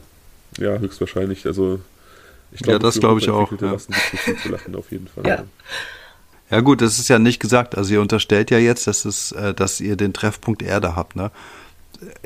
ja, 0.59 0.79
höchstwahrscheinlich. 0.79 1.47
Also 1.47 1.81
ich 2.53 2.65
Ja, 2.66 2.79
das 2.79 3.01
glaube 3.01 3.20
ich 3.20 3.31
auch, 3.31 3.51
ja. 3.61 3.79
Viel 3.79 4.37
zu 4.37 4.49
lachen, 4.51 4.74
auf 4.74 4.91
jeden 4.91 5.09
Fall. 5.09 5.27
Ja. 5.27 5.45
Ja 6.51 6.61
gut, 6.61 6.83
das 6.83 6.99
ist 6.99 7.09
ja 7.09 7.19
nicht 7.19 7.41
gesagt. 7.41 7.79
Also 7.79 7.95
ihr 7.95 8.03
unterstellt 8.03 8.51
ja 8.51 8.59
jetzt, 8.59 8.87
dass, 8.87 9.07
es, 9.07 9.33
äh, 9.33 9.55
dass 9.55 9.81
ihr 9.81 9.97
den 9.97 10.12
Treffpunkt 10.12 10.62
Erde 10.62 10.97
habt. 10.97 11.16
Ne? 11.16 11.31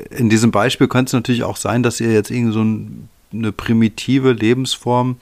In 0.09 0.29
diesem 0.29 0.51
Beispiel 0.51 0.89
könnte 0.89 1.09
es 1.09 1.13
natürlich 1.13 1.43
auch 1.43 1.55
sein, 1.55 1.81
dass 1.81 2.01
ihr 2.01 2.11
jetzt 2.11 2.29
irgendwie 2.29 2.53
so 2.53 2.61
ein 2.61 3.09
eine 3.33 3.51
primitive 3.51 4.31
Lebensform 4.31 5.17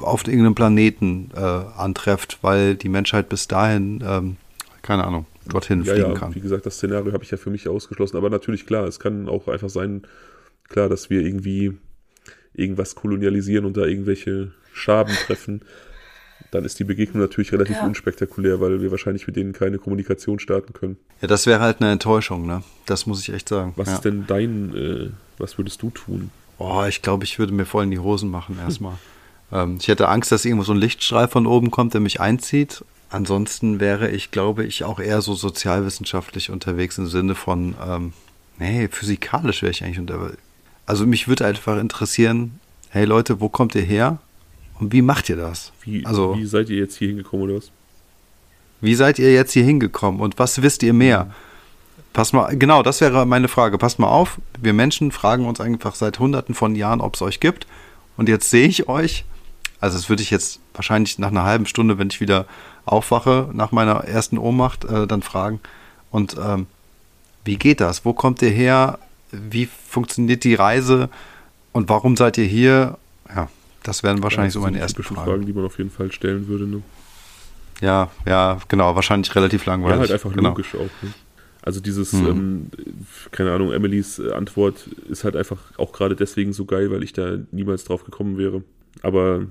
auf 0.00 0.26
irgendeinem 0.26 0.54
Planeten 0.54 1.30
äh, 1.34 1.40
antrefft, 1.40 2.38
weil 2.42 2.74
die 2.74 2.88
Menschheit 2.88 3.28
bis 3.28 3.48
dahin, 3.48 4.02
ähm, 4.06 4.36
keine 4.82 5.04
Ahnung, 5.04 5.26
dorthin 5.46 5.84
ja, 5.84 5.94
fliegen 5.94 6.12
ja, 6.12 6.18
kann. 6.18 6.34
Wie 6.34 6.40
gesagt, 6.40 6.66
das 6.66 6.76
Szenario 6.76 7.12
habe 7.12 7.24
ich 7.24 7.30
ja 7.30 7.38
für 7.38 7.50
mich 7.50 7.68
ausgeschlossen. 7.68 8.16
Aber 8.16 8.30
natürlich, 8.30 8.66
klar, 8.66 8.86
es 8.86 8.98
kann 9.00 9.28
auch 9.28 9.48
einfach 9.48 9.70
sein, 9.70 10.02
klar, 10.68 10.88
dass 10.88 11.08
wir 11.08 11.22
irgendwie 11.22 11.78
irgendwas 12.56 12.94
kolonialisieren 12.94 13.64
und 13.64 13.76
da 13.76 13.84
irgendwelche 13.84 14.52
Schaben 14.72 15.12
treffen. 15.26 15.62
Dann 16.50 16.64
ist 16.64 16.78
die 16.78 16.84
Begegnung 16.84 17.22
natürlich 17.22 17.52
relativ 17.52 17.76
Ja. 17.76 17.86
unspektakulär, 17.86 18.60
weil 18.60 18.80
wir 18.80 18.90
wahrscheinlich 18.90 19.26
mit 19.26 19.36
denen 19.36 19.52
keine 19.52 19.78
Kommunikation 19.78 20.38
starten 20.38 20.72
können. 20.72 20.96
Ja, 21.20 21.28
das 21.28 21.46
wäre 21.46 21.60
halt 21.60 21.80
eine 21.80 21.90
Enttäuschung, 21.90 22.46
ne? 22.46 22.62
Das 22.86 23.06
muss 23.06 23.20
ich 23.20 23.32
echt 23.34 23.48
sagen. 23.48 23.72
Was 23.76 23.88
ja. 23.88 23.94
ist 23.94 24.04
denn 24.04 24.24
dein, 24.26 24.74
äh, 24.74 25.10
was 25.38 25.58
würdest 25.58 25.82
du 25.82 25.90
tun? 25.90 26.30
Oh, 26.58 26.84
ich 26.88 27.02
glaube, 27.02 27.24
ich 27.24 27.38
würde 27.38 27.52
mir 27.52 27.66
voll 27.66 27.84
in 27.84 27.90
die 27.90 27.98
Hosen 27.98 28.30
machen 28.30 28.58
erstmal. 28.58 28.94
ähm, 29.52 29.78
ich 29.80 29.88
hätte 29.88 30.08
Angst, 30.08 30.30
dass 30.32 30.44
irgendwo 30.44 30.64
so 30.64 30.72
ein 30.72 30.78
Lichtstrahl 30.78 31.28
von 31.28 31.46
oben 31.46 31.70
kommt, 31.70 31.94
der 31.94 32.00
mich 32.00 32.20
einzieht. 32.20 32.84
Ansonsten 33.10 33.80
wäre 33.80 34.10
ich, 34.10 34.30
glaube 34.30 34.64
ich, 34.64 34.84
auch 34.84 35.00
eher 35.00 35.22
so 35.22 35.34
sozialwissenschaftlich 35.34 36.50
unterwegs 36.50 36.98
im 36.98 37.06
Sinne 37.06 37.34
von, 37.34 37.74
ähm, 37.84 38.12
nee, 38.58 38.88
physikalisch 38.88 39.62
wäre 39.62 39.70
ich 39.70 39.84
eigentlich 39.84 39.98
unterwegs. 40.00 40.38
Also 40.86 41.06
mich 41.06 41.28
würde 41.28 41.44
einfach 41.46 41.78
interessieren, 41.78 42.58
hey 42.90 43.04
Leute, 43.04 43.40
wo 43.40 43.48
kommt 43.48 43.74
ihr 43.74 43.82
her 43.82 44.18
und 44.78 44.92
wie 44.92 45.02
macht 45.02 45.28
ihr 45.28 45.36
das? 45.36 45.72
Wie, 45.82 46.04
Also- 46.06 46.36
wie 46.36 46.46
seid 46.46 46.68
ihr 46.70 46.76
jetzt 46.76 46.96
hier 46.96 47.08
hingekommen 47.08 47.46
oder 47.46 47.56
was? 47.58 47.70
Wie 48.80 48.94
seid 48.94 49.18
ihr 49.18 49.32
jetzt 49.32 49.52
hier 49.52 49.64
hingekommen 49.64 50.20
und 50.20 50.38
was 50.38 50.62
wisst 50.62 50.82
ihr 50.82 50.92
mehr? 50.92 51.32
Pass 52.12 52.32
mal, 52.32 52.56
genau, 52.56 52.82
das 52.82 53.00
wäre 53.00 53.26
meine 53.26 53.48
Frage. 53.48 53.78
Passt 53.78 53.98
mal 53.98 54.08
auf, 54.08 54.38
wir 54.60 54.72
Menschen 54.72 55.12
fragen 55.12 55.46
uns 55.46 55.60
einfach 55.60 55.94
seit 55.94 56.18
hunderten 56.18 56.54
von 56.54 56.74
Jahren, 56.76 57.00
ob 57.00 57.14
es 57.14 57.22
euch 57.22 57.40
gibt. 57.40 57.66
Und 58.16 58.28
jetzt 58.28 58.48
sehe 58.50 58.66
ich 58.68 58.88
euch, 58.88 59.24
also 59.80 59.96
das 59.98 60.08
würde 60.08 60.22
ich 60.22 60.30
jetzt 60.30 60.60
wahrscheinlich 60.74 61.18
nach 61.18 61.28
einer 61.28 61.42
halben 61.44 61.66
Stunde, 61.66 61.98
wenn 61.98 62.08
ich 62.08 62.20
wieder 62.20 62.46
aufwache, 62.86 63.50
nach 63.52 63.72
meiner 63.72 64.04
ersten 64.04 64.38
Ohnmacht, 64.38 64.84
äh, 64.84 65.06
dann 65.06 65.22
fragen. 65.22 65.60
Und 66.10 66.36
ähm, 66.42 66.66
wie 67.44 67.56
geht 67.56 67.80
das? 67.80 68.04
Wo 68.04 68.12
kommt 68.14 68.40
ihr 68.42 68.50
her? 68.50 68.98
Wie 69.50 69.66
funktioniert 69.66 70.44
die 70.44 70.54
Reise? 70.54 71.08
Und 71.72 71.88
warum 71.88 72.16
seid 72.16 72.38
ihr 72.38 72.44
hier? 72.46 72.98
Ja, 73.28 73.48
das 73.82 74.02
wären 74.02 74.22
wahrscheinlich 74.22 74.54
Ja, 74.54 74.60
so 74.60 74.60
das 74.60 74.64
sind 74.66 74.72
meine 74.74 74.82
ersten 74.82 75.02
Fragen. 75.02 75.24
Fragen, 75.30 75.46
die 75.46 75.52
man 75.52 75.64
auf 75.64 75.78
jeden 75.78 75.90
Fall 75.90 76.10
stellen 76.12 76.48
würde. 76.48 76.66
Ne? 76.66 76.82
Ja, 77.80 78.10
ja, 78.24 78.58
genau, 78.68 78.94
wahrscheinlich 78.94 79.34
relativ 79.34 79.66
langweilig. 79.66 79.96
Ja, 79.96 80.00
halt 80.00 80.12
einfach 80.12 80.32
genau. 80.32 80.50
logisch 80.50 80.74
auch. 80.74 81.02
Ne? 81.02 81.12
Also 81.62 81.80
dieses, 81.80 82.12
Mhm. 82.12 82.26
ähm, 82.26 82.66
keine 83.32 83.52
Ahnung, 83.52 83.72
Emilys 83.72 84.18
äh, 84.20 84.32
Antwort 84.32 84.86
ist 85.08 85.24
halt 85.24 85.34
einfach 85.36 85.58
auch 85.76 85.92
gerade 85.92 86.14
deswegen 86.16 86.52
so 86.52 86.64
geil, 86.64 86.90
weil 86.90 87.02
ich 87.02 87.12
da 87.12 87.36
niemals 87.50 87.84
drauf 87.84 88.04
gekommen 88.04 88.38
wäre. 88.38 88.62
Aber 89.02 89.42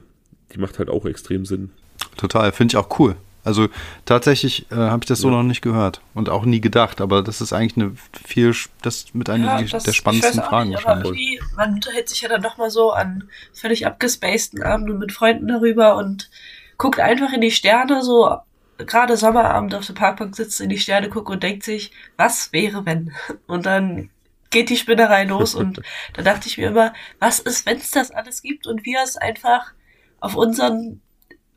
die 0.53 0.57
macht 0.59 0.79
halt 0.79 0.89
auch 0.89 1.05
extrem 1.05 1.45
Sinn. 1.45 1.69
Total, 2.17 2.51
finde 2.53 2.71
ich 2.71 2.77
auch 2.77 2.99
cool. 2.99 3.15
Also 3.45 3.67
tatsächlich 4.05 4.69
äh, 4.72 4.76
habe 4.76 5.03
ich 5.03 5.07
das 5.07 5.19
so 5.19 5.30
Ja. 5.30 5.35
noch 5.35 5.43
nicht 5.43 5.61
gehört 5.61 6.01
und 6.13 6.30
auch 6.30 6.43
nie 6.45 6.59
gedacht, 6.59 6.99
aber 6.99 7.22
das 7.23 7.39
ist 7.41 7.53
eigentlich 7.53 7.77
eine 7.77 7.95
viel, 8.26 8.53
das 8.81 9.05
mit 9.13 9.30
einer 9.30 9.61
Ja, 9.61 9.67
das- 9.67 9.84
der 9.84 9.91
ich 9.91 9.97
spannendsten 9.97 10.39
weiß 10.39 10.45
auch 10.45 10.49
Fragen 10.49 10.69
nicht, 10.72 10.85
aber 10.85 10.97
wahrscheinlich. 10.97 11.39
man 11.55 11.73
unterhält 11.76 12.09
sich 12.09 12.22
ja 12.22 12.30
dann 12.30 12.41
doch 12.41 12.57
mal 12.57 12.69
so 12.69 12.91
an 12.91 13.30
völlig 13.53 13.85
abgespaceden 13.85 14.63
Abenden 14.63 14.97
mit 14.99 15.11
Freunden 15.13 15.47
darüber 15.47 15.95
und 15.95 16.30
guckt 16.77 16.99
einfach 16.99 17.31
in 17.31 17.41
die 17.41 17.51
Sterne, 17.51 18.03
so 18.03 18.35
gerade 18.77 19.15
Sommerabend 19.15 19.73
auf 19.76 19.85
der 19.85 19.93
Parkbank 19.93 20.35
sitzt, 20.35 20.59
in 20.59 20.67
die 20.69 20.77
Sterne 20.80 21.07
guckt 21.09 21.30
und 21.30 21.41
denkt 21.43 21.63
sich, 21.63 21.91
was 22.17 22.51
wäre 22.51 22.85
wenn? 22.85 23.13
Und 23.47 23.65
dann 23.65 24.09
geht 24.49 24.69
die 24.69 24.77
Spinnerei 24.77 25.23
los 25.26 25.53
und 25.55 25.81
da 26.13 26.22
dachte 26.22 26.47
ich 26.47 26.57
mir 26.57 26.67
immer, 26.69 26.93
was 27.19 27.39
ist, 27.39 27.65
wenn 27.65 27.77
es 27.77 27.91
das 27.91 28.11
alles 28.11 28.41
gibt 28.41 28.67
und 28.67 28.85
wir 28.85 28.99
es 29.03 29.17
einfach 29.17 29.73
auf 30.22 30.35
unseren 30.35 31.01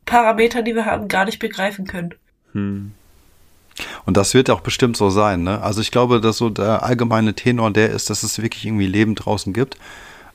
Parametern, 0.09 0.65
die 0.65 0.75
wir 0.75 0.87
haben, 0.87 1.09
gar 1.09 1.25
nicht 1.25 1.39
begreifen 1.39 1.87
können. 1.87 2.15
Hm. 2.53 2.93
Und 4.07 4.17
das 4.17 4.35
wird 4.35 4.51
auch 4.51 4.61
bestimmt 4.61 4.97
so 4.97 5.11
sein. 5.11 5.45
Ne? 5.45 5.63
Also 5.63 5.81
ich 5.81 5.91
glaube, 5.93 6.21
dass 6.21 6.39
so 6.39 6.51
der 6.51 6.83
allgemeine 6.83 7.35
Tenor 7.35 7.71
der 7.71 7.91
ist, 7.91 8.11
dass 8.11 8.23
es 8.25 8.43
wirklich 8.43 8.67
irgendwie 8.67 8.87
Leben 8.87 9.15
draußen 9.15 9.53
gibt 9.53 9.77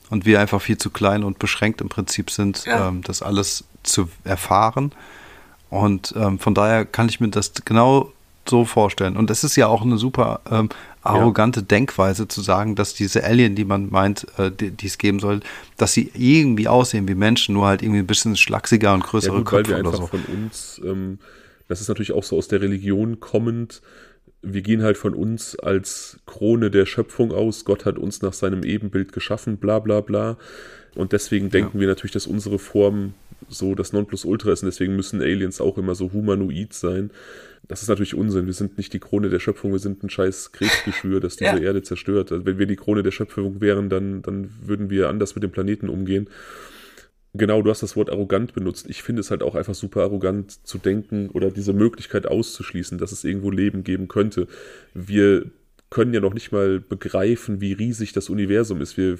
und 0.09 0.25
wir 0.25 0.39
einfach 0.39 0.61
viel 0.61 0.77
zu 0.77 0.89
klein 0.91 1.23
und 1.23 1.39
beschränkt 1.39 1.81
im 1.81 1.89
Prinzip 1.89 2.31
sind, 2.31 2.65
Ja. 2.65 2.87
ähm, 2.87 3.01
das 3.03 3.21
alles 3.21 3.65
zu 3.83 4.09
erfahren. 4.23 4.93
Und 5.69 6.13
ähm, 6.15 6.39
von 6.39 6.53
daher 6.53 6.85
kann 6.85 7.09
ich 7.09 7.19
mir 7.19 7.29
das 7.29 7.51
genau 7.65 8.11
so 8.47 8.63
vorstellen. 8.63 9.17
Und 9.17 9.29
es 9.29 9.43
ist 9.43 9.55
ja 9.55 9.67
auch 9.67 9.81
eine 9.81 9.97
super 9.97 10.41
ähm, 10.49 10.69
arrogante 11.03 11.63
Denkweise 11.63 12.27
zu 12.27 12.41
sagen, 12.41 12.75
dass 12.75 12.93
diese 12.93 13.23
Alien, 13.23 13.55
die 13.55 13.65
man 13.65 13.89
meint, 13.89 14.27
äh, 14.37 14.51
die 14.51 14.85
es 14.85 14.97
geben 14.97 15.19
soll, 15.19 15.41
dass 15.77 15.93
sie 15.93 16.11
irgendwie 16.15 16.67
aussehen 16.67 17.07
wie 17.07 17.15
Menschen, 17.15 17.53
nur 17.53 17.67
halt 17.67 17.81
irgendwie 17.81 17.99
ein 17.99 18.07
bisschen 18.07 18.35
schlachsiger 18.37 18.93
und 18.93 19.03
Ja, 19.03 19.09
größere 19.09 19.37
gut, 19.37 19.51
weil 19.51 19.63
Köpfe 19.63 19.71
wir 19.73 19.79
oder 19.79 19.89
einfach 19.89 20.01
so. 20.01 20.07
von 20.07 20.23
uns, 20.25 20.81
ähm, 20.83 21.19
das 21.67 21.81
ist 21.81 21.87
natürlich 21.87 22.11
auch 22.11 22.23
so 22.23 22.37
aus 22.37 22.47
der 22.47 22.61
Religion 22.61 23.19
kommend, 23.19 23.81
wir 24.43 24.61
gehen 24.61 24.83
halt 24.83 24.97
von 24.97 25.13
uns 25.13 25.57
als 25.57 26.19
Krone 26.25 26.69
der 26.69 26.85
Schöpfung 26.85 27.31
aus. 27.31 27.63
Gott 27.63 27.85
hat 27.85 27.97
uns 27.97 28.21
nach 28.21 28.33
seinem 28.33 28.63
Ebenbild 28.63 29.13
geschaffen, 29.13 29.57
bla 29.57 29.79
bla 29.79 30.01
bla. 30.01 30.37
Und 30.95 31.13
deswegen 31.13 31.49
denken 31.49 31.79
wir 31.79 31.87
natürlich, 31.87 32.11
dass 32.11 32.27
unsere 32.27 32.59
Form 32.59 33.13
so 33.49 33.75
das 33.75 33.93
Nonplusultra 33.93 34.51
ist. 34.51 34.63
Und 34.63 34.67
deswegen 34.67 34.95
müssen 34.95 35.21
Aliens 35.21 35.61
auch 35.61 35.77
immer 35.77 35.95
so 35.95 36.11
humanoid 36.11 36.73
sein. 36.73 37.11
Das 37.67 37.81
ist 37.81 37.87
natürlich 37.87 38.15
Unsinn. 38.15 38.45
Wir 38.45 38.53
sind 38.53 38.77
nicht 38.77 38.93
die 38.93 38.99
Krone 38.99 39.29
der 39.29 39.39
Schöpfung, 39.39 39.71
wir 39.71 39.79
sind 39.79 40.03
ein 40.03 40.09
scheiß 40.09 40.51
Krebsgeschwür, 40.51 41.19
das 41.19 41.35
diese 41.37 41.51
Ja. 41.51 41.57
Erde 41.57 41.81
zerstört. 41.81 42.31
Also 42.31 42.45
wenn 42.45 42.59
wir 42.59 42.65
die 42.65 42.75
Krone 42.75 43.03
der 43.03 43.11
Schöpfung 43.11 43.61
wären, 43.61 43.89
dann, 43.89 44.21
dann 44.21 44.49
würden 44.65 44.89
wir 44.89 45.09
anders 45.09 45.35
mit 45.35 45.43
dem 45.43 45.51
Planeten 45.51 45.89
umgehen. 45.89 46.27
Genau, 47.35 47.63
du 47.63 47.69
hast 47.71 47.81
das 47.81 47.95
Wort 47.95 48.11
arrogant 48.11 48.53
benutzt. 48.53 48.85
Ich 48.89 49.01
finde 49.01 49.21
es 49.21 49.31
halt 49.31 49.41
auch 49.41 49.55
einfach 49.55 49.73
super 49.73 50.03
arrogant 50.03 50.67
zu 50.67 50.77
denken 50.77 51.29
oder 51.29 51.49
diese 51.49 51.73
Möglichkeit 51.73 52.27
auszuschließen, 52.27 52.99
dass 52.99 53.11
es 53.11 53.23
irgendwo 53.23 53.49
Leben 53.49 53.83
geben 53.83 54.07
könnte. 54.07 54.47
Wir 54.93 55.45
können 55.89 56.13
ja 56.13 56.19
noch 56.19 56.35
nicht 56.35 56.51
mal 56.51 56.79
begreifen, 56.79 57.59
wie 57.59 57.73
riesig 57.73 58.13
das 58.13 58.29
Universum 58.29 58.81
ist. 58.81 58.97
Wir 58.97 59.17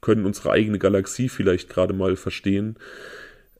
können 0.00 0.24
unsere 0.24 0.52
eigene 0.52 0.78
Galaxie 0.78 1.28
vielleicht 1.28 1.68
gerade 1.68 1.94
mal 1.94 2.14
verstehen. 2.14 2.76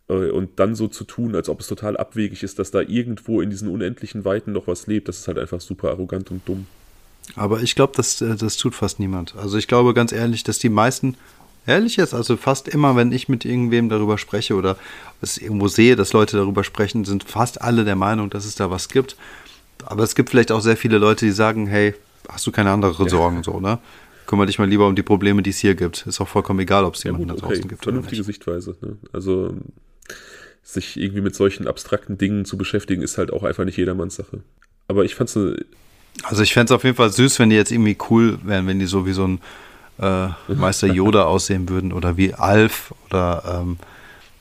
Äh, 0.08 0.30
Und 0.30 0.58
dann 0.58 0.74
so 0.74 0.88
zu 0.88 1.04
tun, 1.04 1.34
als 1.34 1.48
ob 1.48 1.60
es 1.60 1.66
total 1.66 1.96
abwegig 1.96 2.42
ist, 2.42 2.58
dass 2.58 2.70
da 2.70 2.80
irgendwo 2.80 3.40
in 3.40 3.50
diesen 3.50 3.68
unendlichen 3.68 4.24
Weiten 4.24 4.52
noch 4.52 4.66
was 4.66 4.86
lebt, 4.86 5.08
das 5.08 5.18
ist 5.18 5.28
halt 5.28 5.38
einfach 5.38 5.60
super 5.60 5.90
arrogant 5.90 6.30
und 6.30 6.46
dumm. 6.48 6.66
Aber 7.36 7.60
ich 7.60 7.74
glaube, 7.74 7.92
das, 7.96 8.20
äh, 8.22 8.36
das 8.36 8.56
tut 8.56 8.74
fast 8.74 8.98
niemand. 9.00 9.34
Also 9.36 9.58
ich 9.58 9.68
glaube 9.68 9.92
ganz 9.94 10.12
ehrlich, 10.12 10.44
dass 10.44 10.58
die 10.58 10.70
meisten, 10.70 11.16
ehrlich 11.66 11.96
jetzt, 11.96 12.14
also 12.14 12.36
fast 12.38 12.68
immer, 12.68 12.96
wenn 12.96 13.12
ich 13.12 13.28
mit 13.28 13.44
irgendwem 13.44 13.88
darüber 13.90 14.16
spreche 14.16 14.54
oder 14.54 14.76
es 15.20 15.36
irgendwo 15.36 15.68
sehe, 15.68 15.94
dass 15.96 16.12
Leute 16.14 16.36
darüber 16.38 16.64
sprechen, 16.64 17.04
sind 17.04 17.24
fast 17.24 17.60
alle 17.60 17.84
der 17.84 17.96
Meinung, 17.96 18.30
dass 18.30 18.46
es 18.46 18.54
da 18.54 18.70
was 18.70 18.88
gibt. 18.88 19.16
Aber 19.84 20.02
es 20.02 20.14
gibt 20.14 20.30
vielleicht 20.30 20.50
auch 20.52 20.60
sehr 20.60 20.76
viele 20.76 20.98
Leute, 20.98 21.26
die 21.26 21.32
sagen, 21.32 21.66
hey, 21.66 21.94
hast 22.28 22.46
du 22.46 22.52
keine 22.52 22.70
anderen 22.70 23.08
Sorgen 23.08 23.42
so, 23.42 23.60
ne? 23.60 23.78
Kümmere 24.26 24.46
dich 24.46 24.58
mal 24.58 24.68
lieber 24.68 24.86
um 24.86 24.94
die 24.94 25.02
Probleme, 25.02 25.42
die 25.42 25.50
es 25.50 25.58
hier 25.58 25.74
gibt. 25.74 26.06
Ist 26.06 26.20
auch 26.20 26.28
vollkommen 26.28 26.60
egal, 26.60 26.84
ob 26.84 26.94
es 26.96 27.02
Ja, 27.02 27.08
jemanden 27.12 27.28
gut, 27.28 27.38
da 27.40 27.44
okay, 27.46 27.54
draußen 27.54 27.68
gibt 27.68 27.82
oder 27.86 27.92
vernünftige. 27.94 28.24
Sichtweise. 28.24 28.76
Ne? 28.82 28.96
Also 29.12 29.54
sich 30.62 30.98
irgendwie 30.98 31.22
mit 31.22 31.34
solchen 31.34 31.66
abstrakten 31.66 32.18
Dingen 32.18 32.44
zu 32.44 32.58
beschäftigen, 32.58 33.02
ist 33.02 33.16
halt 33.16 33.32
auch 33.32 33.42
einfach 33.42 33.64
nicht 33.64 33.78
jedermanns 33.78 34.16
Sache. 34.16 34.40
Aber 34.86 35.04
ich 35.04 35.14
fand's 35.14 35.36
eine, 35.36 35.56
Also 36.24 36.42
ich 36.42 36.52
fände 36.52 36.66
es 36.66 36.76
auf 36.76 36.84
jeden 36.84 36.96
Fall 36.96 37.10
süß, 37.10 37.38
wenn 37.38 37.50
die 37.50 37.56
jetzt 37.56 37.72
irgendwie 37.72 37.96
cool 38.10 38.38
wären, 38.44 38.66
wenn 38.66 38.78
die 38.78 38.86
so 38.86 39.06
wie 39.06 39.12
so 39.12 39.26
ein 39.26 39.40
äh, 39.98 40.28
Meister 40.54 40.86
Yoda 40.86 41.24
aussehen 41.24 41.68
würden 41.68 41.92
oder 41.92 42.16
wie 42.16 42.34
Alf 42.34 42.94
oder 43.06 43.62
ähm, 43.62 43.78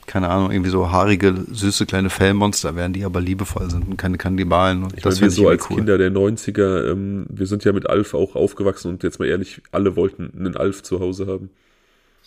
keine 0.08 0.30
Ahnung, 0.30 0.50
irgendwie 0.50 0.70
so 0.70 0.90
haarige, 0.90 1.34
süße 1.52 1.86
kleine 1.86 2.10
Fellmonster 2.10 2.74
wären, 2.74 2.92
die 2.92 3.04
aber 3.04 3.20
liebevoll 3.20 3.70
sind 3.70 3.86
und 3.86 3.96
keine 3.98 4.16
Kannibalen. 4.16 4.82
Und 4.82 4.94
ich 4.96 5.02
das 5.02 5.16
meine, 5.20 5.26
wir 5.26 5.30
so 5.30 5.48
als 5.48 5.70
cool. 5.70 5.76
Kinder 5.76 5.98
der 5.98 6.10
90er, 6.10 6.90
ähm, 6.90 7.26
wir 7.28 7.46
sind 7.46 7.64
ja 7.64 7.72
mit 7.72 7.88
Alf 7.88 8.14
auch 8.14 8.34
aufgewachsen 8.34 8.90
und 8.90 9.02
jetzt 9.02 9.18
mal 9.18 9.26
ehrlich, 9.26 9.60
alle 9.70 9.94
wollten 9.96 10.32
einen 10.36 10.56
Alf 10.56 10.82
zu 10.82 10.98
Hause 10.98 11.26
haben. 11.26 11.50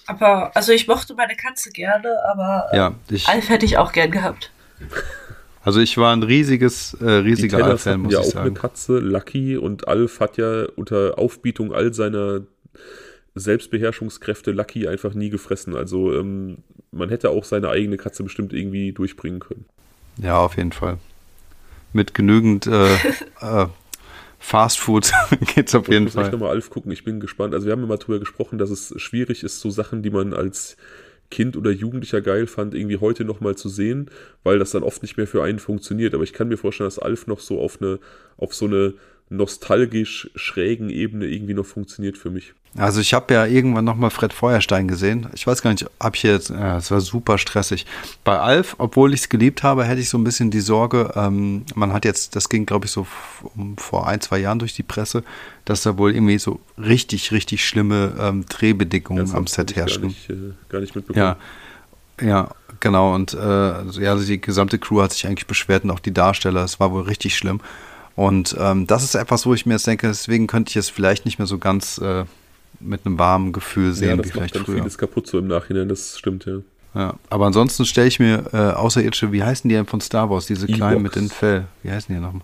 Aber, 0.07 0.56
also 0.56 0.72
ich 0.72 0.88
mochte 0.88 1.14
meine 1.15 1.36
Katze 1.36 1.72
gerne, 1.72 2.10
aber 2.32 2.65
äh, 2.72 2.78
Ja, 2.78 2.95
ich, 3.10 3.28
Alf 3.28 3.49
hätte 3.49 3.65
ich 3.65 3.78
auch 3.78 3.91
gern 3.91 4.11
gehabt. 4.11 4.52
also 5.64 5.80
ich 5.80 5.98
war 5.98 6.14
ein 6.14 6.23
riesiges, 6.23 6.95
äh, 6.95 7.10
riesiger 7.10 7.64
Alf-Fan, 7.64 8.02
muss 8.02 8.14
ja 8.14 8.22
ich 8.22 8.36
auch 8.36 8.41
eine. 8.41 8.53
Katze, 8.53 8.99
Lucky, 8.99 9.57
und 9.57 9.88
Alf 9.88 10.19
hat 10.19 10.38
ja 10.38 10.65
unter 10.76 11.18
Aufbietung 11.18 11.73
all 11.73 11.94
seiner 11.94 12.41
Selbstbeherrschungskräfte 13.36 14.52
Lucky 14.52 14.88
einfach 14.88 15.14
nie 15.14 15.30
gefressen. 15.30 15.76
Also 15.76 16.14
ähm, 16.14 16.57
man 16.91 17.10
hätte 17.10 17.30
auch 17.30 17.45
seine 17.45 17.69
eigene 17.69 17.98
Katze 17.98 18.23
bestimmt 18.23 18.53
irgendwie 18.53 18.91
durchbringen 18.91 19.40
können. 19.40 19.65
Ja, 20.18 20.40
auf 20.40 20.57
jeden 20.57 20.73
Fall. 20.73 20.98
Mit 21.94 22.14
genügend 22.14 22.68
äh, 22.68 22.94
äh, 23.41 23.68
Fast 24.41 24.80
Food 24.80 25.11
geht's 25.55 25.76
auf 25.76 25.88
Ich 25.88 25.93
jeden 25.93 26.05
muss 26.05 26.13
Fall. 26.13 26.31
nochmal 26.31 26.49
Alf 26.49 26.69
gucken, 26.72 26.91
ich 26.91 27.03
bin 27.03 27.19
gespannt. 27.19 27.53
Also 27.53 27.68
wir 27.68 27.72
haben 27.73 27.84
immer 27.84 27.97
drüber 27.97 28.19
gesprochen, 28.19 28.57
dass 28.57 28.72
es 28.72 28.93
schwierig 28.99 29.43
ist, 29.43 29.59
so 29.61 29.69
Sachen, 29.69 30.01
die 30.01 30.09
man 30.09 30.34
als 30.34 30.77
Kind 31.30 31.55
oder 31.55 31.72
Jugendlicher 31.72 32.22
geil 32.22 32.47
fand, 32.47 32.73
irgendwie 32.73 32.97
heute 32.97 33.23
nochmal 33.23 33.55
zu 33.55 33.69
sehen, 33.69 34.09
weil 34.43 34.59
das 34.59 34.72
dann 34.72 34.84
oft 34.84 35.03
nicht 35.03 35.15
mehr 35.15 35.27
für 35.27 35.43
einen 35.43 35.59
funktioniert. 35.59 36.13
Aber 36.13 36.23
ich 36.23 36.34
kann 36.34 36.49
mir 36.49 36.57
vorstellen, 36.57 36.88
dass 36.88 36.99
Alf 36.99 37.27
noch 37.27 37.39
so 37.39 37.61
auf 37.61 37.81
eine, 37.81 37.99
auf 38.35 38.53
so 38.53 38.65
eine 38.65 38.95
nostalgisch 39.30 40.30
schrägen 40.35 40.89
Ebene 40.89 41.27
irgendwie 41.27 41.53
noch 41.53 41.65
funktioniert 41.65 42.18
für 42.18 42.31
mich. 42.31 42.53
Also 42.77 43.02
ich 43.02 43.14
habe 43.14 43.34
ja 43.34 43.45
irgendwann 43.45 43.84
nochmal 43.84 44.11
Fred 44.11 44.31
Feuerstein 44.31 44.88
gesehen. 44.88 45.27
Ich 45.34 45.45
weiß 45.45 45.61
gar 45.61 45.72
nicht, 45.72 45.85
habe 45.99 46.15
ich 46.15 46.23
jetzt, 46.23 46.52
ja, 46.52 46.77
es 46.77 46.89
war 46.89 47.02
super 47.02 47.38
stressig. 47.38 47.85
Bei 48.23 48.39
Alf, 48.39 48.76
obwohl 48.77 49.14
ich 49.14 49.22
es 49.22 49.30
geliebt 49.30 49.61
habe, 49.61 49.84
hätte 49.84 49.99
ich 49.99 50.07
so 50.07 50.18
ein 50.18 50.23
bisschen 50.23 50.52
die 50.52 50.61
Sorge, 50.61 51.11
ähm, 51.15 51.65
man 51.76 51.91
hat 51.91 52.06
jetzt, 52.06 52.35
das 52.38 52.48
ging 52.48 52.65
glaube 52.65 52.85
ich 52.85 52.91
so 52.91 53.06
vor 53.76 54.07
ein, 54.07 54.22
zwei 54.22 54.39
Jahren 54.39 54.60
durch 54.60 54.73
die 54.73 54.84
Presse, 54.84 55.23
dass 55.65 55.84
da 55.84 55.98
wohl 55.98 56.15
irgendwie 56.15 56.39
so 56.39 56.61
richtig, 56.77 57.34
richtig 57.34 57.65
schlimme 57.65 58.14
ähm, 58.18 58.45
Drehbedingungen 58.48 59.35
am 59.35 59.48
Set 59.48 59.76
herrschen. 59.76 60.03
Gar 60.03 60.07
nicht, 60.07 60.30
äh, 60.30 60.53
gar 60.69 60.80
nicht 60.80 60.95
mitbekommen. 60.95 61.35
Ja, 62.22 62.26
ja, 62.26 62.52
genau. 62.80 63.14
Und 63.14 63.34
äh, 63.34 63.38
also, 63.38 63.99
ja, 63.99 64.15
die 64.15 64.39
gesamte 64.39 64.80
Crew 64.80 65.02
hat 65.02 65.11
sich 65.11 65.27
eigentlich 65.27 65.48
beschwert 65.48 65.84
und 65.84 65.91
auch 65.91 65.99
die 65.99 66.14
Darsteller. 66.14 66.64
Es 66.64 66.80
war 66.80 66.91
wohl 66.91 67.03
richtig 67.03 67.35
schlimm. 67.35 67.60
Und 68.15 68.56
ähm, 68.60 68.88
das 68.88 69.03
ist 69.03 69.15
etwas, 69.15 69.45
wo 69.45 69.53
ich 69.53 69.65
mir 69.65 69.73
jetzt 69.73 69.88
denke, 69.88 70.07
deswegen 70.07 70.48
könnte 70.48 70.69
ich 70.69 70.76
es 70.76 70.89
vielleicht 70.89 71.26
nicht 71.26 71.39
mehr 71.39 71.48
so 71.48 71.57
ganz 71.57 71.98
äh, 71.98 72.26
mit 72.84 73.06
einem 73.06 73.20
warmen 73.20 73.52
Gefühl 73.52 73.94
sehen, 73.94 74.10
ja, 74.10 74.16
das 74.18 74.26
wie 74.28 74.32
vielleicht 74.32 74.53
macht 74.53 74.56
dann 74.56 74.66
früher. 74.66 74.78
vieles 74.78 74.98
kaputt 74.98 75.28
so 75.28 75.40
im 75.40 75.48
Nachhinein, 75.48 75.90
das 75.90 76.18
stimmt, 76.18 76.45
ja. 76.45 76.58
Ja, 76.94 77.16
aber 77.30 77.45
ansonsten 77.45 77.86
stelle 77.86 78.08
ich 78.08 78.20
mir 78.20 78.44
äh, 78.52 78.58
außerirdische, 78.58 79.32
wie 79.32 79.44
heißen 79.44 79.70
die 79.70 79.76
denn 79.76 79.86
von 79.86 80.02
Star 80.02 80.30
Wars, 80.30 80.45
diese 80.48 80.68
kleinen 80.68 81.02
mit 81.02 81.16
den 81.16 81.30
Fell, 81.30 81.66
wie 81.84 81.91
heißen 81.91 82.14
die 82.14 82.20
nochmal? 82.20 82.41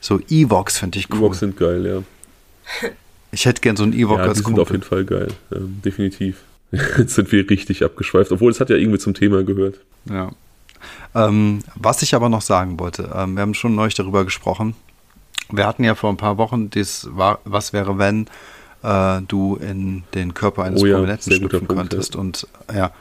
So 0.00 0.20
Evox 0.28 0.78
finde 0.78 0.98
ich 0.98 1.10
cool. 1.10 1.18
Evox 1.18 1.38
sind 1.38 1.56
geil, 1.56 1.86
ja. 1.86 2.90
Ich 3.32 3.44
hätte 3.44 3.60
gern 3.60 3.76
so 3.76 3.82
einen 3.82 3.92
Ewok 3.92 4.18
ja, 4.18 4.24
als 4.24 4.38
die 4.38 4.44
sind 4.44 4.58
auf 4.58 4.70
jeden 4.70 4.82
Fall 4.82 5.04
geil, 5.04 5.28
ähm, 5.52 5.82
definitiv. 5.84 6.42
Jetzt 6.72 7.16
sind 7.16 7.30
wir 7.32 7.50
richtig 7.50 7.84
abgeschweift, 7.84 8.32
obwohl 8.32 8.50
es 8.50 8.60
hat 8.60 8.70
ja 8.70 8.76
irgendwie 8.76 8.98
zum 8.98 9.12
Thema 9.14 9.42
gehört. 9.42 9.78
Ja. 10.08 10.30
Ähm, 11.14 11.60
was 11.74 12.02
ich 12.02 12.14
aber 12.14 12.28
noch 12.28 12.40
sagen 12.40 12.78
wollte, 12.78 13.10
ähm, 13.14 13.34
wir 13.34 13.42
haben 13.42 13.54
schon 13.54 13.74
neulich 13.74 13.94
darüber 13.94 14.24
gesprochen. 14.24 14.74
Wir 15.50 15.66
hatten 15.66 15.84
ja 15.84 15.94
vor 15.94 16.10
ein 16.10 16.16
paar 16.16 16.38
Wochen 16.38 16.70
das, 16.70 17.08
was 17.12 17.72
wäre, 17.72 17.98
wenn 17.98 18.26
äh, 18.86 19.22
du 19.26 19.56
in 19.56 20.04
den 20.14 20.34
Körper 20.34 20.64
eines 20.64 20.82
oh 20.82 20.86
ja, 20.86 20.94
Prominenten 20.94 21.32
schlüpfen 21.32 21.66
Punkt, 21.66 21.74
könntest. 21.74 22.14
Ja. 22.14 22.20
Und 22.20 22.46
ja, 22.72 22.92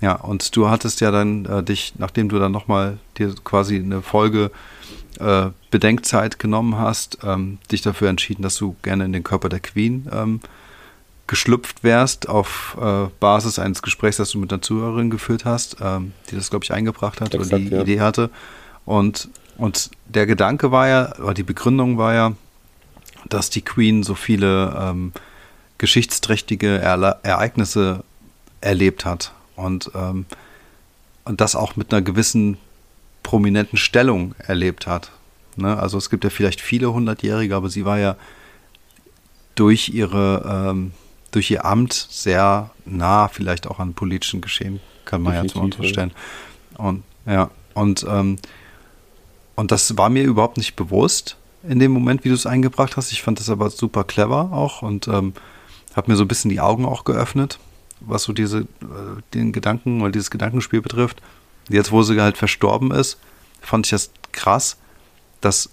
ja, 0.00 0.14
und 0.14 0.56
du 0.56 0.68
hattest 0.68 1.00
ja 1.00 1.10
dann 1.10 1.44
äh, 1.44 1.62
dich, 1.62 1.94
nachdem 1.98 2.28
du 2.28 2.38
dann 2.38 2.52
nochmal 2.52 2.98
dir 3.18 3.34
quasi 3.44 3.76
eine 3.76 4.02
Folge 4.02 4.50
äh, 5.20 5.46
Bedenkzeit 5.70 6.38
genommen 6.38 6.78
hast, 6.78 7.18
ähm, 7.24 7.58
dich 7.70 7.82
dafür 7.82 8.08
entschieden, 8.08 8.42
dass 8.42 8.56
du 8.56 8.74
gerne 8.82 9.04
in 9.04 9.12
den 9.12 9.22
Körper 9.22 9.48
der 9.48 9.60
Queen 9.60 10.08
ähm, 10.12 10.40
geschlüpft 11.26 11.84
wärst 11.84 12.28
auf 12.28 12.76
äh, 12.80 13.06
Basis 13.20 13.58
eines 13.58 13.82
Gesprächs, 13.82 14.16
das 14.16 14.30
du 14.30 14.38
mit 14.38 14.52
einer 14.52 14.62
Zuhörerin 14.62 15.10
geführt 15.10 15.44
hast, 15.44 15.76
ähm, 15.80 16.12
die 16.30 16.36
das, 16.36 16.50
glaube 16.50 16.64
ich, 16.64 16.72
eingebracht 16.72 17.20
hat 17.20 17.34
Exakt, 17.34 17.52
oder 17.52 17.58
die 17.58 17.68
ja. 17.68 17.80
Idee 17.82 18.00
hatte. 18.00 18.30
Und, 18.84 19.28
und 19.56 19.90
der 20.06 20.26
Gedanke 20.26 20.70
war 20.70 20.88
ja, 20.88 21.16
oder 21.18 21.34
die 21.34 21.42
Begründung 21.42 21.96
war 21.96 22.14
ja, 22.14 22.32
dass 23.28 23.48
die 23.48 23.62
Queen 23.62 24.02
so 24.02 24.14
viele 24.14 24.76
ähm, 24.78 25.12
geschichtsträchtige 25.84 26.78
Erle 26.78 27.18
Ereignisse 27.24 28.04
erlebt 28.62 29.04
hat 29.04 29.32
und, 29.54 29.90
ähm, 29.94 30.24
und 31.26 31.42
das 31.42 31.56
auch 31.56 31.76
mit 31.76 31.92
einer 31.92 32.00
gewissen 32.00 32.56
prominenten 33.22 33.76
Stellung 33.76 34.34
erlebt 34.38 34.86
hat. 34.86 35.10
Ne? 35.56 35.78
Also 35.78 35.98
es 35.98 36.08
gibt 36.08 36.24
ja 36.24 36.30
vielleicht 36.30 36.62
viele 36.62 36.90
Hundertjährige, 36.94 37.54
aber 37.54 37.68
sie 37.68 37.84
war 37.84 37.98
ja 37.98 38.16
durch 39.56 39.90
ihre 39.90 40.70
ähm, 40.70 40.92
durch 41.32 41.50
ihr 41.50 41.66
Amt 41.66 41.92
sehr 41.92 42.70
nah 42.86 43.28
vielleicht 43.28 43.66
auch 43.66 43.78
an 43.78 43.92
politischen 43.92 44.40
Geschehen, 44.40 44.80
kann 45.04 45.20
man 45.20 45.34
Definitiv, 45.34 45.50
ja 45.50 45.60
zum 45.60 45.64
unterstellen. 45.64 46.12
Und 46.78 47.02
ja, 47.26 47.50
und, 47.74 48.06
ähm, 48.08 48.38
und 49.54 49.70
das 49.70 49.98
war 49.98 50.08
mir 50.08 50.22
überhaupt 50.22 50.56
nicht 50.56 50.76
bewusst 50.76 51.36
in 51.62 51.78
dem 51.78 51.92
Moment, 51.92 52.24
wie 52.24 52.30
du 52.30 52.34
es 52.34 52.46
eingebracht 52.46 52.96
hast. 52.96 53.12
Ich 53.12 53.22
fand 53.22 53.38
das 53.38 53.50
aber 53.50 53.68
super 53.68 54.04
clever 54.04 54.50
auch 54.50 54.80
und 54.80 55.08
ähm, 55.08 55.34
habe 55.96 56.10
mir 56.10 56.16
so 56.16 56.24
ein 56.24 56.28
bisschen 56.28 56.50
die 56.50 56.60
Augen 56.60 56.84
auch 56.84 57.04
geöffnet, 57.04 57.58
was 58.00 58.24
so 58.24 58.32
diese, 58.32 58.60
äh, 58.60 59.22
den 59.32 59.52
Gedanken 59.52 60.00
oder 60.02 60.10
dieses 60.10 60.30
Gedankenspiel 60.30 60.80
betrifft. 60.80 61.22
Jetzt, 61.68 61.92
wo 61.92 62.02
sie 62.02 62.20
halt 62.20 62.36
verstorben 62.36 62.90
ist, 62.90 63.18
fand 63.60 63.86
ich 63.86 63.90
das 63.90 64.10
krass, 64.32 64.76
dass 65.40 65.70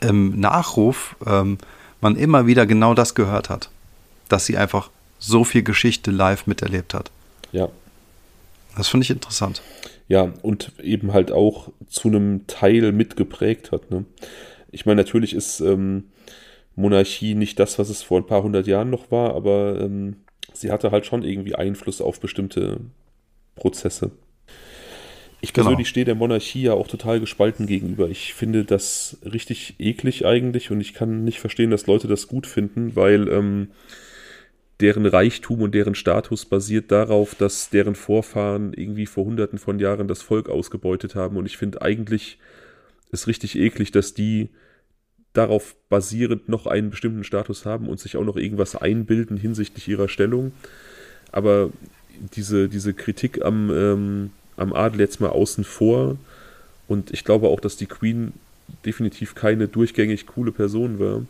im 0.00 0.38
Nachruf 0.38 1.16
ähm, 1.26 1.58
man 2.00 2.16
immer 2.16 2.46
wieder 2.46 2.66
genau 2.66 2.94
das 2.94 3.14
gehört 3.14 3.50
hat. 3.50 3.70
Dass 4.28 4.46
sie 4.46 4.56
einfach 4.56 4.90
so 5.18 5.44
viel 5.44 5.62
Geschichte 5.62 6.10
live 6.10 6.46
miterlebt 6.46 6.94
hat. 6.94 7.10
Ja. 7.52 7.68
Das 8.76 8.88
finde 8.88 9.04
ich 9.04 9.10
interessant. 9.10 9.62
Ja, 10.06 10.32
und 10.42 10.72
eben 10.82 11.12
halt 11.12 11.32
auch 11.32 11.68
zu 11.88 12.08
einem 12.08 12.46
Teil 12.46 12.92
mitgeprägt 12.92 13.72
hat. 13.72 13.90
Ne? 13.90 14.04
Ich 14.70 14.86
meine, 14.86 15.02
natürlich 15.02 15.34
ist 15.34 15.60
ähm, 15.60 16.04
Monarchie 16.78 17.34
nicht 17.34 17.58
das, 17.58 17.78
was 17.78 17.88
es 17.88 18.02
vor 18.02 18.18
ein 18.18 18.26
paar 18.26 18.42
hundert 18.42 18.66
Jahren 18.66 18.90
noch 18.90 19.10
war, 19.10 19.34
aber 19.34 19.80
ähm, 19.80 20.16
sie 20.52 20.70
hatte 20.70 20.90
halt 20.90 21.06
schon 21.06 21.22
irgendwie 21.22 21.54
Einfluss 21.54 22.00
auf 22.00 22.20
bestimmte 22.20 22.80
Prozesse. 23.56 24.12
Ich 25.40 25.52
genau. 25.52 25.66
persönlich 25.66 25.86
genau. 25.86 25.90
stehe 25.90 26.04
der 26.06 26.14
Monarchie 26.14 26.62
ja 26.62 26.74
auch 26.74 26.88
total 26.88 27.20
gespalten 27.20 27.66
gegenüber. 27.66 28.08
Ich 28.08 28.34
finde 28.34 28.64
das 28.64 29.18
richtig 29.24 29.76
eklig 29.78 30.24
eigentlich 30.24 30.70
und 30.70 30.80
ich 30.80 30.94
kann 30.94 31.24
nicht 31.24 31.40
verstehen, 31.40 31.70
dass 31.70 31.86
Leute 31.86 32.08
das 32.08 32.26
gut 32.28 32.46
finden, 32.46 32.96
weil 32.96 33.28
ähm, 33.28 33.68
deren 34.80 35.06
Reichtum 35.06 35.62
und 35.62 35.74
deren 35.74 35.94
Status 35.94 36.44
basiert 36.44 36.90
darauf, 36.90 37.34
dass 37.34 37.70
deren 37.70 37.94
Vorfahren 37.94 38.72
irgendwie 38.72 39.06
vor 39.06 39.24
hunderten 39.24 39.58
von 39.58 39.78
Jahren 39.80 40.08
das 40.08 40.22
Volk 40.22 40.48
ausgebeutet 40.48 41.14
haben. 41.14 41.36
Und 41.36 41.46
ich 41.46 41.56
finde 41.56 41.82
eigentlich 41.82 42.38
ist 43.10 43.26
richtig 43.26 43.58
eklig, 43.58 43.90
dass 43.90 44.14
die 44.14 44.50
darauf 45.38 45.76
basierend 45.88 46.48
noch 46.48 46.66
einen 46.66 46.90
bestimmten 46.90 47.22
Status 47.22 47.64
haben 47.64 47.88
und 47.88 48.00
sich 48.00 48.16
auch 48.16 48.24
noch 48.24 48.36
irgendwas 48.36 48.74
einbilden 48.74 49.36
hinsichtlich 49.36 49.86
ihrer 49.86 50.08
Stellung. 50.08 50.52
Aber 51.30 51.70
diese, 52.34 52.68
diese 52.68 52.92
Kritik 52.92 53.44
am, 53.44 53.70
ähm, 53.70 54.30
am 54.56 54.72
Adel 54.72 55.00
jetzt 55.00 55.20
mal 55.20 55.28
außen 55.28 55.62
vor. 55.62 56.16
Und 56.88 57.12
ich 57.12 57.24
glaube 57.24 57.46
auch, 57.46 57.60
dass 57.60 57.76
die 57.76 57.86
Queen 57.86 58.32
definitiv 58.84 59.36
keine 59.36 59.68
durchgängig 59.68 60.26
coole 60.26 60.50
Person 60.50 60.98
war. 60.98 61.22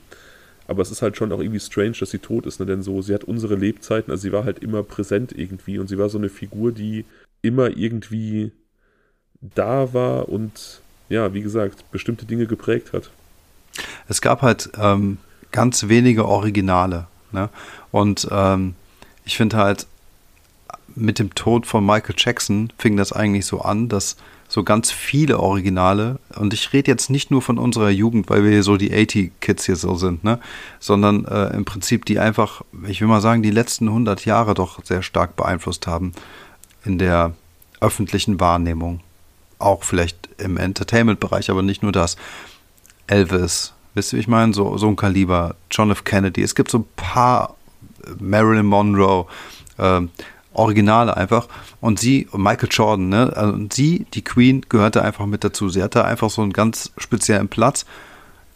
Aber 0.67 0.81
es 0.81 0.91
ist 0.91 1.03
halt 1.03 1.19
schon 1.19 1.31
auch 1.31 1.41
irgendwie 1.41 1.61
strange, 1.61 1.97
dass 2.01 2.11
sie 2.11 2.19
tot 2.19 2.47
ist, 2.47 2.61
ne? 2.61 2.67
denn 2.67 2.83
so, 2.83 3.03
sie 3.03 3.13
hat 3.13 3.25
unsere 3.25 3.57
Lebzeiten, 3.57 4.11
also 4.11 4.23
sie 4.23 4.33
war 4.33 4.45
halt 4.45 4.59
immer 4.59 4.83
präsent 4.83 5.33
irgendwie 5.37 5.79
und 5.79 5.89
sie 5.89 5.99
war 5.99 6.09
so 6.09 6.19
eine 6.19 6.29
Figur, 6.29 6.73
die 6.73 7.05
immer 7.41 7.77
irgendwie 7.77 8.53
da 9.41 9.95
war 9.95 10.29
und 10.29 10.81
ja, 11.09 11.33
wie 11.33 11.41
gesagt, 11.41 11.91
bestimmte 11.91 12.27
Dinge 12.27 12.47
geprägt 12.47 12.93
hat. 12.93 13.11
Es 14.09 14.21
gab 14.21 14.43
halt 14.43 14.71
ähm, 14.81 15.19
ganz 15.53 15.89
wenige 15.89 16.27
Originale. 16.27 17.07
Ne? 17.33 17.49
Und 17.91 18.29
ähm, 18.31 18.75
ich 19.25 19.37
finde 19.37 19.57
halt, 19.57 19.87
mit 20.95 21.19
dem 21.19 21.35
Tod 21.35 21.67
von 21.67 21.85
Michael 21.85 22.15
Jackson 22.19 22.73
fing 22.79 22.97
das 22.97 23.13
eigentlich 23.13 23.47
so 23.47 23.61
an, 23.61 23.89
dass 23.89 24.17
so 24.49 24.65
ganz 24.65 24.91
viele 24.91 25.39
Originale, 25.39 26.19
und 26.35 26.55
ich 26.55 26.73
rede 26.73 26.91
jetzt 26.91 27.11
nicht 27.11 27.31
nur 27.31 27.43
von 27.43 27.59
unserer 27.59 27.91
Jugend, 27.91 28.31
weil 28.31 28.45
wir 28.45 28.51
hier 28.51 28.63
so 28.63 28.79
die 28.79 28.93
80-Kids 28.93 29.67
hier 29.67 29.77
so 29.77 29.95
sind, 29.95 30.25
ne, 30.25 30.41
sondern 30.81 31.27
äh, 31.27 31.55
im 31.55 31.67
Prinzip 31.67 32.07
die 32.07 32.19
einfach, 32.19 32.63
ich 32.87 33.03
will 33.03 33.09
mal 33.09 33.21
sagen, 33.21 33.43
die 33.43 33.51
letzten 33.51 33.89
100 33.89 34.25
Jahre 34.25 34.55
doch 34.55 34.83
sehr 34.85 35.03
stark 35.03 35.37
beeinflusst 35.37 35.87
haben 35.87 36.13
in 36.85 36.99
der 36.99 37.35
öffentlichen 37.81 38.41
Wahrnehmung. 38.41 39.01
Auch 39.59 39.83
vielleicht 39.83 40.29
im 40.39 40.57
Entertainment-Bereich, 40.57 41.51
aber 41.51 41.63
nicht 41.63 41.83
nur 41.83 41.93
das. 41.93 42.17
Elvis, 43.09 43.75
wisst 43.95 44.13
ihr, 44.13 44.19
ich 44.19 44.29
meine, 44.29 44.55
so, 44.55 44.79
so 44.79 44.89
ein 44.89 44.97
Kaliber, 44.97 45.57
John 45.71 45.91
F. 45.91 46.05
Kennedy, 46.05 46.43
es 46.43 46.55
gibt 46.55 46.71
so 46.71 46.79
ein 46.79 46.87
paar, 46.97 47.57
äh, 48.07 48.11
Marilyn 48.23 48.67
Monroe, 48.67 49.27
äh, 49.79 50.03
Originale 50.53 51.17
einfach. 51.17 51.49
Und 51.81 52.01
sie, 52.01 52.29
Michael 52.33 52.69
Jordan, 52.71 53.09
ne, 53.09 53.33
also 53.35 53.59
sie, 53.73 54.07
die 54.15 54.23
Queen, 54.23 54.63
gehörte 54.69 55.03
einfach 55.03 55.27
mit 55.27 55.45
dazu. 55.45 55.69
Sie 55.69 55.83
hatte 55.83 56.05
einfach 56.05 56.31
so 56.31 56.43
einen 56.43 56.53
ganz 56.53 56.93
speziellen 56.99 57.49
Platz. 57.49 57.87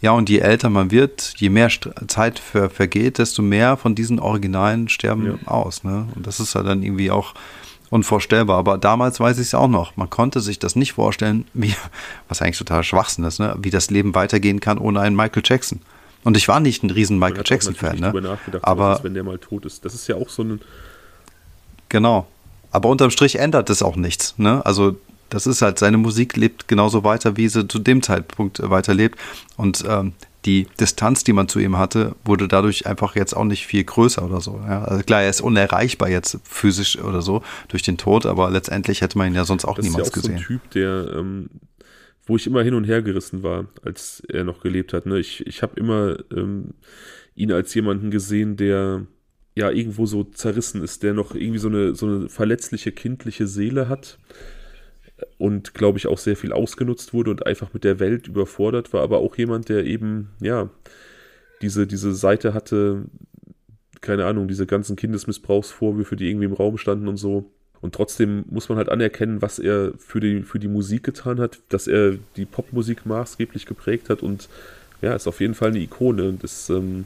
Ja, 0.01 0.11
und 0.11 0.29
je 0.29 0.39
älter 0.39 0.69
man 0.69 0.91
wird, 0.91 1.33
je 1.37 1.49
mehr 1.49 1.69
Zeit 2.07 2.39
ver 2.39 2.69
vergeht, 2.69 3.19
desto 3.19 3.41
mehr 3.41 3.77
von 3.77 3.95
diesen 3.95 4.19
Originalen 4.19 4.89
sterben 4.89 5.25
ja. 5.25 5.47
aus. 5.47 5.85
Ne? 5.85 6.07
Und 6.13 6.27
das 6.27 6.41
ist 6.41 6.55
ja 6.55 6.61
dann 6.61 6.83
irgendwie 6.83 7.09
auch 7.09 7.33
unvorstellbar. 7.93 8.57
Aber 8.57 8.77
damals 8.77 9.19
weiß 9.19 9.37
ich 9.37 9.47
es 9.47 9.53
auch 9.53 9.67
noch. 9.67 9.95
Man 9.95 10.09
konnte 10.09 10.41
sich 10.41 10.59
das 10.59 10.75
nicht 10.75 10.93
vorstellen, 10.93 11.45
wie, 11.53 11.75
was 12.27 12.41
eigentlich 12.41 12.57
total 12.57 12.83
Schwachsinn 12.83 13.23
ist, 13.23 13.39
ne? 13.39 13.55
wie 13.59 13.69
das 13.69 13.91
Leben 13.91 14.15
weitergehen 14.15 14.59
kann 14.59 14.77
ohne 14.77 14.99
einen 14.99 15.15
Michael 15.15 15.43
Jackson. 15.45 15.79
Und 16.23 16.37
ich 16.37 16.47
war 16.47 16.59
nicht 16.59 16.83
ein 16.83 16.89
riesen 16.89 17.19
Michael 17.19 17.43
Jackson-Fan, 17.45 17.99
ne? 17.99 18.37
Aber 18.61 18.95
ist, 18.95 19.03
wenn 19.03 19.13
der 19.13 19.23
mal 19.23 19.37
tot 19.37 19.65
ist. 19.65 19.83
Das 19.83 19.93
ist 19.93 20.07
ja 20.07 20.15
auch 20.15 20.29
so 20.29 20.41
ein, 20.41 20.61
Genau. 21.89 22.25
Aber 22.71 22.89
unterm 22.89 23.11
Strich 23.11 23.37
ändert 23.37 23.69
es 23.69 23.83
auch 23.83 23.95
nichts. 23.95 24.33
Ne? 24.37 24.65
Also 24.65 24.95
das 25.29 25.45
ist 25.45 25.61
halt, 25.61 25.77
seine 25.79 25.97
Musik 25.97 26.37
lebt 26.37 26.67
genauso 26.67 27.03
weiter, 27.03 27.37
wie 27.37 27.47
sie 27.47 27.67
zu 27.67 27.77
dem 27.77 28.01
Zeitpunkt 28.01 28.67
weiterlebt. 28.67 29.19
Und 29.57 29.83
ähm, 29.87 30.13
die 30.45 30.67
Distanz, 30.79 31.23
die 31.23 31.33
man 31.33 31.47
zu 31.47 31.59
ihm 31.59 31.77
hatte, 31.77 32.15
wurde 32.25 32.47
dadurch 32.47 32.85
einfach 32.85 33.15
jetzt 33.15 33.33
auch 33.35 33.45
nicht 33.45 33.65
viel 33.65 33.83
größer 33.83 34.23
oder 34.25 34.41
so. 34.41 34.59
Ja? 34.67 34.83
Also 34.83 35.03
klar, 35.03 35.23
er 35.23 35.29
ist 35.29 35.41
unerreichbar 35.41 36.09
jetzt 36.09 36.39
physisch 36.43 36.97
oder 36.99 37.21
so 37.21 37.43
durch 37.69 37.83
den 37.83 37.97
Tod, 37.97 38.25
aber 38.25 38.49
letztendlich 38.49 39.01
hätte 39.01 39.17
man 39.17 39.27
ihn 39.27 39.35
ja 39.35 39.45
sonst 39.45 39.65
auch 39.65 39.75
das 39.75 39.85
niemals 39.85 40.09
ist 40.09 40.15
ja 40.15 40.19
auch 40.19 40.23
gesehen. 40.23 40.37
So 40.37 40.41
ein 40.41 40.47
Typ, 40.47 40.71
der 40.71 41.13
ähm, 41.15 41.49
wo 42.25 42.35
ich 42.35 42.47
immer 42.47 42.63
hin 42.63 42.73
und 42.73 42.85
her 42.85 43.01
gerissen 43.01 43.43
war, 43.43 43.67
als 43.83 44.23
er 44.27 44.43
noch 44.43 44.61
gelebt 44.61 44.93
hat. 44.93 45.05
Ne? 45.05 45.19
Ich, 45.19 45.45
ich 45.45 45.61
habe 45.61 45.79
immer 45.79 46.17
ähm, 46.31 46.73
ihn 47.35 47.51
als 47.51 47.73
jemanden 47.73 48.11
gesehen, 48.11 48.55
der 48.55 49.05
ja 49.55 49.69
irgendwo 49.69 50.05
so 50.05 50.23
zerrissen 50.23 50.81
ist, 50.81 51.03
der 51.03 51.13
noch 51.13 51.35
irgendwie 51.35 51.59
so 51.59 51.67
eine, 51.67 51.95
so 51.95 52.05
eine 52.05 52.29
verletzliche 52.29 52.91
kindliche 52.91 53.47
Seele 53.47 53.89
hat 53.89 54.17
und 55.37 55.73
glaube 55.73 55.97
ich 55.97 56.07
auch 56.07 56.17
sehr 56.17 56.35
viel 56.35 56.51
ausgenutzt 56.51 57.13
wurde 57.13 57.31
und 57.31 57.45
einfach 57.45 57.73
mit 57.73 57.83
der 57.83 57.99
Welt 57.99 58.27
überfordert 58.27 58.93
war, 58.93 59.01
aber 59.01 59.19
auch 59.19 59.37
jemand, 59.37 59.69
der 59.69 59.85
eben, 59.85 60.29
ja, 60.39 60.69
diese, 61.61 61.87
diese 61.87 62.13
Seite 62.13 62.53
hatte, 62.53 63.05
keine 64.01 64.25
Ahnung, 64.25 64.47
diese 64.47 64.65
ganzen 64.65 64.95
Kindesmissbrauchsvorwürfe, 64.95 66.15
die 66.15 66.29
irgendwie 66.29 66.45
im 66.45 66.53
Raum 66.53 66.77
standen 66.77 67.07
und 67.07 67.17
so. 67.17 67.49
Und 67.79 67.95
trotzdem 67.95 68.45
muss 68.49 68.69
man 68.69 68.77
halt 68.77 68.89
anerkennen, 68.89 69.41
was 69.41 69.59
er 69.59 69.93
für 69.97 70.19
die, 70.19 70.41
für 70.41 70.59
die 70.59 70.67
Musik 70.67 71.03
getan 71.03 71.39
hat, 71.39 71.59
dass 71.69 71.87
er 71.87 72.15
die 72.35 72.45
Popmusik 72.45 73.05
maßgeblich 73.05 73.65
geprägt 73.65 74.09
hat 74.09 74.21
und 74.21 74.49
ja, 75.01 75.13
ist 75.13 75.27
auf 75.27 75.41
jeden 75.41 75.53
Fall 75.53 75.69
eine 75.69 75.79
Ikone. 75.79 76.37
Das 76.41 76.69
ähm, 76.69 77.05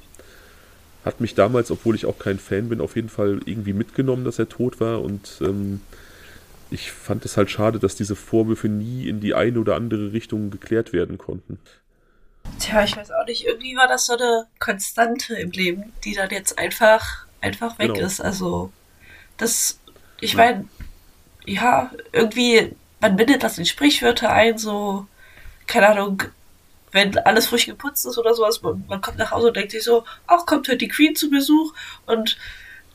hat 1.04 1.20
mich 1.20 1.34
damals, 1.34 1.72
obwohl 1.72 1.96
ich 1.96 2.06
auch 2.06 2.20
kein 2.20 2.38
Fan 2.38 2.70
bin, 2.70 2.80
auf 2.80 2.96
jeden 2.96 3.10
Fall 3.10 3.40
irgendwie 3.46 3.74
mitgenommen, 3.74 4.24
dass 4.24 4.38
er 4.38 4.50
tot 4.50 4.80
war 4.80 5.02
und 5.02 5.40
ähm, 5.42 5.82
ich 6.70 6.92
fand 6.92 7.26
es 7.26 7.38
halt 7.38 7.50
schade, 7.50 7.80
dass 7.80 7.96
diese 7.96 8.16
Vorwürfe 8.16 8.68
nie 8.68 9.08
in 9.08 9.20
die 9.20 9.34
eine 9.34 9.60
oder 9.60 9.76
andere 9.76 10.14
Richtung 10.14 10.50
geklärt 10.50 10.94
werden 10.94 11.18
konnten. 11.18 11.60
Tja, 12.60 12.84
ich 12.84 12.96
weiß 12.96 13.12
auch 13.12 13.26
nicht, 13.26 13.46
irgendwie 13.46 13.76
war 13.76 13.88
das 13.88 14.06
so 14.06 14.14
eine 14.14 14.48
Konstante 14.60 15.36
im 15.36 15.52
Leben, 15.52 15.94
die 16.04 16.14
dann 16.14 16.30
jetzt 16.30 16.58
einfach, 16.58 17.26
einfach 17.42 17.78
weg 17.78 17.94
genau. 17.94 18.06
ist. 18.06 18.22
Also, 18.22 18.72
das, 19.38 19.80
ich 20.20 20.34
ja. 20.34 20.38
meine, 20.38 20.68
ja, 21.46 21.92
irgendwie, 22.12 22.76
man 23.00 23.16
bindet 23.16 23.44
das 23.44 23.58
in 23.58 23.66
Sprichwörter 23.66 24.32
ein, 24.32 24.58
so, 24.58 25.08
keine 25.68 25.90
Ahnung, 25.90 26.24
wenn 26.92 27.18
alles 27.20 27.48
frisch 27.48 27.66
geputzt 27.66 28.06
ist 28.06 28.18
oder 28.18 28.34
sowas, 28.34 28.62
man, 28.62 28.84
man 28.88 29.02
kommt 29.02 29.18
nach 29.18 29.32
Hause 29.32 29.48
und 29.48 29.58
denkt 29.58 29.72
sich 29.72 29.84
so, 29.84 30.06
ach, 30.26 30.46
kommt 30.46 30.68
heute 30.68 30.78
die 30.78 30.88
Queen 30.88 31.16
zu 31.16 31.30
Besuch 31.30 31.74
und 32.06 32.38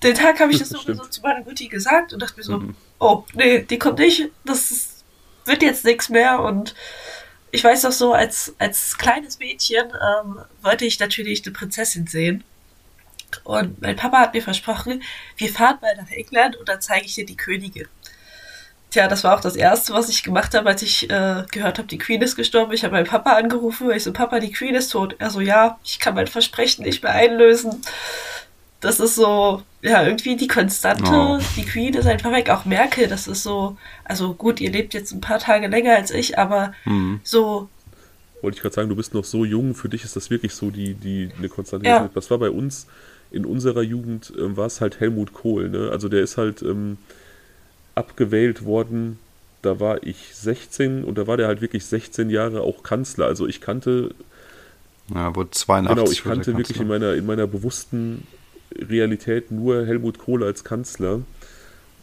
den 0.03 0.15
Tag 0.15 0.40
habe 0.40 0.51
ich 0.51 0.59
das 0.59 0.69
sowieso 0.70 1.05
zu 1.05 1.20
meiner 1.23 1.44
Mutti 1.44 1.69
gesagt 1.69 2.12
und 2.12 2.20
dachte 2.20 2.36
mir 2.36 2.43
so, 2.43 2.59
mhm. 2.59 2.74
Oh, 3.03 3.24
nee, 3.35 3.62
die 3.62 3.79
kommt 3.79 3.99
nicht, 3.99 4.31
das 4.45 5.05
wird 5.45 5.62
jetzt 5.62 5.85
nichts 5.85 6.09
mehr 6.09 6.41
und 6.41 6.74
ich 7.51 7.62
weiß 7.62 7.83
noch 7.83 7.93
so, 7.93 8.15
als, 8.15 8.55
als 8.59 8.97
kleines 8.97 9.39
Mädchen 9.39 9.85
ähm, 9.91 10.39
wollte 10.62 10.87
ich 10.87 10.99
natürlich 11.01 11.45
eine 11.45 11.53
Prinzessin 11.53 12.07
sehen. 12.07 12.45
Und 13.45 13.83
mein 13.83 13.97
Papa 13.97 14.20
hat 14.20 14.35
mir 14.35 14.43
versprochen, 14.43 15.03
wir 15.37 15.49
fahren 15.51 15.79
mal 15.83 15.97
nach 15.97 16.11
England 16.11 16.57
und 16.57 16.69
dann 16.69 16.81
zeige 16.81 17.07
ich 17.07 17.15
dir 17.15 17.27
die 17.27 17.37
Königin. 17.37 17.89
Tja, 18.91 19.09
das 19.09 19.24
war 19.24 19.37
auch 19.37 19.41
das 19.41 19.57
Erste, 19.57 19.95
was 19.95 20.09
ich 20.09 20.23
gemacht 20.23 20.55
habe, 20.55 20.69
als 20.69 20.83
ich 20.83 21.11
äh, 21.11 21.45
gehört 21.51 21.79
habe, 21.79 21.89
die 21.89 21.99
Queen 21.99 22.23
ist 22.23 22.37
gestorben. 22.37 22.73
Ich 22.73 22.85
habe 22.85 22.95
meinen 22.95 23.07
Papa 23.07 23.33
angerufen, 23.33 23.91
ich 23.91 24.05
so, 24.05 24.12
Papa, 24.12 24.39
die 24.39 24.53
Queen 24.53 24.74
ist 24.74 24.89
tot. 24.89 25.16
Er 25.19 25.31
so, 25.31 25.41
ja, 25.41 25.79
ich 25.83 25.99
kann 25.99 26.15
mein 26.15 26.27
Versprechen 26.27 26.85
nicht 26.85 27.03
mehr 27.03 27.12
einlösen 27.12 27.83
das 28.83 28.99
ist 28.99 29.15
so, 29.15 29.63
ja, 29.81 30.05
irgendwie 30.05 30.37
die 30.37 30.49
Konstante, 30.49 31.11
oh. 31.11 31.39
die 31.57 31.65
Queen 31.65 31.95
ist 31.95 32.07
einfach 32.07 32.33
weg. 32.33 32.51
Auch 32.51 32.65
Merkel, 32.65 33.07
das 33.07 33.29
ist 33.29 33.45
so, 33.45 33.77
also 34.05 34.35
gut, 34.35 34.61
ihr 34.61 34.73
lebt 34.73 34.93
jetzt 34.93 35.13
ein 35.13 35.21
paar 35.21 35.39
Tage 35.39 35.69
länger 35.69 35.95
als 35.95 36.11
ich, 36.11 36.37
aber 36.37 36.75
mhm. 36.85 37.21
so. 37.23 37.69
Wollte 38.43 38.57
ich 38.57 38.63
gerade 38.63 38.75
sagen, 38.75 38.89
du 38.89 38.97
bist 38.97 39.15
noch 39.15 39.25
so 39.25 39.45
jung, 39.45 39.77
für 39.77 39.89
dich 39.89 40.03
ist 40.03 40.17
das 40.17 40.31
wirklich 40.31 40.53
so 40.55 40.71
die, 40.71 40.95
die 40.95 41.31
eine 41.39 41.49
Konstante. 41.49 41.87
Ja. 41.87 42.11
Das 42.13 42.29
war 42.33 42.39
bei 42.39 42.51
uns 42.51 42.89
in 43.31 43.47
unserer 43.47 43.83
Jugend, 43.83 44.33
ähm, 44.37 44.57
war 44.57 44.67
es 44.67 44.81
halt 44.81 44.99
Helmut 44.99 45.33
Kohl, 45.33 45.71
ne? 45.71 45.91
Also 45.93 46.09
der 46.09 46.23
ist 46.23 46.37
halt 46.37 46.61
ähm, 46.63 46.99
abgewählt 47.95 48.65
worden, 48.65 49.21
da 49.63 49.79
war 49.79 50.03
ich 50.03 50.35
16 50.35 51.05
und 51.05 51.17
da 51.19 51.29
war 51.29 51.37
der 51.37 51.47
halt 51.47 51.61
wirklich 51.61 51.87
16 51.87 52.31
Jahre 52.31 52.63
auch 52.63 52.83
Kanzler. 52.83 53.27
Also 53.27 53.47
ich 53.47 53.61
kannte. 53.61 54.13
Ja, 55.15 55.37
wurde 55.37 55.51
82. 55.51 55.97
Genau, 55.97 56.11
ich 56.11 56.25
kannte 56.25 56.57
wirklich 56.57 56.81
in 56.81 56.89
meiner, 56.89 57.15
in 57.15 57.27
meiner 57.27 57.47
bewussten 57.47 58.27
Realität 58.78 59.51
nur 59.51 59.86
Helmut 59.86 60.19
Kohl 60.19 60.43
als 60.44 60.65
Kanzler. 60.65 61.20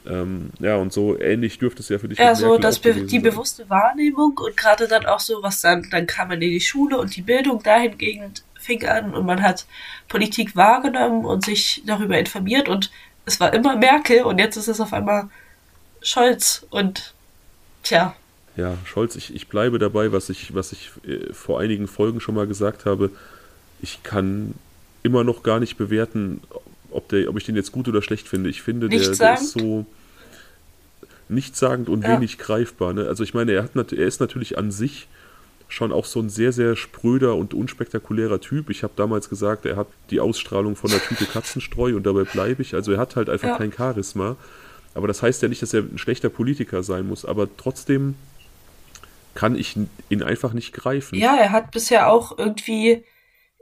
Ähm, 0.07 0.51
ja, 0.59 0.77
und 0.77 0.93
so 0.93 1.19
ähnlich 1.19 1.59
dürfte 1.59 1.81
es 1.81 1.89
ja 1.89 1.99
für 1.99 2.07
dich 2.07 2.17
Ja, 2.17 2.33
so 2.33 2.57
das 2.57 2.79
be 2.79 2.93
die 2.93 3.07
sein. 3.07 3.21
bewusste 3.21 3.69
Wahrnehmung 3.69 4.37
und 4.37 4.55
gerade 4.55 4.87
dann 4.87 5.05
auch 5.05 5.19
so, 5.19 5.43
was 5.43 5.61
dann, 5.61 5.87
dann 5.91 6.07
kam 6.07 6.29
man 6.29 6.41
in 6.41 6.49
die 6.51 6.61
Schule 6.61 6.97
und 6.97 7.15
die 7.15 7.21
Bildung 7.21 7.61
dahingehend 7.61 8.43
fing 8.59 8.85
an 8.85 9.13
und 9.13 9.25
man 9.25 9.43
hat 9.43 9.65
Politik 10.07 10.55
wahrgenommen 10.55 11.25
und 11.25 11.45
sich 11.45 11.83
darüber 11.85 12.17
informiert 12.17 12.69
und 12.69 12.91
es 13.25 13.39
war 13.39 13.53
immer 13.53 13.75
Merkel 13.75 14.23
und 14.23 14.39
jetzt 14.39 14.55
ist 14.57 14.67
es 14.67 14.79
auf 14.81 14.93
einmal 14.93 15.29
Scholz 16.01 16.65
und 16.69 17.13
tja. 17.83 18.15
Ja, 18.55 18.77
Scholz, 18.85 19.15
ich, 19.15 19.33
ich 19.35 19.47
bleibe 19.47 19.79
dabei, 19.79 20.11
was 20.11 20.29
ich, 20.29 20.53
was 20.55 20.71
ich 20.71 20.91
äh, 21.07 21.31
vor 21.33 21.59
einigen 21.59 21.87
Folgen 21.87 22.19
schon 22.19 22.35
mal 22.35 22.47
gesagt 22.47 22.85
habe. 22.85 23.11
Ich 23.81 24.03
kann 24.03 24.53
immer 25.03 25.23
noch 25.23 25.43
gar 25.43 25.59
nicht 25.59 25.77
bewerten, 25.77 26.41
ob, 26.91 27.09
der, 27.09 27.29
ob 27.29 27.37
ich 27.37 27.45
den 27.45 27.55
jetzt 27.55 27.71
gut 27.71 27.87
oder 27.87 28.01
schlecht 28.01 28.27
finde. 28.27 28.49
Ich 28.49 28.61
finde, 28.61 28.89
der, 28.89 28.99
der, 28.99 29.33
ist 29.35 29.51
so 29.51 29.85
nichtssagend 31.29 31.89
und 31.89 32.03
ja. 32.03 32.15
wenig 32.15 32.37
greifbar. 32.37 32.93
Ne? 32.93 33.07
Also 33.07 33.23
ich 33.23 33.33
meine, 33.33 33.53
er, 33.53 33.63
hat, 33.63 33.93
er 33.93 34.07
ist 34.07 34.19
natürlich 34.19 34.57
an 34.57 34.71
sich 34.71 35.07
schon 35.67 35.91
auch 35.91 36.05
so 36.05 36.19
ein 36.19 36.29
sehr, 36.29 36.51
sehr 36.51 36.75
spröder 36.75 37.35
und 37.35 37.53
unspektakulärer 37.53 38.41
Typ. 38.41 38.71
Ich 38.71 38.83
habe 38.83 38.93
damals 38.95 39.29
gesagt, 39.29 39.65
er 39.65 39.75
hat 39.75 39.87
die 40.09 40.19
Ausstrahlung 40.19 40.75
von 40.75 40.89
der 40.89 40.99
Tüte 40.99 41.25
Katzenstreu 41.25 41.95
und 41.95 42.05
dabei 42.05 42.23
bleibe 42.23 42.63
ich. 42.63 42.73
Also 42.73 42.91
er 42.91 42.97
hat 42.97 43.15
halt 43.15 43.29
einfach 43.29 43.49
ja. 43.49 43.57
kein 43.57 43.71
Charisma. 43.71 44.35
Aber 44.95 45.07
das 45.07 45.21
heißt 45.21 45.43
ja 45.43 45.47
nicht, 45.47 45.61
dass 45.61 45.73
er 45.73 45.83
ein 45.83 45.99
schlechter 45.99 46.29
Politiker 46.29 46.81
sein 46.81 47.07
muss. 47.07 47.23
Aber 47.23 47.47
trotzdem 47.55 48.15
kann 49.35 49.55
ich 49.55 49.77
ihn 50.09 50.23
einfach 50.23 50.53
nicht 50.53 50.73
greifen. 50.73 51.15
Ja, 51.15 51.37
er 51.37 51.51
hat 51.51 51.69
bisher 51.69 52.11
auch 52.11 52.37
irgendwie 52.39 53.03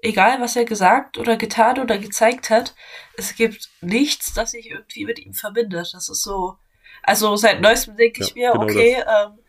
egal 0.01 0.39
was 0.41 0.55
er 0.55 0.65
gesagt 0.65 1.17
oder 1.17 1.37
getan 1.37 1.79
oder 1.79 1.97
gezeigt 1.97 2.49
hat, 2.49 2.75
es 3.17 3.35
gibt 3.35 3.69
nichts, 3.81 4.33
das 4.33 4.51
sich 4.51 4.69
irgendwie 4.69 5.05
mit 5.05 5.19
ihm 5.19 5.33
verbindet. 5.33 5.93
Das 5.93 6.09
ist 6.09 6.21
so, 6.21 6.57
also 7.03 7.35
seit 7.35 7.61
neuestem 7.61 7.97
denke 7.97 8.21
ja, 8.21 8.27
ich 8.27 8.35
mir, 8.35 8.51
genau 8.51 8.63
okay, 8.63 8.97
ähm, 9.01 9.39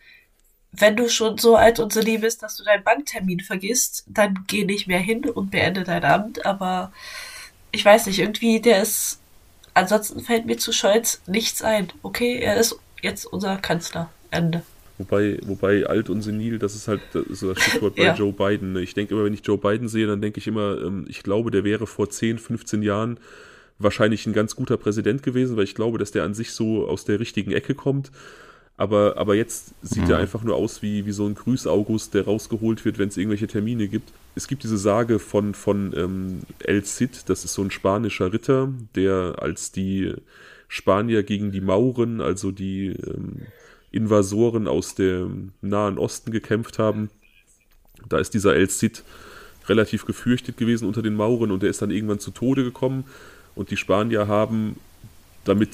wenn 0.73 0.97
du 0.97 1.09
schon 1.09 1.39
so 1.39 1.57
alt 1.57 1.81
und 1.81 1.93
so 1.93 2.01
lieb 2.01 2.21
bist, 2.21 2.43
dass 2.43 2.57
du 2.57 2.65
deinen 2.65 2.85
Banktermin 2.85 3.41
vergisst, 3.41 4.05
dann 4.07 4.45
geh 4.47 4.65
nicht 4.65 4.87
mehr 4.87 4.99
hin 4.99 5.29
und 5.29 5.51
beende 5.51 5.83
dein 5.83 6.05
Amt. 6.05 6.45
Aber 6.45 6.93
ich 7.73 7.85
weiß 7.85 8.07
nicht, 8.07 8.19
irgendwie, 8.19 8.61
der 8.61 8.83
ist, 8.83 9.21
ansonsten 9.75 10.21
fällt 10.21 10.47
mir 10.47 10.59
zu 10.59 10.73
Scholz 10.73 11.23
nichts 11.27 11.63
ein. 11.63 11.93
Okay, 12.03 12.39
er 12.39 12.57
ist 12.57 12.79
jetzt 13.03 13.25
unser 13.25 13.57
Kanzler. 13.57 14.11
Ende. 14.31 14.63
Wobei, 14.99 15.39
wobei 15.47 15.87
alt 15.87 16.11
und 16.11 16.23
senil, 16.23 16.59
das 16.59 16.75
ist 16.75 16.89
halt 16.89 17.01
das, 17.13 17.25
ist 17.27 17.43
das 17.43 17.61
Stichwort 17.61 17.95
bei 17.95 18.03
ja. 18.07 18.15
Joe 18.15 18.33
Biden. 18.33 18.73
Ne? 18.73 18.83
Ich 18.83 18.95
denke 18.95 19.15
immer, 19.15 19.25
wenn 19.25 19.35
ich 19.35 19.47
Joe 19.47 19.57
Biden 19.57 19.89
sehe, 19.89 20.07
dann 20.09 20.21
denke 20.21 20.39
ich 20.39 20.49
immer, 20.49 20.81
ähm, 20.83 21.07
ich 21.09 21.23
glaube, 21.23 21.53
der 21.53 21.63
wäre 21.63 21.87
vor 21.87 22.11
10, 22.11 22.39
15 22.39 22.83
Jahren 22.83 23.19
wahrscheinlich 23.79 24.27
ein 24.27 24.33
ganz 24.33 24.57
guter 24.57 24.77
Präsident 24.77 25.23
gewesen, 25.23 25.57
weil 25.57 25.65
ich 25.65 25.77
glaube, 25.77 25.99
dass 25.99 26.11
der 26.11 26.25
an 26.25 26.35
sich 26.35 26.51
so 26.51 26.87
aus 26.89 27.05
der 27.05 27.21
richtigen 27.21 27.53
Ecke 27.53 27.75
kommt. 27.75 28.11
Aber, 28.77 29.17
aber 29.17 29.35
jetzt 29.35 29.75
sieht 29.83 30.05
mhm. 30.05 30.11
er 30.11 30.19
einfach 30.19 30.45
nur 30.45 30.55
aus 30.55 30.83
wie, 30.83 31.05
wie 31.05 31.13
so 31.13 31.27
ein 31.27 31.35
Grüß-August, 31.35 32.15
der 32.15 32.25
rausgeholt 32.25 32.85
wird, 32.85 32.99
wenn 32.99 33.09
es 33.09 33.17
irgendwelche 33.17 33.49
Termine 33.49 33.89
gibt. 33.89 34.13
Es 34.37 34.47
gibt 34.47 34.63
diese 34.63 34.79
Sage 34.79 35.19
von, 35.19 35.55
von 35.55 35.93
ähm, 35.97 36.43
El 36.61 36.85
Cid, 36.85 37.29
das 37.29 37.45
ist 37.45 37.55
so 37.55 37.63
ein 37.63 37.73
spanischer 37.73 38.33
Ritter, 38.33 38.73
der 38.95 39.37
als 39.41 39.73
die 39.73 40.15
Spanier 40.69 41.25
gegen 41.25 41.51
die 41.51 41.61
Mauren, 41.61 42.21
also 42.21 42.53
die 42.53 42.89
ähm, 42.89 43.47
Invasoren 43.91 44.69
aus 44.69 44.95
dem 44.95 45.53
Nahen 45.61 45.99
Osten 45.99 46.31
gekämpft 46.31 46.79
haben. 46.79 47.11
Da 48.09 48.19
ist 48.19 48.35
dieser 48.35 48.55
El 48.55 48.69
Cid 48.69 49.03
relativ 49.69 50.07
gefürchtet 50.07 50.57
gewesen 50.57 50.87
unter 50.87 51.03
den 51.03 51.15
Mauren 51.15 51.51
und 51.51 51.63
er 51.63 51.71
ist 51.71 51.83
dann 51.83 51.91
irgendwann 51.91 52.21
zu 52.21 52.31
Tode 52.31 52.65
gekommen. 52.65 53.05
Und 53.55 53.71
die 53.71 53.77
Spanier 53.77 54.29
haben, 54.29 54.77
damit 55.45 55.71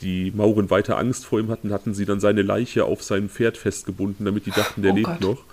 die 0.00 0.30
Mauren 0.30 0.70
weiter 0.70 0.98
Angst 0.98 1.26
vor 1.26 1.40
ihm 1.40 1.50
hatten, 1.50 1.72
hatten 1.72 1.94
sie 1.94 2.06
dann 2.06 2.20
seine 2.20 2.42
Leiche 2.42 2.84
auf 2.84 3.02
sein 3.02 3.28
Pferd 3.28 3.56
festgebunden, 3.56 4.24
damit 4.24 4.46
die 4.46 4.50
dachten, 4.50 4.82
der 4.82 4.92
oh 4.92 4.96
lebt 4.96 5.06
Gott. 5.06 5.20
noch. 5.20 5.44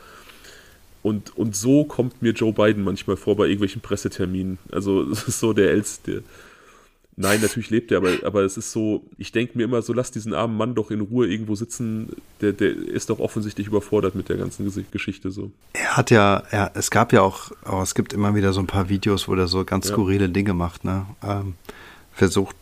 Und, 1.03 1.37
und 1.37 1.55
so 1.55 1.83
kommt 1.83 2.21
mir 2.21 2.31
Joe 2.31 2.53
Biden 2.53 2.83
manchmal 2.83 3.17
vor 3.17 3.35
bei 3.35 3.45
irgendwelchen 3.45 3.81
Presseterminen. 3.81 4.57
Also 4.71 5.13
so 5.13 5.53
der 5.53 5.71
älteste, 5.71 6.23
Nein, 7.19 7.41
natürlich 7.41 7.71
lebt 7.71 7.91
er, 7.91 7.97
aber, 7.97 8.11
aber 8.23 8.43
es 8.43 8.57
ist 8.57 8.71
so, 8.71 9.03
ich 9.17 9.31
denke 9.31 9.57
mir 9.57 9.63
immer 9.63 9.81
so, 9.81 9.91
lass 9.91 10.11
diesen 10.11 10.35
armen 10.35 10.55
Mann 10.55 10.75
doch 10.75 10.91
in 10.91 11.01
Ruhe 11.01 11.27
irgendwo 11.27 11.55
sitzen. 11.55 12.09
Der, 12.41 12.53
der 12.53 12.69
ist 12.69 13.09
doch 13.09 13.17
offensichtlich 13.17 13.65
überfordert 13.65 14.13
mit 14.13 14.29
der 14.29 14.37
ganzen 14.37 14.71
Geschichte 14.91 15.31
so. 15.31 15.49
Er 15.73 15.97
hat 15.97 16.11
ja, 16.11 16.43
er, 16.51 16.71
es 16.75 16.91
gab 16.91 17.11
ja 17.13 17.23
auch, 17.23 17.49
oh, 17.65 17.81
es 17.81 17.95
gibt 17.95 18.13
immer 18.13 18.35
wieder 18.35 18.53
so 18.53 18.59
ein 18.59 18.67
paar 18.67 18.87
Videos, 18.89 19.27
wo 19.27 19.33
er 19.33 19.47
so 19.47 19.65
ganz 19.65 19.87
ja. 19.87 19.93
skurrile 19.93 20.29
Dinge 20.29 20.53
macht, 20.53 20.85
ne? 20.85 21.07
Ähm, 21.23 21.55
versucht, 22.13 22.55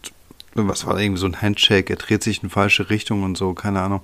was 0.53 0.85
war 0.85 0.97
irgendwie 0.97 1.19
so 1.19 1.27
ein 1.27 1.41
Handshake, 1.41 1.89
er 1.89 1.97
dreht 1.97 2.23
sich 2.23 2.41
in 2.41 2.49
falsche 2.49 2.89
Richtung 2.89 3.23
und 3.23 3.37
so, 3.37 3.53
keine 3.53 3.81
Ahnung. 3.81 3.99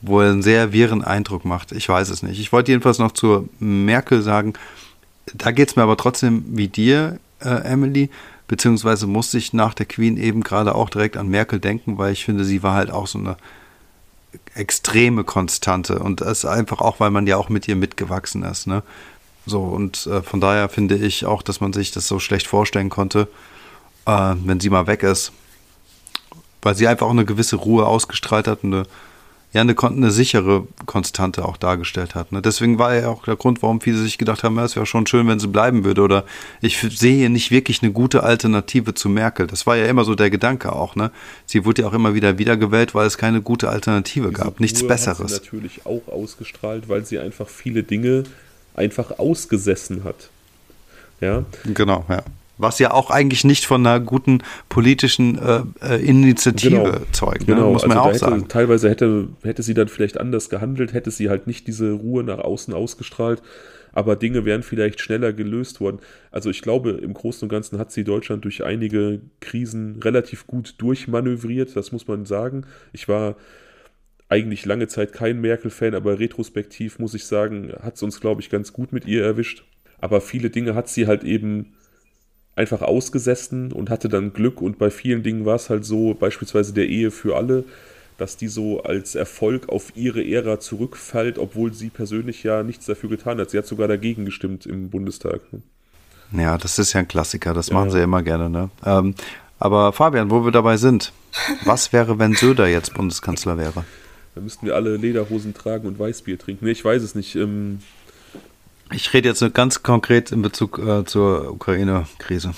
Wo 0.00 0.22
er 0.22 0.30
einen 0.30 0.42
sehr 0.42 0.72
wirren 0.72 1.04
Eindruck 1.04 1.44
macht. 1.44 1.72
Ich 1.72 1.86
weiß 1.90 2.08
es 2.08 2.22
nicht. 2.22 2.40
Ich 2.40 2.52
wollte 2.52 2.72
jedenfalls 2.72 2.98
noch 2.98 3.12
zur 3.12 3.50
Merkel 3.58 4.22
sagen, 4.22 4.54
da 5.34 5.50
geht 5.50 5.68
es 5.68 5.76
mir 5.76 5.82
aber 5.82 5.98
trotzdem 5.98 6.42
wie 6.48 6.68
dir, 6.68 7.20
äh, 7.40 7.50
Emily 7.64 8.08
beziehungsweise 8.52 9.06
musste 9.06 9.38
ich 9.38 9.54
nach 9.54 9.72
der 9.72 9.86
Queen 9.86 10.18
eben 10.18 10.42
gerade 10.42 10.74
auch 10.74 10.90
direkt 10.90 11.16
an 11.16 11.28
Merkel 11.28 11.58
denken, 11.58 11.96
weil 11.96 12.12
ich 12.12 12.26
finde, 12.26 12.44
sie 12.44 12.62
war 12.62 12.74
halt 12.74 12.90
auch 12.90 13.06
so 13.06 13.18
eine 13.18 13.38
extreme 14.54 15.24
Konstante 15.24 15.98
und 16.00 16.20
das 16.20 16.40
ist 16.40 16.44
einfach 16.44 16.82
auch, 16.82 17.00
weil 17.00 17.10
man 17.10 17.26
ja 17.26 17.38
auch 17.38 17.48
mit 17.48 17.66
ihr 17.66 17.76
mitgewachsen 17.76 18.42
ist, 18.42 18.66
ne? 18.66 18.82
So, 19.46 19.62
und 19.62 20.06
äh, 20.06 20.20
von 20.20 20.42
daher 20.42 20.68
finde 20.68 20.96
ich 20.96 21.24
auch, 21.24 21.40
dass 21.40 21.62
man 21.62 21.72
sich 21.72 21.92
das 21.92 22.06
so 22.06 22.18
schlecht 22.18 22.46
vorstellen 22.46 22.90
konnte, 22.90 23.26
äh, 24.04 24.34
wenn 24.44 24.60
sie 24.60 24.68
mal 24.68 24.86
weg 24.86 25.02
ist. 25.02 25.32
Weil 26.60 26.74
sie 26.74 26.86
einfach 26.86 27.06
auch 27.06 27.12
eine 27.12 27.24
gewisse 27.24 27.56
Ruhe 27.56 27.86
ausgestrahlt 27.86 28.48
hat 28.48 28.64
eine, 28.64 28.82
ja, 29.52 29.60
eine, 29.60 29.76
eine 29.78 30.10
sichere 30.10 30.66
Konstante 30.86 31.44
auch 31.44 31.58
dargestellt 31.58 32.14
hat. 32.14 32.32
Ne? 32.32 32.40
Deswegen 32.40 32.78
war 32.78 32.94
ja 32.94 33.08
auch 33.08 33.24
der 33.24 33.36
Grund, 33.36 33.62
warum 33.62 33.80
viele 33.80 33.98
sich 33.98 34.16
gedacht 34.16 34.42
haben, 34.42 34.56
ja, 34.56 34.64
es 34.64 34.76
wäre 34.76 34.86
schon 34.86 35.06
schön, 35.06 35.28
wenn 35.28 35.40
sie 35.40 35.48
bleiben 35.48 35.84
würde. 35.84 36.02
Oder 36.02 36.24
ich 36.62 36.78
sehe 36.78 37.16
hier 37.16 37.28
nicht 37.28 37.50
wirklich 37.50 37.82
eine 37.82 37.92
gute 37.92 38.22
Alternative 38.22 38.94
zu 38.94 39.10
Merkel. 39.10 39.46
Das 39.46 39.66
war 39.66 39.76
ja 39.76 39.86
immer 39.86 40.04
so 40.04 40.14
der 40.14 40.30
Gedanke 40.30 40.72
auch. 40.72 40.96
Ne? 40.96 41.10
Sie 41.44 41.66
wurde 41.66 41.82
ja 41.82 41.88
auch 41.88 41.92
immer 41.92 42.14
wieder 42.14 42.38
wiedergewählt, 42.38 42.94
weil 42.94 43.06
es 43.06 43.18
keine 43.18 43.42
gute 43.42 43.68
Alternative 43.68 44.28
Diese 44.30 44.42
gab, 44.42 44.58
nichts 44.58 44.80
Ruhe 44.80 44.88
Besseres. 44.88 45.20
Hat 45.20 45.28
sie 45.28 45.34
natürlich 45.34 45.84
auch 45.84 46.08
ausgestrahlt, 46.08 46.88
weil 46.88 47.04
sie 47.04 47.18
einfach 47.18 47.48
viele 47.48 47.82
Dinge 47.82 48.24
einfach 48.74 49.18
ausgesessen 49.18 50.04
hat. 50.04 50.30
Ja. 51.20 51.44
Genau, 51.64 52.06
ja. 52.08 52.22
Was 52.58 52.78
ja 52.78 52.92
auch 52.92 53.10
eigentlich 53.10 53.44
nicht 53.44 53.64
von 53.64 53.84
einer 53.86 53.98
guten 53.98 54.42
politischen 54.68 55.38
äh, 55.38 55.62
äh, 55.80 56.04
Initiative 56.04 56.76
Genau. 56.76 56.98
zeugt, 57.10 57.48
ne? 57.48 57.54
Genau, 57.54 57.72
muss 57.72 57.86
man 57.86 57.96
also 57.96 58.02
auch 58.02 58.08
hätte, 58.08 58.18
sagen. 58.18 58.48
Teilweise 58.48 58.90
hätte, 58.90 59.28
hätte 59.42 59.62
sie 59.62 59.74
dann 59.74 59.88
vielleicht 59.88 60.18
anders 60.20 60.48
gehandelt, 60.50 60.92
hätte 60.92 61.10
sie 61.10 61.28
halt 61.28 61.46
nicht 61.46 61.66
diese 61.66 61.92
Ruhe 61.92 62.22
nach 62.22 62.38
außen 62.38 62.72
ausgestrahlt, 62.74 63.42
aber 63.92 64.16
Dinge 64.16 64.44
wären 64.44 64.62
vielleicht 64.62 65.00
schneller 65.00 65.32
gelöst 65.32 65.80
worden. 65.80 65.98
Also 66.30 66.50
ich 66.50 66.62
glaube, 66.62 66.90
im 66.90 67.14
Großen 67.14 67.46
und 67.46 67.48
Ganzen 67.48 67.78
hat 67.78 67.90
sie 67.90 68.04
Deutschland 68.04 68.44
durch 68.44 68.64
einige 68.64 69.20
Krisen 69.40 70.00
relativ 70.02 70.46
gut 70.46 70.74
durchmanövriert, 70.78 71.74
das 71.74 71.90
muss 71.90 72.06
man 72.06 72.26
sagen. 72.26 72.66
Ich 72.92 73.08
war 73.08 73.36
eigentlich 74.28 74.64
lange 74.64 74.88
Zeit 74.88 75.12
kein 75.12 75.40
Merkel-Fan, 75.40 75.94
aber 75.94 76.18
retrospektiv 76.18 76.98
muss 76.98 77.12
ich 77.14 77.26
sagen, 77.26 77.72
hat 77.82 77.96
es 77.96 78.02
uns, 78.02 78.20
glaube 78.20 78.40
ich, 78.40 78.48
ganz 78.50 78.72
gut 78.72 78.92
mit 78.92 79.06
ihr 79.06 79.22
erwischt. 79.24 79.64
Aber 80.00 80.20
viele 80.20 80.48
Dinge 80.48 80.74
hat 80.74 80.88
sie 80.88 81.06
halt 81.06 81.22
eben 81.22 81.74
einfach 82.56 82.82
ausgesessen 82.82 83.72
und 83.72 83.88
hatte 83.90 84.08
dann 84.08 84.32
Glück 84.32 84.60
und 84.60 84.78
bei 84.78 84.90
vielen 84.90 85.22
Dingen 85.22 85.44
war 85.46 85.56
es 85.56 85.70
halt 85.70 85.84
so, 85.84 86.14
beispielsweise 86.14 86.72
der 86.72 86.86
Ehe 86.88 87.10
für 87.10 87.36
alle, 87.36 87.64
dass 88.18 88.36
die 88.36 88.48
so 88.48 88.82
als 88.82 89.14
Erfolg 89.14 89.68
auf 89.70 89.96
ihre 89.96 90.22
Ära 90.24 90.60
zurückfällt, 90.60 91.38
obwohl 91.38 91.72
sie 91.72 91.88
persönlich 91.88 92.42
ja 92.42 92.62
nichts 92.62 92.86
dafür 92.86 93.08
getan 93.08 93.38
hat. 93.40 93.50
Sie 93.50 93.58
hat 93.58 93.66
sogar 93.66 93.88
dagegen 93.88 94.24
gestimmt 94.26 94.66
im 94.66 94.90
Bundestag. 94.90 95.40
ne? 95.52 95.62
Ja, 96.42 96.56
das 96.58 96.78
ist 96.78 96.92
ja 96.92 97.00
ein 97.00 97.08
Klassiker, 97.08 97.54
das 97.54 97.68
Ja. 97.68 97.74
machen 97.74 97.90
sie 97.90 97.98
ja 97.98 98.04
immer 98.04 98.22
gerne. 98.22 98.48
Ne? 98.50 98.70
Ähm, 98.84 99.14
aber 99.58 99.92
Fabian, 99.92 100.30
wo 100.30 100.44
wir 100.44 100.52
dabei 100.52 100.76
sind, 100.76 101.12
was 101.64 101.92
wäre, 101.92 102.18
wenn 102.18 102.34
Söder 102.34 102.68
jetzt 102.68 102.94
Bundeskanzler 102.94 103.56
wäre? 103.58 103.84
Da 104.34 104.40
müssten 104.40 104.66
wir 104.66 104.74
alle 104.74 104.96
Lederhosen 104.96 105.54
tragen 105.54 105.86
und 105.88 105.98
Weißbier 105.98 106.38
trinken. 106.38 106.64
Nee, 106.66 106.72
ich 106.72 106.84
weiß 106.84 107.02
es 107.02 107.14
nicht. 107.14 107.34
Ähm, 107.36 107.80
Ich 108.92 109.12
rede 109.12 109.28
jetzt 109.28 109.40
nur 109.40 109.50
ganz 109.50 109.82
konkret 109.82 110.32
in 110.32 110.42
Bezug 110.42 110.78
äh, 110.78 111.04
zur 111.04 111.52
Ukraine-Krise. 111.52 112.52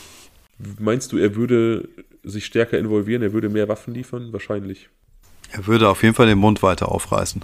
meinst 0.79 1.13
du, 1.13 1.19
er 1.19 1.37
würde 1.37 1.89
sich 2.23 2.47
stärker 2.47 2.79
involvieren, 2.79 3.23
er 3.23 3.33
würde 3.33 3.49
mehr 3.49 3.69
Waffen 3.69 3.95
liefern? 3.95 4.33
Wahrscheinlich. 4.33 4.89
Er 5.53 5.67
würde 5.67 5.89
auf 5.89 6.03
jeden 6.03 6.15
Fall 6.15 6.27
den 6.27 6.39
Mund 6.39 6.63
weiter 6.63 6.91
aufreißen. 6.91 7.43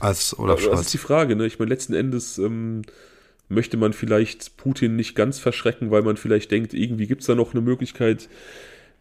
Als 0.00 0.38
Olaf 0.38 0.60
Aber 0.60 0.70
das 0.70 0.80
ist 0.82 0.92
die 0.92 0.98
Scholz. 0.98 1.06
Frage, 1.06 1.36
ne? 1.36 1.46
Ich 1.46 1.58
meine, 1.58 1.68
letzten 1.68 1.94
Endes 1.94 2.38
ähm, 2.38 2.82
möchte 3.48 3.76
man 3.76 3.92
vielleicht 3.92 4.56
Putin 4.56 4.96
nicht 4.96 5.14
ganz 5.14 5.38
verschrecken, 5.38 5.90
weil 5.90 6.02
man 6.02 6.16
vielleicht 6.16 6.50
denkt, 6.50 6.74
irgendwie 6.74 7.06
gibt 7.06 7.20
es 7.20 7.26
da 7.26 7.34
noch 7.34 7.52
eine 7.52 7.60
Möglichkeit, 7.60 8.28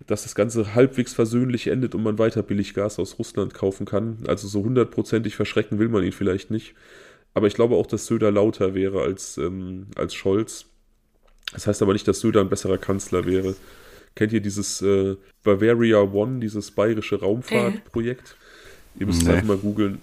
dass 0.07 0.23
das 0.23 0.35
Ganze 0.35 0.76
halbwegs 0.76 1.13
versöhnlich 1.13 1.68
endet 1.68 1.95
und 1.95 2.03
man 2.03 2.19
weiter 2.19 2.43
billig 2.43 2.73
Gas 2.73 2.99
aus 2.99 3.19
Russland 3.19 3.53
kaufen 3.53 3.85
kann. 3.85 4.18
Also 4.27 4.47
so 4.47 4.63
hundertprozentig 4.63 5.35
verschrecken 5.35 5.80
will 5.80 5.89
man 5.89 6.03
ihn 6.03 6.11
vielleicht 6.11 6.51
nicht. 6.51 6.73
Aber 7.33 7.47
ich 7.47 7.53
glaube 7.53 7.75
auch, 7.75 7.85
dass 7.87 8.05
Söder 8.07 8.31
lauter 8.31 8.73
wäre 8.75 9.01
als, 9.01 9.37
ähm, 9.37 9.87
als 9.95 10.13
Scholz. 10.13 10.65
Das 11.53 11.67
heißt 11.67 11.81
aber 11.81 11.93
nicht, 11.93 12.07
dass 12.07 12.19
Söder 12.19 12.41
ein 12.41 12.49
besserer 12.49 12.77
Kanzler 12.77 13.25
wäre. 13.25 13.55
Kennt 14.15 14.33
ihr 14.33 14.41
dieses 14.41 14.81
äh, 14.81 15.15
Bavaria 15.43 16.01
One, 16.01 16.39
dieses 16.39 16.71
bayerische 16.71 17.19
Raumfahrtprojekt? 17.21 18.35
Ihr 18.99 19.05
müsst 19.05 19.21
es 19.21 19.27
Nee. 19.27 19.33
einfach 19.35 19.47
mal 19.47 19.57
googeln. 19.57 19.99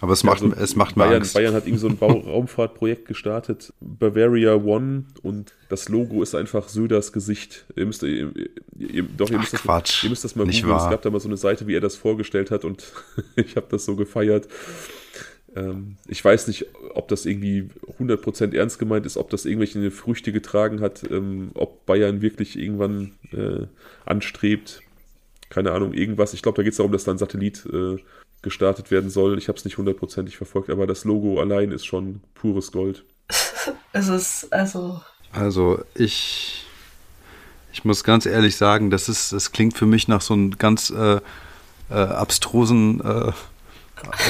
Aber 0.00 0.12
es 0.12 0.24
macht, 0.24 0.42
also 0.42 0.52
es 0.56 0.74
macht 0.74 0.96
mir 0.96 1.04
Bayern, 1.04 1.22
Angst. 1.22 1.34
Bayern 1.34 1.54
hat 1.54 1.66
irgend 1.66 1.78
so 1.80 1.86
ein 1.86 1.96
Bau 1.96 2.08
Raumfahrtprojekt 2.26 3.06
gestartet, 3.06 3.72
Bavaria 3.80 4.54
One, 4.56 5.04
und 5.22 5.52
das 5.68 5.88
Logo 5.88 6.20
ist 6.20 6.34
einfach 6.34 6.68
Söders 6.68 7.12
Gesicht. 7.12 7.64
Ihr 7.76 7.86
müsst, 7.86 8.02
ihr, 8.02 8.32
ihr, 8.76 9.04
doch, 9.04 9.30
ihr 9.30 9.36
Ach, 9.36 9.40
müsst, 9.42 9.52
das, 9.52 9.62
Quatsch. 9.62 10.02
ihr 10.02 10.10
müsst 10.10 10.24
das 10.24 10.34
mal 10.34 10.46
googeln. 10.46 10.76
Es 10.76 10.90
gab 10.90 11.02
da 11.02 11.10
mal 11.10 11.20
so 11.20 11.28
eine 11.28 11.36
Seite, 11.36 11.68
wie 11.68 11.76
er 11.76 11.80
das 11.80 11.94
vorgestellt 11.94 12.50
hat, 12.50 12.64
und 12.64 12.92
ich 13.36 13.54
habe 13.54 13.66
das 13.70 13.84
so 13.84 13.94
gefeiert. 13.94 14.48
Ähm, 15.56 15.96
ich 16.06 16.24
weiß 16.24 16.48
nicht, 16.48 16.66
ob 16.94 17.08
das 17.08 17.26
irgendwie 17.26 17.68
100% 17.98 18.54
ernst 18.54 18.78
gemeint 18.78 19.06
ist, 19.06 19.16
ob 19.16 19.30
das 19.30 19.44
irgendwelche 19.44 19.90
Früchte 19.90 20.32
getragen 20.32 20.80
hat, 20.80 21.02
ähm, 21.10 21.50
ob 21.54 21.86
Bayern 21.86 22.22
wirklich 22.22 22.58
irgendwann 22.58 23.12
äh, 23.32 23.66
anstrebt. 24.04 24.80
Keine 25.50 25.72
Ahnung, 25.72 25.92
irgendwas. 25.92 26.34
Ich 26.34 26.42
glaube, 26.42 26.56
da 26.56 26.62
geht 26.62 26.72
es 26.72 26.78
darum, 26.78 26.92
dass 26.92 27.04
da 27.04 27.12
ein 27.12 27.18
Satellit 27.18 27.64
äh, 27.66 27.96
gestartet 28.42 28.90
werden 28.90 29.10
soll. 29.10 29.38
Ich 29.38 29.48
habe 29.48 29.58
es 29.58 29.64
nicht 29.64 29.78
hundertprozentig 29.78 30.36
verfolgt, 30.36 30.70
aber 30.70 30.86
das 30.86 31.04
Logo 31.04 31.40
allein 31.40 31.70
ist 31.72 31.84
schon 31.84 32.20
pures 32.34 32.72
Gold. 32.72 33.04
Es 33.96 34.08
ist, 34.08 34.52
also, 34.52 35.00
Also 35.32 35.82
ich, 35.94 36.66
ich 37.72 37.84
muss 37.84 38.04
ganz 38.04 38.26
ehrlich 38.26 38.56
sagen, 38.56 38.90
das 38.90 39.08
ist, 39.08 39.32
das 39.32 39.52
klingt 39.52 39.78
für 39.78 39.86
mich 39.86 40.08
nach 40.08 40.20
so 40.20 40.34
einem 40.34 40.58
ganz 40.58 40.90
äh, 40.90 41.20
äh, 41.90 41.94
abstrusen, 41.94 43.00
äh, 43.00 43.32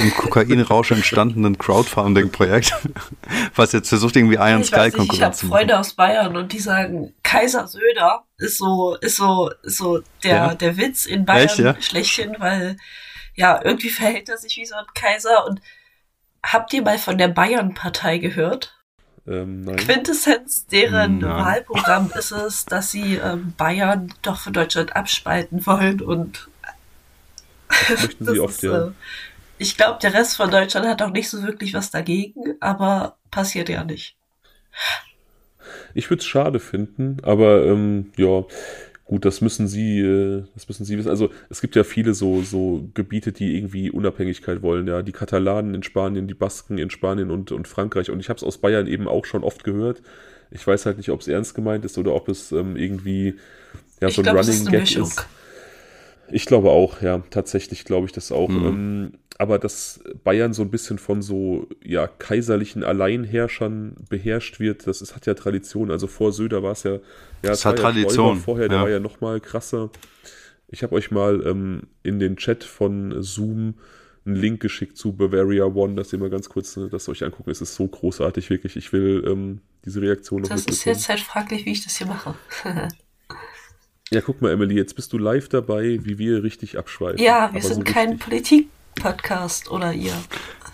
im 0.03 0.15
Kokainrausch 0.15 0.91
entstandenen 0.91 1.59
Crowdfunding-Projekt, 1.59 2.75
was 3.55 3.73
jetzt 3.73 3.89
versucht 3.89 4.17
irgendwie 4.17 4.37
Iron 4.37 4.61
ich 4.61 4.69
Sky 4.69 4.77
ich 4.77 4.83
habe 4.83 4.91
Konkurrenz 4.93 5.39
zu 5.39 5.47
machen. 5.47 5.59
Freunde 5.59 5.79
aus 5.79 5.95
Bayern 5.95 6.37
und 6.37 6.53
die 6.53 6.61
sagen, 6.61 7.15
Kaiser 7.23 7.67
Söder 7.67 8.25
ist 8.39 8.59
so, 8.59 8.97
ist 9.01 9.17
so, 9.17 9.51
ist 9.63 9.79
so 9.79 10.01
der, 10.23 10.37
Ja. 10.37 10.55
der 10.55 10.77
Witz 10.77 11.07
in 11.07 11.25
Bayern 11.25 11.47
Echt, 11.47 11.59
ja? 11.59 11.81
schlechthin, 11.81 12.37
weil, 12.39 12.77
ja, 13.35 13.61
irgendwie 13.63 13.91
verhält 13.91 14.29
er 14.29 14.39
sich 14.39 14.57
wie 14.57 14.67
so 14.67 14.75
ein 14.75 14.85
Kaiser 14.95 15.47
und 15.47 15.61
habt 16.43 16.73
ihr 16.73 16.83
mal 16.83 16.99
von 16.99 17.19
der 17.19 17.29
Bayern-Partei 17.29 18.19
gehört? 18.19 18.75
Ähm, 19.27 19.63
nein. 19.65 19.77
Quintessenz 19.77 20.67
deren 20.67 21.19
Nein. 21.21 21.31
Wahlprogramm 21.31 22.11
ist 22.19 22.31
es, 22.31 22.67
dass 22.67 22.91
sie 22.91 23.17
ähm, 23.17 23.55
Bayern 23.57 24.13
doch 24.21 24.39
von 24.39 24.53
Deutschland 24.53 24.95
abspalten 24.95 25.65
wollen 25.67 26.03
und 26.03 26.49
Das 27.89 28.03
möchten 28.03 28.27
sie 28.27 28.39
oft, 28.41 28.63
ja. 28.63 28.93
Ich 29.65 29.79
glaube, 29.79 29.99
der 30.03 30.13
Rest 30.13 30.37
von 30.37 30.51
Deutschland 30.51 30.87
hat 30.87 31.01
auch 31.01 31.11
nicht 31.11 31.31
so 31.31 31.43
wirklich 31.43 31.73
was 31.73 31.91
dagegen, 31.91 32.55
aber 32.61 33.17
passiert 33.31 33.71
ja 33.71 33.83
nicht. 33.83 34.15
Ich 35.95 36.11
würde 36.11 36.21
es 36.21 36.27
schade 36.27 36.61
finden, 36.61 37.17
aber 37.23 37.65
ähm, 37.65 38.13
ja, 38.19 38.45
gut, 39.07 39.25
das 39.25 39.41
müssen 39.41 39.67
Sie, 39.67 40.01
äh, 40.01 40.45
das 40.55 40.69
müssen 40.69 40.85
Sie 40.85 40.99
wissen. 40.99 41.09
Also 41.09 41.31
es 41.49 41.63
gibt 41.63 41.77
ja 41.77 41.85
viele 41.85 42.13
so, 42.13 42.43
so 42.43 42.91
Gebiete, 42.93 43.33
die 43.33 43.57
irgendwie 43.57 43.91
Unabhängigkeit 43.91 44.61
wollen, 44.61 44.87
ja. 44.87 45.01
Die 45.01 45.13
Katalanen 45.13 45.75
in 45.75 45.83
Spanien, 45.83 46.29
die 46.29 46.35
Basken 46.35 46.77
in 46.77 46.91
Spanien 46.91 47.31
und, 47.31 47.51
und 47.51 47.67
Frankreich. 47.67 48.11
Und 48.11 48.21
ich 48.21 48.29
habe 48.29 48.37
es 48.37 48.45
aus 48.45 48.59
Bayern 48.59 48.87
eben 48.87 49.09
auch 49.09 49.25
schon 49.25 49.45
oft 49.45 49.65
gehört. 49.65 50.03
Ich 50.51 50.67
weiß 50.67 50.85
halt 50.85 50.99
nicht, 50.99 51.09
ob 51.09 51.23
es 51.23 51.29
ernst 51.29 51.55
gemeint 51.55 51.87
ist 51.87 51.97
oder 51.97 52.15
ob 52.15 52.29
es 52.29 52.53
ähm, 52.53 52.77
irgendwie 52.77 53.37
ja, 54.03 54.09
ich 54.09 54.15
so 54.15 54.21
ein 54.21 54.25
glaube, 54.25 54.41
es 54.41 54.49
Running 54.49 54.73
Gag 54.73 54.97
ist. 54.97 55.27
Ich 56.31 56.47
glaube 56.47 56.71
auch, 56.71 57.03
ja, 57.03 57.23
tatsächlich 57.31 57.85
glaube 57.85 58.07
ich 58.07 58.13
das 58.13 58.33
auch. 58.33 58.49
Mhm. 58.49 58.67
Ähm, 58.67 59.13
aber 59.39 59.59
dass 59.59 60.01
Bayern 60.23 60.53
so 60.53 60.63
ein 60.63 60.71
bisschen 60.71 60.99
von 60.99 61.21
so 61.21 61.69
ja, 61.83 62.07
kaiserlichen 62.07 62.85
Alleinherrschern 62.85 63.97
beherrscht 64.09 64.61
wird, 64.61 64.87
das 64.87 65.03
ist, 65.03 65.17
hat 65.17 65.27
ja 65.27 65.35
Tradition. 65.35 65.91
Also 65.91 66.07
vor 66.07 66.33
Söder 66.33 66.63
war 66.63 66.73
es 66.73 66.85
ja, 66.85 66.93
ja 66.93 67.01
Das 67.43 67.59
es 67.59 67.65
hat 67.65 67.79
ja 67.79 67.85
Tradition, 67.85 68.13
Stoiber 68.13 68.41
vorher, 68.41 68.69
der 68.69 68.79
ja. 68.79 68.83
war 68.85 68.91
ja 68.91 69.01
noch 69.01 69.21
mal 69.21 69.41
krasser. 69.41 69.91
Ich 70.69 70.83
habe 70.83 70.95
euch 70.95 71.11
mal 71.11 71.45
ähm, 71.47 71.83
in 72.03 72.19
den 72.19 72.37
Chat 72.37 72.65
von 72.65 73.23
Zoom 73.23 73.75
einen 74.25 74.37
Link 74.37 74.61
geschickt 74.61 74.97
zu 74.97 75.13
Bavaria 75.13 75.65
One, 75.65 75.97
dass 75.97 76.13
ihr 76.13 76.19
mal 76.19 76.31
ganz 76.31 76.49
kurz 76.49 76.77
äh, 76.77 76.89
das 76.89 77.09
euch 77.09 77.25
angucken. 77.25 77.51
Es 77.51 77.61
ist 77.61 77.75
so 77.75 77.87
großartig, 77.87 78.51
wirklich. 78.51 78.77
Ich 78.77 78.93
will 78.93 79.25
ähm, 79.27 79.61
diese 79.85 80.01
Reaktion 80.01 80.43
noch 80.43 80.49
Das 80.49 80.65
ist 80.65 80.85
jetzt 80.85 81.09
halt 81.09 81.21
fraglich, 81.21 81.67
wie 81.67 81.73
ich 81.73 81.85
das 81.85 81.97
hier 81.97 82.07
mache. 82.07 82.35
Ja, 84.11 84.21
guck 84.21 84.43
mal, 84.43 84.53
Emily, 84.53 84.75
jetzt 84.77 84.95
bist 84.97 85.13
du 85.13 85.19
live 85.19 85.49
dabei, 85.49 85.99
wie 86.03 86.19
wir 86.19 86.43
richtig 86.43 86.77
abschweifen. 86.79 87.19
ja, 87.19 87.51
wir 87.53 87.61
Aber 87.61 87.75
sind 87.75 87.87
so 87.89 87.93
kein. 87.95 88.19
Politik-Podcast 88.19 89.71
oder 89.71 89.93
ihr. 89.93 90.13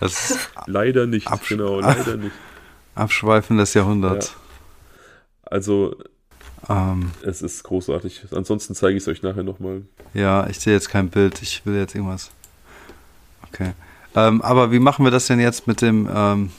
Das 0.01 0.31
ist 0.31 0.51
Leider 0.67 1.07
nicht, 1.07 1.29
Absch- 1.29 1.49
genau, 1.51 1.81
leider 1.81 2.17
nicht. 2.17 2.33
Abschweifen 2.95 3.57
des 3.57 3.73
Jahrhunderts. 3.75 4.35
Also, 5.43 5.97
Ähm, 6.69 7.13
es 7.23 7.41
ist 7.41 7.63
großartig. 7.63 8.27
Ansonsten 8.33 8.75
zeige 8.75 8.97
ich 8.97 9.05
es 9.05 9.09
euch 9.09 9.23
nachher 9.23 9.43
nochmal. 9.45 9.83
ja, 10.13 10.47
ich 10.49 10.59
sehe 10.61 10.75
jetzt 10.75 10.91
kein 10.91 11.09
Bild. 11.09 11.41
Ich 11.41 11.65
will 11.65 11.77
jetzt 11.77 11.95
irgendwas. 11.95 12.31
Okay. 13.49 13.73
Ähm, 14.17 14.43
aber 14.43 14.71
wie 14.73 14.81
machen 14.81 15.05
wir 15.05 15.11
das 15.13 15.27
denn 15.29 15.39
jetzt 15.41 15.67
mit 15.69 15.81
dem, 15.83 16.09
ähm, 16.13 16.51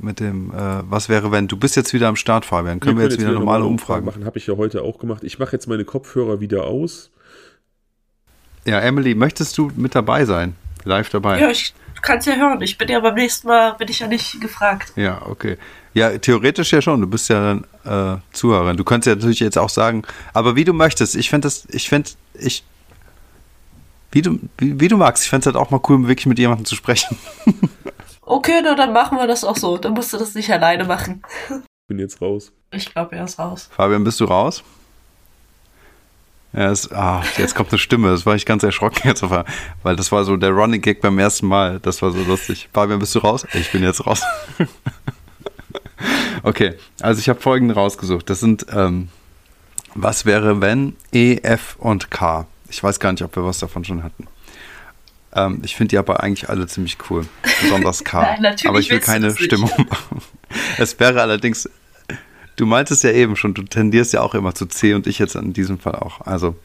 mit 0.00 0.20
dem, 0.20 0.50
äh, 0.50 0.82
was 0.90 1.08
wäre, 1.08 1.32
wenn? 1.32 1.48
Du 1.48 1.56
bist 1.56 1.76
jetzt 1.76 1.92
wieder 1.92 2.08
am 2.08 2.16
Start, 2.16 2.44
Fabian. 2.44 2.80
Können 2.80 2.98
wir, 2.98 3.04
jetzt 3.04 3.18
wieder 3.18 3.32
normale 3.32 3.64
Umfragen 3.64 4.04
machen? 4.04 4.20
machen? 4.20 4.26
Habe 4.26 4.38
ich 4.38 4.46
ja 4.46 4.56
heute 4.56 4.82
auch 4.82 4.98
gemacht. 4.98 5.24
Ich 5.24 5.38
mache 5.38 5.52
jetzt 5.52 5.66
meine 5.66 5.84
Kopfhörer 5.84 6.40
wieder 6.40 6.64
aus. 6.64 7.10
Ja, 8.64 8.80
Emily, 8.80 9.14
möchtest 9.14 9.56
du 9.58 9.70
mit 9.76 9.94
dabei 9.94 10.24
sein? 10.24 10.54
live 10.86 11.10
dabei. 11.10 11.40
Ja, 11.40 11.50
ich 11.50 11.74
kann 12.00 12.18
es 12.18 12.26
ja 12.26 12.36
hören. 12.36 12.60
Ich 12.62 12.78
bin 12.78 12.88
ja 12.88 13.00
beim 13.00 13.14
nächsten 13.14 13.48
Mal, 13.48 13.72
bin 13.72 13.88
ich 13.88 13.98
ja 13.98 14.06
nicht 14.06 14.40
gefragt. 14.40 14.92
Ja, 14.96 15.22
okay. 15.26 15.58
Ja, 15.92 16.16
theoretisch 16.16 16.72
ja 16.72 16.80
schon. 16.80 17.00
Du 17.00 17.06
bist 17.06 17.28
ja 17.28 17.62
dann 17.84 18.16
äh, 18.16 18.20
Zuhörerin. 18.32 18.76
Du 18.76 18.84
könntest 18.84 19.08
ja 19.08 19.14
natürlich 19.14 19.40
jetzt 19.40 19.58
auch 19.58 19.70
sagen, 19.70 20.02
aber 20.32 20.56
wie 20.56 20.64
du 20.64 20.72
möchtest. 20.72 21.16
Ich 21.16 21.30
finde 21.30 21.46
das, 21.46 21.66
ich 21.70 21.88
finde, 21.88 22.10
ich, 22.34 22.64
wie 24.12 24.22
du, 24.22 24.38
wie, 24.58 24.78
wie 24.80 24.88
du 24.88 24.96
magst. 24.96 25.24
Ich 25.24 25.30
fände 25.30 25.40
es 25.40 25.46
halt 25.46 25.56
auch 25.56 25.70
mal 25.70 25.80
cool, 25.88 26.06
wirklich 26.06 26.26
mit 26.26 26.38
jemandem 26.38 26.64
zu 26.64 26.76
sprechen. 26.76 27.18
Okay, 28.28 28.60
na, 28.62 28.74
dann 28.74 28.92
machen 28.92 29.16
wir 29.18 29.28
das 29.28 29.44
auch 29.44 29.56
so. 29.56 29.78
Dann 29.78 29.94
musst 29.94 30.12
du 30.12 30.18
das 30.18 30.34
nicht 30.34 30.50
alleine 30.50 30.84
machen. 30.84 31.22
Bin 31.86 32.00
jetzt 32.00 32.20
raus. 32.20 32.50
Ich 32.72 32.92
glaube, 32.92 33.14
er 33.14 33.24
ist 33.24 33.38
raus. 33.38 33.70
Fabian, 33.72 34.02
bist 34.02 34.18
du 34.18 34.24
raus? 34.24 34.64
Ja, 36.52 36.72
es, 36.72 36.90
ah, 36.90 37.22
jetzt 37.36 37.54
kommt 37.54 37.70
eine 37.70 37.78
Stimme. 37.78 38.10
Das 38.10 38.26
war 38.26 38.34
ich 38.34 38.44
ganz 38.44 38.64
erschrocken 38.64 39.02
jetzt, 39.04 39.22
auf 39.22 39.30
einmal, 39.30 39.46
weil 39.84 39.94
das 39.94 40.10
war 40.10 40.24
so 40.24 40.36
der 40.36 40.50
Running 40.50 40.82
Gag 40.82 41.00
beim 41.00 41.20
ersten 41.20 41.46
Mal. 41.46 41.78
Das 41.78 42.02
war 42.02 42.10
so 42.10 42.18
lustig. 42.24 42.68
Fabian, 42.72 42.98
bist 42.98 43.14
du 43.14 43.20
raus? 43.20 43.46
Ich 43.54 43.70
bin 43.70 43.84
jetzt 43.84 44.04
raus. 44.04 44.22
okay, 46.42 46.74
also 47.00 47.20
ich 47.20 47.28
habe 47.28 47.40
folgende 47.40 47.74
rausgesucht. 47.74 48.28
Das 48.28 48.40
sind 48.40 48.66
ähm, 48.72 49.08
Was 49.94 50.26
wäre 50.26 50.60
wenn 50.60 50.96
E, 51.12 51.36
F 51.42 51.76
und 51.78 52.10
K. 52.10 52.48
Ich 52.68 52.82
weiß 52.82 52.98
gar 52.98 53.12
nicht, 53.12 53.22
ob 53.22 53.36
wir 53.36 53.44
was 53.44 53.60
davon 53.60 53.84
schon 53.84 54.02
hatten. 54.02 54.26
Ähm, 55.36 55.60
ich 55.62 55.76
finde 55.76 55.90
die 55.90 55.98
aber 55.98 56.22
eigentlich 56.22 56.48
alle 56.48 56.66
ziemlich 56.66 56.96
cool. 57.10 57.26
Besonders 57.62 58.02
K. 58.02 58.22
Nein, 58.22 58.42
natürlich 58.42 58.68
aber 58.68 58.80
ich 58.80 58.90
will 58.90 59.00
keine. 59.00 59.36
Stimmung 59.36 59.70
machen. 59.88 60.22
Es 60.78 60.98
wäre 60.98 61.20
allerdings, 61.20 61.68
du 62.56 62.64
meintest 62.64 63.04
ja 63.04 63.10
eben 63.10 63.36
schon, 63.36 63.52
du 63.52 63.62
tendierst 63.62 64.14
ja 64.14 64.22
auch 64.22 64.34
immer 64.34 64.54
zu 64.54 64.66
C 64.66 64.94
und 64.94 65.06
ich 65.06 65.18
jetzt 65.18 65.36
in 65.36 65.52
diesem 65.52 65.78
Fall 65.78 65.96
auch. 65.96 66.22
Also, 66.22 66.56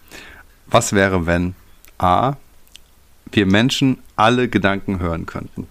was 0.68 0.93
wäre, 0.93 1.26
wenn 1.26 1.53
A, 1.98 2.35
wir 3.31 3.45
Menschen 3.45 3.99
alle 4.15 4.48
Gedanken 4.48 4.99
hören 4.99 5.26
könnten? 5.26 5.68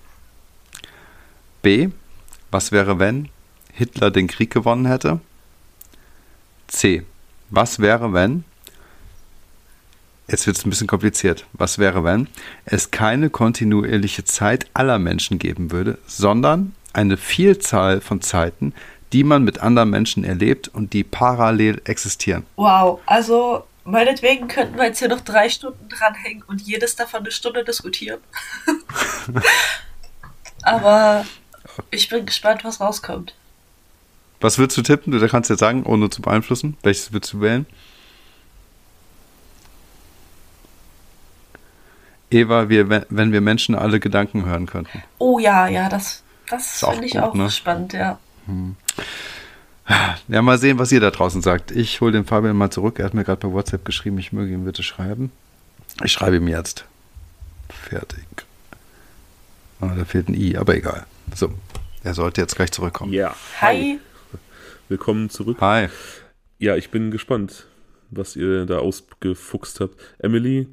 B, 1.63 1.89
was 2.51 2.71
wäre, 2.71 2.99
wenn 2.99 3.31
Hitler 3.73 4.11
den 4.11 4.27
Krieg 4.27 4.51
gewonnen 4.51 4.87
hätte? 4.87 5.21
C, 6.69 7.05
was 7.49 7.79
wäre, 7.79 8.13
wenn 8.13 8.45
Jetzt 10.31 10.47
wird 10.47 10.57
es 10.57 10.65
ein 10.65 10.71
bisschen 10.71 10.87
kompliziert. 10.87 11.45
Was 11.53 11.79
wäre, 11.79 12.05
wenn 12.05 12.29
es 12.65 12.93
keine 12.93 13.31
kontinuierliche 13.31 14.25
Zeit 14.25 14.67
aller 14.75 14.99
Menschen 15.01 15.41
geben 15.41 15.73
würde, 15.73 15.99
sondern 16.07 16.75
eine 16.93 17.17
Vielzahl 17.17 18.01
von 18.01 18.21
Zeiten, 18.21 18.73
die 19.13 19.25
man 19.25 19.43
mit 19.43 19.59
anderen 19.59 19.91
Menschen 19.91 20.23
erlebt 20.23 20.69
und 20.69 20.93
die 20.93 21.03
parallel 21.03 21.83
existieren? 21.85 22.47
Wow, 22.55 23.01
also 23.07 23.65
meinetwegen 23.85 24.47
könnten 24.47 24.77
wir 24.77 24.85
jetzt 24.85 25.01
hier 25.01 25.09
noch 25.09 25.21
drei 25.21 25.49
Stunden 25.49 25.89
dranhängen 25.89 26.45
und 26.47 26.61
jedes 26.61 26.95
davon 26.95 27.21
eine 27.21 27.33
Stunde 27.33 27.65
diskutieren. 27.65 28.21
Aber 30.63 31.25
ich 31.91 32.09
bin 32.09 32.25
gespannt, 32.25 32.63
was 32.63 32.81
rauskommt. 32.81 33.35
Was 34.41 34.59
würdest 34.59 34.79
du 34.79 34.83
tippen? 34.83 35.13
Du 35.13 35.29
kannst 35.29 35.51
jetzt 35.51 35.59
sagen, 35.59 35.83
ohne 35.85 36.09
zu 36.09 36.23
beeinflussen. 36.23 36.77
Welches 36.83 37.13
würdest 37.13 37.33
du 37.33 37.41
wählen? 37.41 37.67
Eva, 42.31 42.69
wir, 42.69 43.07
wenn 43.09 43.33
wir 43.33 43.41
Menschen 43.41 43.75
alle 43.75 44.01
Gedanken 44.01 44.45
hören 44.45 44.67
könnten. 44.67 45.03
Oh 45.19 45.39
ja, 45.39 45.67
ja, 45.69 45.89
das, 45.89 46.23
das 46.49 46.77
Ist 46.77 46.85
auch 46.85 46.93
finde 46.93 47.07
ich 47.07 47.13
gut, 47.13 47.23
auch 47.23 47.35
ne? 47.35 47.51
spannend, 47.51 47.93
ja. 47.93 48.19
Ja, 50.29 50.43
mal 50.43 50.59
sehen, 50.59 50.79
was 50.79 50.93
ihr 50.93 51.01
da 51.01 51.11
draußen 51.11 51.43
sagt. 51.43 51.73
Ich 51.73 52.01
hole 52.01 52.13
den 52.13 52.25
Fabian 52.25 52.57
mal 52.57 52.71
zurück. 52.71 52.99
Er 52.99 53.07
hat 53.07 53.15
mir 53.15 53.25
gerade 53.25 53.47
bei 53.47 53.53
WhatsApp 53.53 53.85
geschrieben, 53.85 54.19
ich 54.19 54.33
möge 54.33 54.53
ihm 54.53 54.65
bitte 54.65 54.83
schreiben. 54.83 55.33
Ich 56.05 56.13
schreibe 56.13 56.37
ihm 56.37 56.47
jetzt. 56.49 56.85
Fertig. 57.69 58.25
Ah, 59.81 59.95
da 59.97 60.05
fehlt 60.05 60.29
ein 60.29 60.35
I, 60.35 60.57
aber 60.57 60.77
egal. 60.77 61.07
So, 61.35 61.53
er 62.05 62.15
sollte 62.15 62.41
jetzt 62.41 62.55
gleich 62.55 62.71
zurückkommen. 62.71 63.13
Ja. 63.13 63.35
Hi. 63.61 63.99
Willkommen 64.89 65.31
zurück. 65.31 65.59
Hi. 65.61 65.89
Ja, 66.59 66.77
ich 66.77 66.91
bin 66.91 67.11
gespannt, 67.11 67.67
was 68.11 68.37
ihr 68.37 68.67
da 68.67 68.79
ausgefuchst 68.79 69.81
habt. 69.81 69.97
Emily, 70.19 70.69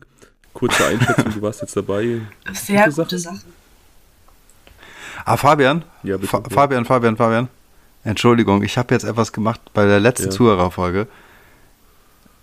kurze 0.57 0.87
Einschätzung, 0.87 1.31
du 1.33 1.41
warst 1.41 1.61
jetzt 1.61 1.75
dabei. 1.75 2.21
Sehr 2.51 2.85
Gute 2.85 2.95
gute 2.95 3.19
Sachen. 3.19 3.53
Ah, 5.23 5.37
Fabian? 5.37 5.83
Ja, 6.03 6.17
bitte. 6.17 6.29
Fa 6.29 6.41
Fabian, 6.49 6.83
Fabian, 6.85 7.15
Fabian. 7.15 7.47
Entschuldigung, 8.03 8.63
ich 8.63 8.77
habe 8.77 8.93
jetzt 8.93 9.03
etwas 9.03 9.33
gemacht 9.33 9.61
bei 9.73 9.85
der 9.85 9.99
letzten 9.99 10.25
Ja. 10.25 10.31
Zuhörerfolge. 10.31 11.07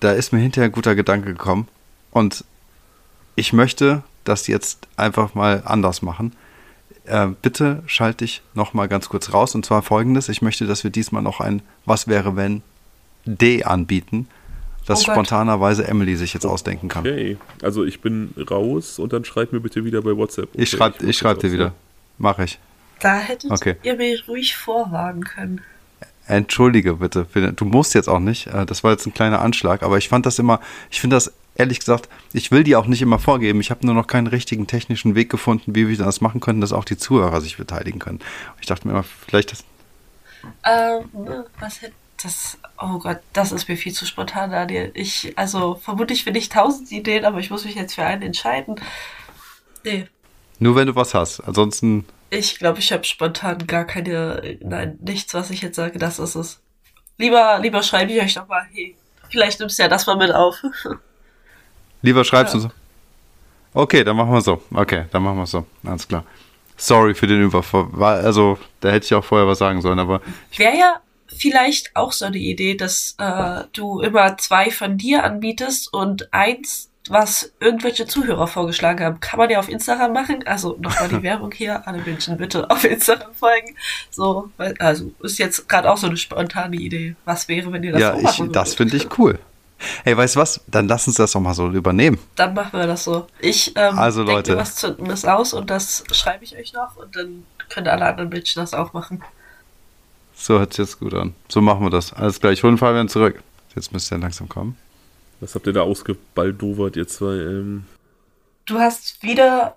Da 0.01 0.12
ist 0.12 0.32
mir 0.32 0.39
hinterher 0.39 0.69
ein 0.69 0.73
guter 0.73 0.95
Gedanke 0.95 1.32
gekommen. 1.32 1.66
Und 2.12 2.45
ich 3.35 3.53
möchte 3.53 4.03
das 4.23 4.47
jetzt 4.47 4.86
einfach 4.97 5.35
mal 5.35 5.62
anders 5.65 6.03
machen. 6.03 6.35
Äh, 7.07 7.28
bitte 7.43 7.82
schalte 7.86 8.19
dich 8.24 8.43
noch 8.55 8.74
mal 8.74 8.86
ganz 8.86 9.09
kurz 9.09 9.32
raus. 9.32 9.55
Und 9.55 9.66
zwar 9.66 9.82
folgendes. 9.82 10.28
Ich 10.28 10.41
möchte, 10.43 10.66
dass 10.66 10.85
wir 10.85 10.91
diesmal 10.91 11.23
noch 11.23 11.41
ein 11.41 11.62
Was 11.85 12.07
wäre 12.07 12.36
wenn 12.36 12.62
D 13.24 13.65
anbieten, 13.65 14.28
das 14.86 15.01
Oh 15.09 15.12
spontanerweise 15.12 15.86
Emily 15.86 16.16
sich 16.16 16.35
jetzt 16.35 16.44
ausdenken 16.47 16.89
kann. 16.89 17.06
Okay, 17.06 17.36
also 17.62 17.85
ich 17.85 18.01
bin 18.01 18.35
raus 18.51 18.98
und 18.98 19.12
dann 19.12 19.24
schreibt 19.24 19.52
mir 19.52 19.61
bitte 19.61 19.85
wieder 19.85 20.02
bei 20.02 20.16
WhatsApp. 20.16 20.48
Ich 20.55 20.69
Okay, 20.69 20.77
schreibe 20.77 20.97
mach 21.01 21.09
ich 21.09 21.16
schreib 21.19 21.39
dir 21.40 21.52
wieder. 21.52 21.73
Mache 22.19 22.44
ich. 22.44 22.59
Da 23.01 23.16
hättet 23.19 23.51
Okay. 23.51 23.77
ihr 23.82 23.97
mir 23.97 24.16
ruhig 24.28 24.56
vorwarnen 24.56 25.24
können. 25.24 25.61
Entschuldige 26.27 26.94
bitte. 26.94 27.27
Du 27.56 27.65
musst 27.66 27.94
jetzt 27.94 28.09
auch 28.09 28.19
nicht. 28.20 28.47
Äh, 28.47 28.65
Das 28.65 28.82
war 28.82 28.93
jetzt 28.93 29.05
ein 29.06 29.12
kleiner 29.12 29.43
Anschlag, 29.43 29.82
aber 29.82 29.98
ich 29.98 30.09
fand 30.09 30.24
das 30.27 30.39
immer, 30.39 30.61
ich 30.90 31.01
finde 31.01 31.16
das 31.16 31.32
ehrlich 31.56 31.78
gesagt, 31.81 32.09
ich 32.32 32.51
will 32.51 32.65
die 32.65 32.77
auch 32.77 32.86
nicht 32.86 33.02
immer 33.02 33.19
vorgeben. 33.19 33.61
Ich 33.61 33.70
habe 33.70 33.85
nur 33.85 33.94
noch 33.94 34.06
keinen 34.06 34.27
richtigen 34.27 34.66
technischen 34.66 35.15
Weg 35.15 35.28
gefunden, 35.31 35.74
wie 35.74 35.86
wir 35.89 35.97
das 35.98 36.20
machen 36.20 36.40
können, 36.40 36.61
dass 36.61 36.73
auch 36.73 36.85
die 36.85 36.97
Zuhörer 36.97 37.40
sich 37.40 37.56
beteiligen 37.59 37.98
können. 37.98 38.20
Ich 38.61 38.66
dachte 38.66 38.86
mir 38.89 38.94
immer, 38.94 39.05
vielleicht 39.05 39.52
das. 39.52 39.65
Ähm, 40.65 41.05
was 41.61 41.82
hätte 41.82 41.93
das? 42.23 42.59
Oh 42.78 42.99
Gott, 42.99 43.19
das 43.32 43.53
ist 43.53 43.69
mir 43.69 43.77
viel 43.77 43.93
zu 43.93 44.07
spontan, 44.07 44.51
Daniel. 44.51 44.91
Ich, 44.95 45.32
also 45.36 45.77
vermutlich 45.77 46.24
finde 46.24 46.39
ich 46.39 46.49
tausend 46.49 46.91
Ideen, 46.93 47.24
aber 47.24 47.39
ich 47.39 47.51
muss 47.51 47.65
mich 47.65 47.74
jetzt 47.74 47.95
für 47.95 48.05
einen 48.05 48.23
entscheiden. 48.23 48.77
Nee, 49.85 50.07
Nur 50.59 50.77
wenn 50.77 50.86
du 50.86 50.95
was 50.95 51.15
hast. 51.15 51.41
Ansonsten, 51.41 52.07
ich 52.31 52.59
glaube, 52.59 52.78
ich 52.78 52.93
habe 52.93 53.05
spontan 53.05 53.66
gar 53.66 53.85
keine, 53.85 54.59
nein, 54.62 54.99
nichts, 55.03 55.35
was 55.35 55.51
ich 55.51 55.61
jetzt 55.62 55.77
sage, 55.77 55.99
das 55.99 56.19
ist 56.19 56.35
es. 56.35 56.61
Lieber, 57.19 57.59
lieber 57.61 57.82
schreibe 57.82 58.12
ich 58.12 58.23
euch 58.23 58.35
doch 58.35 58.49
mal, 58.49 58.66
hey, 58.73 58.97
vielleicht 59.31 59.61
nimmst 59.61 59.78
du 59.78 59.82
ja 59.82 59.89
das 59.89 60.07
mal 60.07 60.16
mit 60.16 60.32
auf. 60.35 60.57
lieber 62.03 62.24
schreibst 62.24 62.55
Ja. 62.55 62.61
du 62.61 62.66
so. 62.69 62.73
Okay, 63.77 64.05
dann 64.05 64.16
machen 64.16 64.32
wir 64.32 64.41
so. 64.41 64.62
Okay, 64.73 65.05
dann 65.11 65.23
machen 65.23 65.36
wir 65.39 65.47
so. 65.47 65.66
Alles 65.85 66.07
klar. 66.07 66.24
Sorry 66.77 67.15
für 67.15 67.27
den 67.27 67.43
Überfall. 67.43 67.89
Also, 68.03 68.59
da 68.81 68.91
hätte 68.91 69.07
ich 69.07 69.15
auch 69.15 69.24
vorher 69.24 69.47
was 69.47 69.59
sagen 69.59 69.81
sollen, 69.81 69.99
aber 69.99 70.20
Wäre 70.57 70.77
ja 70.77 71.01
vielleicht 71.36 71.94
auch 71.97 72.12
so 72.12 72.24
eine 72.24 72.39
Idee, 72.39 72.74
dass 72.74 73.15
äh, 73.19 73.65
du 73.73 74.01
immer 74.01 74.36
zwei 74.39 74.70
von 74.70 74.97
dir 74.98 75.24
anbietest 75.24 75.93
und 75.93 76.32
eins, 76.32 76.90
was 77.09 77.52
irgendwelche 77.61 78.06
Zuhörer 78.06 78.47
vorgeschlagen 78.47 79.05
haben. 79.05 79.20
Kann 79.20 79.39
man 79.39 79.51
ja 79.51 79.59
auf 79.59 79.69
Instagram 79.69 80.12
machen. 80.12 80.47
Also 80.47 80.77
nochmal 80.81 81.09
die 81.09 81.23
Werbung 81.23 81.52
hier. 81.52 81.86
Alle 81.86 81.98
Menschen 81.98 82.36
bitte 82.39 82.70
auf 82.70 82.85
Instagram 82.85 83.35
folgen. 83.35 83.77
So, 84.11 84.51
also 84.78 85.12
ist 85.23 85.39
jetzt 85.39 85.69
gerade 85.69 85.90
auch 85.90 85.98
so 85.98 86.06
eine 86.06 86.16
spontane 86.16 86.77
Idee. 86.77 87.15
Was 87.27 87.48
wäre, 87.48 87.70
wenn 87.73 87.82
ihr 87.82 87.93
das 87.93 88.01
ja, 88.01 88.12
so 88.12 88.19
ich, 88.19 88.24
machen 88.24 88.52
das 88.52 88.78
würdet? 88.78 88.93
finde 88.93 88.97
ich 88.97 89.19
cool. 89.19 89.39
Hey, 90.05 90.16
weißt 90.16 90.36
du 90.36 90.40
was? 90.40 90.61
Dann 90.66 90.89
lass 90.89 91.06
uns 91.06 91.16
das 91.16 91.32
doch 91.32 91.40
mal 91.40 91.52
so 91.52 91.69
übernehmen. 91.69 92.19
Dann 92.36 92.55
machen 92.55 92.78
wir 92.78 92.86
das 92.86 93.05
so. 93.05 93.27
Ich 93.40 93.77
ähm, 93.77 93.98
Also, 93.98 94.23
Leute. 94.23 94.56
was 94.56 94.77
Zündendes 94.77 95.24
aus 95.27 95.52
und 95.52 95.69
das 95.69 96.05
schreibe 96.12 96.44
ich 96.44 96.56
euch 96.56 96.73
noch 96.73 96.97
und 96.97 97.15
dann 97.16 97.44
können 97.69 97.89
alle 97.89 98.06
anderen 98.06 98.31
Menschen 98.31 98.61
das 98.61 98.73
auch 98.73 98.93
machen. 98.93 99.23
So 100.35 100.59
hört 100.59 100.73
sich 100.73 100.85
jetzt 100.85 100.98
gut 101.01 101.15
an. 101.15 101.35
So 101.48 101.61
machen 101.61 101.85
wir 101.85 101.90
das. 101.90 102.12
Alles 102.12 102.40
klar, 102.40 102.52
ich 102.52 102.62
hole 102.62 102.73
den 102.74 102.78
Fabian 102.78 103.09
zurück. 103.09 103.43
Jetzt 103.74 103.93
müsste 103.93 104.16
er 104.16 104.19
langsam 104.19 104.48
kommen. 104.48 104.77
Was 105.40 105.55
habt 105.55 105.66
ihr 105.66 105.73
da 105.73 105.82
ausgebaldowert, 105.82 106.97
ihr 106.97 107.06
zwei? 107.09 107.35
Ähm, 107.35 107.85
Du 108.66 108.78
hast 108.78 109.23
wieder, 109.23 109.77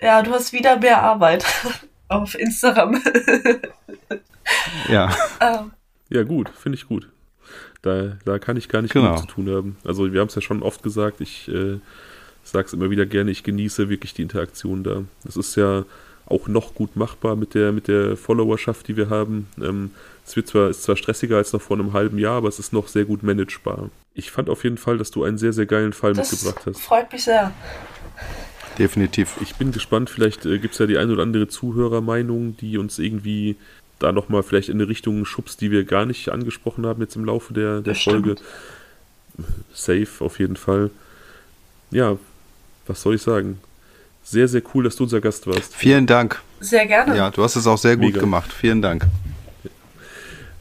ja, 0.00 0.20
du 0.22 0.32
hast 0.32 0.52
wieder 0.52 0.78
mehr 0.80 1.00
Arbeit 1.02 1.44
auf 2.08 2.34
Instagram. 2.34 3.00
Ja. 4.88 5.14
ähm, 5.40 5.72
ja, 6.08 6.22
gut, 6.24 6.48
finde 6.50 6.76
ich 6.76 6.88
gut. 6.88 7.08
Da, 7.82 8.16
da 8.24 8.38
kann 8.38 8.56
ich 8.56 8.68
gar 8.68 8.82
nicht 8.82 8.92
Genau. 8.94 9.16
zu 9.16 9.26
tun 9.26 9.48
haben. 9.48 9.76
Also 9.84 10.12
wir 10.12 10.20
haben 10.20 10.28
es 10.28 10.34
ja 10.34 10.40
schon 10.42 10.62
oft 10.62 10.82
gesagt, 10.82 11.20
ich 11.20 11.46
äh, 11.48 11.78
sage 12.42 12.66
es 12.66 12.72
immer 12.72 12.90
wieder 12.90 13.06
gerne, 13.06 13.30
ich 13.30 13.44
genieße 13.44 13.88
wirklich 13.88 14.12
die 14.14 14.22
Interaktion 14.22 14.82
da. 14.82 15.02
Es 15.26 15.36
ist 15.36 15.54
ja 15.56 15.84
auch 16.26 16.48
noch 16.48 16.74
gut 16.74 16.96
machbar 16.96 17.36
mit 17.36 17.54
der, 17.54 17.72
mit 17.72 17.88
der 17.88 18.16
Followerschaft, 18.16 18.88
die 18.88 18.96
wir 18.96 19.10
haben. 19.10 19.48
Ähm, 19.60 19.92
es 20.26 20.34
wird 20.34 20.48
zwar, 20.48 20.70
ist 20.70 20.82
zwar 20.82 20.96
stressiger 20.96 21.36
als 21.36 21.52
noch 21.52 21.62
vor 21.62 21.78
einem 21.78 21.92
halben 21.92 22.18
Jahr, 22.18 22.36
aber 22.36 22.48
es 22.48 22.58
ist 22.58 22.72
noch 22.72 22.88
sehr 22.88 23.04
gut 23.04 23.22
managebar. 23.22 23.90
Ich 24.14 24.30
fand 24.30 24.50
auf 24.50 24.64
jeden 24.64 24.78
Fall, 24.78 24.98
dass 24.98 25.10
du 25.10 25.24
einen 25.24 25.38
sehr, 25.38 25.52
sehr 25.52 25.66
geilen 25.66 25.92
Fall 25.92 26.14
das 26.14 26.32
mitgebracht 26.32 26.66
hast. 26.66 26.80
freut 26.80 27.12
mich 27.12 27.24
sehr. 27.24 27.52
Definitiv. 28.78 29.36
Ich 29.40 29.54
bin 29.54 29.72
gespannt, 29.72 30.10
vielleicht 30.10 30.44
äh, 30.44 30.58
gibt 30.58 30.74
es 30.74 30.80
ja 30.80 30.86
die 30.86 30.98
ein 30.98 31.10
oder 31.10 31.22
andere 31.22 31.48
Zuhörermeinung, 31.48 32.56
die 32.56 32.76
uns 32.76 32.98
irgendwie 32.98 33.56
da 33.98 34.12
nochmal 34.12 34.42
vielleicht 34.42 34.68
in 34.68 34.76
eine 34.76 34.88
Richtung 34.88 35.24
schubst, 35.24 35.60
die 35.60 35.70
wir 35.70 35.84
gar 35.84 36.04
nicht 36.04 36.28
angesprochen 36.28 36.84
haben 36.86 37.00
jetzt 37.00 37.16
im 37.16 37.24
Laufe 37.24 37.54
der, 37.54 37.80
der. 37.80 37.94
Folge. 37.94 38.36
Safe 39.72 40.08
auf 40.20 40.38
jeden 40.38 40.56
Fall. 40.56 40.90
Ja, 41.90 42.18
was 42.86 43.02
soll 43.02 43.14
ich 43.14 43.22
sagen? 43.22 43.58
Sehr, 44.26 44.48
sehr 44.48 44.62
cool, 44.74 44.84
dass 44.84 44.96
du 44.96 45.04
unser 45.04 45.20
Gast 45.20 45.46
warst. 45.46 45.74
Vielen 45.74 46.06
Dank. 46.06 46.42
Sehr 46.58 46.84
gerne. 46.86 47.16
Ja, 47.16 47.30
du 47.30 47.44
hast 47.44 47.54
es 47.54 47.66
auch 47.66 47.78
sehr 47.78 47.96
gut 47.96 48.06
Mega. 48.06 48.20
gemacht. 48.20 48.52
Vielen 48.52 48.82
Dank. 48.82 49.06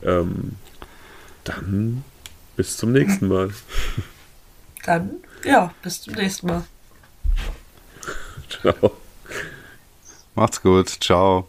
Ähm, 0.04 0.56
dann 1.44 2.04
bis 2.56 2.78
zum 2.78 2.92
nächsten 2.92 3.28
Mal. 3.28 3.50
Dann, 4.86 5.10
ja, 5.44 5.74
bis 5.82 6.04
zum 6.04 6.14
nächsten 6.14 6.48
Mal. 6.48 6.64
Ciao. 8.50 8.92
Macht's 10.36 10.62
gut. 10.62 10.90
Ciao. 11.02 11.48